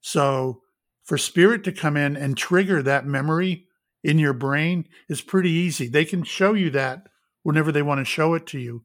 So 0.00 0.62
for 1.02 1.18
spirit 1.18 1.64
to 1.64 1.72
come 1.72 1.96
in 1.96 2.16
and 2.16 2.36
trigger 2.36 2.82
that 2.82 3.06
memory 3.06 3.66
in 4.02 4.18
your 4.18 4.32
brain 4.32 4.86
is 5.08 5.20
pretty 5.20 5.50
easy. 5.50 5.88
They 5.88 6.04
can 6.04 6.22
show 6.22 6.54
you 6.54 6.70
that 6.70 7.08
whenever 7.42 7.72
they 7.72 7.82
want 7.82 7.98
to 7.98 8.04
show 8.04 8.34
it 8.34 8.46
to 8.48 8.58
you 8.58 8.84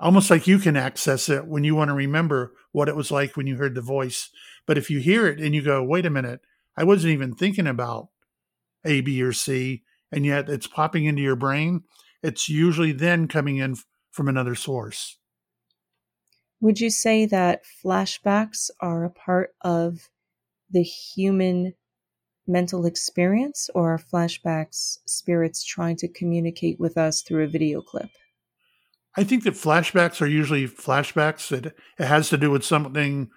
almost 0.00 0.30
like 0.30 0.46
you 0.46 0.58
can 0.58 0.76
access 0.76 1.28
it 1.28 1.46
when 1.46 1.64
you 1.64 1.74
want 1.74 1.88
to 1.88 1.94
remember 1.94 2.52
what 2.72 2.88
it 2.88 2.96
was 2.96 3.10
like 3.10 3.36
when 3.36 3.46
you 3.46 3.56
heard 3.56 3.74
the 3.74 3.80
voice. 3.80 4.30
But 4.66 4.78
if 4.78 4.90
you 4.90 4.98
hear 4.98 5.26
it 5.26 5.40
and 5.40 5.54
you 5.54 5.62
go, 5.62 5.82
wait 5.82 6.06
a 6.06 6.10
minute, 6.10 6.40
I 6.76 6.84
wasn't 6.84 7.12
even 7.12 7.34
thinking 7.34 7.66
about 7.66 8.08
A, 8.84 9.00
B, 9.00 9.22
or 9.22 9.32
C, 9.32 9.82
and 10.10 10.26
yet 10.26 10.48
it's 10.48 10.66
popping 10.66 11.04
into 11.04 11.22
your 11.22 11.36
brain, 11.36 11.82
it's 12.22 12.48
usually 12.48 12.92
then 12.92 13.28
coming 13.28 13.58
in 13.58 13.76
from 14.10 14.28
another 14.28 14.54
source. 14.54 15.18
Would 16.60 16.80
you 16.80 16.90
say 16.90 17.26
that 17.26 17.64
flashbacks 17.84 18.70
are 18.80 19.04
a 19.04 19.10
part 19.10 19.54
of 19.60 20.08
the 20.70 20.82
human 20.82 21.74
mental 22.46 22.86
experience, 22.86 23.70
or 23.74 23.94
are 23.94 23.98
flashbacks 23.98 24.98
spirits 25.06 25.62
trying 25.62 25.96
to 25.96 26.08
communicate 26.08 26.80
with 26.80 26.96
us 26.96 27.22
through 27.22 27.44
a 27.44 27.48
video 27.48 27.80
clip? 27.80 28.10
I 29.16 29.24
think 29.24 29.44
that 29.44 29.54
flashbacks 29.54 30.20
are 30.20 30.26
usually 30.26 30.66
flashbacks. 30.66 31.52
It, 31.52 31.66
it 31.98 32.04
has 32.04 32.28
to 32.30 32.36
do 32.36 32.50
with 32.50 32.64
something 32.64 33.30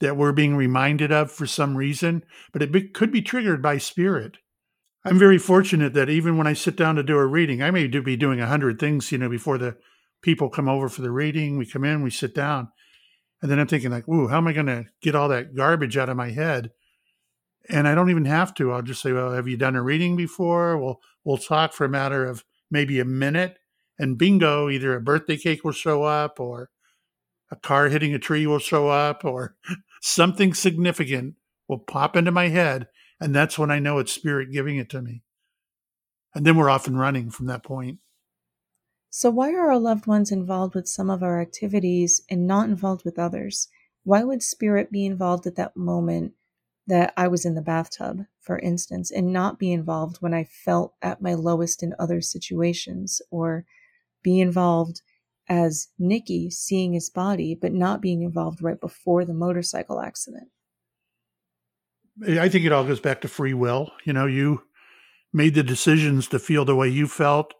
that 0.00 0.16
we're 0.16 0.32
being 0.32 0.56
reminded 0.56 1.10
of 1.10 1.32
for 1.32 1.46
some 1.46 1.76
reason, 1.76 2.24
but 2.52 2.62
it 2.62 2.70
be, 2.70 2.88
could 2.88 3.10
be 3.10 3.22
triggered 3.22 3.62
by 3.62 3.78
spirit. 3.78 4.38
I'm 5.04 5.18
very 5.18 5.38
fortunate 5.38 5.94
that 5.94 6.10
even 6.10 6.36
when 6.36 6.46
I 6.46 6.52
sit 6.52 6.76
down 6.76 6.96
to 6.96 7.02
do 7.02 7.16
a 7.16 7.26
reading, 7.26 7.62
I 7.62 7.70
may 7.70 7.86
do, 7.86 8.02
be 8.02 8.16
doing 8.16 8.40
a 8.40 8.46
hundred 8.46 8.78
things, 8.78 9.10
you 9.12 9.18
know, 9.18 9.28
before 9.28 9.56
the 9.56 9.76
people 10.20 10.50
come 10.50 10.68
over 10.68 10.88
for 10.88 11.02
the 11.02 11.12
reading. 11.12 11.56
We 11.56 11.66
come 11.66 11.84
in, 11.84 12.02
we 12.02 12.10
sit 12.10 12.34
down, 12.34 12.68
and 13.40 13.50
then 13.50 13.60
I'm 13.60 13.68
thinking 13.68 13.92
like, 13.92 14.08
"Ooh, 14.08 14.26
how 14.26 14.38
am 14.38 14.48
I 14.48 14.52
going 14.52 14.66
to 14.66 14.86
get 15.00 15.14
all 15.14 15.28
that 15.28 15.54
garbage 15.54 15.96
out 15.96 16.08
of 16.08 16.16
my 16.16 16.30
head?" 16.30 16.72
And 17.68 17.86
I 17.86 17.94
don't 17.94 18.10
even 18.10 18.24
have 18.24 18.52
to. 18.54 18.72
I'll 18.72 18.82
just 18.82 19.00
say, 19.00 19.12
"Well, 19.12 19.32
have 19.32 19.46
you 19.46 19.56
done 19.56 19.76
a 19.76 19.82
reading 19.82 20.16
before?" 20.16 20.76
We'll 20.76 21.00
we'll 21.24 21.38
talk 21.38 21.72
for 21.72 21.84
a 21.84 21.88
matter 21.88 22.24
of 22.24 22.44
maybe 22.68 22.98
a 22.98 23.04
minute, 23.04 23.58
and 23.98 24.18
bingo, 24.18 24.68
either 24.68 24.94
a 24.94 25.00
birthday 25.00 25.36
cake 25.36 25.64
will 25.64 25.72
show 25.72 26.02
up, 26.02 26.38
or 26.40 26.70
a 27.50 27.56
car 27.56 27.88
hitting 27.88 28.14
a 28.14 28.18
tree 28.18 28.46
will 28.46 28.58
show 28.58 28.88
up, 28.88 29.24
or 29.24 29.56
something 30.00 30.54
significant 30.54 31.34
will 31.68 31.78
pop 31.78 32.16
into 32.16 32.30
my 32.30 32.48
head, 32.48 32.88
and 33.20 33.34
that's 33.34 33.58
when 33.58 33.70
I 33.70 33.78
know 33.78 33.98
it's 33.98 34.12
spirit 34.12 34.52
giving 34.52 34.76
it 34.76 34.90
to 34.90 35.02
me. 35.02 35.22
And 36.34 36.44
then 36.44 36.56
we're 36.56 36.70
off 36.70 36.86
and 36.86 36.98
running 36.98 37.30
from 37.30 37.46
that 37.46 37.64
point. 37.64 37.98
So, 39.08 39.30
why 39.30 39.52
are 39.54 39.70
our 39.70 39.78
loved 39.78 40.06
ones 40.06 40.30
involved 40.30 40.74
with 40.74 40.86
some 40.86 41.08
of 41.08 41.22
our 41.22 41.40
activities 41.40 42.20
and 42.28 42.46
not 42.46 42.68
involved 42.68 43.04
with 43.04 43.18
others? 43.18 43.68
Why 44.04 44.22
would 44.22 44.42
spirit 44.42 44.92
be 44.92 45.06
involved 45.06 45.46
at 45.46 45.56
that 45.56 45.76
moment 45.76 46.34
that 46.86 47.12
I 47.16 47.26
was 47.28 47.44
in 47.44 47.54
the 47.54 47.62
bathtub, 47.62 48.26
for 48.40 48.58
instance, 48.58 49.10
and 49.10 49.32
not 49.32 49.58
be 49.58 49.72
involved 49.72 50.18
when 50.18 50.34
I 50.34 50.44
felt 50.44 50.94
at 51.02 51.22
my 51.22 51.34
lowest 51.34 51.82
in 51.82 51.94
other 51.98 52.20
situations, 52.20 53.22
or 53.30 53.64
be 54.26 54.40
involved 54.40 55.02
as 55.48 55.86
Nikki 56.00 56.50
seeing 56.50 56.92
his 56.92 57.08
body, 57.08 57.56
but 57.58 57.72
not 57.72 58.02
being 58.02 58.22
involved 58.22 58.60
right 58.60 58.80
before 58.80 59.24
the 59.24 59.32
motorcycle 59.32 60.00
accident? 60.00 60.48
I 62.28 62.48
think 62.48 62.64
it 62.64 62.72
all 62.72 62.84
goes 62.84 62.98
back 62.98 63.20
to 63.20 63.28
free 63.28 63.54
will. 63.54 63.92
You 64.04 64.12
know, 64.12 64.26
you 64.26 64.64
made 65.32 65.54
the 65.54 65.62
decisions 65.62 66.26
to 66.28 66.40
feel 66.40 66.64
the 66.64 66.74
way 66.74 66.88
you 66.88 67.06
felt, 67.06 67.54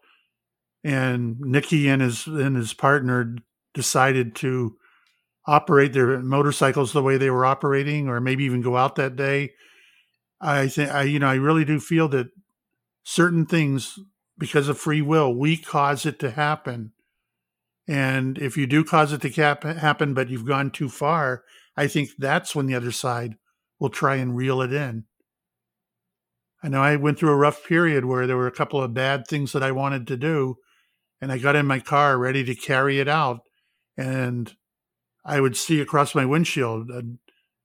and 0.83 1.39
Nikki 1.39 1.87
and 1.87 2.01
his 2.01 2.27
and 2.27 2.57
his 2.57 2.73
partner 2.73 3.37
decided 3.73 4.35
to 4.35 4.75
operate 5.45 5.93
their 5.93 6.19
motorcycles 6.19 6.91
the 6.91 7.01
way 7.01 7.15
they 7.17 7.29
were 7.29 7.45
operating, 7.45 8.09
or 8.09 8.19
maybe 8.19 8.43
even 8.43 8.61
go 8.61 8.75
out 8.75 8.95
that 8.95 9.15
day. 9.15 9.51
I 10.41 10.67
think 10.67 10.91
I, 10.91 11.03
you 11.03 11.19
know, 11.19 11.29
I 11.29 11.35
really 11.35 11.63
do 11.63 11.79
feel 11.79 12.09
that 12.09 12.27
certain 13.03 13.45
things, 13.45 13.97
because 14.37 14.67
of 14.67 14.77
free 14.77 15.01
will, 15.01 15.33
we 15.33 15.57
cause 15.57 16.05
it 16.05 16.19
to 16.19 16.31
happen. 16.31 16.93
And 17.87 18.37
if 18.37 18.57
you 18.57 18.67
do 18.67 18.83
cause 18.83 19.13
it 19.13 19.21
to 19.21 19.29
cap- 19.29 19.63
happen, 19.63 20.13
but 20.13 20.29
you've 20.29 20.45
gone 20.45 20.71
too 20.71 20.89
far, 20.89 21.43
I 21.75 21.87
think 21.87 22.09
that's 22.17 22.55
when 22.55 22.65
the 22.65 22.75
other 22.75 22.91
side 22.91 23.35
will 23.79 23.89
try 23.89 24.15
and 24.15 24.35
reel 24.35 24.61
it 24.61 24.73
in. 24.73 25.05
I 26.63 26.69
know 26.69 26.81
I 26.81 26.95
went 26.95 27.19
through 27.19 27.31
a 27.31 27.35
rough 27.35 27.65
period 27.65 28.05
where 28.05 28.25
there 28.25 28.35
were 28.35 28.47
a 28.47 28.51
couple 28.51 28.81
of 28.81 28.93
bad 28.93 29.27
things 29.27 29.53
that 29.53 29.63
I 29.63 29.71
wanted 29.71 30.07
to 30.07 30.17
do, 30.17 30.57
and 31.21 31.31
I 31.31 31.37
got 31.37 31.55
in 31.55 31.65
my 31.65 31.79
car 31.79 32.17
ready 32.17 32.43
to 32.43 32.55
carry 32.55 32.99
it 32.99 33.07
out. 33.07 33.41
And 33.95 34.53
I 35.23 35.39
would 35.39 35.55
see 35.55 35.79
across 35.79 36.15
my 36.15 36.25
windshield, 36.25 36.89
and 36.89 37.19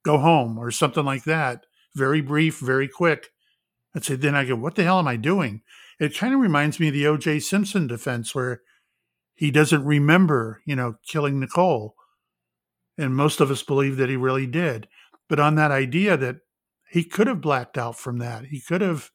go 0.05 0.19
home 0.19 0.59
or 0.59 0.71
something 0.71 1.05
like 1.05 1.25
that. 1.25 1.65
Very 1.95 2.21
brief, 2.21 2.59
very 2.59 2.89
quick. 2.89 3.29
I'd 3.95 4.05
say, 4.05 4.17
then 4.17 4.35
I 4.35 4.45
go, 4.45 4.57
what 4.57 4.75
the 4.75 4.85
hell 4.85 4.99
am 4.99 5.09
I 5.09 5.17
doing? 5.17 5.63
It 6.03 6.19
kind 6.19 6.35
of 6.35 6.41
reminds 6.41 6.81
me 6.81 6.89
of 6.89 6.95
the 6.95 7.07
O.J. 7.07 7.39
Simpson 7.39 7.87
defense 7.87 8.35
where 8.35 8.61
he 9.35 9.53
doesn't 9.53 9.85
remember, 9.85 10.61
you 10.67 10.75
know, 10.75 10.97
killing 11.07 11.39
Nicole. 11.39 11.95
And 12.99 13.15
most 13.15 13.41
of 13.41 13.53
us 13.53 13.63
believe 13.63 13.99
that 13.99 14.09
he 14.09 14.17
really 14.17 14.49
did. 14.49 14.89
But 15.29 15.39
on 15.39 15.55
that 15.55 15.71
idea 15.71 16.17
that 16.17 16.39
he 16.91 17.05
could 17.05 17.29
have 17.29 17.41
blacked 17.41 17.79
out 17.79 17.97
from 17.97 18.19
that, 18.19 18.47
he 18.47 18.61
could 18.61 18.81
have 18.81 19.11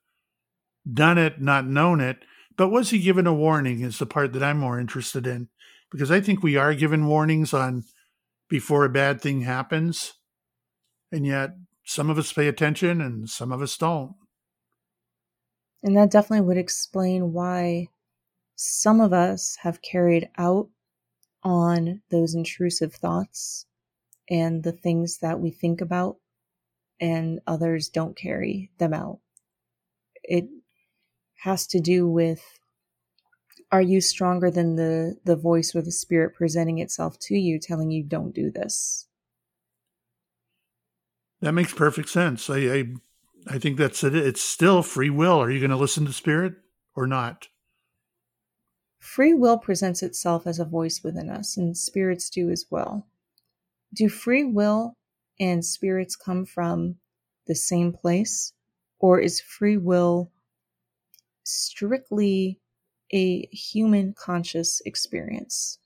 done 0.89 1.17
it, 1.17 1.41
not 1.41 1.67
known 1.67 1.99
it. 1.99 2.19
But 2.55 2.69
was 2.69 2.91
he 2.91 2.99
given 2.99 3.27
a 3.27 3.33
warning? 3.33 3.81
Is 3.81 3.99
the 3.99 4.05
part 4.05 4.31
that 4.31 4.41
I'm 4.41 4.57
more 4.57 4.79
interested 4.79 5.27
in. 5.27 5.49
Because 5.91 6.09
I 6.09 6.21
think 6.21 6.41
we 6.41 6.55
are 6.55 6.73
given 6.73 7.07
warnings 7.07 7.53
on 7.53 7.83
before 8.47 8.85
a 8.85 8.89
bad 8.89 9.19
thing 9.19 9.41
happens. 9.41 10.13
And 11.11 11.25
yet 11.25 11.49
some 11.83 12.09
of 12.09 12.17
us 12.17 12.31
pay 12.31 12.47
attention 12.47 13.01
and 13.01 13.29
some 13.29 13.51
of 13.51 13.61
us 13.61 13.75
don't. 13.75 14.15
And 15.83 15.95
that 15.95 16.11
definitely 16.11 16.45
would 16.45 16.57
explain 16.57 17.33
why 17.33 17.87
some 18.55 18.99
of 18.99 19.13
us 19.13 19.57
have 19.61 19.81
carried 19.81 20.29
out 20.37 20.69
on 21.43 22.01
those 22.09 22.33
intrusive 22.33 22.93
thoughts 22.93 23.65
and 24.29 24.63
the 24.63 24.71
things 24.71 25.19
that 25.19 25.39
we 25.39 25.51
think 25.51 25.79
about, 25.79 26.17
and 26.99 27.39
others 27.47 27.89
don't 27.89 28.17
carry 28.17 28.71
them 28.79 28.93
out. 28.93 29.19
It 30.23 30.47
has 31.43 31.67
to 31.67 31.79
do 31.79 32.07
with 32.07 32.59
are 33.71 33.81
you 33.81 34.01
stronger 34.01 34.49
than 34.49 34.75
the 34.75 35.17
the 35.25 35.35
voice 35.35 35.75
or 35.75 35.81
the 35.81 35.91
spirit 35.91 36.33
presenting 36.33 36.79
itself 36.79 37.17
to 37.19 37.35
you 37.35 37.59
telling 37.59 37.91
you 37.91 38.03
don't 38.03 38.33
do 38.33 38.49
this 38.49 39.07
that 41.41 41.51
makes 41.51 41.73
perfect 41.73 42.09
sense 42.09 42.49
i 42.49 42.57
i, 42.57 42.83
I 43.49 43.59
think 43.59 43.77
that's 43.77 44.03
it 44.03 44.15
it's 44.15 44.41
still 44.41 44.83
free 44.83 45.09
will 45.09 45.41
are 45.41 45.51
you 45.51 45.59
going 45.59 45.71
to 45.71 45.77
listen 45.77 46.05
to 46.05 46.13
spirit 46.13 46.55
or 46.95 47.07
not 47.07 47.47
Free 48.99 49.33
will 49.33 49.57
presents 49.57 50.03
itself 50.03 50.45
as 50.45 50.59
a 50.59 50.65
voice 50.65 51.01
within 51.03 51.29
us, 51.29 51.55
and 51.55 51.77
spirits 51.77 52.29
do 52.29 52.49
as 52.49 52.65
well. 52.69 53.07
Do 53.93 54.09
free 54.09 54.43
will 54.43 54.97
and 55.39 55.63
spirits 55.63 56.15
come 56.15 56.45
from 56.45 56.97
the 57.45 57.55
same 57.55 57.93
place, 57.93 58.53
or 58.99 59.19
is 59.19 59.39
free 59.39 59.77
will 59.77 60.31
strictly 61.43 62.59
a 63.13 63.47
human 63.47 64.13
conscious 64.13 64.81
experience? 64.85 65.79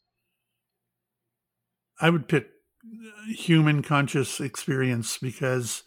I 2.00 2.10
would 2.10 2.28
pick 2.28 2.48
uh, 2.84 3.32
human 3.34 3.84
conscious 3.84 4.40
experience 4.40 5.20
because 5.20 5.84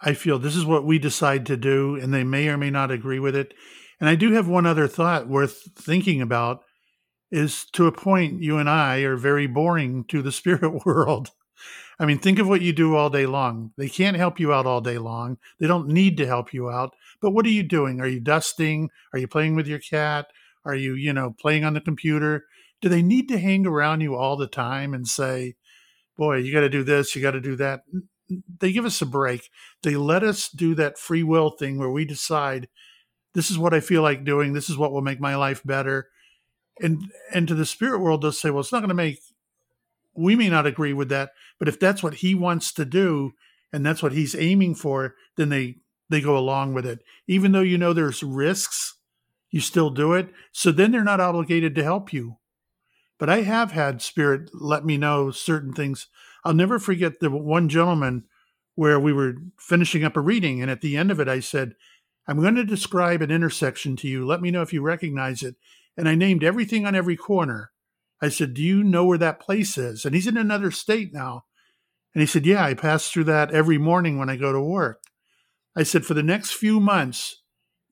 I 0.00 0.14
feel 0.14 0.38
this 0.38 0.56
is 0.56 0.64
what 0.64 0.84
we 0.84 0.98
decide 0.98 1.46
to 1.46 1.56
do, 1.56 1.96
and 1.96 2.12
they 2.12 2.24
may 2.24 2.48
or 2.48 2.56
may 2.56 2.70
not 2.70 2.90
agree 2.90 3.18
with 3.18 3.34
it. 3.34 3.54
And 3.98 4.08
I 4.08 4.14
do 4.14 4.32
have 4.32 4.48
one 4.48 4.66
other 4.66 4.86
thought 4.86 5.28
worth 5.28 5.68
thinking 5.74 6.20
about 6.20 6.62
is 7.30 7.64
to 7.72 7.86
a 7.86 7.92
point 7.92 8.42
you 8.42 8.58
and 8.58 8.68
I 8.68 8.98
are 8.98 9.16
very 9.16 9.46
boring 9.46 10.04
to 10.08 10.22
the 10.22 10.32
spirit 10.32 10.84
world. 10.84 11.30
I 11.98 12.04
mean, 12.04 12.18
think 12.18 12.38
of 12.38 12.46
what 12.46 12.60
you 12.60 12.74
do 12.74 12.94
all 12.94 13.08
day 13.08 13.24
long. 13.24 13.72
They 13.78 13.88
can't 13.88 14.18
help 14.18 14.38
you 14.38 14.52
out 14.52 14.66
all 14.66 14.82
day 14.82 14.98
long. 14.98 15.38
They 15.58 15.66
don't 15.66 15.88
need 15.88 16.18
to 16.18 16.26
help 16.26 16.52
you 16.52 16.68
out. 16.68 16.94
But 17.22 17.30
what 17.30 17.46
are 17.46 17.50
you 17.50 17.62
doing? 17.62 18.00
Are 18.00 18.06
you 18.06 18.20
dusting? 18.20 18.90
Are 19.14 19.18
you 19.18 19.26
playing 19.26 19.56
with 19.56 19.66
your 19.66 19.78
cat? 19.78 20.26
Are 20.66 20.74
you, 20.74 20.94
you 20.94 21.14
know, 21.14 21.34
playing 21.40 21.64
on 21.64 21.72
the 21.72 21.80
computer? 21.80 22.44
Do 22.82 22.90
they 22.90 23.00
need 23.00 23.28
to 23.28 23.38
hang 23.38 23.66
around 23.66 24.02
you 24.02 24.14
all 24.14 24.36
the 24.36 24.46
time 24.46 24.92
and 24.92 25.08
say, 25.08 25.54
boy, 26.18 26.38
you 26.38 26.52
got 26.52 26.60
to 26.60 26.68
do 26.68 26.84
this, 26.84 27.16
you 27.16 27.22
got 27.22 27.30
to 27.30 27.40
do 27.40 27.56
that? 27.56 27.80
They 28.60 28.72
give 28.72 28.84
us 28.84 29.00
a 29.02 29.06
break. 29.06 29.50
They 29.82 29.96
let 29.96 30.22
us 30.22 30.48
do 30.48 30.74
that 30.74 30.98
free 30.98 31.22
will 31.22 31.50
thing 31.50 31.78
where 31.78 31.90
we 31.90 32.04
decide 32.04 32.68
this 33.34 33.50
is 33.50 33.58
what 33.58 33.74
I 33.74 33.80
feel 33.80 34.02
like 34.02 34.24
doing. 34.24 34.52
This 34.52 34.70
is 34.70 34.78
what 34.78 34.92
will 34.92 35.02
make 35.02 35.20
my 35.20 35.36
life 35.36 35.62
better. 35.64 36.08
And 36.80 37.12
and 37.32 37.46
to 37.48 37.54
the 37.54 37.66
spirit 37.66 38.00
world, 38.00 38.22
they'll 38.22 38.32
say, 38.32 38.50
well, 38.50 38.60
it's 38.60 38.72
not 38.72 38.80
going 38.80 38.88
to 38.88 38.94
make. 38.94 39.20
We 40.14 40.34
may 40.34 40.48
not 40.48 40.66
agree 40.66 40.94
with 40.94 41.10
that, 41.10 41.30
but 41.58 41.68
if 41.68 41.78
that's 41.78 42.02
what 42.02 42.14
he 42.14 42.34
wants 42.34 42.72
to 42.72 42.86
do, 42.86 43.32
and 43.72 43.84
that's 43.84 44.02
what 44.02 44.12
he's 44.12 44.34
aiming 44.34 44.74
for, 44.74 45.14
then 45.36 45.50
they 45.50 45.76
they 46.08 46.20
go 46.20 46.36
along 46.36 46.72
with 46.74 46.86
it. 46.86 47.00
Even 47.26 47.52
though 47.52 47.60
you 47.60 47.76
know 47.76 47.92
there's 47.92 48.22
risks, 48.22 48.96
you 49.50 49.60
still 49.60 49.90
do 49.90 50.14
it. 50.14 50.30
So 50.52 50.72
then 50.72 50.90
they're 50.90 51.04
not 51.04 51.20
obligated 51.20 51.74
to 51.74 51.84
help 51.84 52.12
you. 52.12 52.38
But 53.18 53.30
I 53.30 53.42
have 53.42 53.72
had 53.72 54.02
spirit 54.02 54.50
let 54.54 54.84
me 54.84 54.96
know 54.96 55.30
certain 55.30 55.72
things. 55.72 56.08
I'll 56.46 56.54
never 56.54 56.78
forget 56.78 57.18
the 57.18 57.28
one 57.28 57.68
gentleman 57.68 58.24
where 58.76 59.00
we 59.00 59.12
were 59.12 59.34
finishing 59.58 60.04
up 60.04 60.16
a 60.16 60.20
reading, 60.20 60.62
and 60.62 60.70
at 60.70 60.80
the 60.80 60.96
end 60.96 61.10
of 61.10 61.18
it, 61.18 61.26
I 61.26 61.40
said, 61.40 61.74
I'm 62.28 62.40
going 62.40 62.54
to 62.54 62.64
describe 62.64 63.20
an 63.20 63.32
intersection 63.32 63.96
to 63.96 64.08
you. 64.08 64.24
Let 64.24 64.40
me 64.40 64.52
know 64.52 64.62
if 64.62 64.72
you 64.72 64.80
recognize 64.80 65.42
it. 65.42 65.56
And 65.96 66.08
I 66.08 66.14
named 66.14 66.44
everything 66.44 66.86
on 66.86 66.94
every 66.94 67.16
corner. 67.16 67.72
I 68.22 68.28
said, 68.28 68.54
Do 68.54 68.62
you 68.62 68.84
know 68.84 69.04
where 69.04 69.18
that 69.18 69.40
place 69.40 69.76
is? 69.76 70.04
And 70.04 70.14
he's 70.14 70.28
in 70.28 70.36
another 70.36 70.70
state 70.70 71.12
now. 71.12 71.46
And 72.14 72.20
he 72.20 72.26
said, 72.26 72.46
Yeah, 72.46 72.64
I 72.64 72.74
pass 72.74 73.10
through 73.10 73.24
that 73.24 73.50
every 73.50 73.78
morning 73.78 74.16
when 74.16 74.30
I 74.30 74.36
go 74.36 74.52
to 74.52 74.60
work. 74.60 75.02
I 75.76 75.82
said, 75.82 76.04
For 76.04 76.14
the 76.14 76.22
next 76.22 76.52
few 76.52 76.78
months, 76.78 77.42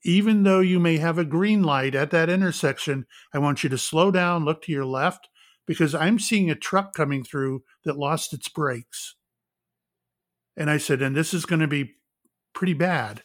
even 0.04 0.44
though 0.44 0.60
you 0.60 0.78
may 0.78 0.98
have 0.98 1.18
a 1.18 1.24
green 1.24 1.62
light 1.64 1.94
at 1.94 2.10
that 2.10 2.30
intersection, 2.30 3.06
I 3.32 3.38
want 3.38 3.64
you 3.64 3.70
to 3.70 3.78
slow 3.78 4.10
down, 4.12 4.44
look 4.44 4.62
to 4.62 4.72
your 4.72 4.84
left, 4.84 5.28
because 5.66 5.94
I'm 5.94 6.18
seeing 6.18 6.50
a 6.50 6.54
truck 6.54 6.94
coming 6.94 7.24
through 7.24 7.62
that 7.84 7.98
lost 7.98 8.32
its 8.32 8.48
brakes. 8.48 9.16
And 10.56 10.70
I 10.70 10.78
said, 10.78 11.02
and 11.02 11.16
this 11.16 11.34
is 11.34 11.46
going 11.46 11.60
to 11.60 11.66
be 11.66 11.94
pretty 12.54 12.74
bad. 12.74 13.22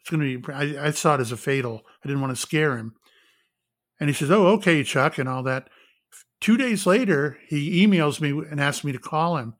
It's 0.00 0.10
going 0.10 0.20
to 0.20 0.38
be, 0.38 0.52
I, 0.52 0.86
I 0.86 0.90
saw 0.92 1.16
it 1.16 1.20
as 1.20 1.32
a 1.32 1.36
fatal. 1.36 1.82
I 2.02 2.08
didn't 2.08 2.22
want 2.22 2.34
to 2.34 2.40
scare 2.40 2.76
him. 2.76 2.94
And 3.98 4.08
he 4.08 4.14
says, 4.14 4.30
oh, 4.30 4.46
okay, 4.48 4.82
Chuck, 4.82 5.18
and 5.18 5.28
all 5.28 5.42
that. 5.42 5.68
Two 6.40 6.56
days 6.56 6.86
later, 6.86 7.38
he 7.48 7.86
emails 7.86 8.20
me 8.20 8.30
and 8.30 8.60
asks 8.60 8.82
me 8.82 8.92
to 8.92 8.98
call 8.98 9.36
him. 9.36 9.54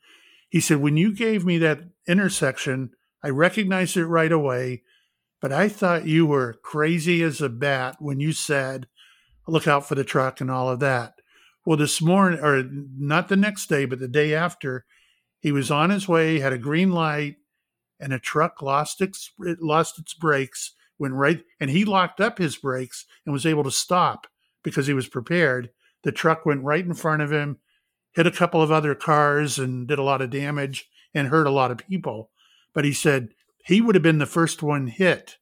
He 0.49 0.61
said, 0.61 0.79
when 0.79 0.97
you 0.97 1.15
gave 1.15 1.45
me 1.45 1.59
that 1.59 1.81
intersection, 2.09 2.91
I 3.23 3.29
recognized 3.29 3.99
it 3.99 4.07
right 4.07 4.33
away, 4.33 4.83
but 5.43 5.53
I 5.53 5.69
thought 5.69 6.07
you 6.07 6.25
were 6.25 6.55
crazy 6.63 7.23
as 7.23 7.43
a 7.43 7.51
bat 7.51 7.97
when 7.99 8.19
you 8.19 8.33
said, 8.33 8.89
look 9.47 9.69
out 9.69 9.87
for 9.87 9.95
the 9.95 10.05
truck 10.05 10.41
and 10.41 10.51
all 10.51 10.71
of 10.71 10.81
that. 10.81 11.20
Well, 11.67 11.77
this 11.77 12.01
morning, 12.01 12.41
or 12.41 12.63
not 12.63 13.29
the 13.29 13.37
next 13.37 13.69
day, 13.69 13.85
but 13.85 13.99
the 13.99 14.09
day 14.09 14.35
after, 14.35 14.87
he 15.41 15.53
was 15.53 15.71
on 15.71 15.91
his 15.91 16.09
way, 16.09 16.41
had 16.41 16.53
a 16.53 16.59
green 16.59 16.91
light, 16.93 17.37
and 17.99 18.13
a 18.13 18.19
truck 18.19 18.63
lost 18.63 19.01
its 19.01 19.31
it 19.41 19.61
lost 19.61 19.99
its 19.99 20.15
brakes, 20.15 20.73
went 20.99 21.15
right, 21.15 21.45
and 21.61 21.71
he 21.71 21.85
locked 21.85 22.21
up 22.21 22.39
his 22.39 22.57
brakes 22.57 23.05
and 23.25 23.33
was 23.33 23.45
able 23.45 23.65
to 23.65 23.71
stop 23.71 24.27
because 24.63 24.87
he 24.87 24.95
was 24.95 25.09
prepared. 25.09 25.71
The 26.03 26.13
truck 26.13 26.47
went 26.47 26.65
right 26.65 26.85
in 26.85 26.95
front 26.95 27.21
of 27.21 27.31
him, 27.31 27.59
hit 28.13 28.27
a 28.27 28.31
couple 28.31 28.63
of 28.63 28.73
other 28.73 28.95
cars, 28.95 29.59
and 29.59 29.87
did 29.87 29.99
a 29.99 30.03
lot 30.03 30.23
of 30.23 30.31
damage 30.31 30.89
and 31.15 31.29
hurt 31.29 31.47
a 31.47 31.51
lot 31.51 31.71
of 31.71 31.79
people. 31.79 32.31
But 32.73 32.85
he 32.85 32.93
said 32.93 33.35
he 33.65 33.81
would 33.83 33.95
have 33.95 34.03
been 34.03 34.19
the 34.19 34.27
first 34.27 34.63
one 34.63 34.87
hit 34.87 35.37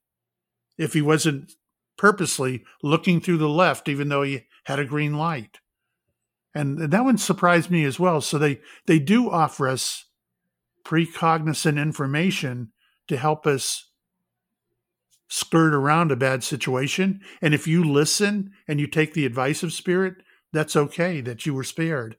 if 0.76 0.94
he 0.94 1.02
wasn't 1.02 1.52
purposely 1.96 2.64
looking 2.82 3.20
through 3.20 3.38
the 3.38 3.48
left, 3.48 3.88
even 3.88 4.08
though 4.08 4.22
he 4.22 4.46
had 4.64 4.78
a 4.78 4.84
green 4.84 5.14
light. 5.14 5.60
And 6.54 6.78
that 6.90 7.04
one 7.04 7.18
surprised 7.18 7.70
me 7.70 7.84
as 7.84 8.00
well. 8.00 8.20
So 8.20 8.38
they, 8.38 8.60
they 8.86 8.98
do 8.98 9.30
offer 9.30 9.68
us 9.68 10.06
precognizant 10.84 11.80
information 11.80 12.72
to 13.08 13.16
help 13.16 13.46
us 13.46 13.90
skirt 15.28 15.74
around 15.74 16.10
a 16.10 16.16
bad 16.16 16.42
situation. 16.42 17.20
And 17.42 17.54
if 17.54 17.66
you 17.66 17.84
listen 17.84 18.52
and 18.66 18.80
you 18.80 18.86
take 18.86 19.14
the 19.14 19.26
advice 19.26 19.62
of 19.62 19.72
spirit, 19.72 20.16
that's 20.52 20.76
okay 20.76 21.20
that 21.20 21.44
you 21.44 21.54
were 21.54 21.64
spared. 21.64 22.16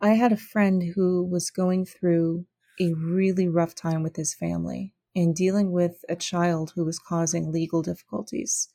I 0.00 0.14
had 0.14 0.32
a 0.32 0.36
friend 0.36 0.82
who 0.94 1.24
was 1.24 1.50
going 1.50 1.86
through 1.86 2.46
a 2.80 2.94
really 2.94 3.48
rough 3.48 3.74
time 3.74 4.02
with 4.02 4.16
his 4.16 4.34
family 4.34 4.92
and 5.14 5.34
dealing 5.34 5.70
with 5.70 6.04
a 6.08 6.16
child 6.16 6.72
who 6.74 6.84
was 6.84 6.98
causing 6.98 7.52
legal 7.52 7.82
difficulties. 7.82 8.68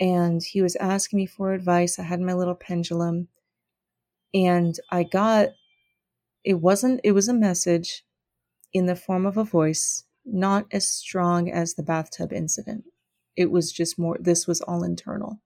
And 0.00 0.42
he 0.42 0.62
was 0.62 0.76
asking 0.76 1.18
me 1.18 1.26
for 1.26 1.52
advice. 1.52 1.98
I 1.98 2.04
had 2.04 2.20
my 2.20 2.32
little 2.32 2.54
pendulum 2.54 3.28
and 4.34 4.76
I 4.90 5.02
got 5.04 5.50
it 6.42 6.54
wasn't 6.54 7.00
it 7.04 7.12
was 7.12 7.28
a 7.28 7.34
message 7.34 8.04
in 8.72 8.86
the 8.86 8.96
form 8.96 9.26
of 9.26 9.36
a 9.36 9.44
voice 9.44 10.04
not 10.24 10.66
as 10.70 10.88
strong 10.88 11.50
as 11.50 11.74
the 11.74 11.82
bathtub 11.82 12.32
incident. 12.32 12.84
It 13.36 13.50
was 13.50 13.72
just 13.72 13.98
more, 13.98 14.16
this 14.20 14.46
was 14.46 14.60
all 14.60 14.82
internal. 14.82 15.40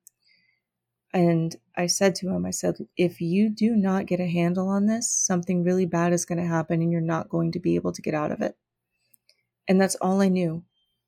And 1.13 1.55
I 1.77 1.87
said 1.87 2.15
to 2.17 2.29
him, 2.29 2.45
I 2.45 2.51
said, 2.51 2.77
if 2.97 3.21
you 3.21 3.49
do 3.49 3.77
not 3.77 4.07
get 4.07 4.19
a 4.19 4.27
handle 4.27 4.69
on 4.69 4.87
this, 4.87 5.09
something 5.09 5.63
really 5.63 5.87
bad 5.87 6.13
is 6.13 6.25
going 6.25 6.39
to 6.39 6.47
happen 6.47 6.83
and 6.83 6.91
you're 6.91 7.01
not 7.01 7.29
going 7.29 7.53
to 7.53 7.61
be 7.61 7.77
able 7.77 7.93
to 7.93 8.03
get 8.03 8.15
out 8.15 8.33
of 8.33 8.41
it. 8.41 8.57
And 9.69 9.81
that's 9.81 9.95
all 9.97 10.21
I 10.21 10.29
knew. 10.29 10.65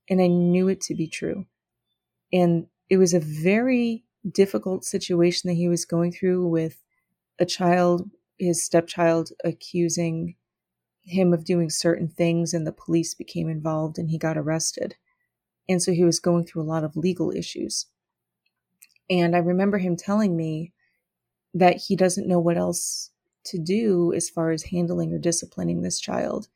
And 0.09 0.23
I 0.23 0.29
knew 0.29 0.69
it 0.69 0.81
to 0.83 0.95
be 0.95 1.09
true. 1.09 1.47
And 2.33 2.69
it 2.89 2.99
was 2.99 3.15
a 3.15 3.21
very 3.21 4.05
difficult 4.31 4.85
situation 4.85 5.49
that 5.49 5.55
he 5.55 5.69
was 5.69 5.85
going 5.85 6.13
through 6.13 6.47
with 6.47 6.83
a 7.39 7.47
child, 7.47 8.11
his 8.39 8.65
stepchild, 8.65 9.31
accusing 9.45 10.37
him 11.03 11.33
of 11.33 11.45
doing 11.45 11.71
certain 11.71 12.09
things 12.09 12.53
and 12.53 12.67
the 12.67 12.73
police 12.73 13.15
became 13.15 13.49
involved 13.49 13.99
and 13.99 14.11
he 14.11 14.19
got 14.19 14.37
arrested. 14.37 14.97
And 15.69 15.83
so 15.83 15.93
he 15.93 16.05
was 16.05 16.21
going 16.21 16.45
through 16.45 16.63
a 16.63 16.65
lot 16.65 16.85
of 16.85 16.97
legal 16.97 17.31
issues. 17.31 17.87
And 19.09 19.37
I 19.37 19.39
remember 19.39 19.79
him 19.79 19.97
telling 19.97 20.37
me 20.37 20.73
that 21.55 21.77
he 21.77 21.97
doesn't 21.97 22.27
know 22.29 22.41
what 22.41 22.57
else 22.57 23.11
to 23.45 23.59
do 23.59 24.13
as 24.15 24.29
far 24.29 24.51
as 24.51 24.65
handling 24.65 25.13
or 25.13 25.19
disciplining 25.19 25.83
this 25.83 26.01
child. 26.01 26.49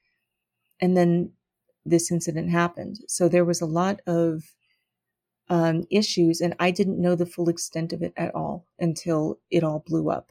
And 0.81 0.97
then 0.97 1.33
this 1.87 2.11
incident 2.11 2.51
happened. 2.51 2.99
So 3.09 3.29
there 3.29 3.45
was 3.45 3.61
a 3.61 3.67
lot 3.67 4.01
of 4.07 4.53
um, 5.51 5.85
issues, 5.91 6.41
and 6.41 6.55
I 6.59 6.71
didn't 6.71 7.01
know 7.01 7.15
the 7.15 7.27
full 7.27 7.49
extent 7.49 7.93
of 7.93 8.03
it 8.03 8.15
at 8.17 8.35
all 8.35 8.67
until 8.79 9.41
it 9.51 9.63
all 9.63 9.85
blew 9.85 10.09
up. 10.09 10.31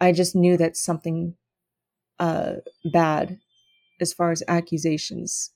I 0.00 0.12
just 0.12 0.34
knew 0.34 0.56
that 0.56 0.76
something 0.76 1.36
uh, 2.18 2.54
bad 2.92 3.38
as 4.00 4.12
far 4.12 4.30
as 4.30 4.42
accusations. 4.48 5.52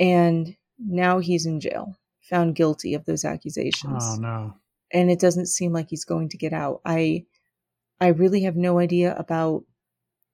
And 0.00 0.56
now 0.78 1.18
he's 1.18 1.46
in 1.46 1.60
jail, 1.60 1.98
found 2.22 2.56
guilty 2.56 2.94
of 2.94 3.04
those 3.04 3.24
accusations. 3.24 4.02
Oh 4.02 4.16
no. 4.18 4.54
And 4.92 5.10
it 5.10 5.20
doesn't 5.20 5.46
seem 5.46 5.72
like 5.72 5.90
he's 5.90 6.04
going 6.04 6.30
to 6.30 6.38
get 6.38 6.52
out. 6.52 6.80
I 6.84 7.26
I 8.00 8.08
really 8.08 8.42
have 8.42 8.56
no 8.56 8.78
idea 8.78 9.14
about 9.16 9.64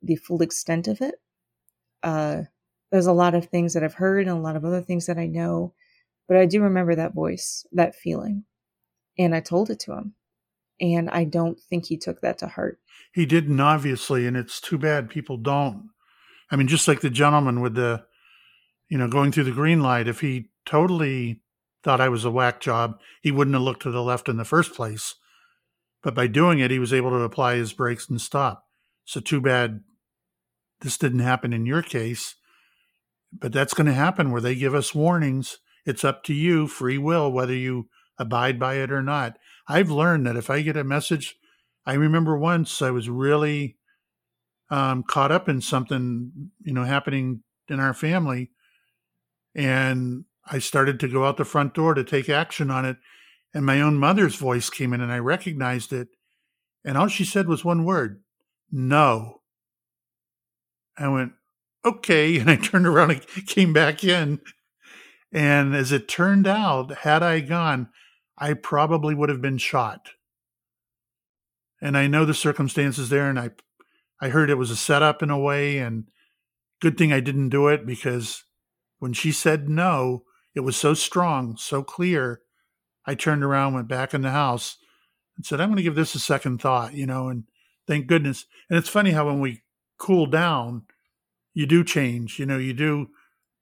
the 0.02 0.16
full 0.16 0.42
extent 0.42 0.86
of 0.86 1.00
it. 1.00 1.14
Uh, 2.02 2.42
there's 2.92 3.06
a 3.06 3.12
lot 3.12 3.34
of 3.34 3.46
things 3.46 3.72
that 3.72 3.82
I've 3.82 3.94
heard 3.94 4.28
and 4.28 4.36
a 4.36 4.40
lot 4.40 4.56
of 4.56 4.64
other 4.64 4.82
things 4.82 5.06
that 5.06 5.18
I 5.18 5.26
know, 5.26 5.72
but 6.28 6.36
I 6.36 6.46
do 6.46 6.62
remember 6.62 6.94
that 6.94 7.14
voice, 7.14 7.66
that 7.72 7.94
feeling. 7.94 8.44
And 9.18 9.34
I 9.34 9.40
told 9.40 9.70
it 9.70 9.80
to 9.80 9.92
him. 9.92 10.14
And 10.80 11.08
I 11.10 11.24
don't 11.24 11.60
think 11.60 11.86
he 11.86 11.96
took 11.96 12.20
that 12.20 12.38
to 12.38 12.48
heart. 12.48 12.80
He 13.12 13.26
didn't, 13.26 13.60
obviously, 13.60 14.26
and 14.26 14.36
it's 14.36 14.60
too 14.60 14.76
bad 14.76 15.08
people 15.08 15.36
don't. 15.36 15.90
I 16.50 16.56
mean, 16.56 16.66
just 16.66 16.88
like 16.88 17.00
the 17.00 17.10
gentleman 17.10 17.60
with 17.60 17.74
the, 17.74 18.04
you 18.88 18.98
know, 18.98 19.08
going 19.08 19.30
through 19.30 19.44
the 19.44 19.52
green 19.52 19.80
light, 19.80 20.08
if 20.08 20.20
he 20.20 20.50
totally 20.66 21.42
thought 21.84 22.00
I 22.00 22.08
was 22.08 22.24
a 22.24 22.30
whack 22.30 22.60
job, 22.60 22.98
he 23.22 23.30
wouldn't 23.30 23.54
have 23.54 23.62
looked 23.62 23.82
to 23.82 23.92
the 23.92 24.02
left 24.02 24.28
in 24.28 24.36
the 24.36 24.44
first 24.44 24.74
place. 24.74 25.14
But 26.02 26.14
by 26.14 26.26
doing 26.26 26.58
it, 26.58 26.70
he 26.70 26.78
was 26.78 26.92
able 26.92 27.10
to 27.10 27.22
apply 27.22 27.54
his 27.56 27.72
brakes 27.72 28.08
and 28.08 28.20
stop. 28.20 28.64
So, 29.04 29.20
too 29.20 29.40
bad 29.40 29.80
this 30.80 30.98
didn't 30.98 31.20
happen 31.20 31.52
in 31.52 31.66
your 31.66 31.82
case. 31.82 32.36
But 33.32 33.52
that's 33.52 33.74
going 33.74 33.86
to 33.86 33.92
happen 33.92 34.30
where 34.30 34.40
they 34.40 34.54
give 34.54 34.74
us 34.74 34.94
warnings. 34.94 35.58
It's 35.84 36.04
up 36.04 36.24
to 36.24 36.34
you, 36.34 36.66
free 36.66 36.98
will, 36.98 37.30
whether 37.30 37.54
you 37.54 37.88
abide 38.18 38.58
by 38.58 38.74
it 38.74 38.90
or 38.90 39.02
not. 39.02 39.38
I've 39.68 39.90
learned 39.90 40.26
that 40.26 40.36
if 40.36 40.50
I 40.50 40.62
get 40.62 40.76
a 40.76 40.84
message, 40.84 41.36
I 41.86 41.94
remember 41.94 42.38
once 42.38 42.80
I 42.80 42.90
was 42.90 43.08
really 43.08 43.76
um, 44.70 45.02
caught 45.02 45.32
up 45.32 45.48
in 45.48 45.60
something, 45.60 46.50
you 46.62 46.72
know, 46.72 46.84
happening 46.84 47.42
in 47.68 47.80
our 47.80 47.94
family, 47.94 48.50
and 49.54 50.24
I 50.46 50.58
started 50.58 51.00
to 51.00 51.08
go 51.08 51.24
out 51.24 51.36
the 51.36 51.44
front 51.44 51.74
door 51.74 51.94
to 51.94 52.04
take 52.04 52.28
action 52.28 52.70
on 52.70 52.84
it, 52.84 52.96
and 53.52 53.64
my 53.64 53.80
own 53.80 53.96
mother's 53.98 54.36
voice 54.36 54.70
came 54.70 54.92
in, 54.92 55.00
and 55.00 55.12
I 55.12 55.18
recognized 55.18 55.92
it, 55.92 56.08
and 56.84 56.96
all 56.96 57.08
she 57.08 57.24
said 57.24 57.46
was 57.46 57.64
one 57.64 57.84
word, 57.84 58.22
"No." 58.70 59.42
I 60.96 61.08
went, 61.08 61.32
"Okay," 61.84 62.36
and 62.40 62.50
I 62.50 62.56
turned 62.56 62.86
around 62.86 63.10
and 63.10 63.46
came 63.46 63.72
back 63.72 64.02
in, 64.02 64.40
and 65.34 65.74
as 65.74 65.90
it 65.90 66.06
turned 66.06 66.46
out, 66.46 66.98
had 66.98 67.24
I 67.24 67.40
gone, 67.40 67.88
I 68.38 68.54
probably 68.54 69.16
would 69.16 69.28
have 69.28 69.42
been 69.42 69.58
shot. 69.58 70.10
And 71.82 71.98
I 71.98 72.06
know 72.06 72.24
the 72.24 72.32
circumstances 72.32 73.08
there, 73.08 73.28
and 73.28 73.38
I, 73.38 73.50
I 74.20 74.28
heard 74.28 74.48
it 74.48 74.54
was 74.54 74.70
a 74.70 74.76
setup 74.76 75.24
in 75.24 75.30
a 75.30 75.38
way, 75.38 75.78
and 75.78 76.04
good 76.80 76.96
thing 76.96 77.12
I 77.12 77.18
didn't 77.18 77.48
do 77.48 77.66
it 77.66 77.84
because 77.84 78.44
when 79.00 79.12
she 79.12 79.32
said 79.32 79.68
no, 79.68 80.22
it 80.54 80.60
was 80.60 80.76
so 80.76 80.94
strong, 80.94 81.56
so 81.56 81.82
clear. 81.82 82.40
I 83.04 83.16
turned 83.16 83.42
around, 83.42 83.74
went 83.74 83.88
back 83.88 84.14
in 84.14 84.22
the 84.22 84.30
house, 84.30 84.78
and 85.36 85.44
said, 85.44 85.60
"I'm 85.60 85.68
going 85.68 85.76
to 85.76 85.82
give 85.82 85.96
this 85.96 86.14
a 86.14 86.20
second 86.20 86.60
thought," 86.60 86.94
you 86.94 87.06
know. 87.06 87.28
And 87.28 87.44
thank 87.88 88.06
goodness. 88.06 88.46
And 88.70 88.78
it's 88.78 88.88
funny 88.88 89.10
how 89.10 89.26
when 89.26 89.40
we 89.40 89.62
cool 89.98 90.26
down, 90.26 90.84
you 91.52 91.66
do 91.66 91.82
change. 91.82 92.38
You 92.38 92.46
know, 92.46 92.56
you 92.56 92.72
do 92.72 93.08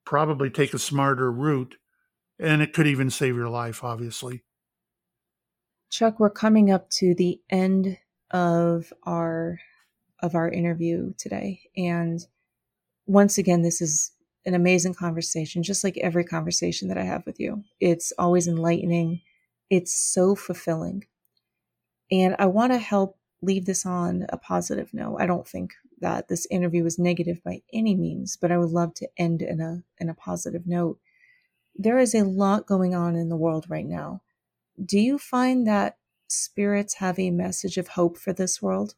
probably 0.04 0.50
take 0.50 0.74
a 0.74 0.78
smarter 0.78 1.30
route, 1.30 1.76
and 2.38 2.62
it 2.62 2.72
could 2.72 2.86
even 2.86 3.10
save 3.10 3.36
your 3.36 3.48
life, 3.48 3.84
obviously. 3.84 4.42
Chuck, 5.90 6.18
we're 6.18 6.30
coming 6.30 6.70
up 6.70 6.88
to 6.90 7.14
the 7.14 7.40
end 7.50 7.98
of 8.30 8.92
our 9.04 9.60
of 10.20 10.34
our 10.34 10.48
interview 10.48 11.12
today 11.18 11.60
and 11.76 12.26
once 13.06 13.36
again 13.38 13.62
this 13.62 13.82
is 13.82 14.12
an 14.46 14.54
amazing 14.54 14.94
conversation 14.94 15.62
just 15.62 15.84
like 15.84 15.98
every 15.98 16.24
conversation 16.24 16.88
that 16.88 16.98
I 16.98 17.02
have 17.04 17.26
with 17.26 17.38
you. 17.38 17.62
It's 17.80 18.12
always 18.18 18.48
enlightening. 18.48 19.20
It's 19.70 19.94
so 19.94 20.34
fulfilling. 20.34 21.04
And 22.10 22.36
I 22.38 22.46
want 22.46 22.72
to 22.72 22.78
help 22.78 23.18
leave 23.40 23.66
this 23.66 23.86
on 23.86 24.26
a 24.28 24.36
positive 24.36 24.92
note. 24.92 25.18
I 25.20 25.26
don't 25.26 25.46
think 25.46 25.74
that 26.02 26.28
this 26.28 26.46
interview 26.50 26.84
was 26.84 26.98
negative 26.98 27.42
by 27.42 27.62
any 27.72 27.94
means, 27.96 28.36
but 28.36 28.52
I 28.52 28.58
would 28.58 28.70
love 28.70 28.94
to 28.96 29.08
end 29.16 29.40
in 29.42 29.60
a 29.60 29.82
in 29.98 30.08
a 30.10 30.14
positive 30.14 30.66
note. 30.66 30.98
there 31.74 31.98
is 31.98 32.14
a 32.14 32.24
lot 32.24 32.66
going 32.66 32.94
on 32.94 33.16
in 33.16 33.28
the 33.28 33.36
world 33.36 33.66
right 33.68 33.86
now. 33.86 34.22
Do 34.82 34.98
you 34.98 35.18
find 35.18 35.66
that 35.66 35.96
spirits 36.28 36.94
have 36.94 37.18
a 37.18 37.30
message 37.30 37.76
of 37.78 37.88
hope 37.88 38.16
for 38.18 38.32
this 38.32 38.60
world? 38.60 38.94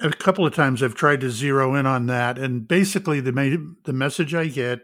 A 0.00 0.10
couple 0.10 0.46
of 0.46 0.54
times 0.54 0.82
I've 0.82 0.94
tried 0.94 1.20
to 1.20 1.30
zero 1.30 1.74
in 1.74 1.86
on 1.86 2.06
that, 2.06 2.38
and 2.38 2.66
basically 2.66 3.20
the 3.20 3.74
the 3.84 3.92
message 3.92 4.34
I 4.34 4.46
get 4.46 4.80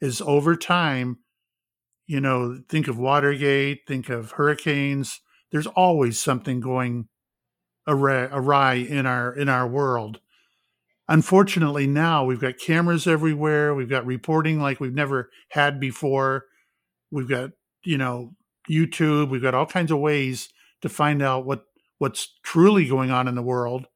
is 0.00 0.20
over 0.22 0.56
time. 0.56 1.18
You 2.06 2.20
know, 2.20 2.62
think 2.68 2.88
of 2.88 2.98
Watergate, 2.98 3.80
think 3.86 4.08
of 4.08 4.32
hurricanes. 4.32 5.20
There's 5.50 5.66
always 5.66 6.18
something 6.18 6.60
going 6.60 7.08
awry, 7.86 8.28
awry 8.32 8.74
in 8.74 9.06
our 9.06 9.32
in 9.32 9.48
our 9.48 9.66
world. 9.66 10.20
Unfortunately, 11.08 11.86
now 11.86 12.24
we've 12.24 12.40
got 12.40 12.58
cameras 12.58 13.06
everywhere. 13.06 13.74
We've 13.74 13.88
got 13.88 14.06
reporting 14.06 14.60
like 14.60 14.80
we've 14.80 14.94
never 14.94 15.30
had 15.50 15.78
before. 15.78 16.46
We've 17.10 17.28
got 17.28 17.50
you 17.84 17.98
know 17.98 18.34
YouTube. 18.68 19.30
We've 19.30 19.42
got 19.42 19.54
all 19.54 19.66
kinds 19.66 19.92
of 19.92 20.00
ways 20.00 20.48
to 20.82 20.88
find 20.88 21.22
out 21.22 21.46
what 21.46 21.64
what's 21.98 22.34
truly 22.42 22.86
going 22.86 23.10
on 23.10 23.28
in 23.28 23.34
the 23.34 23.42
world, 23.42 23.86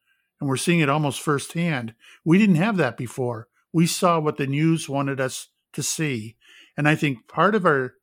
and 0.41 0.49
we're 0.49 0.57
seeing 0.57 0.81
it 0.81 0.89
almost 0.89 1.21
firsthand. 1.21 1.95
We 2.25 2.39
didn't 2.39 2.57
have 2.57 2.77
that 2.77 2.97
before. 2.97 3.49
We 3.73 3.87
saw 3.87 4.19
what 4.21 4.37
the 4.37 4.47
news 4.47 4.89
wanted 4.89 5.21
us 5.21 5.49
to 5.73 5.83
see, 5.83 6.37
and 6.77 6.89
I 6.89 6.95
think 6.95 7.27
part 7.29 7.55
of 7.55 7.67
our 7.67 7.95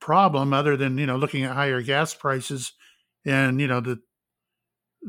problem, 0.00 0.52
other 0.52 0.76
than 0.76 0.96
you 0.96 1.06
know 1.06 1.16
looking 1.16 1.44
at 1.44 1.54
higher 1.54 1.82
gas 1.82 2.14
prices 2.14 2.72
and 3.24 3.60
you 3.60 3.66
know 3.66 3.80
the 3.80 4.00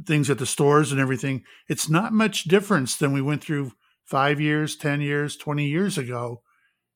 things 0.06 0.30
at 0.30 0.38
the 0.38 0.46
stores 0.46 0.92
and 0.92 1.02
everything, 1.02 1.44
it's 1.68 1.90
not 1.90 2.14
much 2.14 2.44
difference 2.46 2.96
than 2.96 3.12
we 3.12 3.22
went 3.22 3.44
through 3.44 3.72
five 4.06 4.40
years, 4.40 4.76
ten 4.76 5.02
years, 5.02 5.36
twenty 5.36 5.68
years 5.68 5.98
ago. 5.98 6.42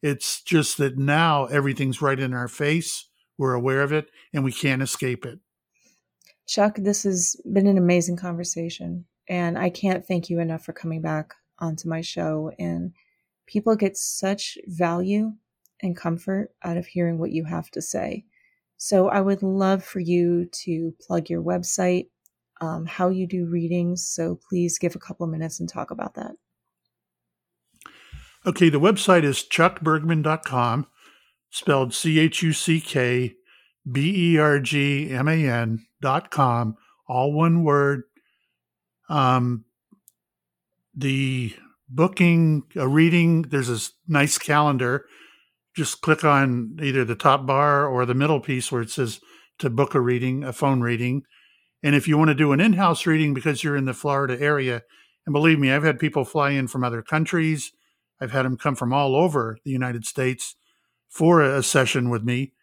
It's 0.02 0.42
just 0.42 0.78
that 0.78 0.98
now 0.98 1.46
everything's 1.46 2.02
right 2.02 2.20
in 2.20 2.34
our 2.34 2.48
face 2.48 3.08
we're 3.38 3.54
aware 3.54 3.82
of 3.82 3.92
it 3.92 4.10
and 4.34 4.44
we 4.44 4.52
can't 4.52 4.82
escape 4.82 5.26
it. 5.26 5.40
Chuck, 6.48 6.76
this 6.78 7.04
has 7.04 7.36
been 7.52 7.68
an 7.68 7.78
amazing 7.78 8.18
conversation. 8.18 9.06
And 9.30 9.58
I 9.58 9.70
can't 9.70 10.06
thank 10.06 10.30
you 10.30 10.40
enough 10.40 10.66
for 10.66 10.74
coming 10.74 11.02
back 11.02 11.34
onto 11.60 11.88
my 11.88 12.02
show. 12.02 12.52
And 12.60 12.92
people 13.48 13.76
get 13.76 13.98
such 13.98 14.58
value 14.68 15.34
and 15.82 15.96
comfort 15.96 16.54
out 16.64 16.78
of 16.78 16.86
hearing 16.86 17.18
what 17.18 17.32
you 17.32 17.46
have 17.46 17.70
to 17.72 17.82
say. 17.82 18.26
So 18.78 19.08
I 19.08 19.22
would 19.22 19.42
love 19.42 19.84
for 19.84 20.00
you 20.00 20.46
to 20.64 20.94
plug 21.00 21.30
your 21.30 21.42
website, 21.42 22.08
um, 22.64 22.86
how 22.86 23.10
you 23.10 23.28
do 23.28 23.46
readings. 23.46 24.08
So 24.08 24.40
please 24.50 24.80
give 24.80 24.96
a 24.96 25.00
couple 25.00 25.28
minutes 25.28 25.60
and 25.60 25.68
talk 25.68 25.92
about 25.92 26.16
that. 26.16 26.32
Okay, 28.46 28.70
the 28.70 28.80
website 28.80 29.24
is 29.24 29.38
chuckbergman.com 29.44 30.88
spelled 31.50 31.94
C 31.94 32.20
H 32.20 32.42
U 32.42 32.54
C 32.54 32.80
K 32.80 33.36
B 33.90 34.34
E 34.34 34.38
R 34.38 34.60
G 34.60 35.12
M 35.12 35.28
A 35.28 35.48
N 35.48 35.86
dot 36.02 36.32
com, 36.32 36.76
all 37.08 37.34
one 37.34 37.64
word. 37.64 38.04
Um, 39.10 39.66
the 40.96 41.54
booking 41.90 42.64
a 42.76 42.88
reading, 42.88 43.44
there's 43.44 43.70
a 43.70 43.80
nice 44.08 44.38
calendar. 44.38 45.06
Just 45.76 46.02
click 46.02 46.24
on 46.24 46.78
either 46.82 47.04
the 47.04 47.16
top 47.16 47.46
bar 47.46 47.88
or 47.88 48.06
the 48.06 48.14
middle 48.14 48.40
piece 48.40 48.72
where 48.72 48.82
it 48.82 48.90
says 48.90 49.20
to 49.60 49.70
book 49.70 49.96
a 49.96 50.00
reading, 50.00 50.44
a 50.44 50.54
phone 50.54 50.82
reading. 50.82 51.24
And 51.84 51.96
if 51.96 52.08
you 52.08 52.18
want 52.18 52.30
to 52.30 52.36
do 52.36 52.54
an 52.54 52.62
in 52.62 52.74
house 52.74 53.06
reading 53.06 53.34
because 53.34 53.64
you're 53.64 53.76
in 53.76 53.86
the 53.86 53.94
Florida 53.94 54.40
area, 54.40 54.84
and 55.26 55.34
believe 55.34 55.60
me, 55.60 55.72
I've 55.72 55.84
had 55.84 56.00
people 56.00 56.24
fly 56.24 56.52
in 56.52 56.68
from 56.68 56.84
other 56.84 57.02
countries, 57.02 57.74
I've 58.22 58.32
had 58.32 58.46
them 58.46 58.58
come 58.58 58.76
from 58.76 58.94
all 58.94 59.16
over 59.16 59.58
the 59.66 59.72
United 59.72 60.06
States 60.06 60.56
for 61.10 61.42
a 61.42 61.62
session 61.62 62.10
with 62.10 62.24
me. 62.24 62.54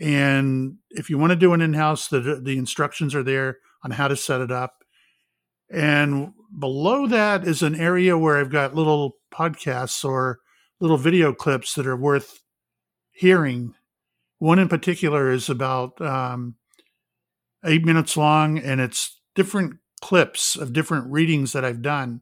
And 0.00 0.76
if 0.90 1.08
you 1.10 1.18
want 1.18 1.30
to 1.30 1.36
do 1.36 1.52
an 1.52 1.60
in-house, 1.60 2.08
the 2.08 2.20
the 2.20 2.58
instructions 2.58 3.14
are 3.14 3.22
there 3.22 3.58
on 3.82 3.92
how 3.92 4.08
to 4.08 4.16
set 4.16 4.40
it 4.40 4.50
up. 4.50 4.84
And 5.70 6.32
below 6.58 7.06
that 7.08 7.46
is 7.46 7.62
an 7.62 7.74
area 7.74 8.16
where 8.16 8.38
I've 8.38 8.50
got 8.50 8.74
little 8.74 9.16
podcasts 9.32 10.04
or 10.04 10.40
little 10.80 10.98
video 10.98 11.32
clips 11.32 11.74
that 11.74 11.86
are 11.86 11.96
worth 11.96 12.40
hearing. 13.10 13.74
One 14.38 14.58
in 14.58 14.68
particular 14.68 15.30
is 15.30 15.48
about 15.48 16.00
um, 16.00 16.56
eight 17.66 17.84
minutes 17.84 18.16
long, 18.16 18.58
and 18.58 18.80
it's 18.80 19.20
different 19.34 19.76
clips 20.00 20.56
of 20.56 20.72
different 20.72 21.10
readings 21.10 21.52
that 21.52 21.64
I've 21.64 21.82
done. 21.82 22.20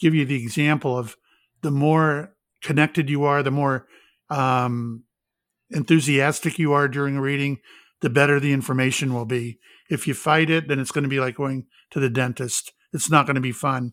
Give 0.00 0.14
you 0.14 0.24
the 0.24 0.42
example 0.42 0.96
of 0.96 1.16
the 1.62 1.70
more 1.70 2.34
connected 2.62 3.08
you 3.08 3.24
are, 3.24 3.42
the 3.42 3.50
more 3.50 3.86
um, 4.28 5.04
enthusiastic 5.70 6.58
you 6.58 6.72
are 6.72 6.88
during 6.88 7.16
a 7.16 7.20
reading, 7.20 7.58
the 8.00 8.10
better 8.10 8.38
the 8.38 8.52
information 8.52 9.14
will 9.14 9.24
be. 9.24 9.58
If 9.88 10.06
you 10.06 10.14
fight 10.14 10.50
it, 10.50 10.68
then 10.68 10.78
it's 10.78 10.90
going 10.90 11.04
to 11.04 11.08
be 11.08 11.20
like 11.20 11.36
going 11.36 11.66
to 11.90 12.00
the 12.00 12.10
dentist. 12.10 12.72
It's 12.92 13.10
not 13.10 13.26
going 13.26 13.36
to 13.36 13.40
be 13.40 13.52
fun. 13.52 13.92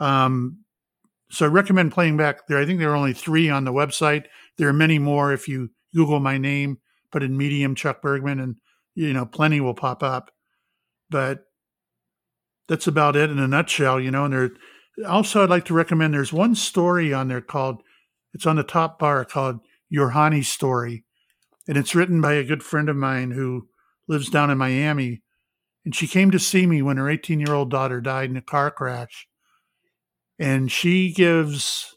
Um, 0.00 0.64
so 1.30 1.46
I 1.46 1.48
recommend 1.48 1.92
playing 1.92 2.16
back 2.16 2.46
there. 2.46 2.58
I 2.58 2.66
think 2.66 2.78
there 2.78 2.90
are 2.90 2.96
only 2.96 3.12
three 3.12 3.48
on 3.48 3.64
the 3.64 3.72
website. 3.72 4.26
There 4.58 4.68
are 4.68 4.74
many 4.74 4.98
more 4.98 5.32
if 5.32 5.48
you 5.48 5.70
Google 5.94 6.20
my 6.20 6.38
name, 6.38 6.78
put 7.10 7.22
in 7.22 7.36
medium 7.36 7.74
Chuck 7.74 8.02
Bergman, 8.02 8.40
and 8.40 8.56
you 8.94 9.12
know 9.12 9.26
plenty 9.26 9.60
will 9.60 9.74
pop 9.74 10.02
up. 10.02 10.30
But 11.10 11.44
that's 12.68 12.86
about 12.86 13.16
it 13.16 13.30
in 13.30 13.38
a 13.38 13.48
nutshell. 13.48 14.00
You 14.00 14.10
know, 14.10 14.24
and 14.24 14.34
there 14.34 14.50
also 15.08 15.42
I'd 15.42 15.50
like 15.50 15.64
to 15.66 15.74
recommend. 15.74 16.14
There's 16.14 16.32
one 16.32 16.54
story 16.54 17.12
on 17.12 17.28
there 17.28 17.40
called 17.40 17.82
it's 18.34 18.46
on 18.46 18.56
the 18.56 18.64
top 18.64 18.98
bar 18.98 19.24
called 19.24 19.60
Your 19.88 20.10
Honey 20.10 20.42
Story. 20.42 21.04
And 21.68 21.78
it's 21.78 21.94
written 21.94 22.20
by 22.20 22.34
a 22.34 22.44
good 22.44 22.62
friend 22.62 22.88
of 22.88 22.96
mine 22.96 23.30
who 23.30 23.68
lives 24.08 24.28
down 24.28 24.50
in 24.50 24.58
Miami. 24.58 25.22
And 25.84 25.94
she 25.94 26.06
came 26.06 26.30
to 26.32 26.38
see 26.38 26.66
me 26.66 26.82
when 26.82 26.96
her 26.96 27.08
18 27.08 27.40
year 27.40 27.54
old 27.54 27.70
daughter 27.70 28.00
died 28.00 28.30
in 28.30 28.36
a 28.36 28.42
car 28.42 28.70
crash. 28.70 29.26
And 30.38 30.70
she 30.70 31.12
gives 31.12 31.94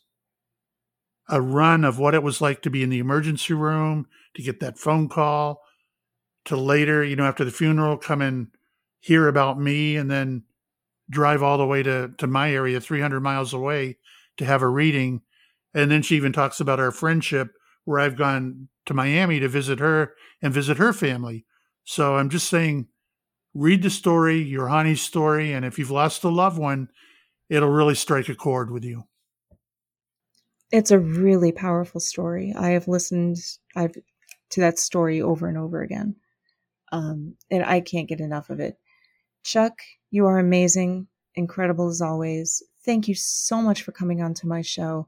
a 1.28 1.42
run 1.42 1.84
of 1.84 2.00
what 2.00 2.14
it 2.14 2.24
was 2.24 2.40
like 2.40 2.62
to 2.62 2.70
be 2.70 2.84
in 2.84 2.90
the 2.90 3.00
emergency 3.00 3.54
room, 3.54 4.06
to 4.36 4.42
get 4.42 4.60
that 4.60 4.78
phone 4.78 5.10
call, 5.10 5.60
to 6.48 6.58
later, 6.58 7.04
you 7.04 7.16
know, 7.16 7.26
after 7.26 7.46
the 7.46 7.52
funeral, 7.52 7.98
come 7.98 8.22
and 8.22 8.48
hear 9.00 9.28
about 9.28 9.60
me 9.60 9.96
and 9.96 10.10
then 10.10 10.44
drive 11.10 11.42
all 11.42 11.58
the 11.58 11.66
way 11.66 11.84
to, 11.84 12.12
to 12.18 12.28
my 12.28 12.52
area, 12.52 12.82
300 12.82 13.22
miles 13.22 13.54
away, 13.54 13.98
to 14.38 14.46
have 14.46 14.62
a 14.62 14.68
reading 14.68 15.22
and 15.78 15.92
then 15.92 16.02
she 16.02 16.16
even 16.16 16.34
talks 16.34 16.60
about 16.60 16.80
our 16.80 16.92
friendship 16.92 17.54
where 17.86 18.00
I've 18.00 18.18
gone 18.18 18.68
to 18.88 18.96
Miami 18.96 19.40
to 19.40 19.48
visit 19.48 19.80
her 19.80 20.16
and 20.42 20.52
visit 20.52 20.78
her 20.78 20.92
family. 20.92 21.46
So 21.84 22.16
I'm 22.16 22.30
just 22.30 22.50
saying, 22.50 22.88
read 23.54 23.84
the 23.84 23.92
story, 23.92 24.42
your 24.42 24.68
honey's 24.70 25.02
story, 25.02 25.54
and 25.54 25.64
if 25.64 25.78
you've 25.78 25.92
lost 25.92 26.24
a 26.24 26.30
loved 26.30 26.58
one, 26.58 26.90
it'll 27.48 27.70
really 27.70 27.94
strike 27.94 28.28
a 28.28 28.34
chord 28.34 28.72
with 28.72 28.84
you. 28.84 29.04
It's 30.72 30.90
a 30.90 31.00
really 31.00 31.52
powerful 31.52 32.02
story. 32.02 32.54
I 32.58 32.70
have 32.70 32.88
listened 32.88 33.38
I've 33.76 33.96
to 34.50 34.60
that 34.62 34.80
story 34.80 35.22
over 35.22 35.48
and 35.48 35.60
over 35.60 35.84
again. 35.84 36.16
Um, 36.92 37.36
and 37.52 37.64
I 37.64 37.82
can't 37.82 38.08
get 38.08 38.22
enough 38.22 38.50
of 38.50 38.60
it. 38.60 38.78
Chuck, 39.44 39.80
you 40.12 40.26
are 40.26 40.40
amazing, 40.40 41.08
incredible 41.36 41.90
as 41.90 42.02
always. 42.02 42.64
Thank 42.86 43.08
you 43.08 43.16
so 43.16 43.62
much 43.62 43.84
for 43.84 43.92
coming 43.92 44.22
on 44.22 44.34
to 44.36 44.48
my 44.48 44.62
show. 44.62 45.08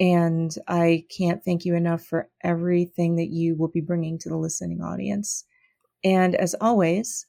And 0.00 0.54
I 0.68 1.04
can't 1.16 1.44
thank 1.44 1.64
you 1.64 1.74
enough 1.74 2.04
for 2.04 2.28
everything 2.44 3.16
that 3.16 3.30
you 3.30 3.56
will 3.56 3.68
be 3.68 3.80
bringing 3.80 4.18
to 4.20 4.28
the 4.28 4.36
listening 4.36 4.80
audience. 4.80 5.44
And 6.04 6.34
as 6.36 6.54
always, 6.60 7.26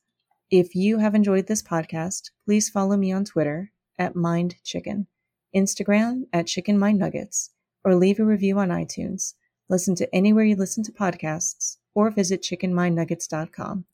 if 0.52 0.76
you 0.76 1.00
have 1.00 1.16
enjoyed 1.16 1.48
this 1.48 1.64
podcast, 1.64 2.30
please 2.46 2.70
follow 2.70 2.98
me 2.98 3.12
on 3.12 3.26
Twitter 3.26 3.72
at 3.98 4.16
Mind 4.16 4.56
Chicken, 4.64 5.08
Instagram 5.56 6.24
at 6.32 6.48
Chicken 6.48 6.78
Mind 6.78 7.00
Nuggets, 7.00 7.52
or 7.84 7.96
leave 7.96 8.20
a 8.20 8.26
review 8.26 8.60
on 8.60 8.70
iTunes. 8.70 9.34
Listen 9.68 9.96
to 9.96 10.16
anywhere 10.16 10.44
you 10.44 10.56
listen 10.56 10.84
to 10.84 10.92
podcasts, 10.92 11.78
or 11.94 12.12
visit 12.12 12.42
chickenmindnuggets.com. 12.42 13.86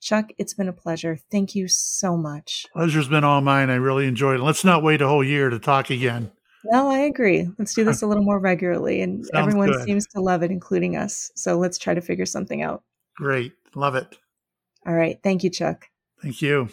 Chuck, 0.00 0.32
it's 0.36 0.52
been 0.52 0.68
a 0.68 0.72
pleasure. 0.72 1.18
Thank 1.30 1.54
you 1.54 1.66
so 1.66 2.16
much. 2.16 2.66
Pleasure's 2.74 3.08
been 3.08 3.24
all 3.24 3.40
mine. 3.40 3.70
I 3.70 3.76
really 3.76 4.06
enjoyed 4.06 4.40
it. 4.40 4.42
Let's 4.42 4.64
not 4.64 4.82
wait 4.82 5.00
a 5.00 5.08
whole 5.08 5.24
year 5.24 5.48
to 5.48 5.58
talk 5.58 5.88
again. 5.90 6.30
No, 6.66 6.90
I 6.90 6.98
agree. 7.00 7.48
Let's 7.58 7.74
do 7.74 7.84
this 7.84 8.02
a 8.02 8.06
little 8.06 8.22
more 8.24 8.38
regularly. 8.38 9.00
And 9.00 9.24
Sounds 9.24 9.30
everyone 9.34 9.72
good. 9.72 9.84
seems 9.84 10.06
to 10.08 10.20
love 10.20 10.42
it, 10.42 10.50
including 10.50 10.96
us. 10.96 11.30
So 11.34 11.56
let's 11.56 11.78
try 11.78 11.94
to 11.94 12.00
figure 12.02 12.26
something 12.26 12.62
out. 12.62 12.82
Great. 13.16 13.52
Love 13.74 13.94
it. 13.94 14.18
All 14.86 14.94
right. 14.94 15.18
Thank 15.22 15.42
you, 15.42 15.50
Chuck. 15.50 15.86
Thank 16.22 16.42
you. 16.42 16.68